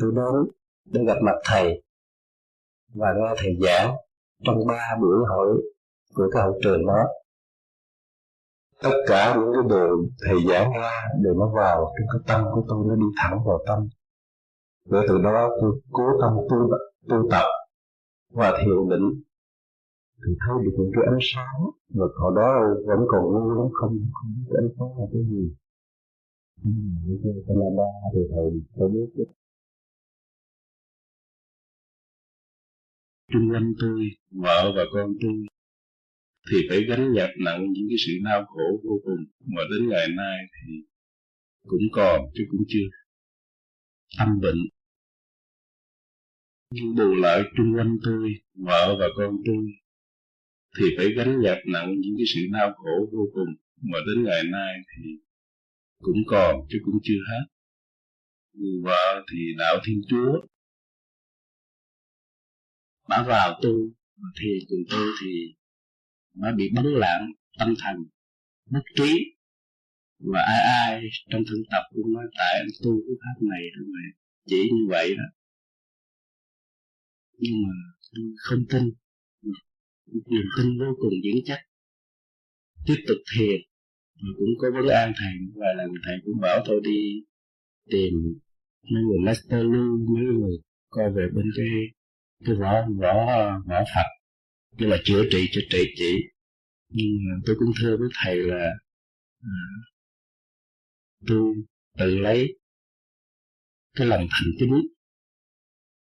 tôi 0.01 0.13
đến 0.17 0.53
để 0.85 1.01
gặp 1.07 1.19
mặt 1.23 1.35
thầy 1.45 1.83
và 2.95 3.15
nghe 3.17 3.35
thầy 3.39 3.53
giảng 3.63 3.97
trong 4.45 4.67
ba 4.67 4.97
buổi 5.01 5.17
hội 5.29 5.63
của 6.15 6.29
cái 6.33 6.43
hội 6.43 6.61
trường 6.63 6.87
đó. 6.87 7.03
Tất 8.83 8.97
cả 9.07 9.35
những 9.37 9.53
cái 9.55 9.63
điều 9.69 10.07
thầy 10.27 10.37
giảng 10.49 10.73
ra 10.73 10.91
đều 11.23 11.35
nó 11.35 11.53
vào 11.57 11.93
trong 11.99 12.07
cái 12.13 12.21
tâm 12.27 12.45
của 12.55 12.65
tôi, 12.69 12.85
nó 12.89 12.95
đi 12.95 13.07
thẳng 13.17 13.39
vào 13.47 13.59
tâm. 13.67 13.89
Để 14.91 14.99
từ 15.09 15.23
đó 15.23 15.49
tôi 15.61 15.81
cố 15.93 16.05
tâm 16.21 16.33
tu 16.51 16.57
tu 17.09 17.29
tập 17.31 17.47
và 18.31 18.53
thiền 18.61 18.89
định. 18.91 19.23
Thì 20.27 20.33
thấy 20.41 20.65
được 20.65 20.73
những 20.79 20.91
cái 20.95 21.05
ánh 21.11 21.19
sáng 21.33 21.61
và 21.95 22.07
hồi 22.21 22.33
đó 22.37 22.49
vẫn 22.87 23.07
còn 23.09 23.23
ngu 23.25 23.51
lắm, 23.51 23.69
không 23.73 23.99
không 24.13 24.31
biết 24.37 24.55
ánh 24.63 24.71
sáng 24.79 24.99
là 24.99 25.07
cái 25.13 25.23
gì. 25.31 25.55
Nhưng 26.65 26.95
mà 26.95 27.01
thế 27.25 27.31
Canada 27.47 27.89
thì 28.13 28.21
thầy 28.31 28.47
tôi 28.77 28.89
biết 28.89 29.25
Trung 33.33 33.49
quanh 33.51 33.73
tôi, 33.81 34.11
vợ 34.31 34.73
và 34.77 34.85
con 34.93 35.13
tôi 35.23 35.47
thì 36.51 36.57
phải 36.69 36.85
gánh 36.89 37.13
nhặt 37.13 37.31
nặng 37.45 37.73
những 37.73 37.87
cái 37.89 37.97
sự 38.07 38.13
đau 38.25 38.45
khổ 38.47 38.81
vô 38.85 39.01
cùng. 39.05 39.25
Mà 39.41 39.63
đến 39.71 39.89
ngày 39.89 40.09
nay 40.17 40.39
thì 40.53 40.73
cũng 41.63 41.83
còn 41.93 42.21
chứ 42.35 42.45
cũng 42.51 42.61
chưa. 42.69 42.89
Tâm 44.19 44.41
bệnh. 44.41 44.59
Nhưng 46.71 46.95
bù 46.97 47.15
lại 47.15 47.43
trung 47.57 47.75
quanh 47.77 47.97
tôi 48.05 48.33
vợ 48.55 48.97
và 49.01 49.07
con 49.17 49.37
tôi 49.47 49.67
thì 50.79 50.85
phải 50.97 51.07
gánh 51.17 51.41
nhặt 51.41 51.59
nặng 51.67 51.95
những 52.01 52.15
cái 52.17 52.27
sự 52.35 52.41
đau 52.53 52.73
khổ 52.73 53.11
vô 53.13 53.27
cùng. 53.35 53.55
Mà 53.83 53.99
đến 54.07 54.25
ngày 54.25 54.43
nay 54.53 54.75
thì 54.97 55.03
cũng 56.01 56.23
còn 56.27 56.57
chứ 56.69 56.79
cũng 56.85 56.99
chưa 57.03 57.21
hết. 57.31 57.45
Người 58.53 58.81
vợ 58.85 59.25
thì 59.33 59.39
đạo 59.59 59.77
thiên 59.87 60.01
chúa 60.09 60.52
bà 63.09 63.25
vào 63.29 63.61
tu 63.63 63.91
thì 64.41 64.49
cùng 64.69 64.81
tôi 64.91 65.09
thì 65.23 65.55
nó 66.35 66.53
bị 66.57 66.71
bấn 66.75 66.87
loạn 66.87 67.33
tâm 67.59 67.75
thần 67.79 67.97
mất 68.71 68.83
trí. 68.97 69.13
Và 70.19 70.41
ai 70.41 70.61
ai 70.61 71.03
trong 71.31 71.43
thân 71.47 71.59
tập 71.71 71.83
cũng 71.95 72.13
nói 72.13 72.25
tại 72.39 72.55
anh 72.59 72.69
tu 72.85 72.91
cái 73.07 73.17
pháp 73.23 73.47
này 73.51 73.63
rồi 73.75 73.87
chỉ 74.47 74.71
như 74.73 74.87
vậy 74.89 75.15
đó. 75.17 75.25
Nhưng 77.39 77.63
mà 77.63 77.75
tôi 78.15 78.25
không 78.37 78.65
tin. 78.71 78.83
Niềm 80.07 80.47
tin 80.57 80.79
vô 80.79 80.97
cùng 81.01 81.13
vững 81.25 81.43
chắc. 81.45 81.61
Tiếp 82.87 83.05
tục 83.09 83.17
thiền 83.37 83.61
và 84.15 84.29
cũng 84.39 84.49
có 84.59 84.69
vấn 84.75 84.89
an 84.89 85.13
thầy. 85.19 85.33
Vài 85.55 85.75
lần 85.77 85.91
thầy 86.05 86.15
cũng 86.25 86.41
bảo 86.41 86.63
tôi 86.67 86.81
đi 86.85 87.25
tìm 87.91 88.15
mấy 88.91 89.03
người 89.03 89.19
master 89.27 89.65
lưu 89.73 89.99
mấy 90.15 90.25
người 90.25 90.57
coi 90.89 91.13
về 91.13 91.27
bên 91.35 91.47
cái 91.57 91.67
cái 92.45 92.55
võ 92.55 92.87
võ 93.01 93.15
võ 93.69 93.85
phật. 93.95 94.07
Tức 94.79 94.87
là 94.87 94.97
chữa 95.05 95.25
trị 95.31 95.49
cho 95.53 95.61
trị 95.71 95.85
trị 95.97 96.13
nhưng 96.93 97.07
mà 97.29 97.41
tôi 97.47 97.57
cũng 97.59 97.73
thưa 97.81 97.97
với 97.97 98.09
thầy 98.25 98.37
là 98.37 98.71
à, 99.41 99.51
tôi 101.27 101.55
tự 101.99 102.19
lấy 102.19 102.59
cái 103.95 104.07
lòng 104.07 104.27
thành 104.31 104.51
kính 104.61 104.83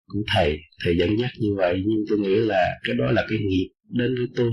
của 0.08 0.20
thầy. 0.34 0.58
Thầy 0.84 0.98
dẫn 1.00 1.18
dắt 1.20 1.32
như 1.40 1.56
vậy 1.58 1.84
nhưng 1.86 2.06
tôi 2.10 2.20
nghĩ 2.20 2.36
là 2.36 2.80
cái 2.84 2.96
đó 2.96 3.12
là 3.12 3.26
cái 3.30 3.40
nghiệp 3.40 3.70
đến 3.84 4.16
với 4.18 4.28
tôi. 4.36 4.52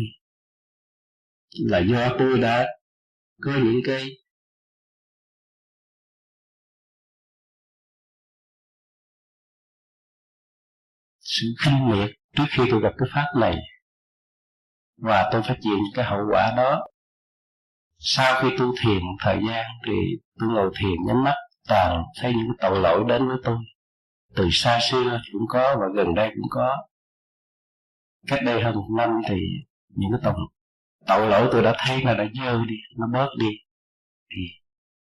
Là 1.58 1.78
do 1.78 2.16
tôi 2.18 2.40
đã 2.40 2.66
có 3.40 3.60
những 3.64 3.80
cái 3.84 4.08
sự 11.30 11.46
khinh 11.64 11.90
miệt 11.90 12.10
trước 12.36 12.44
khi 12.50 12.62
tôi 12.70 12.80
gặp 12.80 12.92
cái 12.98 13.08
pháp 13.14 13.26
này. 13.40 13.56
Và 14.96 15.28
tôi 15.32 15.42
phải 15.42 15.58
chịu 15.60 15.72
những 15.72 15.92
cái 15.94 16.04
hậu 16.04 16.20
quả 16.30 16.54
đó. 16.56 16.86
Sau 17.98 18.42
khi 18.42 18.48
tu 18.58 18.74
thiền 18.82 19.02
một 19.02 19.16
thời 19.20 19.38
gian 19.48 19.66
thì 19.86 19.92
tôi 20.38 20.48
ngồi 20.48 20.70
thiền 20.80 21.06
nhắm 21.06 21.24
mắt, 21.24 21.34
toàn 21.68 22.04
thấy 22.20 22.34
những 22.34 22.52
tội 22.60 22.80
lỗi 22.80 23.04
đến 23.08 23.28
với 23.28 23.36
tôi. 23.44 23.56
Từ 24.34 24.48
xa 24.52 24.78
xưa 24.90 25.20
cũng 25.32 25.42
có 25.48 25.76
và 25.80 25.86
gần 25.94 26.14
đây 26.14 26.28
cũng 26.28 26.48
có. 26.50 26.76
Cách 28.26 28.40
đây 28.44 28.62
hơn 28.62 28.74
một 28.74 28.88
năm 28.96 29.10
thì 29.28 29.36
những 29.88 30.10
cái 30.12 30.20
tội 30.24 30.34
tội 31.06 31.28
lỗi 31.28 31.48
tôi 31.52 31.62
đã 31.62 31.74
thấy 31.78 32.02
là 32.02 32.14
đã 32.14 32.24
dơ 32.34 32.64
đi, 32.64 32.76
nó 32.96 33.06
bớt 33.12 33.28
đi. 33.38 33.50
Thì 34.30 34.42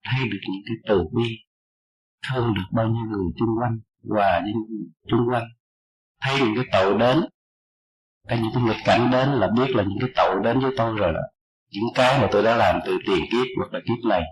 thấy 0.03 0.27
được 0.29 0.39
những 0.49 0.61
cái 0.65 0.75
từ 0.87 1.03
bi, 1.13 1.37
thương 2.29 2.53
được 2.53 2.65
bao 2.71 2.85
nhiêu 2.87 3.05
người 3.09 3.31
chung 3.39 3.49
quanh 3.59 3.79
và 4.03 4.41
những 4.45 4.55
người 4.55 4.87
chung 5.07 5.27
quanh 5.29 5.43
thấy 6.21 6.39
những 6.39 6.55
cái 6.55 6.65
tội 6.71 6.97
đến, 6.99 7.25
cái 8.27 8.39
những 8.39 8.51
cái 8.53 8.63
nghịch 8.63 8.85
cảnh 8.85 9.11
đến 9.11 9.29
là 9.29 9.47
biết 9.57 9.75
là 9.75 9.83
những 9.83 9.99
cái 10.01 10.09
tội 10.15 10.35
đến 10.43 10.59
với 10.59 10.71
tôi 10.77 10.95
rồi 10.97 11.13
đó. 11.13 11.21
Những 11.71 11.93
cái 11.95 12.21
mà 12.21 12.27
tôi 12.31 12.43
đã 12.43 12.55
làm 12.55 12.79
từ 12.85 12.97
tiền 13.07 13.25
kiếp 13.31 13.45
hoặc 13.57 13.73
là 13.73 13.79
kiếp 13.79 14.09
này, 14.09 14.23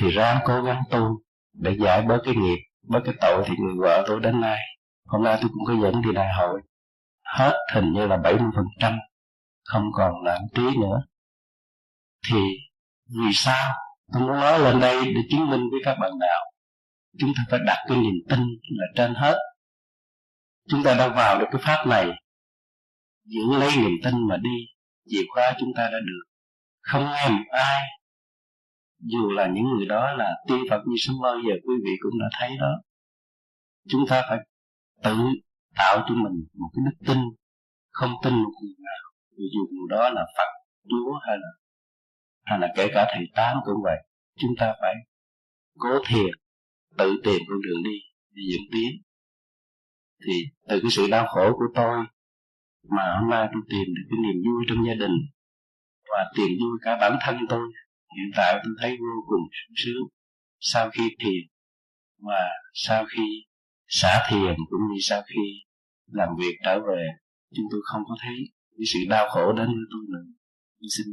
thì 0.00 0.10
ráng 0.10 0.38
cố 0.44 0.62
gắng 0.62 0.82
tu 0.90 1.20
để 1.52 1.76
giải 1.80 2.02
bớt 2.02 2.18
cái 2.24 2.34
nghiệp, 2.34 2.58
bớt 2.82 3.00
cái 3.04 3.14
tội 3.20 3.44
thì 3.46 3.54
người 3.58 3.74
vợ 3.78 4.04
tôi 4.06 4.20
đến 4.20 4.40
nay, 4.40 4.58
hôm 5.06 5.24
nay 5.24 5.38
tôi 5.40 5.50
cũng 5.54 5.64
có 5.66 5.82
dẫn 5.82 6.02
đi 6.02 6.12
đại 6.12 6.28
hội. 6.34 6.60
Hết 7.24 7.56
hình 7.74 7.92
như 7.92 8.06
là 8.06 8.16
70% 8.16 8.98
không 9.64 9.90
còn 9.92 10.24
lãng 10.24 10.42
trí 10.54 10.62
nữa. 10.62 11.02
Thì 12.30 12.40
vì 13.08 13.32
sao? 13.32 13.74
Tôi 14.12 14.22
muốn 14.22 14.40
nói 14.40 14.58
lên 14.58 14.80
đây 14.80 15.04
để 15.04 15.20
chứng 15.30 15.50
minh 15.50 15.60
với 15.70 15.80
các 15.84 15.96
bạn 16.00 16.12
đạo 16.20 16.44
chúng 17.18 17.32
ta 17.36 17.42
phải 17.50 17.60
đặt 17.66 17.84
cái 17.88 17.98
niềm 17.98 18.14
tin 18.28 18.40
là 18.62 18.86
trên 18.94 19.14
hết 19.14 19.38
chúng 20.68 20.82
ta 20.84 20.94
đã 20.94 21.08
vào 21.08 21.38
được 21.40 21.46
cái 21.50 21.60
pháp 21.64 21.86
này. 21.86 22.10
Giữ 23.24 23.58
lấy 23.58 23.70
niềm 23.76 23.92
tin 24.04 24.14
mà 24.28 24.36
đi, 24.36 24.56
chìa 25.08 25.22
khóa 25.28 25.54
chúng 25.60 25.68
ta 25.76 25.82
đã 25.82 25.98
được. 25.98 26.24
Không 26.80 27.04
nghe 27.04 27.28
một 27.28 27.44
ai, 27.50 27.82
dù 28.98 29.30
là 29.30 29.46
những 29.46 29.64
người 29.64 29.86
đó 29.86 30.12
là 30.12 30.30
tiên 30.48 30.64
Phật 30.70 30.82
như 30.86 30.94
sớm 30.98 31.16
bao 31.22 31.34
giờ 31.34 31.54
quý 31.66 31.74
vị 31.84 31.90
cũng 32.00 32.20
đã 32.20 32.26
thấy 32.40 32.56
đó. 32.60 32.80
Chúng 33.88 34.04
ta 34.08 34.22
phải 34.28 34.38
tự 35.02 35.16
tạo 35.76 36.04
cho 36.08 36.14
mình 36.14 36.46
một 36.54 36.68
cái 36.74 36.82
đức 36.84 37.06
tin, 37.06 37.18
không 37.90 38.12
tin 38.22 38.34
một 38.34 38.52
người 38.62 38.74
nào 38.78 39.08
dù 39.38 39.60
người 39.70 39.88
đó 39.98 40.10
là 40.10 40.26
Phật, 40.36 40.50
Chúa 40.88 41.18
hay 41.26 41.36
là 41.36 41.48
hay 42.44 42.58
là 42.58 42.68
kể 42.76 42.88
cả 42.94 43.06
thầy 43.14 43.24
tám 43.34 43.56
cũng 43.64 43.82
vậy. 43.84 43.96
Chúng 44.36 44.50
ta 44.58 44.74
phải 44.80 44.94
cố 45.78 45.98
thiền, 46.06 46.30
tự 46.98 47.20
tìm 47.24 47.40
con 47.48 47.58
đường 47.62 47.82
đi 47.84 47.98
để 48.30 48.42
dẫn 48.52 48.60
tiến 48.72 48.90
thì 50.26 50.32
từ 50.68 50.80
cái 50.82 50.90
sự 50.90 51.06
đau 51.10 51.26
khổ 51.26 51.52
của 51.52 51.66
tôi 51.74 52.04
mà 52.96 53.18
hôm 53.20 53.30
nay 53.30 53.48
tôi 53.52 53.62
tìm 53.70 53.86
được 53.94 54.06
cái 54.10 54.18
niềm 54.22 54.42
vui 54.46 54.64
trong 54.68 54.86
gia 54.86 54.94
đình 54.94 55.16
và 56.08 56.32
tìm 56.36 56.48
vui 56.60 56.78
cả 56.82 56.98
bản 57.00 57.18
thân 57.20 57.36
tôi, 57.48 57.68
hiện 58.16 58.30
tại 58.36 58.60
tôi 58.64 58.74
thấy 58.80 58.90
vô 58.90 59.14
cùng 59.28 59.48
sung 59.52 59.74
sướng. 59.76 60.02
Sau 60.60 60.90
khi 60.90 61.02
thiền 61.20 61.42
và 62.18 62.48
sau 62.72 63.04
khi 63.04 63.44
xả 63.86 64.26
thiền 64.30 64.54
cũng 64.70 64.80
như 64.92 64.98
sau 65.00 65.22
khi 65.22 65.40
làm 66.06 66.28
việc 66.38 66.54
trở 66.64 66.80
về, 66.80 67.06
chúng 67.54 67.66
tôi 67.70 67.80
không 67.84 68.02
có 68.08 68.16
thấy 68.22 68.34
cái 68.78 68.84
sự 68.92 68.98
đau 69.08 69.28
khổ 69.28 69.52
đến 69.52 69.66
với 69.66 69.86
tôi 69.90 70.02
nữa 70.08 70.32
tôi 70.80 70.88
xin 70.96 71.06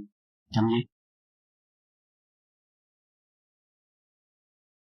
chấm 0.52 0.64
dứt. 0.64 0.92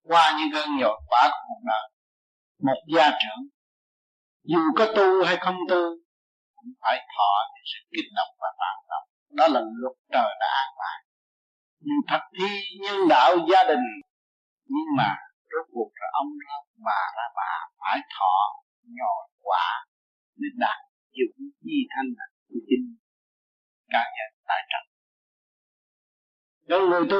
Qua 0.01 0.37
những 0.39 0.49
cơn 0.53 0.69
nhồi 0.79 1.01
quả 1.07 1.29
của 1.31 1.43
cuộc 1.47 1.61
đời, 1.65 1.89
một 2.63 2.81
gia 2.95 3.09
trưởng 3.09 3.47
dù 4.51 4.61
có 4.77 4.85
tu 4.95 5.25
hay 5.27 5.37
không 5.37 5.57
tu, 5.69 5.81
cũng 6.55 6.71
phải 6.81 6.97
thọ 7.13 7.31
cái 7.53 7.63
sự 7.71 7.79
kích 7.93 8.09
động 8.15 8.33
và 8.41 8.49
phản 8.59 8.77
động 8.91 9.07
đó 9.37 9.45
là 9.53 9.61
luật 9.81 9.97
trời 10.13 10.31
đã 10.39 10.47
an 10.63 10.69
bài. 10.79 10.97
Như 11.79 11.95
thật 12.07 12.23
thi 12.39 12.49
nhân 12.83 12.97
đạo 13.09 13.31
gia 13.51 13.63
đình. 13.63 13.85
Nhưng 14.65 14.89
mà 14.97 15.15
rốt 15.51 15.65
cuộc 15.73 15.91
là 16.01 16.07
ông 16.21 16.31
ra 16.47 16.55
bà 16.85 17.01
ra 17.17 17.27
bà 17.35 17.51
phải 17.79 17.99
thọ 18.19 18.37
nhồi 18.97 19.23
quả 19.43 19.85
để 20.35 20.47
đạt 20.57 20.79
dụng 21.11 21.37
di 21.61 21.77
thanh 21.95 22.09
của 22.49 22.59
chính 22.69 22.95
cá 23.89 24.03
nhân 24.15 24.29
tại 24.47 24.61
trận 24.69 24.83
cho 26.69 26.79
người 26.79 27.07
tu 27.09 27.17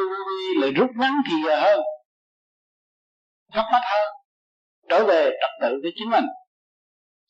lại 0.61 0.71
rút 0.71 0.89
ngắn 0.95 1.13
thì 1.27 1.35
giờ 1.45 1.61
hơn 1.61 1.79
Thấp 3.53 3.65
mắt 3.71 3.81
hơn, 3.83 4.13
Trở 4.89 5.05
về 5.05 5.29
trật 5.41 5.51
tự 5.61 5.79
với 5.81 5.91
chính 5.95 6.09
mình. 6.09 6.25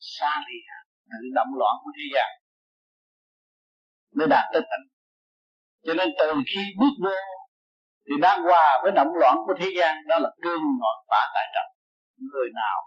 Xa 0.00 0.32
lìa 0.48 0.70
sự 1.10 1.28
động 1.34 1.52
loạn 1.58 1.74
của 1.82 1.90
thế 1.96 2.06
gian. 2.14 2.30
Mới 4.16 4.26
đạt 4.30 4.44
tới 4.52 4.62
tịnh. 4.70 4.86
Cho 5.86 5.94
nên 5.94 6.08
từ 6.18 6.32
khi 6.46 6.60
bước 6.80 6.94
vô 7.04 7.20
Thì 8.06 8.14
đang 8.20 8.42
hòa 8.42 8.80
với 8.82 8.92
động 8.92 9.12
loạn 9.20 9.36
của 9.46 9.54
thế 9.60 9.68
gian, 9.78 9.94
Đó 10.08 10.18
là 10.18 10.30
cương 10.42 10.62
ngọn 10.80 10.96
phá 11.08 11.22
tại 11.34 11.46
trận 11.54 11.68
Người 12.32 12.48
nào 12.54 12.78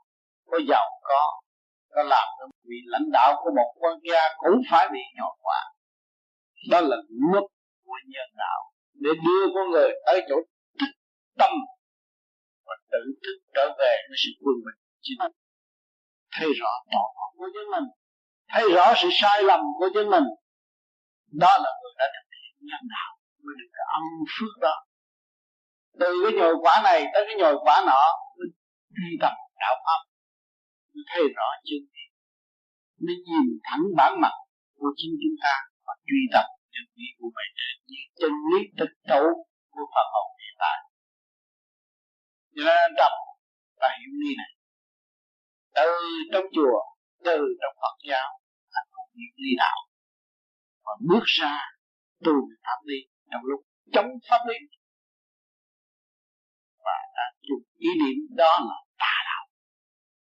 có 0.51 0.57
giàu 0.69 0.89
có 1.03 1.41
Có 1.89 2.03
làm 2.03 2.27
được 2.39 2.49
vị 2.69 2.79
lãnh 2.85 3.11
đạo 3.11 3.35
của 3.43 3.51
một 3.55 3.73
quốc 3.79 3.97
gia 4.11 4.21
Cũng 4.37 4.61
phải 4.71 4.89
bị 4.93 4.99
nhọn 5.15 5.33
hòa 5.43 5.61
Đó 6.71 6.81
là 6.81 6.97
luật 7.31 7.43
của 7.85 7.99
nhân 8.07 8.29
đạo. 8.37 8.59
Để 8.93 9.11
đưa 9.25 9.43
con 9.55 9.71
người 9.71 9.89
tới 10.05 10.21
chỗ 10.29 10.35
thức 10.79 10.91
tâm 11.39 11.51
Và 12.65 12.75
tự 12.91 13.03
thức 13.23 13.37
trở 13.55 13.65
về 13.79 13.93
với 14.09 14.17
sự 14.23 14.31
quân 14.43 14.55
bình. 14.65 14.79
Chính 15.01 15.17
thấy 16.35 16.49
rõ. 16.59 16.71
Tội 16.91 17.09
của 17.37 17.49
chính 17.53 17.69
mình. 17.75 17.87
Thấy 18.51 18.63
rõ 18.75 18.93
sự 19.01 19.09
sai 19.21 19.43
lầm 19.43 19.59
của 19.79 19.89
chính 19.93 20.09
mình. 20.09 20.27
Đó 21.43 21.53
là 21.63 21.69
người 21.79 21.93
đã 21.99 22.05
thực 22.15 22.27
hiện 22.35 22.53
nhân 22.69 22.83
đạo 22.95 23.11
mới 23.43 23.55
được 23.59 23.71
âm 23.97 24.03
phước 24.33 24.53
đó. 24.61 24.75
Từ 25.99 26.09
cái 26.23 26.33
nhồi 26.39 26.55
quả 26.63 26.81
này 26.83 26.99
tới 27.13 27.23
cái 27.27 27.35
nhồi 27.35 27.55
quả 27.63 27.75
nọ 27.87 28.03
mới 28.37 28.47
truy 28.95 29.11
tập 29.21 29.33
đạo 29.61 29.75
pháp. 29.85 29.99
Mới 30.93 31.03
thấy 31.09 31.23
rõ 31.35 31.47
chân 31.65 31.81
mới 33.05 33.15
nhìn 33.27 33.45
thẳng 33.67 33.83
bản 33.97 34.11
mặt 34.23 34.35
của 34.79 34.91
chính 34.97 35.13
chúng 35.21 35.37
ta 35.43 35.53
và 35.85 35.93
truy 36.07 36.21
tập 36.33 36.45
chân 36.73 36.85
lý 36.95 37.07
của 37.19 37.29
trên 37.57 37.73
như 37.89 37.99
chân 38.19 38.31
lý 38.49 38.59
thực 38.77 38.91
tấu 39.09 39.25
của 39.73 39.85
Phật 39.93 40.07
hồn 40.13 40.29
hiện 40.41 40.55
tại. 40.63 40.77
Cho 42.55 42.63
nên 42.67 42.91
đọc 43.01 43.13
và 43.79 43.87
hiểu 43.99 44.13
lý 44.21 44.29
này 44.41 44.51
từ 45.75 45.91
trong 46.33 46.45
chùa, 46.55 46.79
từ 47.23 47.37
trong 47.61 47.75
Phật 47.81 47.95
giáo 48.09 48.29
anh 48.71 48.87
không 48.91 49.09
biết 49.15 49.31
đi 49.35 49.49
đạo. 49.57 49.77
Và 50.85 50.93
bước 51.09 51.23
ra 51.25 51.59
tu 52.23 52.31
pháp 52.63 52.79
lý 52.85 52.95
trong 53.31 53.41
lúc 53.43 53.61
chống 53.93 54.09
pháp 54.29 54.39
lý. 54.47 54.55
Và 56.85 56.97
đã 57.15 57.23
dùng 57.41 57.63
ý 57.77 57.89
niệm 58.01 58.17
đó 58.37 58.59
là 58.69 58.75
tà 58.97 59.15
đạo. 59.25 59.45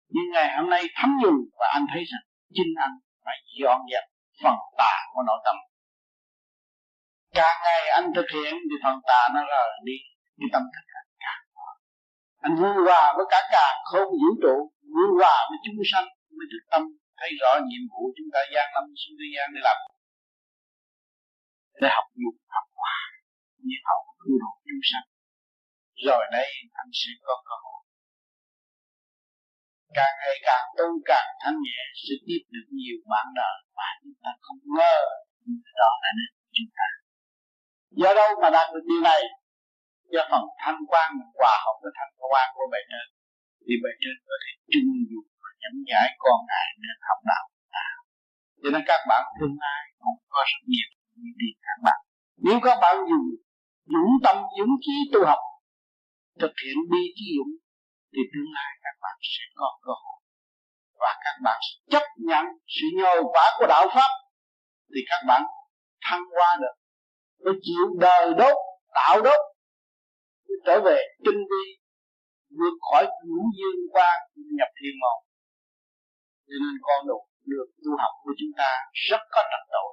Nhưng 0.09 0.31
ngày 0.33 0.57
hôm 0.57 0.71
nay 0.71 0.83
thấm 0.97 1.11
nhuần 1.23 1.35
và 1.59 1.67
anh 1.75 1.87
thấy 1.93 2.05
rằng 2.05 2.25
chính 2.55 2.73
anh 2.77 2.95
phải 3.25 3.37
dọn 3.63 3.81
dẹp 3.93 4.05
phần 4.43 4.57
tà 4.79 4.95
của 5.15 5.23
nội 5.27 5.41
tâm. 5.45 5.57
Càng 7.35 7.57
ngày 7.65 7.89
anh 7.89 8.13
thực 8.15 8.27
hiện 8.35 8.55
thì 8.71 8.77
phần 8.85 9.01
tà 9.07 9.29
nó 9.35 9.41
rời 9.41 9.69
đi, 9.85 9.99
cái 10.39 10.49
tâm 10.53 10.63
thức 10.63 10.87
anh 10.95 11.09
càng 11.19 11.49
anh 12.41 12.57
vui 12.57 12.85
hòa 12.85 13.15
với 13.17 13.27
cả 13.31 13.41
càng 13.51 13.77
không 13.85 14.09
vũ 14.11 14.31
trụ 14.43 14.73
vui 14.95 15.09
hòa 15.19 15.37
với 15.49 15.59
chúng 15.65 15.79
sanh 15.93 16.07
mới 16.37 16.47
thức 16.51 16.63
tâm, 16.73 16.83
thấy 17.19 17.31
rõ 17.41 17.51
nhiệm 17.69 17.85
vụ 17.91 18.03
chúng 18.17 18.31
ta 18.35 18.41
gian 18.53 18.67
lâm 18.75 18.85
xuống 19.01 19.17
thế 19.21 19.29
gian 19.35 19.47
để 19.55 19.61
làm. 19.69 19.79
Để 21.81 21.89
học 21.97 22.09
dục 22.23 22.37
học 22.55 22.67
hòa 22.79 22.99
như 23.67 23.77
học 23.89 24.03
cứu 24.21 24.35
độ 24.43 24.53
chúng 24.69 24.85
sanh. 24.91 25.07
Rồi 26.07 26.23
đây 26.37 26.49
anh 26.81 26.91
sẽ 27.01 27.11
có 27.27 27.35
cơ 27.49 27.55
hội. 27.65 27.81
Càng 29.99 30.15
ngày 30.21 30.37
càng 30.49 30.65
tu, 30.79 30.89
càng 31.11 31.29
thanh 31.43 31.59
nhẹ, 31.67 31.81
sẽ 32.05 32.15
tiếp 32.27 32.43
được 32.55 32.67
nhiều 32.79 32.97
bạn 33.13 33.27
đời 33.41 33.57
mà 33.79 33.89
chúng 34.01 34.17
ta 34.23 34.31
không 34.45 34.61
ngờ 34.77 34.99
đó 35.81 35.91
là 36.03 36.11
nên 36.19 36.31
chúng 36.57 36.71
ta. 36.79 36.89
Do 38.01 38.11
đâu 38.21 38.31
mà 38.43 38.49
đạt 38.57 38.69
được 38.75 38.85
điều 38.91 39.03
này? 39.11 39.23
Do 40.13 40.23
phần 40.31 40.45
thanh 40.63 40.81
quan 40.91 41.11
hòa 41.39 41.55
hợp 41.65 41.77
với 41.83 41.93
thanh 41.99 42.13
quan 42.33 42.47
của 42.55 42.67
bề 42.73 42.79
trên 42.91 43.18
thì 43.65 43.75
bề 43.83 43.91
trên 44.03 44.17
có 44.29 44.35
thể 44.43 44.51
trưng 44.73 44.91
dụng 45.11 45.29
và 45.43 45.51
nhắm 45.61 45.75
giải 45.91 46.09
con 46.23 46.39
ngài 46.51 46.67
nên 46.83 46.97
học 47.09 47.21
đạo. 47.31 47.45
À. 47.87 47.89
cho 48.63 48.69
nên 48.73 48.83
các 48.91 49.01
bạn 49.11 49.23
tương 49.39 49.57
lai 49.65 49.83
cũng 50.03 50.19
có 50.33 50.41
rất 50.51 50.63
nhiều 50.73 50.89
những 51.21 51.37
điều 51.41 51.55
các 51.67 51.79
bạn 51.87 52.01
nếu 52.47 52.59
các 52.63 52.79
bạn 52.83 52.97
dùng 53.11 53.29
dũng 53.85 54.13
tâm, 54.25 54.37
dũng 54.59 54.75
trí 54.81 54.93
tu 55.13 55.27
học, 55.27 55.39
thực 56.41 56.53
hiện 56.65 56.77
bi 56.91 56.99
trí 57.17 57.25
dũng, 57.37 57.53
thì 58.13 58.21
tương 58.33 58.51
lai 58.55 58.71
các 58.83 58.95
bạn 59.03 59.17
sẽ 59.23 59.45
có 59.55 59.79
cơ 59.83 59.93
hội. 60.03 60.21
Và 61.01 61.13
các 61.25 61.37
bạn 61.45 61.61
chấp 61.91 62.03
nhận 62.17 62.45
sự 62.67 62.87
nhồi 62.99 63.23
quả 63.33 63.57
của 63.59 63.67
đạo 63.69 63.87
pháp, 63.95 64.11
thì 64.95 65.01
các 65.09 65.25
bạn 65.29 65.43
thăng 66.01 66.23
qua 66.35 66.59
được. 66.61 66.75
Mới 67.45 67.55
chịu 67.63 67.85
đời 68.01 68.35
đốt, 68.39 68.57
tạo 68.95 69.23
đốt 69.23 69.41
trở 70.67 70.81
về 70.81 71.03
tinh 71.25 71.39
vi 71.51 71.79
vượt 72.59 72.77
khỏi 72.87 73.05
ngũ 73.29 73.43
dương 73.59 73.81
qua 73.93 74.11
nhập 74.59 74.71
thiên 74.79 74.95
môn. 75.03 75.19
Cho 76.49 76.57
nên 76.63 76.75
con 76.87 77.07
đường 77.09 77.27
được 77.53 77.69
tu 77.83 77.93
học 78.03 78.13
của 78.25 78.35
chúng 78.39 78.53
ta 78.61 78.71
rất 79.09 79.23
có 79.35 79.41
trật 79.51 79.65
độ. 79.75 79.87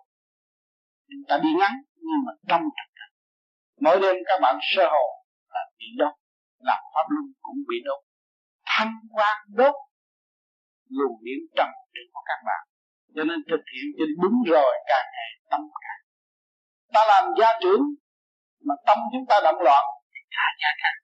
Chúng 1.10 1.24
ta 1.30 1.36
đi 1.44 1.52
ngắn, 1.60 1.74
nhưng 2.06 2.22
mà 2.26 2.32
trong 2.50 2.64
trật 2.78 2.90
độ. 2.98 3.08
Mỗi 3.84 3.98
đêm 4.02 4.16
các 4.28 4.38
bạn 4.42 4.56
sơ 4.62 4.84
hồ 4.94 5.06
là 5.54 5.62
bị 5.78 5.86
đốt, 6.00 6.14
làm 6.60 6.82
pháp 6.94 7.06
luân 7.14 7.26
cũng 7.42 7.60
bị 7.70 7.78
đốt. 7.86 8.02
Thanh 8.66 8.94
quan 9.16 9.38
đốt, 9.60 9.76
luồng 10.90 11.18
điển 11.26 11.40
trầm 11.58 11.70
trên 11.94 12.06
của 12.14 12.24
các 12.30 12.40
bạn 12.48 12.64
cho 13.16 13.24
nên 13.30 13.40
thực 13.50 13.64
hiện 13.72 13.88
cho 13.98 14.06
đúng 14.24 14.38
rồi, 14.54 14.72
càng 14.90 15.08
ngày 15.16 15.30
tâm 15.52 15.62
càng. 15.84 16.02
Ta 16.94 17.02
làm 17.12 17.24
gia 17.40 17.50
trưởng, 17.62 17.84
mà 18.68 18.76
tâm 18.88 18.98
chúng 19.12 19.26
ta 19.30 19.36
động 19.44 19.60
loạn, 19.66 19.86
thì 20.12 20.20
cả 20.36 20.46
gia 20.62 20.72
càng 20.82 21.00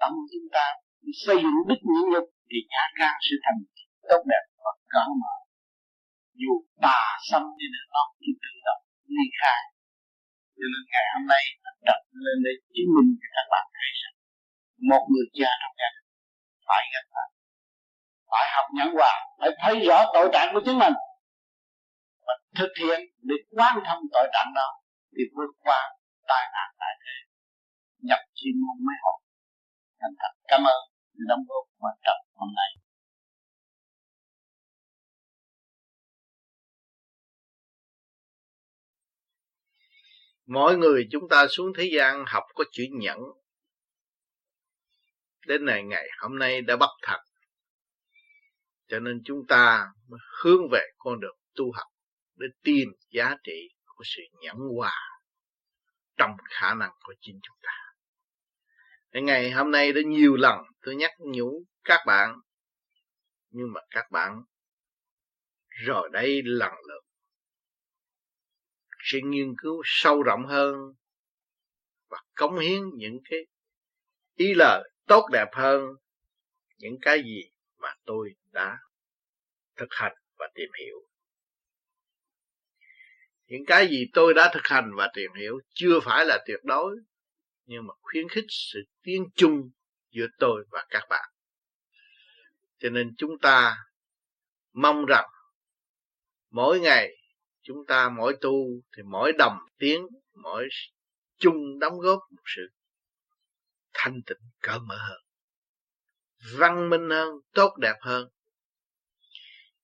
tâm 0.00 0.12
chúng 0.32 0.48
ta, 0.56 0.66
xây 1.24 1.36
dựng 1.42 1.58
đức 1.68 1.80
nhị 1.90 2.02
lực 2.14 2.26
thì 2.48 2.58
nhà 2.72 2.84
can 2.98 3.14
sẽ 3.26 3.34
thành 3.44 3.58
tốt 4.10 4.22
đẹp 4.32 4.44
và 4.64 4.72
cởi 4.92 5.10
mở. 5.22 5.34
Dù 6.40 6.52
tà 6.84 7.00
xâm 7.28 7.42
như 7.58 7.66
nữa 7.74 7.86
nó 7.94 8.02
cũng 8.16 8.34
tự 8.42 8.52
động 8.66 8.82
ly 9.14 9.26
khai. 9.40 9.60
Cho 10.58 10.66
nên 10.72 10.82
ngày 10.92 11.06
hôm 11.14 11.24
nay 11.32 11.42
anh 11.68 11.78
đặt 11.88 12.00
lên 12.24 12.38
đây 12.46 12.54
chứng 12.74 12.90
minh 12.94 13.10
cho 13.20 13.28
các 13.36 13.46
bạn 13.52 13.66
thấy 13.76 13.90
rằng 14.00 14.16
một 14.90 15.02
người 15.10 15.26
cha 15.38 15.50
trong 15.60 15.74
nhà 15.80 15.90
phải 16.66 16.82
gặp 16.92 17.06
vác 17.14 17.28
phải 18.30 18.44
học 18.54 18.66
nhẫn 18.76 18.88
hòa 18.98 19.14
phải 19.40 19.50
thấy 19.62 19.74
rõ 19.86 19.98
tội 20.14 20.28
trạng 20.32 20.48
của 20.52 20.62
chính 20.64 20.78
mình. 20.78 20.94
Và 22.26 22.34
thực 22.58 22.72
hiện 22.82 23.00
để 23.28 23.34
quan 23.56 23.74
thông 23.86 24.02
tội 24.12 24.26
trạng 24.34 24.50
đó 24.54 24.68
thì 25.12 25.22
vượt 25.36 25.52
qua 25.64 25.80
tai 26.28 26.42
nạn 26.54 26.68
tại 26.80 26.92
thế, 27.02 27.16
nhập 28.08 28.20
chuyên 28.34 28.54
môn 28.62 28.76
mới 28.86 28.96
học 29.04 29.16
thành 30.06 30.14
thật 30.18 30.42
cảm 30.48 30.60
ơn 30.60 30.80
đồng 31.14 31.26
đóng 31.28 31.40
góp 31.48 31.64
quan 31.78 31.94
trọng 32.04 32.26
hôm 32.34 32.48
nay. 32.56 32.82
Mỗi 40.46 40.76
người 40.76 41.08
chúng 41.10 41.28
ta 41.30 41.46
xuống 41.50 41.72
thế 41.76 41.90
gian 41.92 42.24
học 42.26 42.44
có 42.54 42.64
chữ 42.72 42.84
nhẫn. 42.92 43.18
Đến 45.46 45.64
này 45.64 45.82
ngày 45.82 46.08
hôm 46.18 46.38
nay 46.38 46.60
đã 46.60 46.76
bắt 46.76 46.90
thật. 47.02 47.18
Cho 48.88 48.98
nên 48.98 49.22
chúng 49.24 49.46
ta 49.48 49.86
mới 50.08 50.20
hướng 50.42 50.68
về 50.72 50.86
con 50.98 51.20
đường 51.20 51.38
tu 51.54 51.72
học 51.72 51.86
để 52.36 52.46
tìm 52.62 52.88
giá 53.10 53.36
trị 53.44 53.68
của 53.84 54.04
sự 54.04 54.22
nhẫn 54.40 54.56
hòa 54.76 54.94
trong 56.16 56.30
khả 56.50 56.74
năng 56.74 56.90
của 57.02 57.14
chính 57.20 57.40
chúng 57.42 57.56
ta 57.62 57.85
ngày 59.12 59.50
hôm 59.50 59.70
nay 59.70 59.92
đã 59.92 60.00
nhiều 60.06 60.36
lần 60.36 60.58
tôi 60.82 60.96
nhắc 60.96 61.12
nhủ 61.18 61.64
các 61.84 62.00
bạn. 62.06 62.40
Nhưng 63.50 63.72
mà 63.72 63.80
các 63.90 64.10
bạn 64.10 64.42
rồi 65.68 66.08
đây 66.12 66.42
lần 66.44 66.72
lượt 66.88 67.02
sẽ 68.98 69.18
nghiên 69.24 69.54
cứu 69.62 69.82
sâu 69.84 70.22
rộng 70.22 70.46
hơn 70.46 70.74
và 72.08 72.18
cống 72.34 72.58
hiến 72.58 72.82
những 72.94 73.18
cái 73.30 73.46
ý 74.34 74.54
lời 74.54 74.90
tốt 75.06 75.28
đẹp 75.32 75.48
hơn 75.52 75.82
những 76.78 76.98
cái 77.02 77.22
gì 77.22 77.50
mà 77.78 77.94
tôi 78.04 78.34
đã 78.52 78.78
thực 79.76 79.88
hành 79.90 80.12
và 80.38 80.48
tìm 80.54 80.68
hiểu. 80.78 80.96
Những 83.46 83.64
cái 83.66 83.88
gì 83.88 84.06
tôi 84.12 84.34
đã 84.34 84.50
thực 84.54 84.66
hành 84.66 84.90
và 84.96 85.10
tìm 85.14 85.30
hiểu 85.40 85.60
chưa 85.74 86.00
phải 86.00 86.26
là 86.26 86.38
tuyệt 86.46 86.60
đối 86.64 86.96
nhưng 87.66 87.86
mà 87.86 87.94
khuyến 88.00 88.28
khích 88.28 88.44
sự 88.48 88.82
tiến 89.02 89.28
chung 89.34 89.70
giữa 90.10 90.26
tôi 90.38 90.64
và 90.70 90.86
các 90.90 91.06
bạn. 91.10 91.30
Cho 92.78 92.90
nên 92.90 93.14
chúng 93.18 93.38
ta 93.38 93.76
mong 94.72 95.04
rằng 95.06 95.28
mỗi 96.50 96.80
ngày 96.80 97.16
chúng 97.62 97.86
ta, 97.86 98.08
mỗi 98.08 98.36
tu 98.40 98.82
thì 98.96 99.02
mỗi 99.02 99.32
đồng 99.38 99.58
tiếng, 99.78 100.06
mỗi 100.34 100.68
chung 101.38 101.78
đóng 101.78 101.98
góp 101.98 102.18
một 102.30 102.42
sự 102.56 102.68
thanh 103.92 104.22
tịnh, 104.26 104.38
cởi 104.60 104.78
mở 104.78 104.96
hơn, 105.08 105.20
văn 106.58 106.90
minh 106.90 107.10
hơn, 107.10 107.28
tốt 107.52 107.76
đẹp 107.78 107.96
hơn. 108.00 108.28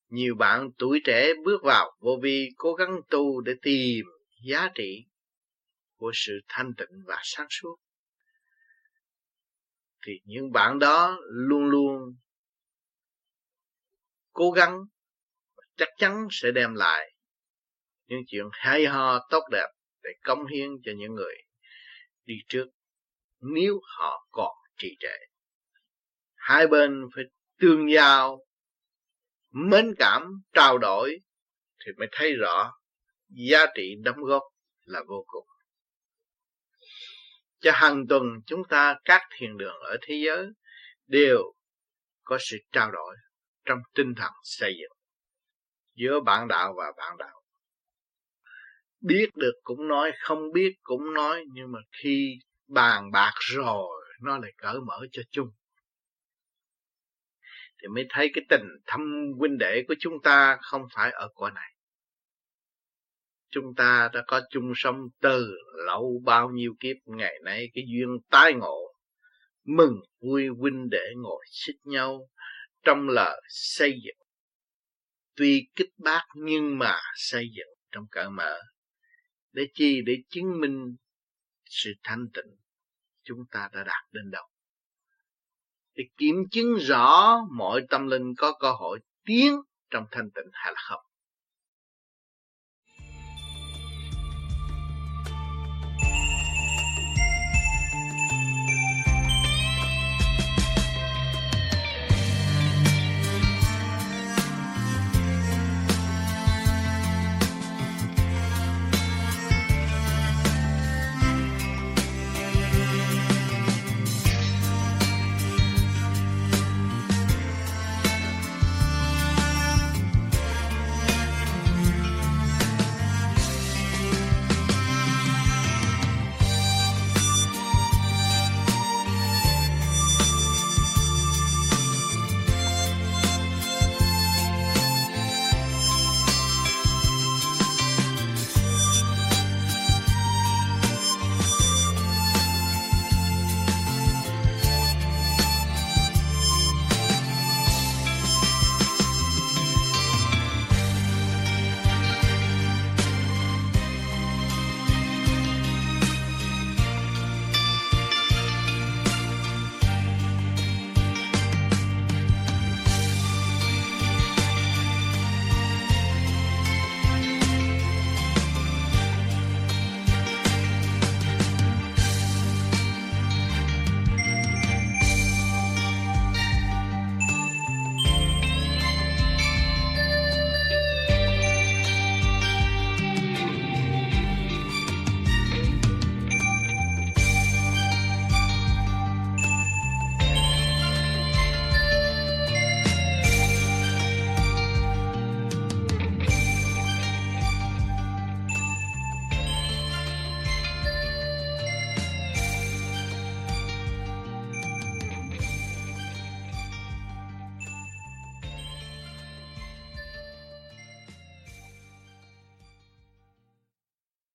Nhiều 0.09 0.35
bạn 0.35 0.71
tuổi 0.79 1.01
trẻ 1.05 1.33
bước 1.45 1.63
vào 1.63 1.93
vô 2.01 2.19
vi 2.23 2.49
cố 2.57 2.75
gắng 2.75 3.01
tu 3.11 3.41
để 3.41 3.53
tìm 3.63 4.07
giá 4.45 4.69
trị 4.75 5.05
của 6.03 6.11
sự 6.15 6.41
thanh 6.49 6.75
tịnh 6.77 7.05
và 7.07 7.21
sáng 7.23 7.47
suốt. 7.51 7.77
Thì 10.07 10.13
những 10.25 10.53
bạn 10.53 10.79
đó 10.79 11.19
luôn 11.29 11.65
luôn 11.65 12.17
cố 14.33 14.51
gắng, 14.51 14.81
chắc 15.77 15.89
chắn 15.97 16.29
sẽ 16.31 16.51
đem 16.51 16.75
lại 16.75 17.13
những 18.07 18.21
chuyện 18.27 18.45
hay 18.53 18.87
ho 18.87 19.27
tốt 19.31 19.43
đẹp 19.51 19.67
để 20.03 20.11
công 20.25 20.47
hiến 20.47 20.69
cho 20.85 20.93
những 20.97 21.15
người 21.15 21.35
đi 22.25 22.35
trước 22.49 22.67
nếu 23.41 23.81
họ 23.99 24.27
còn 24.31 24.57
trì 24.77 24.97
trệ. 25.01 25.17
Hai 26.35 26.67
bên 26.67 27.03
phải 27.15 27.25
tương 27.59 27.93
giao, 27.93 28.47
mến 29.51 29.95
cảm, 29.99 30.43
trao 30.53 30.79
đổi 30.79 31.19
thì 31.85 31.93
mới 31.97 32.09
thấy 32.13 32.33
rõ 32.33 32.73
giá 33.29 33.67
trị 33.75 33.95
đóng 34.05 34.23
góp 34.25 34.43
là 34.85 35.03
vô 35.09 35.25
cùng 35.27 35.52
cho 37.63 37.73
hàng 37.75 38.07
tuần 38.09 38.23
chúng 38.47 38.63
ta 38.69 38.99
các 39.05 39.23
thiền 39.31 39.57
đường 39.57 39.77
ở 39.81 39.97
thế 40.03 40.23
giới 40.27 40.47
đều 41.07 41.39
có 42.25 42.39
sự 42.41 42.57
trao 42.73 42.91
đổi 42.91 43.17
trong 43.65 43.79
tinh 43.95 44.15
thần 44.17 44.33
xây 44.43 44.75
dựng. 44.81 44.99
Giữa 45.95 46.21
bạn 46.21 46.49
đạo 46.49 46.75
và 46.77 46.93
bạn 46.97 47.17
đạo. 47.19 47.43
Biết 49.01 49.29
được 49.35 49.53
cũng 49.63 49.89
nói, 49.89 50.13
không 50.21 50.53
biết 50.53 50.77
cũng 50.83 51.15
nói, 51.15 51.45
nhưng 51.53 51.73
mà 51.73 51.79
khi 52.03 52.39
bàn 52.69 53.11
bạc 53.11 53.33
rồi, 53.39 54.07
nó 54.21 54.39
lại 54.39 54.53
cởi 54.57 54.81
mở 54.87 55.07
cho 55.13 55.23
chung. 55.31 55.49
Thì 57.83 57.89
mới 57.89 58.07
thấy 58.09 58.31
cái 58.35 58.45
tình 58.49 58.69
thâm 58.87 59.33
huynh 59.39 59.59
đệ 59.59 59.83
của 59.89 59.95
chúng 60.01 60.23
ta 60.23 60.59
không 60.63 60.83
phải 60.95 61.11
ở 61.11 61.29
cõi 61.35 61.51
này 61.55 61.75
chúng 63.53 63.75
ta 63.77 64.11
đã 64.13 64.23
có 64.27 64.41
chung 64.51 64.73
sống 64.77 64.97
từ 65.21 65.57
lâu 65.87 66.23
bao 66.25 66.51
nhiêu 66.51 66.75
kiếp, 66.81 66.97
ngày 67.05 67.39
nay 67.45 67.71
cái 67.75 67.85
duyên 67.87 68.09
tái 68.31 68.55
ngộ, 68.55 68.95
mừng 69.65 70.01
vui 70.21 70.47
huynh 70.59 70.91
đệ 70.91 71.05
ngồi 71.17 71.45
xích 71.51 71.77
nhau 71.85 72.29
trong 72.83 73.09
lời 73.09 73.43
xây 73.49 74.01
dựng. 74.05 74.17
Tuy 75.37 75.69
kích 75.77 75.91
bác 75.99 76.25
nhưng 76.35 76.79
mà 76.79 77.01
xây 77.15 77.45
dựng 77.57 77.69
trong 77.93 78.05
cởi 78.11 78.31
mở, 78.31 78.61
để 79.53 79.69
chi 79.75 80.01
để 80.07 80.17
chứng 80.29 80.61
minh 80.61 80.97
sự 81.65 81.93
thanh 82.03 82.27
tịnh 82.35 82.57
chúng 83.25 83.45
ta 83.51 83.69
đã 83.73 83.85
đạt 83.85 84.13
đến 84.13 84.31
đâu. 84.31 84.45
Để 85.95 86.05
kiểm 86.17 86.35
chứng 86.51 86.75
rõ 86.75 87.37
mọi 87.51 87.87
tâm 87.91 88.07
linh 88.07 88.35
có 88.37 88.57
cơ 88.61 88.73
hội 88.73 88.99
tiến 89.25 89.61
trong 89.91 90.07
thanh 90.11 90.31
tịnh 90.35 90.51
hay 90.53 90.73
là 90.73 90.81
không. 90.89 91.12